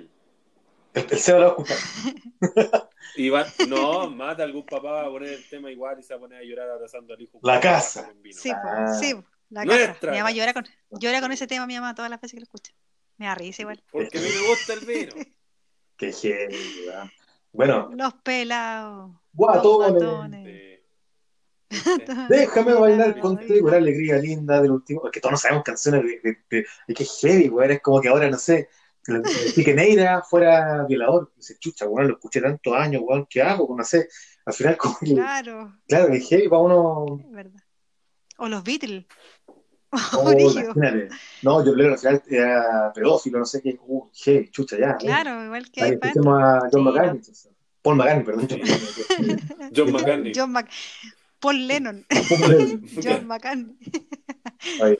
El, 0.94 1.06
el 1.10 1.18
CEO 1.18 1.39
lo 1.39 1.56
va 1.56 1.64
a 1.64 1.72
escuchar. 1.72 2.89
Y 3.16 3.28
va, 3.28 3.44
no, 3.68 4.09
mata 4.10 4.43
algún 4.43 4.64
papá 4.64 4.90
va 4.93 5.02
a 5.06 5.10
poner 5.10 5.28
el 5.34 5.48
tema 5.48 5.70
igual 5.70 5.98
y 5.98 6.02
se 6.02 6.14
va 6.14 6.18
a 6.18 6.20
poner 6.20 6.39
a 6.39 6.43
llorar 6.44 6.70
abrazando 6.70 7.12
al 7.12 7.20
hijo. 7.20 7.39
La 7.43 7.60
casa. 7.60 8.06
Con 8.06 8.22
vino. 8.22 8.39
Sí, 8.40 8.51
Ah. 8.51 8.97
sí, 8.98 9.14
la 9.51 9.64
Nuestra 9.64 9.94
casa. 9.94 10.10
Mi 10.12 10.18
mamá 10.18 10.30
llora 10.30 10.55
con, 10.55 10.64
llora 10.93 11.20
con 11.20 11.30
ese 11.32 11.47
tema, 11.47 11.66
mi 11.66 11.74
mamá, 11.74 11.94
todas 11.94 12.10
las 12.10 12.20
veces 12.20 12.32
que 12.34 12.40
lo 12.40 12.44
escucha. 12.44 12.72
Me 13.18 13.26
da 13.26 13.34
risa 13.34 13.62
igual. 13.62 13.82
Porque 13.90 14.18
a 14.18 14.20
mí 14.20 14.28
me 14.28 14.48
gusta 14.48 14.72
el 14.72 14.80
vino. 14.86 15.12
Qué 15.97 16.48
¿verdad? 16.86 17.10
Bueno, 17.52 17.90
Los 17.94 18.14
pelados. 18.14 19.10
guatones. 19.32 19.93
Los 19.93 20.02
guatones. 20.02 20.61
Sí. 22.07 22.27
Déjame 22.28 22.74
bailar 22.74 23.19
contigo, 23.20 23.70
la 23.70 23.77
alegría 23.78 24.19
linda 24.19 24.61
del 24.61 24.73
último. 24.73 25.01
Porque 25.03 25.20
todos 25.20 25.32
no 25.32 25.36
sabemos 25.39 25.65
canciones 25.65 26.03
de, 26.03 26.20
de, 26.23 26.39
de- 26.51 26.66
de 26.89 26.94
que 26.94 27.05
heavy, 27.05 27.49
weón. 27.49 27.70
Es 27.70 27.81
como 27.81 28.01
que 28.01 28.09
ahora, 28.09 28.28
no 28.31 28.39
sé, 28.39 28.69
el- 29.07 29.16
el 29.16 29.53
Piqueneira 29.55 30.23
fuera 30.23 30.85
violador. 30.86 31.32
Dice, 31.36 31.57
chucha, 31.59 31.86
weón, 31.86 32.09
lo 32.09 32.15
escuché 32.15 32.40
tantos 32.40 32.74
años, 32.74 33.03
weón, 33.05 33.27
¿qué 33.28 33.43
hago? 33.43 33.66
Pues 33.66 33.78
No 33.78 33.85
sé. 33.85 34.09
Al 34.44 34.55
final, 34.55 34.77
como 34.77 34.99
que, 34.99 35.15
Claro, 35.15 35.77
claro, 35.86 36.12
que 36.12 36.20
heavy 36.20 36.49
para 36.49 36.62
uno. 36.62 37.20
es 37.24 37.31
verdad. 37.31 37.61
O 38.39 38.49
los 38.49 38.62
Beatles. 38.65 39.05
Oh. 40.15 40.32
No, 41.43 41.62
yo 41.65 41.74
creo 41.74 41.89
que 41.89 41.93
al 41.93 41.99
final 41.99 42.23
era 42.31 42.90
pedófilo, 42.94 43.39
no 43.39 43.44
sé 43.44 43.61
qué. 43.61 43.78
Uh, 43.86 44.09
heavy, 44.24 44.49
chucha, 44.51 44.78
ya. 44.78 44.97
Claro, 44.97 45.44
igual 45.44 45.70
que 45.70 45.82
Ahí 45.82 45.99
a 46.03 46.12
John 46.15 46.70
Sí, 46.73 46.78
McCartney. 46.81 47.20
Paul 47.82 47.97
McCartney, 47.97 48.24
perdón. 48.24 48.49
John 48.57 49.27
McCartney. 49.28 49.73
John 49.77 49.93
McCartney. 49.93 50.32
John 50.35 50.53
Mac 50.53 50.70
Paul 51.43 51.66
Lennon. 51.66 52.06
John 53.02 53.28
ay, 54.81 54.98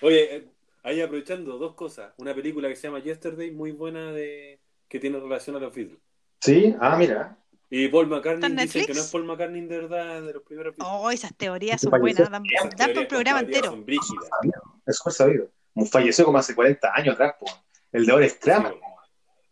Oye, 0.00 0.36
eh, 0.36 0.48
ahí 0.82 1.02
aprovechando 1.02 1.58
dos 1.58 1.74
cosas. 1.74 2.14
Una 2.16 2.34
película 2.34 2.68
que 2.68 2.76
se 2.76 2.88
llama 2.88 3.00
Yesterday, 3.00 3.50
muy 3.50 3.72
buena, 3.72 4.10
de 4.10 4.58
que 4.88 4.98
tiene 4.98 5.20
relación 5.20 5.56
a 5.56 5.58
los 5.60 5.74
Beatles. 5.74 6.00
Sí, 6.40 6.74
ah, 6.80 6.96
mira. 6.96 7.38
Y 7.70 7.88
Paul 7.88 8.04
¿Está 8.04 8.16
McCartney 8.16 8.50
en 8.50 8.56
dicen 8.56 8.86
que 8.86 8.94
no 8.94 9.00
es 9.00 9.10
Paul 9.10 9.24
McCartney 9.24 9.60
de 9.62 9.78
verdad 9.78 10.22
de 10.22 10.32
los 10.32 10.42
primeros 10.42 10.76
Beatles. 10.76 10.98
Oh, 11.00 11.10
esas 11.10 11.34
teorías 11.36 11.80
son 11.80 11.90
buenas. 12.00 12.30
Dan, 12.30 12.98
un 12.98 13.06
programa 13.06 13.40
entero. 13.40 13.66
Son 13.70 13.84
brígidas. 13.84 14.28
Es 14.86 14.98
sabido. 15.14 15.50
Falleció 15.90 16.24
como 16.24 16.38
hace 16.38 16.54
40 16.54 16.90
años 16.94 17.14
atrás, 17.14 17.34
po. 17.38 17.46
El 17.92 18.06
de 18.06 18.12
ahora 18.12 18.26
es 18.26 18.34
Kramer. 18.34 18.72
Sí, 18.72 18.78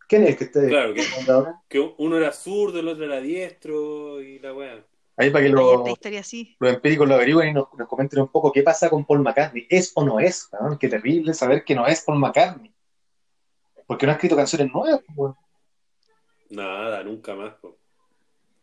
¿Quién 0.09 0.25
es 0.25 0.31
el 0.31 0.37
que 0.37 0.45
está 0.45 0.67
Claro, 0.67 0.95
que, 0.95 1.03
ahora? 1.31 1.63
que 1.69 1.95
uno 1.99 2.17
era 2.17 2.33
zurdo, 2.33 2.81
el 2.81 2.89
otro 2.89 3.05
era 3.05 3.21
diestro 3.21 4.21
y 4.21 4.39
la 4.39 4.53
weá. 4.53 4.85
Ahí 5.21 5.31
para 5.31 5.43
que 5.43 5.47
Hay 5.49 5.53
lo- 5.53 5.79
esta 5.81 5.91
historia 5.91 6.21
así. 6.21 6.57
los 6.59 6.75
empíricos 6.75 7.07
lo 7.09 7.15
averigüen 7.15 7.49
y 7.49 7.53
nos, 7.53 7.67
nos 7.77 7.89
comenten 7.89 8.21
un 8.21 8.29
poco 8.29 8.51
qué 8.53 8.63
pasa 8.63 8.89
con 8.89 9.05
Paul 9.05 9.21
McCartney. 9.21 9.67
¿Es 9.69 9.93
o 9.95 10.05
no 10.05 10.19
es? 10.19 10.49
weón? 10.53 10.79
Qué 10.79 10.89
terrible 10.89 11.35
saber 11.35 11.65
que 11.65 11.75
no 11.75 11.87
es 11.87 12.01
Paul 12.03 12.19
McCartney. 12.19 12.73
Porque 13.87 14.07
no 14.07 14.13
ha 14.13 14.15
escrito 14.15 14.37
canciones 14.37 14.73
nuevas. 14.73 15.01
Nada, 16.49 17.03
nunca 17.05 17.35
más. 17.35 17.53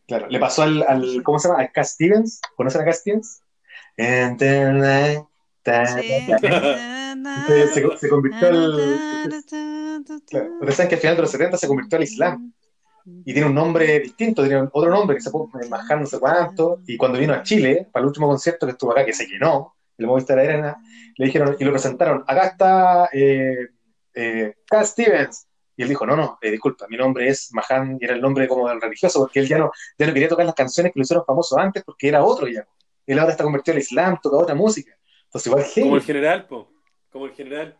Claro, 0.08 0.28
le 0.30 0.40
pasó 0.40 0.64
al, 0.64 0.82
al- 0.84 1.22
¿cómo 1.24 1.38
se 1.38 1.50
llama? 1.50 1.62
A 1.64 1.72
Cat 1.72 1.86
Stevens. 1.86 2.42
¿Conocen 2.56 2.82
a 2.82 2.86
Cat 2.86 2.96
Stevens? 2.96 3.42
Se, 8.00 8.10
convirtió 8.10 8.48
al... 8.48 9.42
Claro, 10.28 10.54
ustedes 10.56 10.76
saben 10.76 10.90
que 10.90 10.96
al 10.96 11.02
final 11.02 11.16
de 11.18 11.22
los 11.22 11.32
70 11.32 11.58
se 11.58 11.68
convirtió 11.68 11.98
al 11.98 12.04
Islam. 12.04 12.54
Y 13.08 13.34
tiene 13.34 13.48
un 13.48 13.56
nombre 13.56 14.00
distinto, 14.00 14.44
tiene 14.44 14.68
otro 14.72 14.90
nombre 14.90 15.16
que 15.16 15.22
se 15.22 15.32
puso 15.32 15.58
Mahán 15.70 16.02
no 16.02 16.06
sé 16.06 16.20
cuánto, 16.20 16.82
y 16.86 16.98
cuando 16.98 17.18
vino 17.18 17.34
a 17.34 17.44
Chile, 17.44 17.88
para 17.92 18.02
el 18.02 18.08
último 18.08 18.28
concierto 18.28 18.66
que 18.66 18.74
estuvo 18.74 18.92
acá, 18.92 19.06
que 19.06 19.14
se 19.14 19.26
llenó, 19.26 19.76
el 19.98 20.08
Movistar 20.08 20.38
Arena, 20.40 20.78
le 21.16 21.26
dijeron, 21.26 21.56
y 21.58 21.64
lo 21.64 21.72
presentaron, 21.72 22.24
acá 22.28 22.48
está 22.48 23.10
eh, 23.14 23.70
eh, 24.14 24.56
Cat 24.66 24.86
Stevens, 24.86 25.48
y 25.76 25.84
él 25.84 25.90
dijo, 25.90 26.06
no, 26.06 26.16
no, 26.16 26.38
eh, 26.42 26.52
disculpa, 26.52 26.86
mi 26.90 26.98
nombre 26.98 27.30
es 27.30 27.50
Mahan, 27.54 27.98
y 28.00 28.04
era 28.04 28.16
el 28.16 28.22
nombre 28.22 28.48
como 28.48 28.68
del 28.68 28.82
religioso, 28.82 29.20
porque 29.20 29.40
él 29.40 29.48
ya 29.48 29.58
no, 29.58 29.72
ya 29.98 30.06
no 30.06 30.14
quería 30.14 30.28
tocar 30.28 30.46
las 30.46 30.56
canciones 30.56 30.92
que 30.92 31.00
lo 31.00 31.04
hicieron 31.04 31.26
famoso 31.26 31.58
antes, 31.58 31.84
porque 31.84 32.10
era 32.10 32.24
otro 32.24 32.48
ya, 32.48 32.68
él 33.06 33.20
ahora 33.20 33.32
está 33.32 33.44
convertido 33.44 33.76
al 33.76 33.82
Islam, 33.82 34.20
toca 34.22 34.38
otra 34.38 34.54
música, 34.56 34.98
entonces 35.24 35.48
igual 35.48 35.66
Como 35.74 35.96
el 35.96 36.04
general, 36.04 36.46
po. 36.46 36.72
Como 37.10 37.26
el 37.26 37.34
general. 37.34 37.78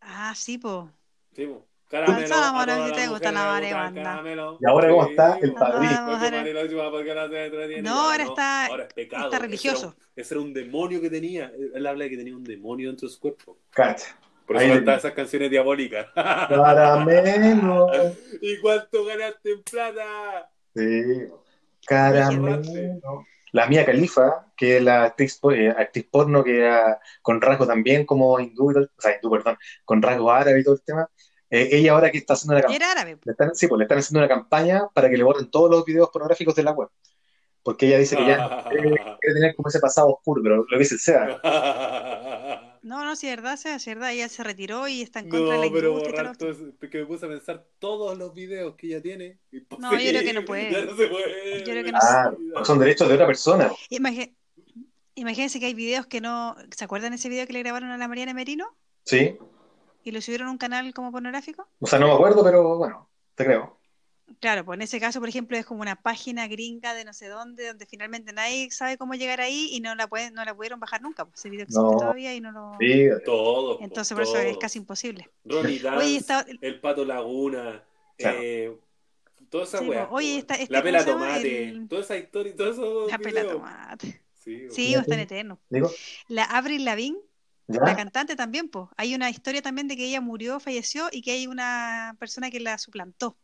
Ah, 0.00 0.32
sí, 0.34 0.58
po. 0.58 0.90
Sí, 1.34 1.46
po. 1.46 1.69
Caramelo. 1.90 2.18
Lanza 2.20 2.36
la 2.40 2.48
a 2.48 2.52
mano 2.52 2.72
todas 2.76 2.88
si 2.88 2.94
te 2.94 3.06
gusta 3.08 3.32
la 3.32 3.44
marihuana. 3.46 4.22
Y 4.60 4.66
ahora, 4.68 4.88
¿cómo 4.90 5.06
está 5.06 5.38
el 5.42 5.52
padrino? 5.54 6.06
No 7.82 8.00
ahora 8.00 8.22
está- 8.22 8.66
ahora 8.66 8.84
es 8.84 8.94
pecado. 8.94 9.24
está 9.24 9.36
Ese 9.36 9.44
religioso. 9.46 9.86
era 9.86 9.88
un- 9.88 9.94
Ese 10.16 10.34
era 10.34 10.40
un 10.42 10.54
demonio 10.54 11.00
que 11.00 11.10
tenía. 11.10 11.52
Él 11.74 11.86
habla 11.86 12.04
de 12.04 12.10
que 12.10 12.16
tenía 12.16 12.36
un 12.36 12.44
demonio 12.44 12.88
dentro 12.90 13.08
de 13.08 13.14
su 13.14 13.20
cuerpo. 13.20 13.58
Cacha. 13.70 14.16
Por 14.46 14.56
eso 14.56 14.64
Ahí- 14.66 14.72
cantaba 14.72 14.98
esas 14.98 15.12
canciones 15.12 15.50
diabólicas. 15.50 16.06
Caramelo. 16.14 17.88
¿Y 18.40 18.58
cuánto 18.60 19.04
ganaste 19.04 19.52
en 19.52 19.62
plata? 19.62 20.50
Sí. 20.74 21.02
Caramelo. 21.86 23.24
la 23.52 23.66
Mia 23.66 23.84
Khalifa, 23.84 24.46
que 24.56 24.76
es 24.76 24.82
la 24.84 25.02
actriz, 25.06 25.40
eh, 25.52 25.74
actriz 25.76 26.06
porno 26.08 26.44
que 26.44 26.58
era 26.58 27.00
con 27.20 27.40
rasgos 27.40 27.66
también 27.66 28.06
como 28.06 28.38
hindú, 28.38 28.70
y 28.70 28.74
todo- 28.74 28.84
o 28.84 29.00
sea, 29.00 29.16
hindú, 29.16 29.28
perdón, 29.28 29.58
con 29.84 30.00
rasgos 30.00 30.32
árabes 30.32 30.60
y 30.60 30.64
todo 30.64 30.74
el 30.74 30.82
tema. 30.82 31.08
Eh, 31.50 31.68
ella 31.72 31.92
ahora 31.92 32.10
que 32.10 32.18
está 32.18 32.34
haciendo 32.34 32.54
una 32.54 32.62
campaña, 32.62 33.18
le 33.24 33.32
están, 33.32 33.54
sí, 33.54 33.66
pues 33.66 33.78
le 33.78 33.84
están 33.84 33.98
haciendo 33.98 34.20
una 34.20 34.28
campaña 34.28 34.88
para 34.94 35.10
que 35.10 35.16
le 35.16 35.22
borren 35.24 35.50
todos 35.50 35.70
los 35.70 35.84
videos 35.84 36.08
pornográficos 36.10 36.54
de 36.54 36.62
la 36.62 36.72
web. 36.72 36.88
Porque 37.62 37.86
ella 37.88 37.98
dice 37.98 38.16
que 38.16 38.26
ya 38.26 38.64
quiere, 38.70 38.88
quiere 39.20 39.34
tener 39.34 39.54
como 39.54 39.68
ese 39.68 39.80
pasado 39.80 40.08
oscuro, 40.08 40.42
pero 40.42 40.64
lo 40.68 40.78
dice 40.78 40.94
el 40.94 41.00
SEA. 41.00 41.40
No, 42.82 43.04
no, 43.04 43.14
si 43.14 43.28
es 43.28 43.36
verdad, 43.36 43.58
si 43.58 43.68
es 43.68 43.84
verdad, 43.84 44.12
ella 44.12 44.26
se 44.30 44.42
retiró 44.42 44.88
y 44.88 45.02
está 45.02 45.20
en 45.20 45.28
contra 45.28 45.52
de 45.52 45.58
No, 45.58 45.66
la 45.66 45.72
pero 45.72 45.92
borrar 45.92 46.36
todo 46.36 46.50
eso, 46.50 46.64
porque 46.80 47.00
me 47.00 47.04
puse 47.06 47.26
a 47.26 47.28
pensar 47.28 47.66
todos 47.78 48.16
los 48.16 48.32
videos 48.32 48.74
que 48.76 48.86
ella 48.86 49.02
tiene. 49.02 49.38
No, 49.78 49.92
yo 50.00 50.10
creo 50.10 50.22
que 50.22 50.32
no 50.32 50.44
puede. 50.46 50.72
Ya 50.72 50.84
no 50.86 50.96
se 50.96 51.06
puede. 51.08 51.58
Yo 51.58 51.64
creo 51.64 51.84
que 51.84 51.92
no 51.92 51.98
Ah, 52.00 52.32
son 52.64 52.78
derechos 52.78 53.06
de 53.06 53.14
otra 53.14 53.26
persona. 53.26 53.70
Imagi- 53.90 54.34
Imagínense 55.14 55.60
que 55.60 55.66
hay 55.66 55.74
videos 55.74 56.06
que 56.06 56.22
no. 56.22 56.56
¿Se 56.74 56.84
acuerdan 56.84 57.12
ese 57.12 57.28
video 57.28 57.46
que 57.46 57.52
le 57.52 57.62
grabaron 57.62 57.90
a 57.90 57.98
la 57.98 58.08
Mariana 58.08 58.32
Merino? 58.32 58.74
Sí. 59.04 59.36
¿Y 60.02 60.10
lo 60.12 60.20
subieron 60.20 60.48
a 60.48 60.50
un 60.50 60.58
canal 60.58 60.92
como 60.94 61.12
pornográfico? 61.12 61.68
O 61.80 61.86
sea, 61.86 61.98
no 61.98 62.06
me 62.08 62.14
acuerdo, 62.14 62.42
pero 62.42 62.76
bueno, 62.78 63.08
te 63.34 63.44
creo. 63.44 63.78
Claro, 64.38 64.64
pues 64.64 64.76
en 64.78 64.82
ese 64.82 65.00
caso, 65.00 65.18
por 65.18 65.28
ejemplo, 65.28 65.56
es 65.56 65.66
como 65.66 65.80
una 65.82 65.96
página 65.96 66.46
gringa 66.46 66.94
de 66.94 67.04
no 67.04 67.12
sé 67.12 67.26
dónde, 67.28 67.66
donde 67.66 67.84
finalmente 67.84 68.32
nadie 68.32 68.70
sabe 68.70 68.96
cómo 68.96 69.14
llegar 69.14 69.40
ahí 69.40 69.68
y 69.72 69.80
no 69.80 69.94
la 69.96 70.06
pueden, 70.06 70.34
no 70.34 70.44
la 70.44 70.54
pudieron 70.54 70.78
bajar 70.78 71.02
nunca. 71.02 71.24
Pues 71.24 71.40
ese 71.40 71.50
video 71.50 71.64
existe 71.64 71.82
No. 71.82 71.96
todavía 71.98 72.32
y 72.34 72.40
no 72.40 72.52
lo. 72.52 72.76
Sí, 72.78 73.08
Todos. 73.24 73.78
po, 73.78 73.82
Entonces 73.84 74.14
por 74.14 74.22
eso 74.22 74.38
es 74.38 74.56
casi 74.58 74.78
imposible. 74.78 75.28
Ronnie 75.44 75.78
Dance, 75.82 75.98
Oye, 75.98 76.16
está- 76.16 76.46
el 76.60 76.80
Pato 76.80 77.04
Laguna, 77.04 77.84
Claro. 78.16 78.38
eh, 78.40 78.78
toda 79.50 79.64
esa 79.64 79.78
Sí, 79.80 79.88
weá, 79.88 80.08
po. 80.08 80.14
Oye, 80.14 80.38
está- 80.38 80.54
este, 80.54 80.72
la 80.72 80.78
¿cómo 80.80 80.84
pela 80.84 81.04
tomate, 81.04 81.64
El- 81.68 81.88
toda 81.88 82.02
esa 82.02 82.16
historia, 82.16 82.54
todos 82.56 82.76
esos 82.78 83.10
La 83.10 83.18
pela 83.18 83.42
tomate. 83.48 84.22
Sí. 84.34 84.68
Sí, 84.70 84.96
o 84.96 85.00
están 85.00 85.18
eternos. 85.18 85.58
digo, 85.68 85.90
La 86.28 86.44
Avril 86.44 86.84
Lavigne, 86.84 87.18
la 87.78 87.90
ya. 87.90 87.96
cantante 87.96 88.36
también, 88.36 88.68
pues. 88.68 88.86
Hay 88.96 89.14
una 89.14 89.30
historia 89.30 89.62
también 89.62 89.86
de 89.88 89.96
que 89.96 90.04
ella 90.06 90.20
murió, 90.20 90.58
falleció 90.60 91.08
y 91.12 91.22
que 91.22 91.32
hay 91.32 91.46
una 91.46 92.16
persona 92.18 92.50
que 92.50 92.60
la 92.60 92.76
suplantó. 92.78 93.36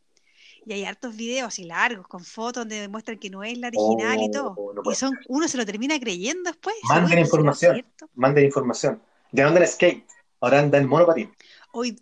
Y 0.65 0.73
hay 0.73 0.85
hartos 0.85 1.15
videos 1.15 1.47
así 1.49 1.63
largos, 1.65 2.09
con 2.09 2.25
fotos 2.25 2.63
donde 2.63 2.81
demuestran 2.81 3.19
que 3.19 3.31
no 3.31 3.45
es 3.45 3.57
la 3.59 3.69
original 3.69 4.21
y 4.21 4.31
todo. 4.33 4.55
Oh, 4.57 4.73
no 4.73 4.83
y 4.91 4.95
son, 4.97 5.13
uno 5.29 5.47
se 5.47 5.57
lo 5.57 5.65
termina 5.65 5.99
creyendo 6.01 6.51
después. 6.51 6.75
Manden 6.89 7.05
"Oye, 7.05 7.09
¿será 7.11 7.21
información. 7.21 7.75
cierto?". 7.75 8.11
Manden 8.15 8.45
información. 8.45 9.03
Ya 9.31 9.45
no 9.45 9.49
anda 9.51 9.61
en 9.61 9.69
skate, 9.69 10.05
ahora 10.41 10.59
anda 10.59 10.79
en 10.79 10.89
monopatín. 10.89 11.33
Hoy, 11.73 11.97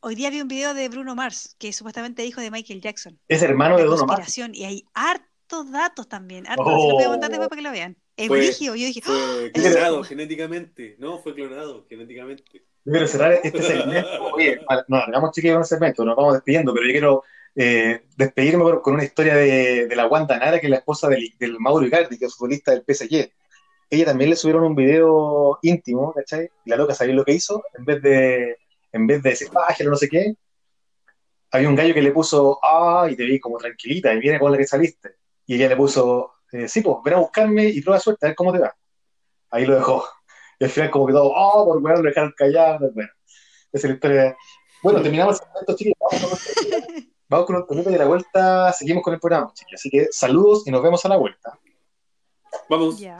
hoy 0.00 0.14
día 0.14 0.30
vi 0.30 0.40
un 0.40 0.46
video 0.48 0.72
de 0.72 0.88
Bruno 0.88 1.16
Mars, 1.16 1.56
que 1.58 1.68
es 1.68 1.76
supuestamente 1.76 2.24
hijo 2.24 2.40
de 2.40 2.50
Michael 2.52 2.80
Jackson. 2.80 3.18
Es 3.26 3.42
hermano 3.42 3.76
La 3.76 3.82
de 3.82 3.88
Omar. 3.88 3.98
conspiración. 3.98 4.54
Y 4.54 4.64
hay 4.64 4.84
hartos 4.94 5.70
datos 5.72 6.08
también. 6.08 6.46
Hartos, 6.46 6.66
se 6.66 6.72
los 6.72 6.92
voy 6.92 7.02
a 7.04 7.08
contar 7.08 7.30
después 7.30 7.46
Oh. 7.46 7.48
para 7.48 7.58
que 7.58 7.62
lo 7.64 7.72
vean. 7.72 7.96
Es 8.16 8.28
Fue- 8.28 8.38
brígido. 8.38 8.74
Yo 8.74 8.86
dije, 8.86 9.00
¡Ah! 9.06 9.36
Fue 9.40 9.52
clonado 9.52 10.04
genéticamente. 10.04 10.96
No, 10.98 11.18
fue 11.18 11.34
clonado 11.34 11.84
genéticamente. 11.88 12.44
Yo 12.84 12.92
quiero 12.92 13.06
cerrar 13.08 13.32
este 13.42 13.62
segmento. 13.62 14.08
Oye, 14.34 14.60
no, 14.88 14.96
hagamos 14.96 15.32
chiquillos 15.32 15.54
con 15.56 15.62
el 15.62 15.66
segmento, 15.68 16.04
nos 16.04 16.16
vamos 16.16 16.34
despidiendo, 16.34 16.72
pero 16.72 16.86
yo 16.86 16.92
quiero 16.92 17.24
eh, 17.54 18.02
despedirme 18.16 18.62
por- 18.62 18.80
con 18.82 18.94
una 18.94 19.04
historia 19.04 19.34
de, 19.34 19.86
de 19.86 19.96
la 19.96 20.06
Wanda 20.06 20.38
Nara, 20.38 20.60
que 20.60 20.66
es 20.66 20.70
la 20.70 20.76
esposa 20.78 21.08
del, 21.08 21.30
del 21.38 21.58
Mauro 21.58 21.84
Icardi, 21.86 22.18
que 22.18 22.26
es 22.26 22.34
futbolista 22.34 22.72
del 22.72 22.82
PSG. 22.86 23.30
Ella 23.90 24.04
también 24.06 24.30
le 24.30 24.36
subieron 24.36 24.64
un 24.64 24.74
video 24.74 25.58
íntimo, 25.62 26.12
¿cachai? 26.12 26.48
Y 26.64 26.70
la 26.70 26.76
loca, 26.76 26.94
¿sabéis 26.94 27.16
lo 27.16 27.24
que 27.24 27.32
hizo? 27.32 27.62
En 27.78 27.84
vez 27.84 28.02
de, 28.02 28.56
en 28.92 29.06
vez 29.06 29.22
de 29.22 29.30
decir 29.30 29.48
página, 29.50 29.90
no 29.90 29.96
sé 29.96 30.08
qué, 30.08 30.34
había 31.50 31.68
un 31.68 31.76
gallo 31.76 31.94
que 31.94 32.02
le 32.02 32.10
puso, 32.12 32.58
ah, 32.62 33.08
y 33.10 33.16
te 33.16 33.24
vi 33.24 33.38
como 33.40 33.58
tranquilita, 33.58 34.12
y 34.12 34.18
viene 34.18 34.38
con 34.38 34.50
la 34.52 34.58
que 34.58 34.66
saliste. 34.66 35.16
Y 35.46 35.54
ella 35.54 35.68
le 35.68 35.76
puso, 35.76 36.32
eh, 36.52 36.68
sí, 36.68 36.80
pues, 36.80 36.96
ven 37.04 37.14
a 37.14 37.18
buscarme 37.18 37.66
y 37.66 37.80
prueba 37.82 38.00
suerte, 38.00 38.26
a 38.26 38.28
ver 38.30 38.36
cómo 38.36 38.52
te 38.52 38.58
va. 38.58 38.74
Ahí 39.50 39.66
lo 39.66 39.74
dejó. 39.74 40.04
Y 40.58 40.64
al 40.64 40.70
final 40.70 40.90
como 40.90 41.06
que 41.06 41.12
todo, 41.12 41.32
oh, 41.34 41.64
por 41.66 41.78
weón, 41.82 42.02
lo 42.02 42.08
dejaron 42.08 42.32
callado. 42.36 42.90
Bueno, 42.92 43.10
esa 43.72 43.86
es 43.86 43.90
la 43.90 43.94
historia. 43.94 44.36
Bueno, 44.82 45.02
terminamos 45.02 45.40
el 45.40 45.46
segmento, 45.46 45.76
chicos. 45.76 45.96
Vamos 46.00 46.20
con 46.20 46.32
otro- 46.32 47.06
Vamos 47.28 47.46
con 47.66 47.78
un 47.78 47.92
y 47.92 47.94
a 47.94 47.98
la 47.98 48.06
vuelta 48.06 48.72
seguimos 48.72 49.02
con 49.02 49.12
el 49.14 49.20
programa, 49.20 49.52
chicos. 49.52 49.72
Así 49.74 49.90
que 49.90 50.06
saludos 50.10 50.66
y 50.66 50.70
nos 50.70 50.82
vemos 50.82 51.04
a 51.04 51.08
la 51.08 51.16
vuelta. 51.16 51.58
Vamos. 52.68 52.98
ya. 52.98 53.18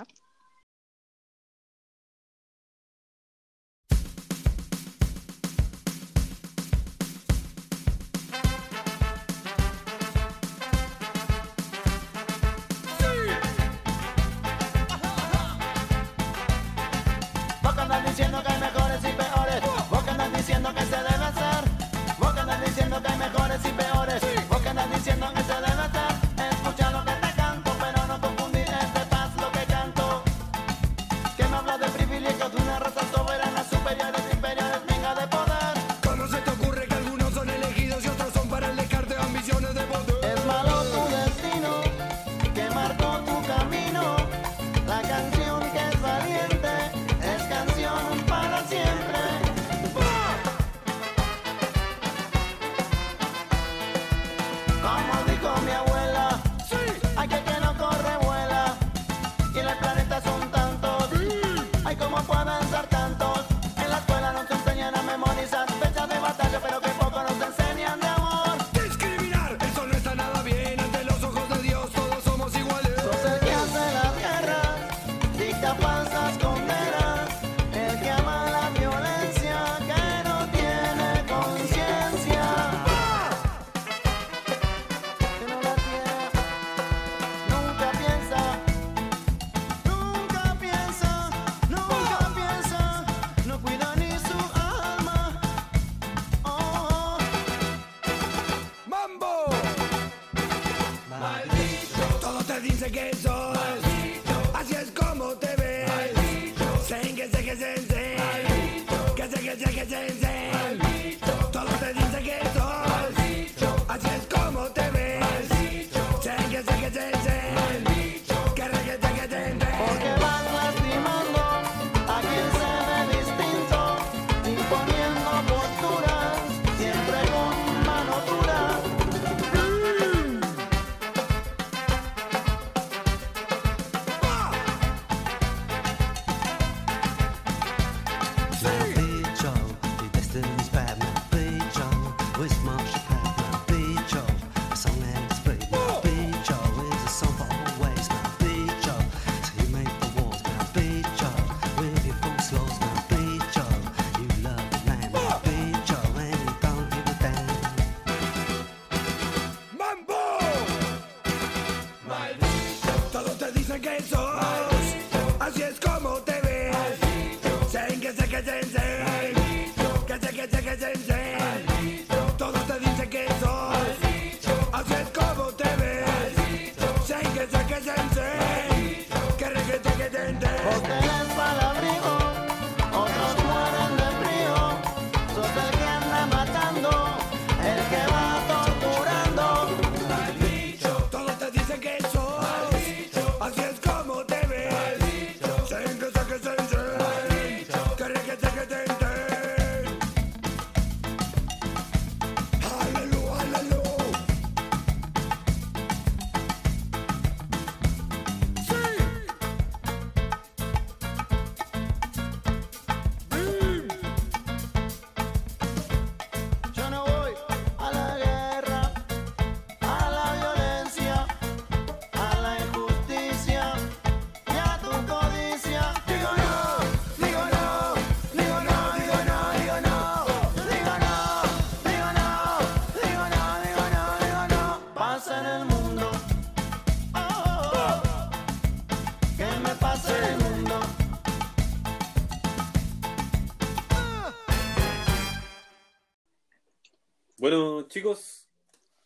Chicos, 247.96 248.46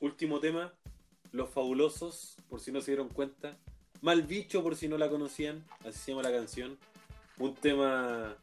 último 0.01 0.41
tema. 0.41 0.75
Los 1.31 1.51
fabulosos, 1.51 2.37
por 2.49 2.59
si 2.59 2.73
no 2.73 2.81
se 2.81 2.91
dieron 2.91 3.09
cuenta. 3.09 3.57
Mal 4.01 4.23
bicho, 4.23 4.65
por 4.65 4.75
si 4.75 4.89
no 4.89 4.99
la 4.99 5.09
conocían. 5.09 5.65
Así 5.85 5.97
se 6.01 6.11
llama 6.11 6.25
la 6.25 6.33
canción. 6.33 6.77
Un 7.39 7.55
tema 7.55 8.37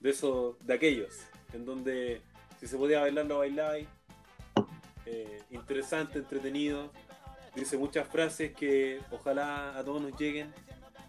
de 0.00 0.10
esos, 0.10 0.56
de 0.66 0.74
aquellos, 0.74 1.14
en 1.52 1.64
donde 1.64 2.20
si 2.58 2.66
se 2.66 2.76
podía 2.76 2.98
bailar, 2.98 3.26
lo 3.26 3.38
bailáis. 3.38 3.86
Eh, 5.04 5.40
interesante, 5.52 6.18
entretenido. 6.18 6.90
Dice 7.54 7.78
muchas 7.78 8.08
frases 8.08 8.56
que 8.56 9.00
ojalá 9.12 9.78
a 9.78 9.84
todos 9.84 10.02
nos 10.02 10.18
lleguen. 10.18 10.52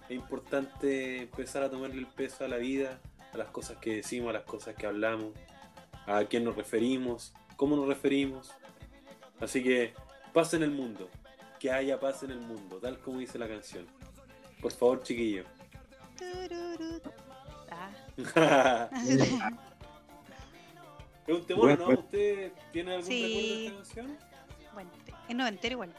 Es 0.08 0.16
importante 0.16 1.24
empezar 1.24 1.64
a 1.64 1.72
tomarle 1.72 1.98
el 1.98 2.06
peso 2.06 2.45
a 2.45 2.48
la 2.48 2.58
vida, 2.58 3.02
a 3.34 3.38
las 3.38 3.48
cosas 3.48 3.78
que 3.78 3.95
decimos, 3.95 4.30
a 4.30 4.34
las 4.34 4.44
cosas 4.44 4.76
que 4.76 4.86
hablamos, 4.86 5.34
a 6.06 6.24
quién 6.26 6.44
nos 6.44 6.56
referimos, 6.56 7.34
cómo 7.56 7.76
nos 7.76 7.88
referimos. 7.88 8.54
Así 9.39 9.64
que 9.64 9.93
paz 10.34 10.53
en 10.53 10.64
el 10.64 10.72
mundo, 10.72 11.09
que 11.59 11.72
haya 11.72 11.99
paz 11.99 12.23
en 12.23 12.31
el 12.31 12.39
mundo, 12.39 12.77
tal 12.80 12.97
como 12.99 13.19
dice 13.19 13.38
la 13.38 13.47
canción. 13.47 13.85
Por 14.61 14.72
favor, 14.72 15.03
chiquillo. 15.03 15.43
Ah. 17.69 17.91
es 21.27 21.35
un 21.35 21.45
temor, 21.45 21.77
¿no? 21.77 21.85
Bueno, 21.85 21.99
¿Usted 22.01 22.51
tiene 22.72 22.91
algún 22.95 23.05
Sí. 23.07 23.22
recuerdo 23.23 23.38
de 23.38 23.65
esta 23.65 23.76
canción? 23.76 24.18
bueno, 24.73 24.89
es 25.27 25.35
noventero 25.35 25.73
igual, 25.73 25.93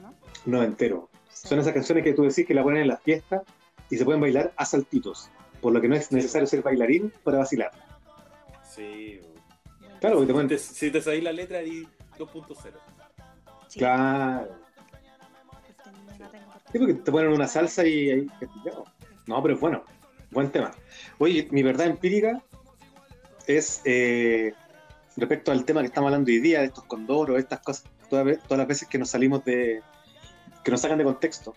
¿no? 0.00 0.14
No 0.46 0.62
entero. 0.62 1.08
Sí. 1.28 1.48
Son 1.48 1.58
esas 1.58 1.72
canciones 1.72 2.04
que 2.04 2.12
tú 2.14 2.22
decís 2.22 2.46
que 2.46 2.54
la 2.54 2.62
ponen 2.62 2.82
en 2.82 2.88
las 2.88 3.02
fiestas 3.02 3.42
y 3.90 3.96
se 3.96 4.04
pueden 4.04 4.20
bailar 4.20 4.52
a 4.56 4.64
saltitos. 4.64 5.30
Por 5.60 5.72
lo 5.72 5.80
que 5.80 5.88
no 5.88 5.94
es 5.94 6.10
necesario 6.10 6.46
ser 6.46 6.62
bailarín 6.62 7.12
para 7.22 7.38
vacilar. 7.38 7.70
Sí. 8.68 9.20
Claro, 10.00 10.16
porque 10.16 10.32
te 10.32 10.58
Si 10.58 10.68
te, 10.68 10.74
si 10.74 10.90
te 10.90 11.00
sabéis 11.00 11.22
la 11.22 11.32
letra, 11.32 11.58
di 11.60 11.86
2.0. 12.18 12.72
sí, 13.68 13.78
Claro. 13.78 14.48
Sí, 16.70 16.78
porque 16.78 16.94
te 16.94 17.12
ponen 17.12 17.32
una 17.32 17.46
salsa 17.46 17.86
y 17.86 18.10
ahí. 18.10 18.26
No, 19.26 19.42
pero 19.42 19.54
es 19.54 19.60
bueno. 19.60 19.84
Buen 20.30 20.50
tema. 20.50 20.72
Oye, 21.18 21.46
mi 21.50 21.62
verdad 21.62 21.86
empírica 21.86 22.42
es 23.46 23.82
eh, 23.84 24.54
respecto 25.16 25.52
al 25.52 25.64
tema 25.64 25.80
que 25.80 25.88
estamos 25.88 26.08
hablando 26.08 26.30
hoy 26.30 26.40
día, 26.40 26.60
de 26.60 26.66
estos 26.66 26.84
condoros, 26.84 27.38
estas 27.38 27.60
cosas, 27.60 27.84
todas, 28.08 28.38
todas 28.44 28.58
las 28.58 28.66
veces 28.66 28.88
que 28.88 28.98
nos 28.98 29.10
salimos 29.10 29.44
de. 29.44 29.82
que 30.64 30.70
nos 30.70 30.80
sacan 30.80 30.98
de 30.98 31.04
contexto, 31.04 31.54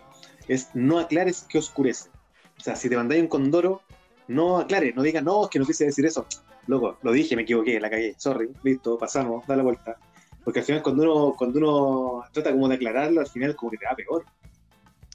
es 0.47 0.69
no 0.73 0.99
aclares 0.99 1.45
que 1.47 1.57
oscurece. 1.57 2.09
O 2.57 2.61
sea, 2.61 2.75
si 2.75 2.89
te 2.89 2.97
mandáis 2.97 3.21
un 3.21 3.27
condoro, 3.27 3.81
no 4.27 4.57
aclares, 4.57 4.95
no 4.95 5.03
digas, 5.03 5.23
no, 5.23 5.45
es 5.45 5.49
que 5.49 5.59
no 5.59 5.65
quise 5.65 5.85
decir 5.85 6.05
eso. 6.05 6.25
Loco, 6.67 6.97
lo 7.01 7.11
dije, 7.11 7.35
me 7.35 7.43
equivoqué, 7.43 7.79
la 7.79 7.89
cagué, 7.89 8.15
sorry, 8.17 8.49
listo, 8.63 8.97
pasamos, 8.97 9.45
da 9.47 9.55
la 9.55 9.63
vuelta. 9.63 9.97
Porque 10.45 10.59
al 10.59 10.65
final, 10.65 10.83
cuando 10.83 11.03
uno, 11.03 11.35
cuando 11.35 11.59
uno 11.59 12.23
trata 12.31 12.51
como 12.51 12.69
de 12.69 12.75
aclararlo, 12.75 13.19
al 13.19 13.27
final 13.27 13.55
como 13.55 13.71
que 13.71 13.77
te 13.77 13.85
da 13.85 13.95
peor. 13.95 14.23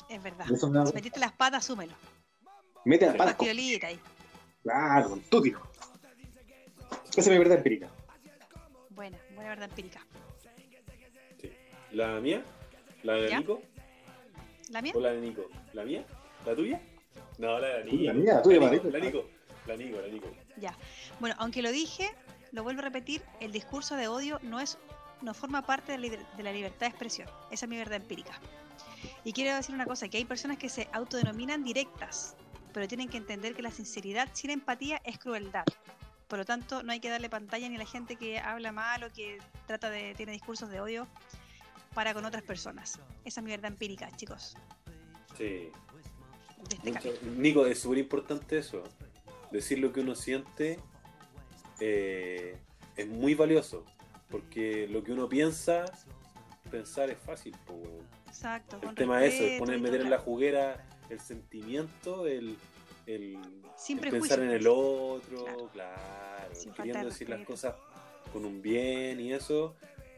Es 0.08 0.20
verdad. 0.22 0.44
Eso 0.52 0.68
me 0.68 0.78
da- 0.80 0.86
Si 0.86 0.92
metiste 0.94 1.20
las 1.20 1.32
patas, 1.32 1.64
súmelo. 1.64 1.92
Mete 2.84 3.06
las 3.06 3.14
patas. 3.14 3.36
ahí. 3.40 4.00
Claro, 4.62 5.10
con 5.10 5.20
tutti. 5.22 5.50
Esa 7.10 7.20
es 7.20 7.28
mi 7.28 7.38
verdad 7.38 7.58
empírica. 7.58 7.88
Buena, 8.90 9.16
buena 9.34 9.50
verdad 9.50 9.68
empírica. 9.68 10.04
Sí. 11.40 11.50
¿La 11.92 12.20
mía? 12.20 12.42
¿La 13.04 13.14
de 13.14 13.30
¿Ya? 13.30 13.38
Nico? 13.38 13.62
¿La 14.70 14.82
mía? 14.82 14.92
¿O 14.96 15.00
la 15.00 15.10
de 15.12 15.20
Nico? 15.20 15.42
¿La 15.72 15.84
mía? 15.84 16.04
¿La 16.44 16.54
tuya? 16.56 16.80
No, 17.38 17.58
la 17.58 17.68
de 17.78 17.84
Nico. 17.84 18.02
La 18.04 18.12
mía, 18.12 18.34
la 18.34 18.42
tuya, 18.42 18.58
la 18.60 18.66
Marito. 18.66 18.84
Nico, 18.84 18.98
la 18.98 19.04
Nico. 19.04 19.28
La 19.66 19.76
Nico, 19.76 20.00
la 20.00 20.08
Nico. 20.08 20.26
Ya. 20.56 20.74
Bueno, 21.20 21.34
aunque 21.38 21.62
lo 21.62 21.70
dije, 21.70 22.10
lo 22.52 22.62
vuelvo 22.64 22.80
a 22.80 22.84
repetir, 22.84 23.22
el 23.40 23.52
discurso 23.52 23.94
de 23.96 24.08
odio 24.08 24.38
no 24.42 24.58
es 24.60 24.76
no 25.22 25.34
forma 25.34 25.62
parte 25.62 25.92
de 25.92 25.98
la, 26.42 26.52
libertad 26.52 26.80
de 26.80 26.86
expresión. 26.86 27.28
Esa 27.50 27.66
es 27.66 27.68
mi 27.70 27.76
verdad 27.76 27.96
empírica. 27.96 28.32
Y 29.24 29.32
quiero 29.32 29.54
decir 29.54 29.74
una 29.74 29.86
cosa, 29.86 30.08
que 30.08 30.18
hay 30.18 30.24
personas 30.24 30.58
que 30.58 30.68
se 30.68 30.88
autodenominan 30.92 31.64
directas, 31.64 32.36
pero 32.72 32.88
tienen 32.88 33.08
que 33.08 33.16
entender 33.16 33.54
que 33.54 33.62
la 33.62 33.70
sinceridad 33.70 34.28
sin 34.32 34.50
empatía 34.50 35.00
es 35.04 35.18
crueldad. 35.18 35.64
Por 36.28 36.38
lo 36.38 36.44
tanto, 36.44 36.82
no 36.82 36.92
hay 36.92 37.00
que 37.00 37.10
darle 37.10 37.28
pantalla 37.28 37.68
ni 37.68 37.76
a 37.76 37.78
la 37.78 37.86
gente 37.86 38.16
que 38.16 38.38
habla 38.38 38.72
mal 38.72 39.02
o 39.02 39.12
que 39.12 39.38
trata 39.66 39.90
de 39.90 40.14
tiene 40.14 40.32
discursos 40.32 40.70
de 40.70 40.80
odio 40.80 41.08
para 41.94 42.14
con 42.14 42.24
otras 42.24 42.42
personas. 42.42 43.00
Esa 43.24 43.40
es 43.40 43.44
mi 43.44 43.50
verdad 43.50 43.72
empírica, 43.72 44.10
chicos, 44.16 44.56
Sí. 45.36 45.70
de 46.84 46.90
este. 46.90 47.18
Nico, 47.36 47.66
es 47.66 47.80
súper 47.80 47.98
importante 47.98 48.58
eso. 48.58 48.84
Decir 49.50 49.80
lo 49.80 49.92
que 49.92 50.00
uno 50.00 50.14
siente 50.14 50.78
eh, 51.80 52.58
es 52.96 53.08
muy 53.08 53.34
valioso. 53.34 53.84
Porque 54.30 54.86
lo 54.88 55.02
que 55.02 55.12
uno 55.12 55.28
piensa, 55.28 55.84
pensar 56.70 57.10
es 57.10 57.18
fácil. 57.18 57.54
po, 57.66 57.74
weón. 57.74 58.06
Exacto. 58.28 58.76
El 58.76 58.82
con 58.82 58.94
tema 58.94 59.24
es 59.24 59.34
eso, 59.40 59.58
poner 59.58 59.80
meter 59.80 60.02
en 60.02 60.10
la 60.10 60.18
juguera 60.18 60.86
el 61.08 61.18
sentimiento, 61.20 62.26
el, 62.26 62.56
el, 63.06 63.38
Sin 63.76 63.96
el 63.98 64.02
prejuicio. 64.02 64.36
pensar 64.36 64.40
en 64.40 64.50
el 64.50 64.66
otro, 64.68 65.68
Claro. 65.72 66.52
queriendo 66.76 67.00
de 67.00 67.04
decir 67.06 67.28
las 67.28 67.44
cosas 67.44 67.74
con 68.32 68.44
un 68.44 68.62
bien 68.62 69.18
y 69.20 69.32
eso, 69.32 69.74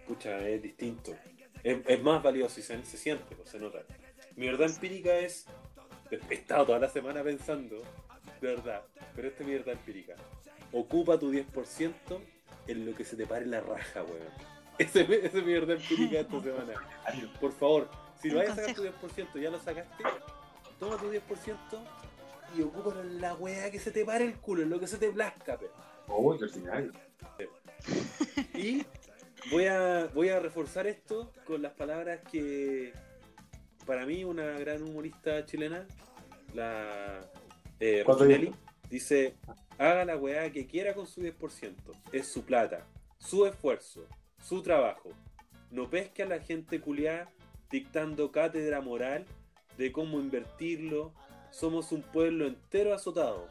pucha, 0.07 0.47
es 0.47 0.61
distinto. 0.63 1.17
Es, 1.65 1.79
es 1.87 2.03
más 2.03 2.23
valioso 2.23 2.61
y 2.61 2.63
se, 2.63 2.85
se 2.85 2.99
siente, 2.99 3.35
pues, 3.35 3.49
se 3.49 3.59
nota. 3.59 3.79
Mi 4.37 4.47
verdad 4.47 4.69
empírica 4.69 5.17
es, 5.17 5.47
he 6.11 6.35
estado 6.35 6.67
toda 6.67 6.79
la 6.79 6.89
semana 6.91 7.23
pensando, 7.23 7.83
de 8.41 8.49
verdad, 8.49 8.83
pero 9.15 9.29
esta 9.29 9.43
es 9.43 9.47
mi 9.49 9.55
verdad 9.55 9.73
empírica. 9.75 10.17
Ocupa 10.73 11.19
tu 11.19 11.33
10% 11.33 11.93
en 12.67 12.87
lo 12.87 12.95
que 12.95 13.05
se 13.05 13.17
te 13.17 13.27
pare 13.27 13.47
la 13.47 13.61
raja, 13.61 14.03
weón. 14.05 14.29
Esa 14.79 15.01
es, 15.03 15.09
mi- 15.09 15.15
esa 15.17 15.39
es 15.39 15.45
mi 15.45 15.53
verdad 15.53 15.77
empírica 15.77 16.21
esta 16.21 16.41
semana. 16.43 16.73
Por 17.41 17.53
favor, 17.53 17.89
si 18.21 18.31
lo 18.31 18.39
vayas 18.39 18.59
a 18.59 18.63
sacar 18.63 18.75
tu 18.75 18.83
10%, 18.85 19.41
ya 19.41 19.51
lo 19.51 19.59
sacaste, 19.59 20.05
toma 20.79 20.97
tu 20.97 21.11
10% 21.13 21.21
y 22.57 22.63
ocúpalo 22.63 23.01
en 23.03 23.21
la 23.21 23.35
weá 23.35 23.71
que 23.71 23.79
se 23.79 23.91
te 23.91 24.05
pare 24.05 24.25
el 24.25 24.35
culo, 24.37 24.63
en 24.63 24.71
lo 24.71 24.79
que 24.81 24.87
se 24.87 24.97
te 24.99 25.11
plazca, 25.11 25.59
pero. 25.59 25.73
Uy, 26.19 26.39
qué 26.39 26.45
ordinario. 26.45 26.93
Y 28.55 28.85
voy 29.51 29.67
a, 29.67 30.07
voy 30.15 30.29
a 30.29 30.39
reforzar 30.41 30.87
esto 30.87 31.33
con 31.45 31.63
las 31.63 31.73
palabras 31.73 32.21
que 32.31 32.93
para 33.87 34.07
mí 34.07 34.23
una 34.25 34.45
gran 34.59 34.83
humorista 34.83 35.45
chilena, 35.47 35.87
la 36.55 37.21
eh. 37.81 38.05
Dice, 38.93 39.35
haga 39.79 40.05
la 40.05 40.17
weá 40.19 40.53
que 40.53 40.67
quiera 40.67 40.93
con 40.95 41.07
su 41.07 41.23
10%, 41.23 41.75
es 42.13 42.27
su 42.29 42.45
plata, 42.45 42.87
su 43.19 43.47
esfuerzo, 43.47 44.07
su 44.39 44.63
trabajo. 44.63 45.11
No 45.71 45.89
pesque 45.89 46.23
a 46.23 46.27
la 46.27 46.41
gente 46.41 46.79
culiá 46.81 47.29
dictando 47.71 48.31
cátedra 48.31 48.83
moral 48.83 49.25
de 49.79 49.91
cómo 49.91 50.21
invertirlo. 50.21 51.15
Somos 51.51 51.91
un 51.93 52.03
pueblo 52.03 52.47
entero 52.47 52.95
azotado. 52.95 53.49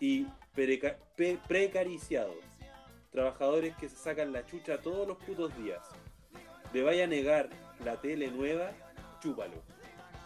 Y 0.00 0.26
preca- 0.54 0.98
precariciados. 1.48 2.36
Trabajadores 3.10 3.74
que 3.76 3.88
se 3.88 3.96
sacan 3.96 4.32
la 4.32 4.44
chucha 4.44 4.78
todos 4.82 5.08
los 5.08 5.16
putos 5.16 5.56
días. 5.56 5.80
Le 6.74 6.82
vaya 6.82 7.04
a 7.04 7.06
negar 7.06 7.48
la 7.84 7.98
tele 7.98 8.30
nueva, 8.30 8.70
chúpalo. 9.22 9.62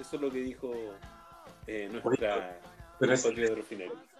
Eso 0.00 0.16
es 0.16 0.22
lo 0.22 0.30
que 0.32 0.40
dijo 0.40 0.72
eh, 1.68 1.88
nuestra 1.92 2.60
Pero 2.98 3.12
es. 3.14 3.22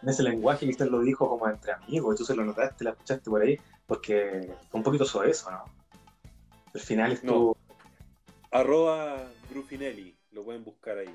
En 0.02 0.08
ese 0.08 0.22
lenguaje 0.22 0.66
que 0.66 0.72
usted 0.72 0.86
lo 0.88 1.00
dijo 1.00 1.28
como 1.28 1.48
entre 1.48 1.72
amigos, 1.72 2.14
y 2.14 2.18
tú 2.18 2.24
se 2.24 2.34
lo 2.34 2.44
notaste, 2.44 2.84
la 2.84 2.90
escuchaste 2.90 3.30
por 3.30 3.42
ahí, 3.42 3.56
porque 3.86 4.52
fue 4.70 4.78
un 4.78 4.84
poquito 4.84 5.04
sobre 5.04 5.30
eso, 5.30 5.50
¿no? 5.50 5.64
Al 6.74 6.80
final 6.80 7.12
estuvo... 7.12 7.56
Arroba 8.50 9.30
Grufinelli, 9.50 10.16
lo 10.32 10.44
pueden 10.44 10.64
buscar 10.64 10.98
ahí. 10.98 11.14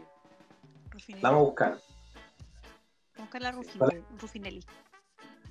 Rufinelli. 0.89 1.21
Vamos 1.21 1.39
a 1.39 1.43
buscar. 1.43 1.69
Vamos 1.69 3.17
a 3.17 3.21
buscar 3.21 3.41
la 3.41 3.51
Rufinelli. 3.51 4.03
Rufinelli. 4.19 4.63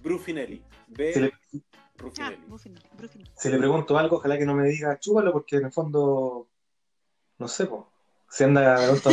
Brufinelli. 0.03 0.63
B. 0.89 1.13
Si 1.13 1.21
le, 1.21 1.27
Ah, 1.27 1.99
Rufinelli. 1.99 2.47
Rufinelli. 2.47 2.85
Rufinelli. 2.99 3.31
si 3.37 3.49
le 3.49 3.59
pregunto 3.59 3.97
algo, 3.99 4.17
ojalá 4.17 4.37
que 4.39 4.45
no 4.47 4.55
me 4.55 4.69
diga 4.69 4.99
chúbalo, 4.99 5.33
porque 5.33 5.57
en 5.57 5.67
el 5.67 5.73
fondo, 5.73 6.49
no 7.39 7.49
sé, 7.49 7.67
po, 7.67 7.91
si 8.29 8.45
anda, 8.45 8.81
de 8.81 8.87
pronto 9.01 9.11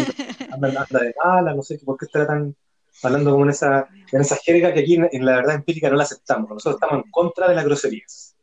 anda, 0.52 0.68
anda- 0.68 0.82
anda 0.90 1.00
de 1.00 1.14
mala, 1.24 1.54
no 1.54 1.62
sé, 1.62 1.80
por 1.80 1.98
qué 1.98 2.06
estará 2.06 2.28
tan 2.28 2.56
hablando 3.02 3.32
como 3.32 3.44
en 3.46 3.52
esa, 3.52 3.88
en 4.12 4.22
esa 4.22 4.36
jerga 4.38 4.74
que 4.74 4.82
aquí 4.82 4.96
en, 4.96 5.10
en 5.12 5.26
la 5.26 5.38
verdad 5.38 5.56
empírica 5.56 5.90
no 5.90 5.96
la 5.96 6.04
aceptamos. 6.04 6.50
Nosotros 6.50 6.76
estamos 6.76 7.06
en 7.06 7.12
contra 7.12 7.50
de 7.50 7.56
las 7.56 7.66
groserías. 7.66 8.36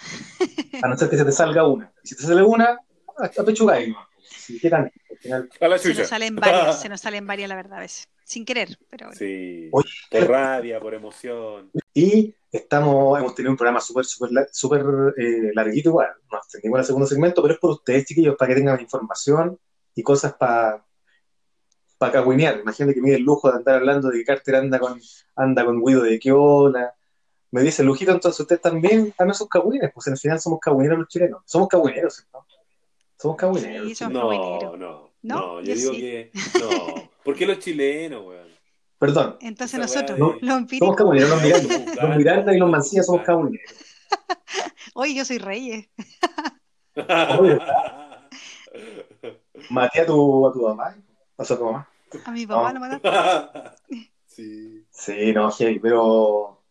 A 0.82 0.88
no 0.88 0.96
ser 0.96 1.08
que 1.08 1.16
se 1.16 1.24
te 1.24 1.32
salga 1.32 1.66
una. 1.66 1.92
Y 2.02 2.08
si 2.08 2.16
te 2.16 2.22
sale 2.22 2.42
una, 2.42 2.78
apechugáis. 3.16 3.88
¿no? 3.88 3.96
Si 4.28 4.58
qué 4.58 4.70
tanto, 4.70 4.92
al 5.10 5.18
final. 5.18 5.50
A 5.60 5.68
la 5.68 5.78
Se 5.78 5.94
nos 5.94 6.08
salen 6.08 6.36
varias, 6.36 6.80
se 6.82 6.88
nos 6.88 7.00
salen 7.00 7.26
varias, 7.26 7.48
la 7.48 7.56
verdad, 7.56 7.78
a 7.78 7.80
veces. 7.80 8.08
Sin 8.24 8.44
querer, 8.44 8.76
pero 8.90 9.06
bueno. 9.06 9.18
Sí. 9.18 9.68
Oye, 9.70 9.88
Por 10.10 10.28
rabia, 10.28 10.80
por 10.80 10.94
emoción. 10.94 11.70
Y 11.94 12.34
estamos, 12.50 13.18
hemos 13.18 13.34
tenido 13.34 13.52
un 13.52 13.56
programa 13.56 13.80
súper, 13.80 14.04
súper, 14.04 14.48
súper 14.50 14.82
eh, 15.16 15.52
larguito 15.54 15.90
igual. 15.90 16.10
Nos 16.30 16.44
extendimos 16.44 16.80
al 16.80 16.86
segundo 16.86 17.06
segmento, 17.06 17.40
pero 17.40 17.54
es 17.54 17.60
por 17.60 17.70
ustedes, 17.70 18.04
chiquillos, 18.04 18.36
para 18.36 18.48
que 18.48 18.56
tengan 18.56 18.80
información 18.80 19.58
y 19.94 20.02
cosas 20.02 20.34
para 20.34 20.84
para 21.98 22.12
cagüinear. 22.12 22.60
Imagínate 22.60 22.94
que 22.94 23.00
me 23.00 23.14
el 23.14 23.22
lujo 23.22 23.50
de 23.50 23.56
andar 23.58 23.76
hablando 23.76 24.08
de 24.08 24.18
que 24.18 24.24
Carter 24.24 24.56
anda 24.56 24.78
con, 24.78 25.00
anda 25.34 25.64
con 25.64 25.82
Guido 25.84 26.02
de 26.02 26.18
Quiola. 26.18 26.94
Me 27.52 27.62
dice, 27.62 27.82
Lujito, 27.82 28.12
entonces 28.12 28.40
ustedes 28.40 28.60
también, 28.60 29.12
también 29.12 29.34
son 29.34 29.48
cagüines, 29.48 29.90
pues 29.94 30.06
al 30.08 30.18
final 30.18 30.40
somos 30.40 30.58
cagüineros 30.60 30.98
los 30.98 31.08
chilenos. 31.08 31.42
Somos 31.46 31.68
cagüineros, 31.68 32.26
¿no? 32.32 32.46
Somos 33.18 33.36
cagüineros. 33.36 33.88
Sí, 33.88 33.94
somos 33.94 34.12
No, 34.14 34.28
cagüineros. 34.28 34.78
no, 34.78 35.10
¿No? 35.22 35.36
no. 35.36 35.60
Yo 35.60 35.66
Yo 35.66 35.74
digo 35.74 35.92
sí. 35.94 36.00
que. 36.00 36.30
No. 36.60 37.10
¿Por 37.24 37.34
qué 37.34 37.46
los 37.46 37.58
chilenos, 37.60 38.24
weón? 38.26 38.46
Perdón, 38.98 39.36
Entonces 39.40 39.78
Esa 39.78 40.00
nosotros, 40.00 40.18
los 40.18 40.40
somos 40.40 40.58
empíricos. 40.58 40.96
cagüineros, 40.96 41.30
los 41.30 41.42
Miranda. 41.42 42.02
Los 42.08 42.16
Miranda 42.16 42.54
y 42.54 42.58
los 42.58 42.70
Mancilla 42.70 43.02
somos 43.02 43.22
cagüineros. 43.22 43.70
Oye, 44.94 45.14
yo 45.14 45.24
soy 45.24 45.38
reyes. 45.38 45.88
Maté 49.70 50.00
a 50.02 50.06
tu, 50.06 50.46
a 50.46 50.52
tu 50.52 50.62
mamá. 50.62 50.96
Pasó 51.36 51.54
a 51.54 51.58
tu 51.58 51.64
mamá. 51.64 51.88
A 52.24 52.30
mi 52.32 52.46
papá 52.46 52.72
lo 52.72 52.80
mataron. 52.80 53.70
sí. 54.26 54.84
Sí, 54.90 55.32
no, 55.32 55.50
heavy, 55.50 55.78
pero. 55.78 56.62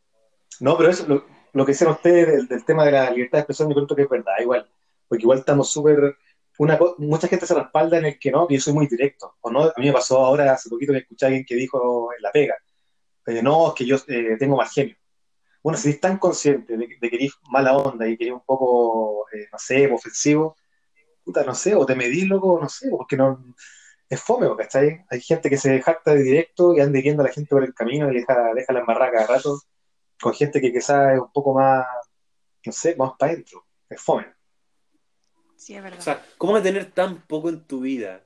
No, 0.59 0.77
pero 0.77 0.89
eso, 0.89 1.05
lo, 1.07 1.25
lo 1.53 1.65
que 1.65 1.73
dicen 1.73 1.89
ustedes 1.89 2.27
del, 2.27 2.47
del 2.47 2.65
tema 2.65 2.85
de 2.85 2.91
la 2.91 3.11
libertad 3.11 3.37
de 3.37 3.41
expresión, 3.41 3.69
yo 3.69 3.75
creo 3.75 3.95
que 3.95 4.01
es 4.03 4.09
verdad, 4.09 4.33
igual. 4.41 4.69
Porque 5.07 5.23
igual 5.23 5.39
estamos 5.39 5.69
súper. 5.69 6.17
Una, 6.57 6.79
mucha 6.97 7.27
gente 7.27 7.45
se 7.45 7.53
respalda 7.53 7.97
en 7.97 8.05
el 8.05 8.19
que 8.19 8.31
no, 8.31 8.47
que 8.47 8.55
yo 8.55 8.61
soy 8.61 8.73
muy 8.73 8.87
directo. 8.87 9.35
O 9.41 9.51
no, 9.51 9.63
a 9.63 9.73
mí 9.77 9.87
me 9.87 9.93
pasó 9.93 10.25
ahora 10.25 10.53
hace 10.53 10.69
poquito 10.69 10.93
que 10.93 10.99
escuché 10.99 11.25
a 11.25 11.27
alguien 11.27 11.45
que 11.45 11.55
dijo 11.55 12.09
en 12.13 12.21
la 12.21 12.31
pega: 12.31 12.55
eh, 13.27 13.41
No, 13.43 13.67
es 13.69 13.73
que 13.73 13.85
yo 13.85 13.97
eh, 14.07 14.37
tengo 14.39 14.55
mal 14.55 14.69
genio. 14.69 14.95
Bueno, 15.61 15.77
si 15.77 15.89
eres 15.89 15.99
tan 15.99 16.17
consciente 16.17 16.77
de, 16.77 16.87
de 17.01 17.09
que 17.09 17.15
eres 17.15 17.33
mala 17.49 17.75
onda 17.75 18.07
y 18.07 18.15
que 18.17 18.25
eres 18.25 18.35
un 18.35 18.45
poco, 18.45 19.25
eh, 19.33 19.47
no 19.51 19.57
sé, 19.57 19.91
ofensivo, 19.91 20.55
puta, 21.23 21.43
no 21.43 21.55
sé, 21.55 21.75
o 21.75 21.85
te 21.85 21.95
medís, 21.95 22.27
loco, 22.27 22.59
no 22.61 22.69
sé, 22.69 22.89
porque 22.89 23.17
no. 23.17 23.43
Es 24.09 24.21
fome, 24.21 24.47
¿cachai? 24.55 25.03
Hay 25.09 25.19
gente 25.21 25.49
que 25.49 25.57
se 25.57 25.81
jacta 25.81 26.13
de 26.13 26.21
directo 26.23 26.75
y 26.75 26.79
anda 26.79 26.99
guiando 26.99 27.23
a 27.23 27.27
la 27.27 27.31
gente 27.33 27.49
por 27.49 27.63
el 27.63 27.73
camino 27.73 28.11
y 28.11 28.15
deja, 28.15 28.53
deja 28.53 28.71
la 28.73 28.79
embarrada 28.81 29.11
cada 29.11 29.27
rato, 29.27 29.59
con 30.21 30.33
gente 30.33 30.61
que 30.61 30.71
quizás 30.71 31.13
es 31.13 31.19
un 31.19 31.31
poco 31.31 31.53
más, 31.53 31.85
no 32.65 32.71
sé, 32.71 32.95
más 32.95 33.13
para 33.17 33.31
adentro. 33.33 33.65
Es 33.89 34.01
fome. 34.01 34.27
Sí, 35.55 35.75
es 35.75 35.81
verdad. 35.81 35.99
O 35.99 36.01
sea, 36.03 36.23
¿cómo 36.37 36.53
vas 36.53 36.61
a 36.61 36.65
tener 36.65 36.91
tan 36.91 37.21
poco 37.25 37.49
en 37.49 37.65
tu 37.65 37.79
vida 37.81 38.23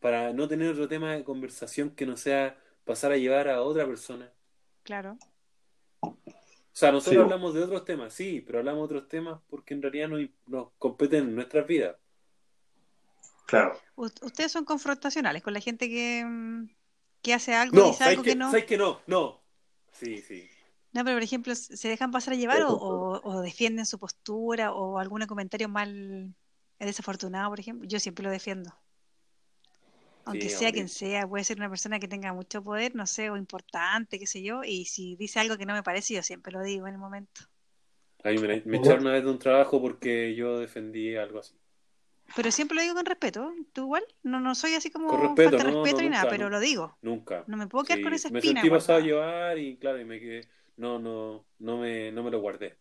para 0.00 0.32
no 0.32 0.48
tener 0.48 0.70
otro 0.72 0.88
tema 0.88 1.14
de 1.14 1.22
conversación 1.24 1.90
que 1.90 2.06
no 2.06 2.16
sea 2.16 2.58
pasar 2.84 3.12
a 3.12 3.16
llevar 3.16 3.48
a 3.48 3.62
otra 3.62 3.86
persona? 3.86 4.32
claro. 4.82 5.16
O 6.00 6.76
sea, 6.76 6.90
nosotros 6.90 7.14
Sí. 7.14 7.22
hablamos 7.22 7.54
de 7.54 7.62
otros 7.62 7.84
temas, 7.84 8.12
sí, 8.12 8.42
pero 8.44 8.58
hablamos 8.58 8.88
de 8.90 8.96
otros 8.96 9.08
temas 9.08 9.40
porque 9.48 9.74
en 9.74 9.82
realidad 9.82 10.08
nos, 10.08 10.20
nos 10.46 10.72
competen 10.76 11.20
en 11.28 11.34
nuestras 11.36 11.64
vidas. 11.68 11.94
Claro. 13.46 13.80
U- 13.96 14.06
ustedes 14.22 14.52
son 14.52 14.64
confrontacionales 14.64 15.42
con 15.42 15.52
la 15.54 15.60
gente 15.60 15.88
que, 15.88 16.24
mm, 16.24 16.68
que 17.22 17.34
hace 17.34 17.54
algo, 17.54 17.80
No, 17.80 17.82
dice 17.82 18.04
¿sabes 18.04 18.04
algo 18.04 18.22
que, 18.22 18.32
que 18.32 18.36
no. 18.36 18.50
¿sabes 18.50 18.64
que 18.64 18.78
no? 18.78 19.00
No. 19.06 19.42
Sí, 19.92 20.22
sí. 20.22 20.48
No, 20.92 21.04
pero 21.04 21.16
por 21.16 21.22
ejemplo, 21.24 21.54
se 21.54 21.88
dejan 21.88 22.10
pasar 22.12 22.34
a 22.34 22.36
llevar 22.36 22.62
o, 22.62 22.72
o- 22.76 23.20
o 23.30 23.40
defienden 23.42 23.84
su 23.86 23.98
postura 23.98 24.72
o 24.72 24.98
algún 24.98 25.26
comentario 25.26 25.68
mal 25.68 26.34
desafortunado, 26.78 27.50
por 27.50 27.60
ejemplo. 27.60 27.88
Yo 27.88 27.98
siempre 28.00 28.24
lo 28.24 28.30
defiendo. 28.30 28.72
Aunque 30.26 30.48
Sí, 30.50 30.56
sea 30.56 30.70
quien 30.72 30.88
sea, 30.90 31.26
puede 31.26 31.44
ser 31.44 31.56
una 31.58 31.70
persona 31.70 31.98
que 31.98 32.08
tenga 32.08 32.32
mucho 32.34 32.62
poder, 32.62 32.94
no 32.94 33.06
sé, 33.06 33.30
o 33.30 33.36
importante, 33.38 34.18
qué 34.18 34.26
sé 34.26 34.42
yo, 34.42 34.62
y 34.64 34.84
si 34.86 35.16
dice 35.16 35.40
algo 35.40 35.56
que 35.56 35.64
no 35.66 35.72
me 35.74 35.82
parece, 35.82 36.12
yo 36.14 36.22
siempre 36.22 36.52
lo 36.52 36.62
digo 36.62 36.86
en 36.86 36.94
el 36.94 37.00
momento. 37.00 37.42
A 38.24 38.30
mí 38.30 38.38
me, 38.40 38.60
me 38.66 38.78
echaron 38.78 39.02
una 39.02 39.12
vez 39.12 39.22
de 39.22 39.30
un 39.30 39.38
trabajo 39.38 39.80
porque 39.80 40.34
yo 40.34 40.58
defendí 40.58 41.14
algo 41.14 41.38
así. 41.38 41.54
Pero 42.36 42.50
siempre 42.50 42.74
lo 42.76 42.82
digo 42.82 42.94
con 42.94 43.06
respeto. 43.06 43.52
¿Tú 43.72 43.82
igual? 43.82 44.04
No, 44.22 44.40
no 44.40 44.54
soy 44.54 44.74
así 44.74 44.90
como 44.90 45.08
Con 45.08 45.20
respeto, 45.20 45.50
falta 45.58 45.64
no, 45.64 45.82
respeto 45.82 45.96
no, 45.98 46.02
ni 46.02 46.08
nada, 46.10 46.28
pero 46.30 46.44
no. 46.44 46.50
lo 46.50 46.60
digo. 46.60 46.96
Nunca. 47.02 47.44
No 47.46 47.56
me 47.56 47.66
puedo 47.66 47.84
quedar 47.84 47.98
Sí, 47.98 48.04
con 48.04 48.12
esa 48.14 48.30
me 48.30 48.38
espina. 48.38 48.60
sentí 48.60 48.70
pasado 48.74 48.98
a 48.98 49.02
llevar 49.02 49.58
y 49.58 49.76
claro, 49.76 50.00
y 50.00 50.04
me 50.04 50.18
quedé. 50.18 50.48
No, 50.76 50.98
no, 50.98 51.44
no 51.58 51.78
me, 51.78 52.10
no 52.12 52.22
me 52.22 52.30
lo 52.30 52.40
guardé. 52.40 52.76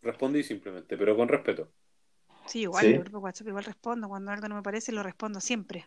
Respondí 0.00 0.42
simplemente, 0.42 0.96
pero 0.96 1.16
con 1.16 1.28
respeto. 1.28 1.70
Sí, 2.46 2.60
igual, 2.60 2.82
Sí. 2.84 2.90
en 2.90 2.94
el 2.96 3.02
grupo 3.02 3.18
WhatsApp 3.18 3.48
igual 3.48 3.64
respondo. 3.64 4.08
Cuando 4.08 4.30
algo 4.30 4.48
no 4.48 4.54
me 4.56 4.62
parece, 4.62 4.92
lo 4.92 5.02
respondo 5.02 5.40
siempre. 5.40 5.86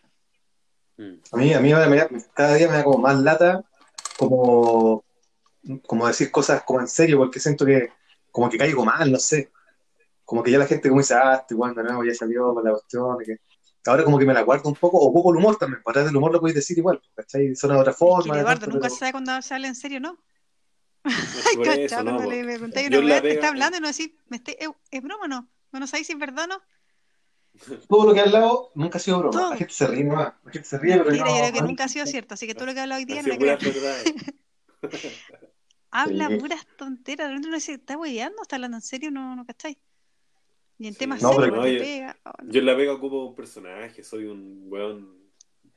Mm. 0.98 1.14
A 1.32 1.38
mí, 1.38 1.54
a 1.54 1.60
mí 1.60 1.72
ahora 1.72 1.88
me 1.88 1.98
da- 1.98 2.10
cada 2.34 2.56
día 2.56 2.68
me 2.68 2.78
da 2.78 2.84
como 2.84 2.98
más 3.00 3.18
lata, 3.20 3.64
como, 4.18 5.04
como 5.86 6.08
decir 6.08 6.32
cosas 6.32 6.64
como 6.64 6.80
en 6.82 6.88
serio, 6.88 7.18
porque 7.18 7.40
siento 7.40 7.66
que 7.66 7.90
como 8.32 8.50
que 8.50 8.58
caigo 8.58 8.86
mal, 8.86 9.12
no 9.12 9.18
sé. 9.20 9.52
Como 10.28 10.44
que 10.44 10.52
ya 10.52 10.58
la 10.60 10.66
gente 10.68 10.90
como 10.90 11.00
dice, 11.00 11.14
ah, 11.14 11.36
este 11.40 11.56
weón 11.56 11.74
de 11.74 11.84
nuevo 11.84 12.04
ya 12.04 12.14
salió 12.14 12.54
con 12.54 12.62
la 12.64 12.72
cuestión. 12.72 13.18
que... 13.26 13.38
Ahora 13.86 14.04
como 14.04 14.20
que 14.20 14.26
me 14.26 14.34
la 14.34 14.42
guardo 14.42 14.68
un 14.68 14.76
poco, 14.76 14.98
o 14.98 15.14
poco 15.14 15.32
el 15.32 15.38
humor 15.38 15.56
también, 15.58 15.82
para 15.82 16.04
del 16.04 16.14
humor 16.18 16.34
lo 16.34 16.42
podéis 16.42 16.56
decir 16.56 16.78
igual, 16.78 17.02
¿cachai? 17.16 17.56
Suena 17.56 17.76
de 17.76 17.82
otra 17.82 17.92
Es 17.94 17.98
forma. 17.98 18.34
que 18.34 18.38
de 18.40 18.42
Eduardo 18.42 18.68
nunca 18.68 18.80
pero- 18.82 18.94
se 18.94 19.00
sabe 19.00 19.12
cuando 19.14 19.42
se 19.42 19.54
habla 19.54 19.68
en 19.68 19.76
serio, 19.76 20.02
¿no? 20.02 20.18
Es. 21.06 21.14
Cuando 21.94 22.26
le 22.30 22.44
preguntáis 22.44 22.88
una 22.90 23.00
weá, 23.00 23.22
¿te 23.22 23.32
está 23.36 23.48
hablando? 23.48 23.78
Y 23.78 23.80
no 23.80 23.88
decís, 23.88 24.12
¿me 24.28 24.38
estáis- 24.38 24.58
¿es, 24.60 24.70
es 24.92 25.02
broma 25.02 25.24
o 25.24 25.28
no? 25.30 25.50
¿No, 25.72 25.80
no 25.80 25.88
sabéis 25.88 26.08
si 26.08 26.14
es 26.14 26.20
verdad 26.20 26.44
o 26.44 26.48
no? 26.48 26.62
Todo 27.88 28.08
lo 28.08 28.14
que 28.14 28.20
he 28.20 28.24
hablado 28.24 28.72
nunca 28.76 28.98
ha 28.98 29.00
sido 29.00 29.20
broma. 29.20 29.32
Todo. 29.32 29.50
La 29.52 29.56
gente 29.58 29.74
se 29.74 29.88
ríe 29.88 30.04
nomás. 30.04 30.34
La 30.44 30.52
gente 30.52 30.68
se 30.68 30.78
ríe, 30.78 30.98
pero 30.98 31.10
no. 31.12 31.16
yo 31.16 31.24
creo 31.24 31.54
que 31.54 31.62
nunca 31.62 31.86
ha 31.86 31.88
sido 31.88 32.06
cierto. 32.06 32.34
Así 32.34 32.46
que 32.46 32.54
todo 32.54 32.66
lo 32.66 32.74
que 32.74 32.80
he 32.80 32.82
hablado 32.84 33.00
hoy 33.00 33.06
día 33.06 33.22
no 33.24 33.32
es 33.34 33.40
la 33.40 33.58
creo. 33.58 33.74
Habla 35.92 36.28
Sí. 36.28 36.36
puras 36.38 36.68
tonteras. 36.78 37.28
De 37.28 37.30
repente 37.30 37.48
uno 37.48 37.56
dice, 37.58 37.74
¿está 37.76 37.98
hueveando? 37.98 38.42
¿Está 38.42 38.58
hablando 38.58 38.78
en 38.78 38.82
serio? 38.82 39.10
No, 39.12 39.36
no 39.36 39.46
cacháis. 39.46 39.78
Y 40.80 40.88
en 40.88 40.94
Sí. 40.94 41.00
temas 41.00 41.22
No, 41.22 41.34
yo- 41.46 41.62
pega. 41.62 42.18
Oh, 42.26 42.32
no. 42.44 42.52
Yo 42.52 42.60
en 42.60 42.66
la 42.66 42.76
pega 42.78 42.94
ocupo 42.94 43.26
un 43.26 43.36
personaje, 43.36 44.04
soy 44.04 44.26
un 44.26 44.66
weón 44.68 45.18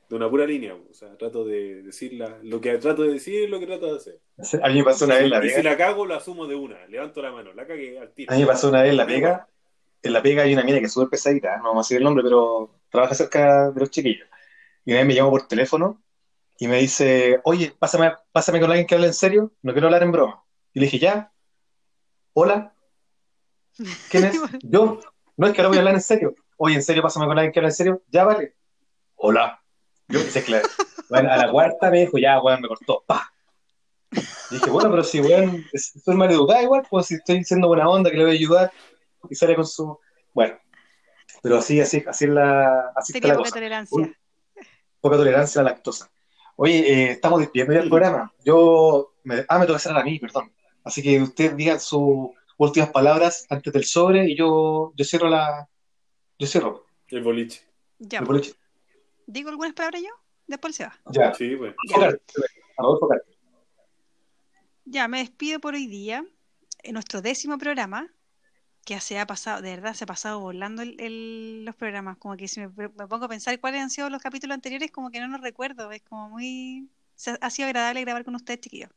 de 0.09 0.15
una 0.15 0.29
pura 0.29 0.45
línea. 0.45 0.75
O 0.75 0.93
sea, 0.93 1.17
trato 1.17 1.43
de 1.45 1.81
decir 1.83 2.13
la- 2.13 2.37
lo 2.43 2.59
que 2.61 2.77
trato 2.77 3.03
de 3.03 3.13
decir 3.13 3.43
es 3.45 3.49
lo 3.49 3.59
que 3.59 3.65
trato 3.67 3.87
de 3.87 3.97
hacer. 3.97 4.19
A 4.63 4.67
mí 4.69 4.75
me 4.75 4.83
pasó 4.83 5.05
una 5.05 5.15
vez 5.15 5.23
en 5.23 5.29
la 5.31 5.45
y 5.45 5.49
si 5.49 5.55
pega. 5.55 5.71
la 5.71 5.77
cago, 5.77 6.05
la 6.05 6.17
asumo 6.17 6.45
de 6.47 6.55
una. 6.55 6.85
Levanto 6.87 7.21
la 7.21 7.31
mano, 7.31 7.53
la 7.53 7.65
cagué 7.65 7.97
al 7.99 8.13
tiro. 8.13 8.31
A 8.31 8.35
mí 8.35 8.41
me 8.41 8.47
pasó 8.47 8.69
una 8.69 8.81
vez 8.83 8.91
en 8.91 8.97
la 8.97 9.07
pega. 9.07 9.47
En 10.03 10.13
la 10.13 10.21
pega 10.23 10.43
hay 10.43 10.53
una 10.53 10.63
mina 10.63 10.79
que 10.79 10.85
es 10.85 10.93
súper 10.93 11.09
pesadita, 11.09 11.57
no 11.57 11.63
vamos 11.69 11.85
a 11.85 11.87
decir 11.87 11.97
el 11.97 12.03
nombre, 12.03 12.23
pero 12.23 12.79
trabaja 12.89 13.13
cerca 13.13 13.69
de 13.71 13.79
los 13.79 13.89
chiquillos. 13.91 14.27
Y 14.83 14.91
una 14.91 15.01
vez 15.01 15.07
me 15.07 15.13
llamó 15.13 15.29
por 15.29 15.47
teléfono 15.47 16.01
y 16.57 16.67
me 16.67 16.79
dice, 16.79 17.39
oye, 17.43 17.71
pásame, 17.77 18.11
pásame 18.31 18.59
con 18.59 18.69
alguien 18.71 18.87
que 18.87 18.95
hable 18.95 19.07
en 19.07 19.13
serio, 19.13 19.51
no 19.61 19.73
quiero 19.73 19.87
hablar 19.87 20.01
en 20.03 20.11
broma. 20.11 20.43
Y 20.73 20.79
le 20.79 20.85
dije, 20.87 20.97
ya, 20.99 21.31
hola, 22.33 22.73
¿quién 24.09 24.25
es? 24.25 24.35
Yo, 24.63 24.99
no 25.37 25.47
es 25.47 25.53
que 25.53 25.61
ahora 25.61 25.69
voy 25.69 25.77
a 25.77 25.81
hablar 25.81 25.95
en 25.95 26.01
serio. 26.01 26.35
Oye, 26.57 26.75
en 26.75 26.83
serio, 26.83 27.01
pásame 27.01 27.25
con 27.25 27.37
alguien 27.37 27.51
que 27.51 27.59
hable 27.59 27.69
en 27.69 27.75
serio, 27.75 28.03
ya 28.09 28.23
vale. 28.23 28.55
Hola. 29.15 29.61
Yo 30.07 30.19
dije, 30.23 30.43
claro. 30.43 30.67
Bueno, 31.09 31.31
a 31.31 31.37
la 31.37 31.51
cuarta 31.51 31.89
me 31.89 32.01
dijo, 32.01 32.17
ya, 32.17 32.39
weón, 32.41 32.61
me 32.61 32.67
cortó, 32.67 33.03
pa. 33.07 33.31
Y 34.11 34.55
dije, 34.55 34.69
bueno, 34.69 34.89
pero 34.91 35.03
si, 35.03 35.21
weón, 35.21 35.65
soy 35.73 36.15
mal 36.15 36.31
educada 36.31 36.61
igual, 36.61 36.83
pues 36.89 37.07
si 37.07 37.15
estoy 37.15 37.39
diciendo 37.39 37.67
buena 37.67 37.89
onda, 37.89 38.11
que 38.11 38.17
le 38.17 38.23
voy 38.23 38.33
a 38.33 38.35
ayudar, 38.35 38.71
y 39.29 39.35
sale 39.35 39.55
con 39.55 39.65
su. 39.65 39.97
Bueno, 40.33 40.57
pero 41.41 41.57
así, 41.57 41.79
así, 41.79 42.03
así 42.07 42.25
es 42.25 42.31
la, 42.31 42.91
así 42.95 43.13
está 43.13 43.21
Tenía 43.21 43.33
la 43.33 43.37
poca 43.37 43.49
cosa. 43.49 43.55
tolerancia. 43.55 44.19
Poca 44.99 45.17
tolerancia 45.17 45.61
a 45.61 45.63
la 45.63 45.71
lactosa. 45.71 46.11
Oye, 46.55 46.79
eh, 46.79 47.11
estamos 47.11 47.39
despidiendo 47.39 47.73
ya 47.73 47.79
el 47.79 47.89
programa. 47.89 48.31
Yo. 48.45 49.13
Me... 49.23 49.45
Ah, 49.47 49.59
me 49.59 49.65
toca 49.65 49.79
cerrar 49.79 50.01
a 50.01 50.05
mí, 50.05 50.19
perdón. 50.19 50.51
Así 50.83 51.01
que 51.01 51.21
ustedes 51.21 51.55
digan 51.55 51.79
sus 51.79 52.29
últimas 52.67 52.89
palabras 52.91 53.45
antes 53.49 53.71
del 53.73 53.83
sobre 53.85 54.29
y 54.29 54.35
yo, 54.37 54.93
yo 54.95 55.05
cierro 55.05 55.29
la. 55.29 55.67
Yo 56.39 56.47
cierro 56.47 56.85
El 57.07 57.21
boliche. 57.23 57.61
Ya, 57.99 58.19
el 58.19 58.25
boliche. 58.25 58.53
digo 59.27 59.49
algunas 59.49 59.73
palabras 59.73 60.01
yo, 60.01 60.09
después 60.47 60.75
se 60.75 60.85
va. 60.85 60.99
Ya. 61.11 61.33
Sí, 61.33 61.55
pues. 61.55 61.75
Ya. 64.85 65.07
Me 65.07 65.19
despido 65.19 65.59
por 65.59 65.75
hoy 65.75 65.87
día, 65.87 66.25
en 66.83 66.93
nuestro 66.93 67.21
décimo 67.21 67.57
programa, 67.57 68.11
que 68.85 68.99
se 68.99 69.19
ha 69.19 69.27
pasado, 69.27 69.61
de 69.61 69.69
verdad, 69.75 69.93
se 69.93 70.05
ha 70.05 70.07
pasado 70.07 70.39
volando 70.39 70.81
el- 70.81 70.99
el- 70.99 71.65
los 71.65 71.75
programas, 71.75 72.17
como 72.17 72.35
que 72.35 72.47
si 72.47 72.59
me, 72.61 72.67
me 72.69 73.07
pongo 73.07 73.25
a 73.25 73.29
pensar 73.29 73.59
cuáles 73.59 73.81
han 73.81 73.91
sido 73.91 74.09
los 74.09 74.21
capítulos 74.21 74.55
anteriores, 74.55 74.91
como 74.91 75.11
que 75.11 75.19
no 75.19 75.27
los 75.27 75.41
recuerdo, 75.41 75.91
es 75.91 76.01
como 76.01 76.29
muy, 76.29 76.89
ha 77.41 77.49
sido 77.51 77.67
agradable 77.67 78.01
grabar 78.01 78.25
con 78.25 78.33
ustedes, 78.35 78.61
chiquillos. 78.61 78.89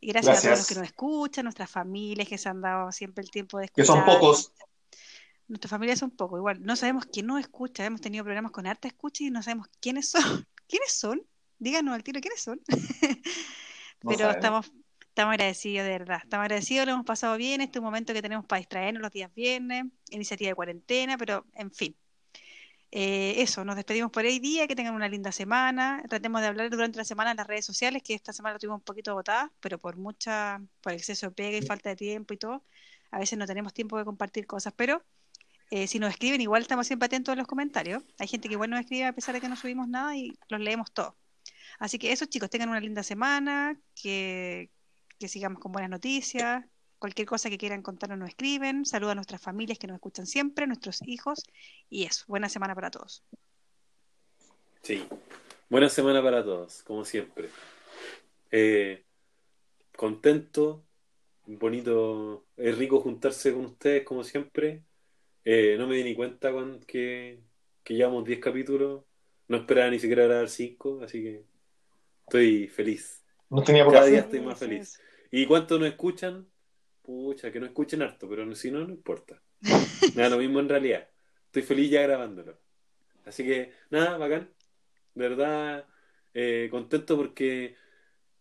Y 0.00 0.08
gracias, 0.08 0.38
a 0.38 0.42
todos 0.42 0.58
los 0.58 0.66
que 0.66 0.74
nos 0.74 0.84
escuchan, 0.84 1.44
nuestras 1.44 1.70
familias 1.70 2.28
que 2.28 2.38
se 2.38 2.48
han 2.48 2.60
dado 2.62 2.90
siempre 2.92 3.22
el 3.22 3.30
tiempo 3.30 3.58
de 3.58 3.68
Que 3.74 3.82
escuchar. 3.82 3.84
son 3.84 4.04
pocos. 4.04 4.52
Nuestras 5.48 5.70
familias 5.70 5.98
son 5.98 6.10
pocos, 6.12 6.38
igual, 6.38 6.62
no 6.62 6.76
sabemos 6.76 7.06
quién 7.06 7.26
nos 7.26 7.40
escucha, 7.40 7.84
hemos 7.84 8.00
tenido 8.00 8.24
programas 8.24 8.52
con 8.52 8.66
harta 8.66 8.88
escucha 8.88 9.24
y 9.24 9.30
no 9.30 9.42
sabemos 9.42 9.68
quiénes 9.80 10.08
son. 10.10 10.22
¿Quiénes 10.68 10.92
son? 10.92 11.22
Díganos 11.58 11.94
al 11.94 12.02
tiro 12.04 12.20
quiénes 12.20 12.40
son. 12.42 12.60
No 14.02 14.14
Pero 14.16 14.30
sabemos. 14.30 14.36
estamos, 14.36 14.72
estamos 15.08 15.32
agradecidos, 15.32 15.84
de 15.84 15.90
verdad. 15.92 16.20
Estamos 16.24 16.44
agradecidos, 16.44 16.86
lo 16.86 16.92
hemos 16.92 17.04
pasado 17.06 17.36
bien. 17.36 17.60
Este 17.60 17.78
es 17.78 17.80
un 17.80 17.84
momento 17.84 18.14
que 18.14 18.22
tenemos 18.22 18.46
para 18.46 18.60
distraernos 18.60 19.02
los 19.02 19.12
días 19.12 19.32
viernes, 19.34 19.84
iniciativa 20.10 20.48
de 20.50 20.54
cuarentena, 20.54 21.18
pero 21.18 21.46
en 21.54 21.70
fin. 21.72 21.96
Eh, 22.92 23.40
eso, 23.40 23.64
nos 23.64 23.76
despedimos 23.76 24.10
por 24.10 24.24
hoy 24.24 24.40
día, 24.40 24.66
que 24.66 24.74
tengan 24.74 24.94
una 24.94 25.08
linda 25.08 25.30
semana. 25.32 26.02
Tratemos 26.08 26.40
de 26.40 26.48
hablar 26.48 26.70
durante 26.70 26.98
la 26.98 27.04
semana 27.04 27.30
en 27.30 27.36
las 27.36 27.46
redes 27.46 27.64
sociales, 27.64 28.02
que 28.02 28.14
esta 28.14 28.32
semana 28.32 28.54
lo 28.54 28.58
tuvimos 28.58 28.78
un 28.78 28.84
poquito 28.84 29.12
agotada, 29.12 29.52
pero 29.60 29.78
por 29.78 29.96
mucha, 29.96 30.60
por 30.80 30.92
exceso 30.92 31.26
de 31.28 31.32
pega 31.32 31.58
y 31.58 31.62
falta 31.62 31.90
de 31.90 31.96
tiempo 31.96 32.34
y 32.34 32.36
todo, 32.36 32.64
a 33.12 33.18
veces 33.18 33.38
no 33.38 33.46
tenemos 33.46 33.72
tiempo 33.72 33.96
de 33.98 34.04
compartir 34.04 34.46
cosas, 34.46 34.72
pero 34.76 35.04
eh, 35.70 35.86
si 35.86 35.98
nos 36.00 36.10
escriben, 36.10 36.40
igual 36.40 36.62
estamos 36.62 36.86
siempre 36.86 37.06
atentos 37.06 37.32
a 37.32 37.36
los 37.36 37.46
comentarios. 37.46 38.02
Hay 38.18 38.26
gente 38.28 38.48
que 38.48 38.54
igual 38.54 38.70
nos 38.70 38.80
escribe 38.80 39.06
a 39.06 39.12
pesar 39.14 39.34
de 39.34 39.40
que 39.40 39.48
no 39.48 39.56
subimos 39.56 39.88
nada 39.88 40.16
y 40.16 40.36
los 40.48 40.60
leemos 40.60 40.92
todos. 40.92 41.14
Así 41.78 41.98
que 41.98 42.12
eso, 42.12 42.26
chicos, 42.26 42.50
tengan 42.50 42.68
una 42.70 42.80
linda 42.80 43.02
semana, 43.02 43.80
que, 43.94 44.70
que 45.18 45.28
sigamos 45.28 45.60
con 45.60 45.72
buenas 45.72 45.90
noticias. 45.90 46.64
Cualquier 47.00 47.26
cosa 47.26 47.48
que 47.48 47.56
quieran 47.56 47.80
contarnos 47.80 48.18
nos 48.18 48.28
escriben. 48.28 48.84
Saludos 48.84 49.12
a 49.12 49.14
nuestras 49.14 49.40
familias 49.40 49.78
que 49.78 49.86
nos 49.86 49.94
escuchan 49.94 50.26
siempre, 50.26 50.66
nuestros 50.66 51.00
hijos. 51.06 51.42
Y 51.88 52.04
eso, 52.04 52.26
buena 52.28 52.50
semana 52.50 52.74
para 52.74 52.90
todos. 52.90 53.24
Sí. 54.82 55.08
Buena 55.70 55.88
semana 55.88 56.22
para 56.22 56.44
todos, 56.44 56.82
como 56.82 57.06
siempre. 57.06 57.48
Eh, 58.50 59.02
contento, 59.96 60.84
bonito, 61.46 62.44
es 62.58 62.76
rico 62.76 63.00
juntarse 63.00 63.54
con 63.54 63.64
ustedes, 63.64 64.04
como 64.04 64.22
siempre. 64.22 64.84
Eh, 65.46 65.76
no 65.78 65.86
me 65.86 65.96
di 65.96 66.04
ni 66.04 66.14
cuenta 66.14 66.52
con 66.52 66.80
que, 66.80 67.40
que 67.82 67.94
llevamos 67.94 68.26
10 68.26 68.40
capítulos. 68.40 69.04
No 69.48 69.56
esperaba 69.56 69.88
ni 69.88 69.98
siquiera 69.98 70.24
grabar 70.24 70.50
5, 70.50 71.00
así 71.02 71.22
que 71.22 71.44
estoy 72.26 72.68
feliz. 72.68 73.24
No 73.48 73.62
tenía 73.62 73.86
poca 73.86 74.00
Cada 74.00 74.10
día 74.10 74.20
estoy 74.20 74.40
más 74.40 74.58
feliz. 74.58 75.00
¿Y 75.30 75.46
cuántos 75.46 75.80
nos 75.80 75.88
escuchan? 75.88 76.49
Pucha, 77.10 77.50
que 77.50 77.58
no 77.58 77.66
escuchen 77.66 78.02
harto, 78.02 78.28
pero 78.28 78.54
si 78.54 78.70
no, 78.70 78.84
no 78.86 78.90
importa. 78.90 79.40
Nada, 80.14 80.28
lo 80.30 80.38
mismo 80.38 80.60
en 80.60 80.68
realidad. 80.68 81.08
Estoy 81.46 81.62
feliz 81.62 81.90
ya 81.90 82.02
grabándolo. 82.02 82.56
Así 83.26 83.42
que, 83.44 83.72
nada, 83.90 84.16
bacán. 84.16 84.48
De 85.14 85.28
verdad, 85.28 85.84
eh, 86.34 86.68
contento 86.70 87.16
porque 87.16 87.74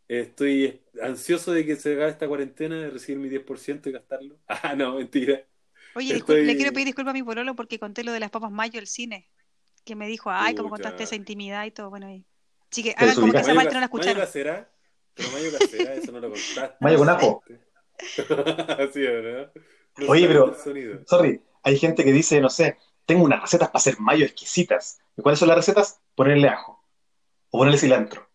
estoy 0.07 0.81
ansioso 1.01 1.51
de 1.51 1.65
que 1.65 1.75
se 1.77 1.93
haga 1.93 2.07
esta 2.09 2.27
cuarentena, 2.27 2.79
de 2.79 2.89
recibir 2.91 3.17
mi 3.19 3.27
10% 3.29 3.89
y 3.89 3.91
gastarlo. 3.91 4.37
Ah, 4.47 4.75
no, 4.75 4.95
mentira. 4.95 5.43
Oye, 5.95 6.15
Estoy- 6.17 6.45
le 6.45 6.55
quiero 6.55 6.71
pedir 6.71 6.85
disculpas 6.85 7.11
a 7.11 7.13
mi 7.13 7.23
pololo 7.23 7.55
porque 7.55 7.79
conté 7.79 8.03
lo 8.03 8.11
de 8.13 8.19
las 8.19 8.29
papas 8.29 8.51
mayo 8.51 8.73
del 8.73 8.85
cine. 8.87 9.27
Que 9.83 9.95
me 9.95 10.07
dijo, 10.07 10.29
ay, 10.29 10.53
como 10.53 10.69
Pucha. 10.69 10.83
contaste 10.83 11.03
esa 11.05 11.15
intimidad 11.15 11.65
y 11.65 11.71
todo. 11.71 11.89
Bueno, 11.89 12.11
y... 12.11 12.23
Así 12.71 12.83
que 12.83 12.93
hagan 12.95 13.15
como 13.15 13.31
que 13.33 13.39
esa 13.39 13.55
parte 13.55 13.73
no 13.73 13.79
la 13.79 13.87
ca- 13.87 13.95
mayo 13.95 14.09
escucharon. 14.11 14.21
casera, 14.21 14.71
pero 15.15 15.31
mayo 15.31 15.49
casera, 15.57 15.93
eso 15.95 16.11
no 16.11 16.19
lo 16.19 16.29
contaste. 16.33 16.77
Mayo 16.79 16.97
con 16.99 17.09
ajo. 17.09 17.43
Así, 18.79 19.01
¿verdad? 19.01 19.51
No 19.97 20.07
Oye, 20.09 20.27
pero-. 20.27 20.55
Sorry, 21.07 21.41
hay 21.63 21.77
gente 21.77 22.03
que 22.03 22.11
dice, 22.11 22.39
no 22.41 22.49
sé, 22.49 22.77
tengo 23.05 23.23
unas 23.23 23.41
recetas 23.41 23.69
para 23.69 23.79
hacer 23.79 23.99
mayo 23.99 24.25
exquisitas. 24.25 24.99
¿Y 25.17 25.21
cuáles 25.21 25.39
son 25.39 25.47
las 25.49 25.57
recetas? 25.57 25.99
Ponerle 26.15 26.47
ajo. 26.49 26.83
O 27.49 27.57
ponerle 27.59 27.77
cilantro. 27.79 28.29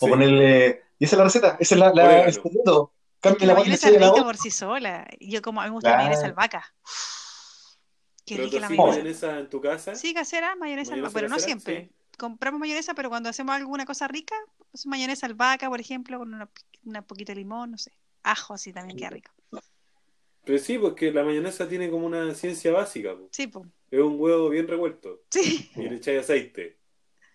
O 0.00 0.06
Sí. 0.06 0.10
ponerle. 0.10 0.82
¿Y 0.98 1.04
esa 1.04 1.16
es 1.16 1.18
la 1.18 1.24
receta? 1.24 1.56
Ese 1.60 1.74
es 1.74 1.80
la, 1.80 1.92
la- 1.92 2.24
el 2.24 2.32
secreto. 2.32 2.92
Cambia 3.20 3.46
la 3.48 3.54
mayonesa 3.54 3.90
de 3.90 3.98
la 3.98 4.10
boca. 4.10 4.24
por 4.24 4.36
sí 4.36 4.50
sola. 4.50 5.06
Yo 5.20 5.42
como 5.42 5.60
a 5.60 5.64
mí 5.64 5.70
me 5.70 5.74
gusta 5.74 5.90
la 5.90 5.96
mayonesa 5.98 6.26
albahaca. 6.26 6.74
Qué 8.24 8.36
¿Pero 8.36 8.44
rica 8.44 8.56
tú 8.56 8.60
la 8.60 8.68
mayonesa. 8.68 8.96
mayonesa 8.98 9.38
en 9.38 9.50
tu 9.50 9.60
casa? 9.60 9.94
Sí, 9.94 10.12
casera, 10.14 10.56
mayonesa, 10.56 10.90
¿Mayonesa 10.92 10.94
albahaca, 10.94 11.14
pero 11.14 11.28
no 11.28 11.38
siempre. 11.38 11.86
Sí. 11.86 11.92
Compramos 12.18 12.58
mayonesa, 12.60 12.94
pero 12.94 13.08
cuando 13.08 13.28
hacemos 13.28 13.54
alguna 13.54 13.84
cosa 13.84 14.08
rica, 14.08 14.34
pues 14.70 14.86
mayonesa 14.86 15.26
albahaca, 15.26 15.68
por 15.68 15.80
ejemplo, 15.80 16.18
con 16.18 16.34
una, 16.84 17.02
poquito 17.02 17.32
de 17.32 17.36
limón, 17.36 17.72
no 17.72 17.78
sé. 17.78 17.92
Ajo 18.26 18.54
así 18.54 18.72
también 18.72 18.98
queda 18.98 19.10
rico. 19.10 19.30
Pero 20.44 20.58
sí, 20.58 20.78
porque 20.78 21.12
la 21.12 21.22
mayonesa 21.24 21.68
tiene 21.68 21.90
como 21.90 22.06
una 22.06 22.34
ciencia 22.34 22.72
básica. 22.72 23.14
po. 23.16 23.28
Sí, 23.30 23.46
pues. 23.46 23.66
Es 23.90 24.00
un 24.00 24.20
huevo 24.20 24.48
bien 24.48 24.66
revuelto. 24.66 25.22
Sí. 25.30 25.70
Y 25.76 25.82
le 25.88 25.96
echáis 25.96 26.20
aceite. 26.20 26.76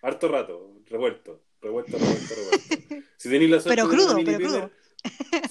Harto 0.01 0.27
rato. 0.27 0.73
Revuelto. 0.89 1.43
Revuelto, 1.61 1.97
revuelto, 1.97 2.34
revuelto. 2.35 3.07
Si 3.18 3.30
tenéis 3.30 3.51
la 3.51 3.59
suerte 3.61 3.81
Pero 3.81 3.89
crudo, 3.89 4.15
pero 4.26 4.38
pimer, 4.38 4.72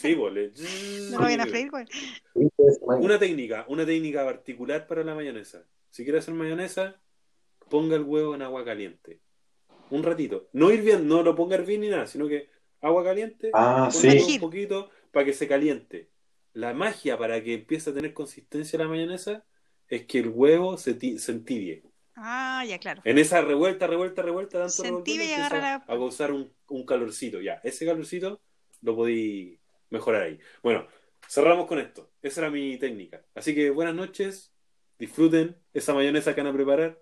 Sí, 0.00 0.14
pues 0.14 0.32
le... 0.34 1.10
No 1.10 1.18
lo 1.18 1.24
vayan 1.24 1.40
a 1.40 1.46
freír, 1.46 1.70
güey. 1.70 1.86
Una 2.82 3.18
técnica, 3.18 3.64
una 3.68 3.86
técnica 3.86 4.24
particular 4.24 4.86
para 4.86 5.04
la 5.04 5.14
mayonesa. 5.14 5.64
Si 5.90 6.02
quieres 6.04 6.24
hacer 6.24 6.34
mayonesa, 6.34 7.00
ponga 7.68 7.96
el 7.96 8.02
huevo 8.02 8.34
en 8.34 8.42
agua 8.42 8.64
caliente. 8.64 9.20
Un 9.90 10.02
ratito. 10.02 10.48
No 10.52 10.70
hirviendo, 10.70 11.16
no 11.16 11.22
lo 11.22 11.34
ponga 11.34 11.56
a 11.56 11.58
hervir 11.60 11.78
ni 11.80 11.88
nada, 11.88 12.06
sino 12.06 12.28
que 12.28 12.48
agua 12.80 13.04
caliente, 13.04 13.50
Ah, 13.54 13.88
sí. 13.92 14.34
un 14.34 14.40
poquito 14.40 14.90
para 15.10 15.24
que 15.26 15.32
se 15.32 15.48
caliente. 15.48 16.10
La 16.52 16.74
magia 16.74 17.16
para 17.18 17.42
que 17.42 17.54
empiece 17.54 17.90
a 17.90 17.94
tener 17.94 18.12
consistencia 18.12 18.78
la 18.78 18.88
mayonesa 18.88 19.44
es 19.88 20.06
que 20.06 20.18
el 20.18 20.28
huevo 20.28 20.76
se, 20.76 21.18
se 21.18 21.32
entibie. 21.32 21.82
Ah, 22.16 22.64
ya, 22.66 22.78
claro. 22.78 23.00
En 23.04 23.18
esa 23.18 23.40
revuelta, 23.40 23.86
revuelta, 23.86 24.22
revuelta, 24.22 24.58
tanto 24.58 24.72
Se 24.72 24.86
y 24.86 24.90
empieza 24.90 25.36
agarra 25.46 25.60
la- 25.60 25.74
a 25.76 25.86
causar 25.86 26.32
un, 26.32 26.52
un 26.68 26.84
calorcito. 26.84 27.40
Ya, 27.40 27.60
ese 27.64 27.86
calorcito 27.86 28.40
lo 28.82 28.96
podí 28.96 29.58
mejorar 29.90 30.22
ahí. 30.24 30.38
Bueno, 30.62 30.86
cerramos 31.28 31.66
con 31.66 31.78
esto. 31.78 32.10
Esa 32.22 32.42
era 32.42 32.50
mi 32.50 32.76
técnica. 32.78 33.24
Así 33.34 33.54
que 33.54 33.70
buenas 33.70 33.94
noches, 33.94 34.52
disfruten 34.98 35.56
esa 35.72 35.94
mayonesa 35.94 36.34
que 36.34 36.42
van 36.42 36.52
a 36.52 36.56
preparar. 36.56 36.98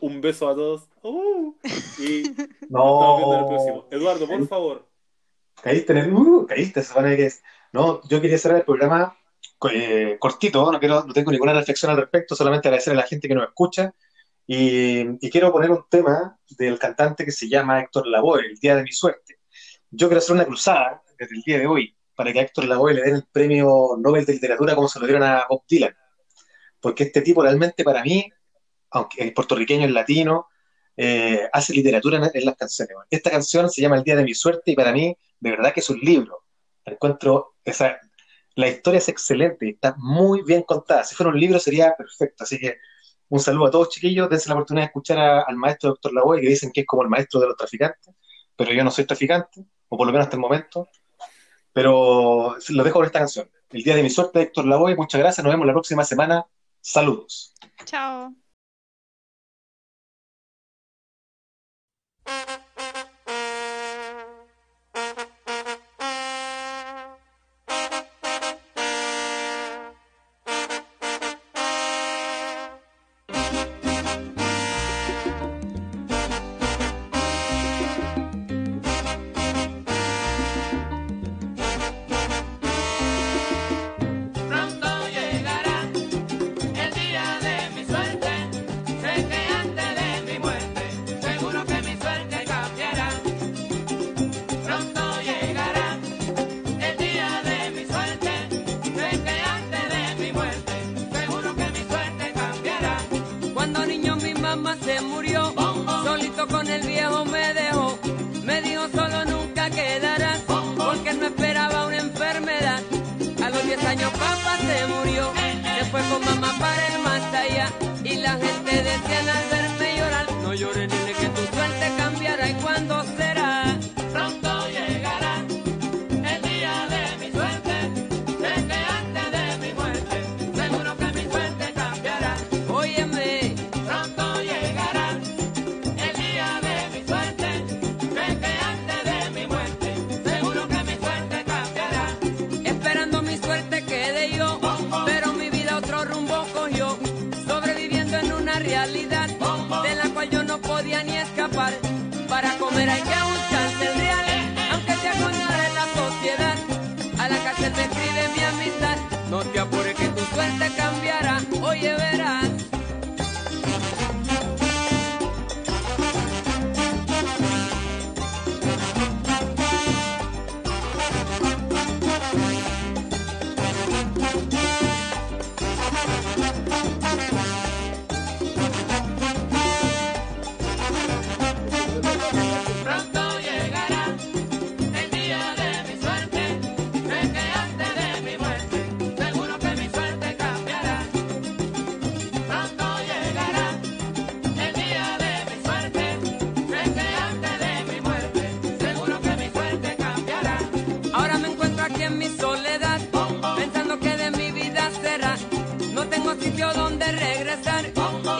Un 0.00 0.20
beso 0.20 0.48
a 0.48 0.54
todos. 0.54 0.88
¡Uh! 1.02 1.54
Y 1.98 2.22
nos 2.68 2.84
estamos 2.84 3.16
viendo 3.18 3.34
en 3.34 3.40
el 3.40 3.46
próximo. 3.46 3.88
No. 3.90 3.96
Eduardo, 3.96 4.26
por 4.28 4.46
favor. 4.48 4.88
Caíste 5.62 5.92
en 5.92 5.98
el. 5.98 6.12
Uh, 6.12 6.46
caíste, 6.46 6.82
supone 6.82 7.16
que 7.16 7.26
es. 7.26 7.42
No, 7.72 8.00
yo 8.08 8.20
quería 8.20 8.38
cerrar 8.38 8.58
el 8.58 8.64
programa 8.64 9.16
eh, 9.70 10.16
cortito, 10.18 10.70
no, 10.70 10.78
quiero, 10.78 11.04
no 11.04 11.12
tengo 11.12 11.32
ninguna 11.32 11.52
reflexión 11.52 11.90
al 11.90 11.96
respecto, 11.96 12.34
solamente 12.34 12.68
agradecer 12.68 12.92
a 12.92 12.96
la 12.96 13.02
gente 13.02 13.28
que 13.28 13.34
nos 13.34 13.48
escucha. 13.48 13.92
Y, 14.46 15.00
y 15.20 15.30
quiero 15.30 15.52
poner 15.52 15.70
un 15.70 15.84
tema 15.90 16.38
del 16.56 16.78
cantante 16.78 17.24
que 17.24 17.32
se 17.32 17.48
llama 17.48 17.80
Héctor 17.80 18.06
Lavoe, 18.06 18.40
El 18.46 18.56
Día 18.56 18.76
de 18.76 18.82
mi 18.82 18.92
Suerte. 18.92 19.40
Yo 19.90 20.08
quiero 20.08 20.18
hacer 20.18 20.34
una 20.34 20.46
cruzada 20.46 21.02
desde 21.18 21.36
el 21.36 21.42
día 21.42 21.58
de 21.58 21.66
hoy 21.66 21.94
para 22.14 22.32
que 22.32 22.40
a 22.40 22.42
Héctor 22.42 22.64
Lavoe 22.64 22.94
le 22.94 23.02
den 23.02 23.16
el 23.16 23.26
premio 23.30 23.96
Nobel 23.98 24.24
de 24.24 24.34
Literatura 24.34 24.74
como 24.74 24.88
se 24.88 25.00
lo 25.00 25.06
dieron 25.06 25.22
a 25.22 25.44
Bob 25.48 25.64
Dylan. 25.68 25.94
Porque 26.80 27.04
este 27.04 27.20
tipo 27.20 27.42
realmente 27.42 27.84
para 27.84 28.02
mí, 28.02 28.30
aunque 28.90 29.24
es 29.24 29.32
puertorriqueño, 29.32 29.86
es 29.86 29.92
latino, 29.92 30.46
eh, 30.96 31.48
hace 31.52 31.74
literatura 31.74 32.16
en, 32.18 32.30
en 32.32 32.44
las 32.44 32.56
canciones. 32.56 32.96
Esta 33.10 33.30
canción 33.30 33.68
se 33.68 33.82
llama 33.82 33.96
El 33.96 34.04
Día 34.04 34.16
de 34.16 34.24
mi 34.24 34.34
Suerte 34.34 34.70
y 34.70 34.74
para 34.74 34.92
mí, 34.92 35.16
de 35.40 35.50
verdad 35.50 35.72
que 35.72 35.80
es 35.80 35.90
un 35.90 35.98
libro. 36.00 36.44
Encuentro, 36.84 37.56
esa, 37.64 37.98
la 38.54 38.68
historia 38.68 38.98
es 38.98 39.08
excelente, 39.08 39.70
está 39.70 39.94
muy 39.98 40.42
bien 40.42 40.62
contada. 40.62 41.04
Si 41.04 41.14
fuera 41.14 41.30
un 41.30 41.38
libro 41.38 41.58
sería 41.58 41.94
perfecto. 41.96 42.44
Así 42.44 42.58
que 42.58 42.78
un 43.28 43.40
saludo 43.40 43.66
a 43.66 43.70
todos, 43.70 43.90
chiquillos. 43.90 44.28
Dense 44.30 44.48
la 44.48 44.54
oportunidad 44.54 44.84
de 44.84 44.86
escuchar 44.86 45.18
al 45.18 45.56
maestro 45.56 45.90
Doctor 45.90 46.12
Lavoe, 46.12 46.40
que 46.40 46.48
dicen 46.48 46.72
que 46.72 46.80
es 46.80 46.86
como 46.86 47.02
el 47.02 47.08
maestro 47.08 47.40
de 47.40 47.46
los 47.46 47.56
traficantes, 47.56 48.14
pero 48.56 48.72
yo 48.72 48.82
no 48.82 48.90
soy 48.90 49.04
traficante, 49.04 49.64
o 49.88 49.96
por 49.96 50.06
lo 50.06 50.12
menos 50.12 50.26
hasta 50.26 50.36
el 50.36 50.40
momento. 50.40 50.88
Pero 51.72 52.56
lo 52.70 52.84
dejo 52.84 52.98
con 52.98 53.06
esta 53.06 53.20
canción. 53.20 53.48
El 53.70 53.82
Día 53.82 53.94
de 53.94 54.02
mi 54.02 54.10
Suerte, 54.10 54.40
Héctor 54.40 54.66
Lavoe. 54.66 54.96
Muchas 54.96 55.20
gracias. 55.20 55.44
Nos 55.44 55.52
vemos 55.52 55.66
la 55.66 55.74
próxima 55.74 56.04
semana. 56.04 56.46
Saludos. 56.80 57.54
Chao. 57.84 58.34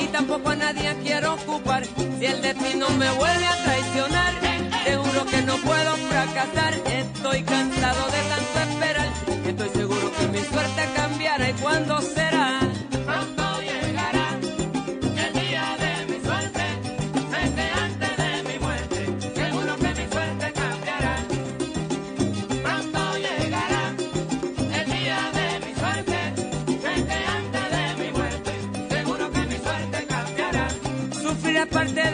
y 0.01 0.07
tampoco 0.07 0.51
a 0.51 0.57
nadie 0.57 0.97
quiero 1.03 1.35
ocupar. 1.35 1.85
Si 2.19 2.27
el 2.27 2.41
destino 2.43 2.89
me 2.91 3.11
vuelve 3.13 3.47
a 3.47 3.63
traicionar, 3.65 4.35
te 4.85 4.97
juro 4.97 5.27
que 5.27 5.43
no 5.43 5.57
puedo 5.59 5.97
fracasar. 6.09 6.75
Estoy 6.87 7.43
cansado 7.43 8.07
de 8.07 8.23
tanto 8.33 8.71
esperar, 8.71 9.09
estoy 9.47 9.69
seguro 9.71 10.13
que 10.19 10.29
mi 10.29 10.39
suerte 10.39 10.89
cambiará 10.95 11.51
y 11.51 11.53
cuándo 11.55 12.01
será. 12.01 12.68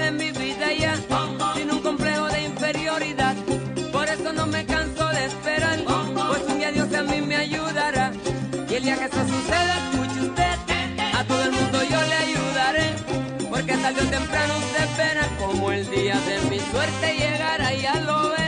de 0.04 0.10
mi 0.10 0.30
vida 0.32 0.72
ya, 0.72 0.94
sin 1.54 1.70
un 1.70 1.80
complejo 1.80 2.26
de 2.28 2.42
inferioridad. 2.42 3.34
Por 3.90 4.06
eso 4.06 4.32
no 4.32 4.46
me 4.46 4.64
canso 4.66 5.06
de 5.08 5.24
esperar, 5.26 5.78
pues 6.28 6.42
un 6.48 6.58
día 6.58 6.72
Dios 6.72 6.92
a 6.92 7.02
mí 7.02 7.20
me 7.22 7.36
ayudará. 7.36 8.12
Y 8.68 8.74
el 8.74 8.82
día 8.82 8.96
que 8.98 9.04
eso 9.04 9.22
suceda, 9.34 9.74
escuche 9.82 10.20
usted, 10.28 10.56
a 11.18 11.24
todo 11.24 11.42
el 11.44 11.52
mundo 11.52 11.78
yo 11.92 12.00
le 12.10 12.16
ayudaré, 12.26 12.86
porque 13.48 13.76
tarde 13.76 14.00
o 14.02 14.10
temprano 14.18 14.54
se 14.72 14.84
espera 14.84 15.24
como 15.38 15.72
el 15.72 15.90
día 15.90 16.16
de 16.28 16.36
mi 16.50 16.60
suerte 16.60 17.06
llegará, 17.18 17.72
ya 17.72 17.94
lo 18.00 18.30
ve. 18.30 18.43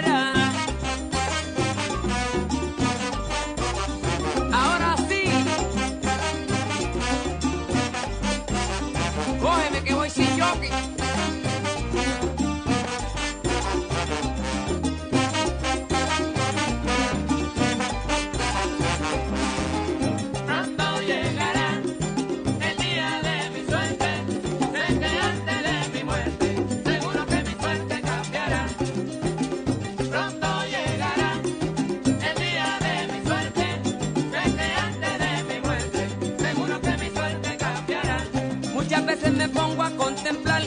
pongo 39.49 39.83
a 39.83 39.91
contemplar 39.91 40.63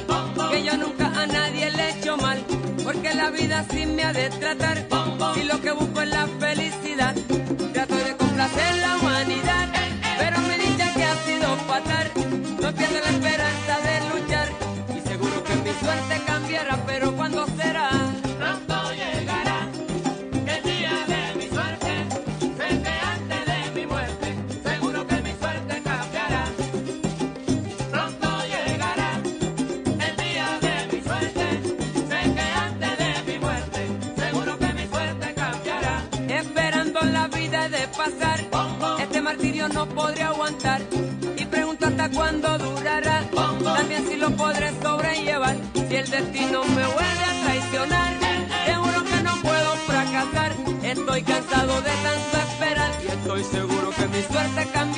que 0.51 0.63
yo 0.63 0.77
nunca 0.77 1.07
a 1.07 1.27
nadie 1.27 1.69
le 1.71 1.83
he 1.83 1.99
hecho 1.99 2.17
mal, 2.17 2.43
porque 2.83 3.13
la 3.13 3.29
vida 3.29 3.65
sí 3.71 3.85
me 3.85 4.03
ha 4.03 4.13
de 4.13 4.29
tratar, 4.29 4.87
si 5.35 5.43
lo 5.43 5.61
que 5.61 5.71
busco 5.71 6.01
es 6.01 6.09
la 6.09 6.27
no 39.73 39.87
podré 39.87 40.23
aguantar 40.23 40.81
y 41.37 41.45
pregunto 41.45 41.87
hasta 41.87 42.09
cuándo 42.09 42.57
durará. 42.57 43.23
También 43.63 44.07
si 44.07 44.15
lo 44.17 44.29
podré 44.31 44.71
sobrellevar 44.81 45.55
si 45.73 45.95
el 45.95 46.09
destino 46.09 46.63
me 46.63 46.85
vuelve 46.85 47.23
a 47.31 47.43
traicionar. 47.43 48.13
Eh, 48.13 48.17
eh, 48.21 48.47
eh. 48.49 48.63
Te 48.65 48.75
juro 48.75 49.03
que 49.03 49.23
no 49.23 49.35
puedo 49.41 49.71
fracasar. 49.87 50.51
Estoy 50.83 51.21
cansado 51.23 51.81
de 51.81 51.91
tanto 51.91 52.37
esperar 52.49 52.91
y 53.03 53.07
estoy 53.07 53.43
seguro 53.43 53.89
que 53.91 54.07
mi 54.07 54.21
suerte 54.23 54.69
cambiará. 54.71 54.88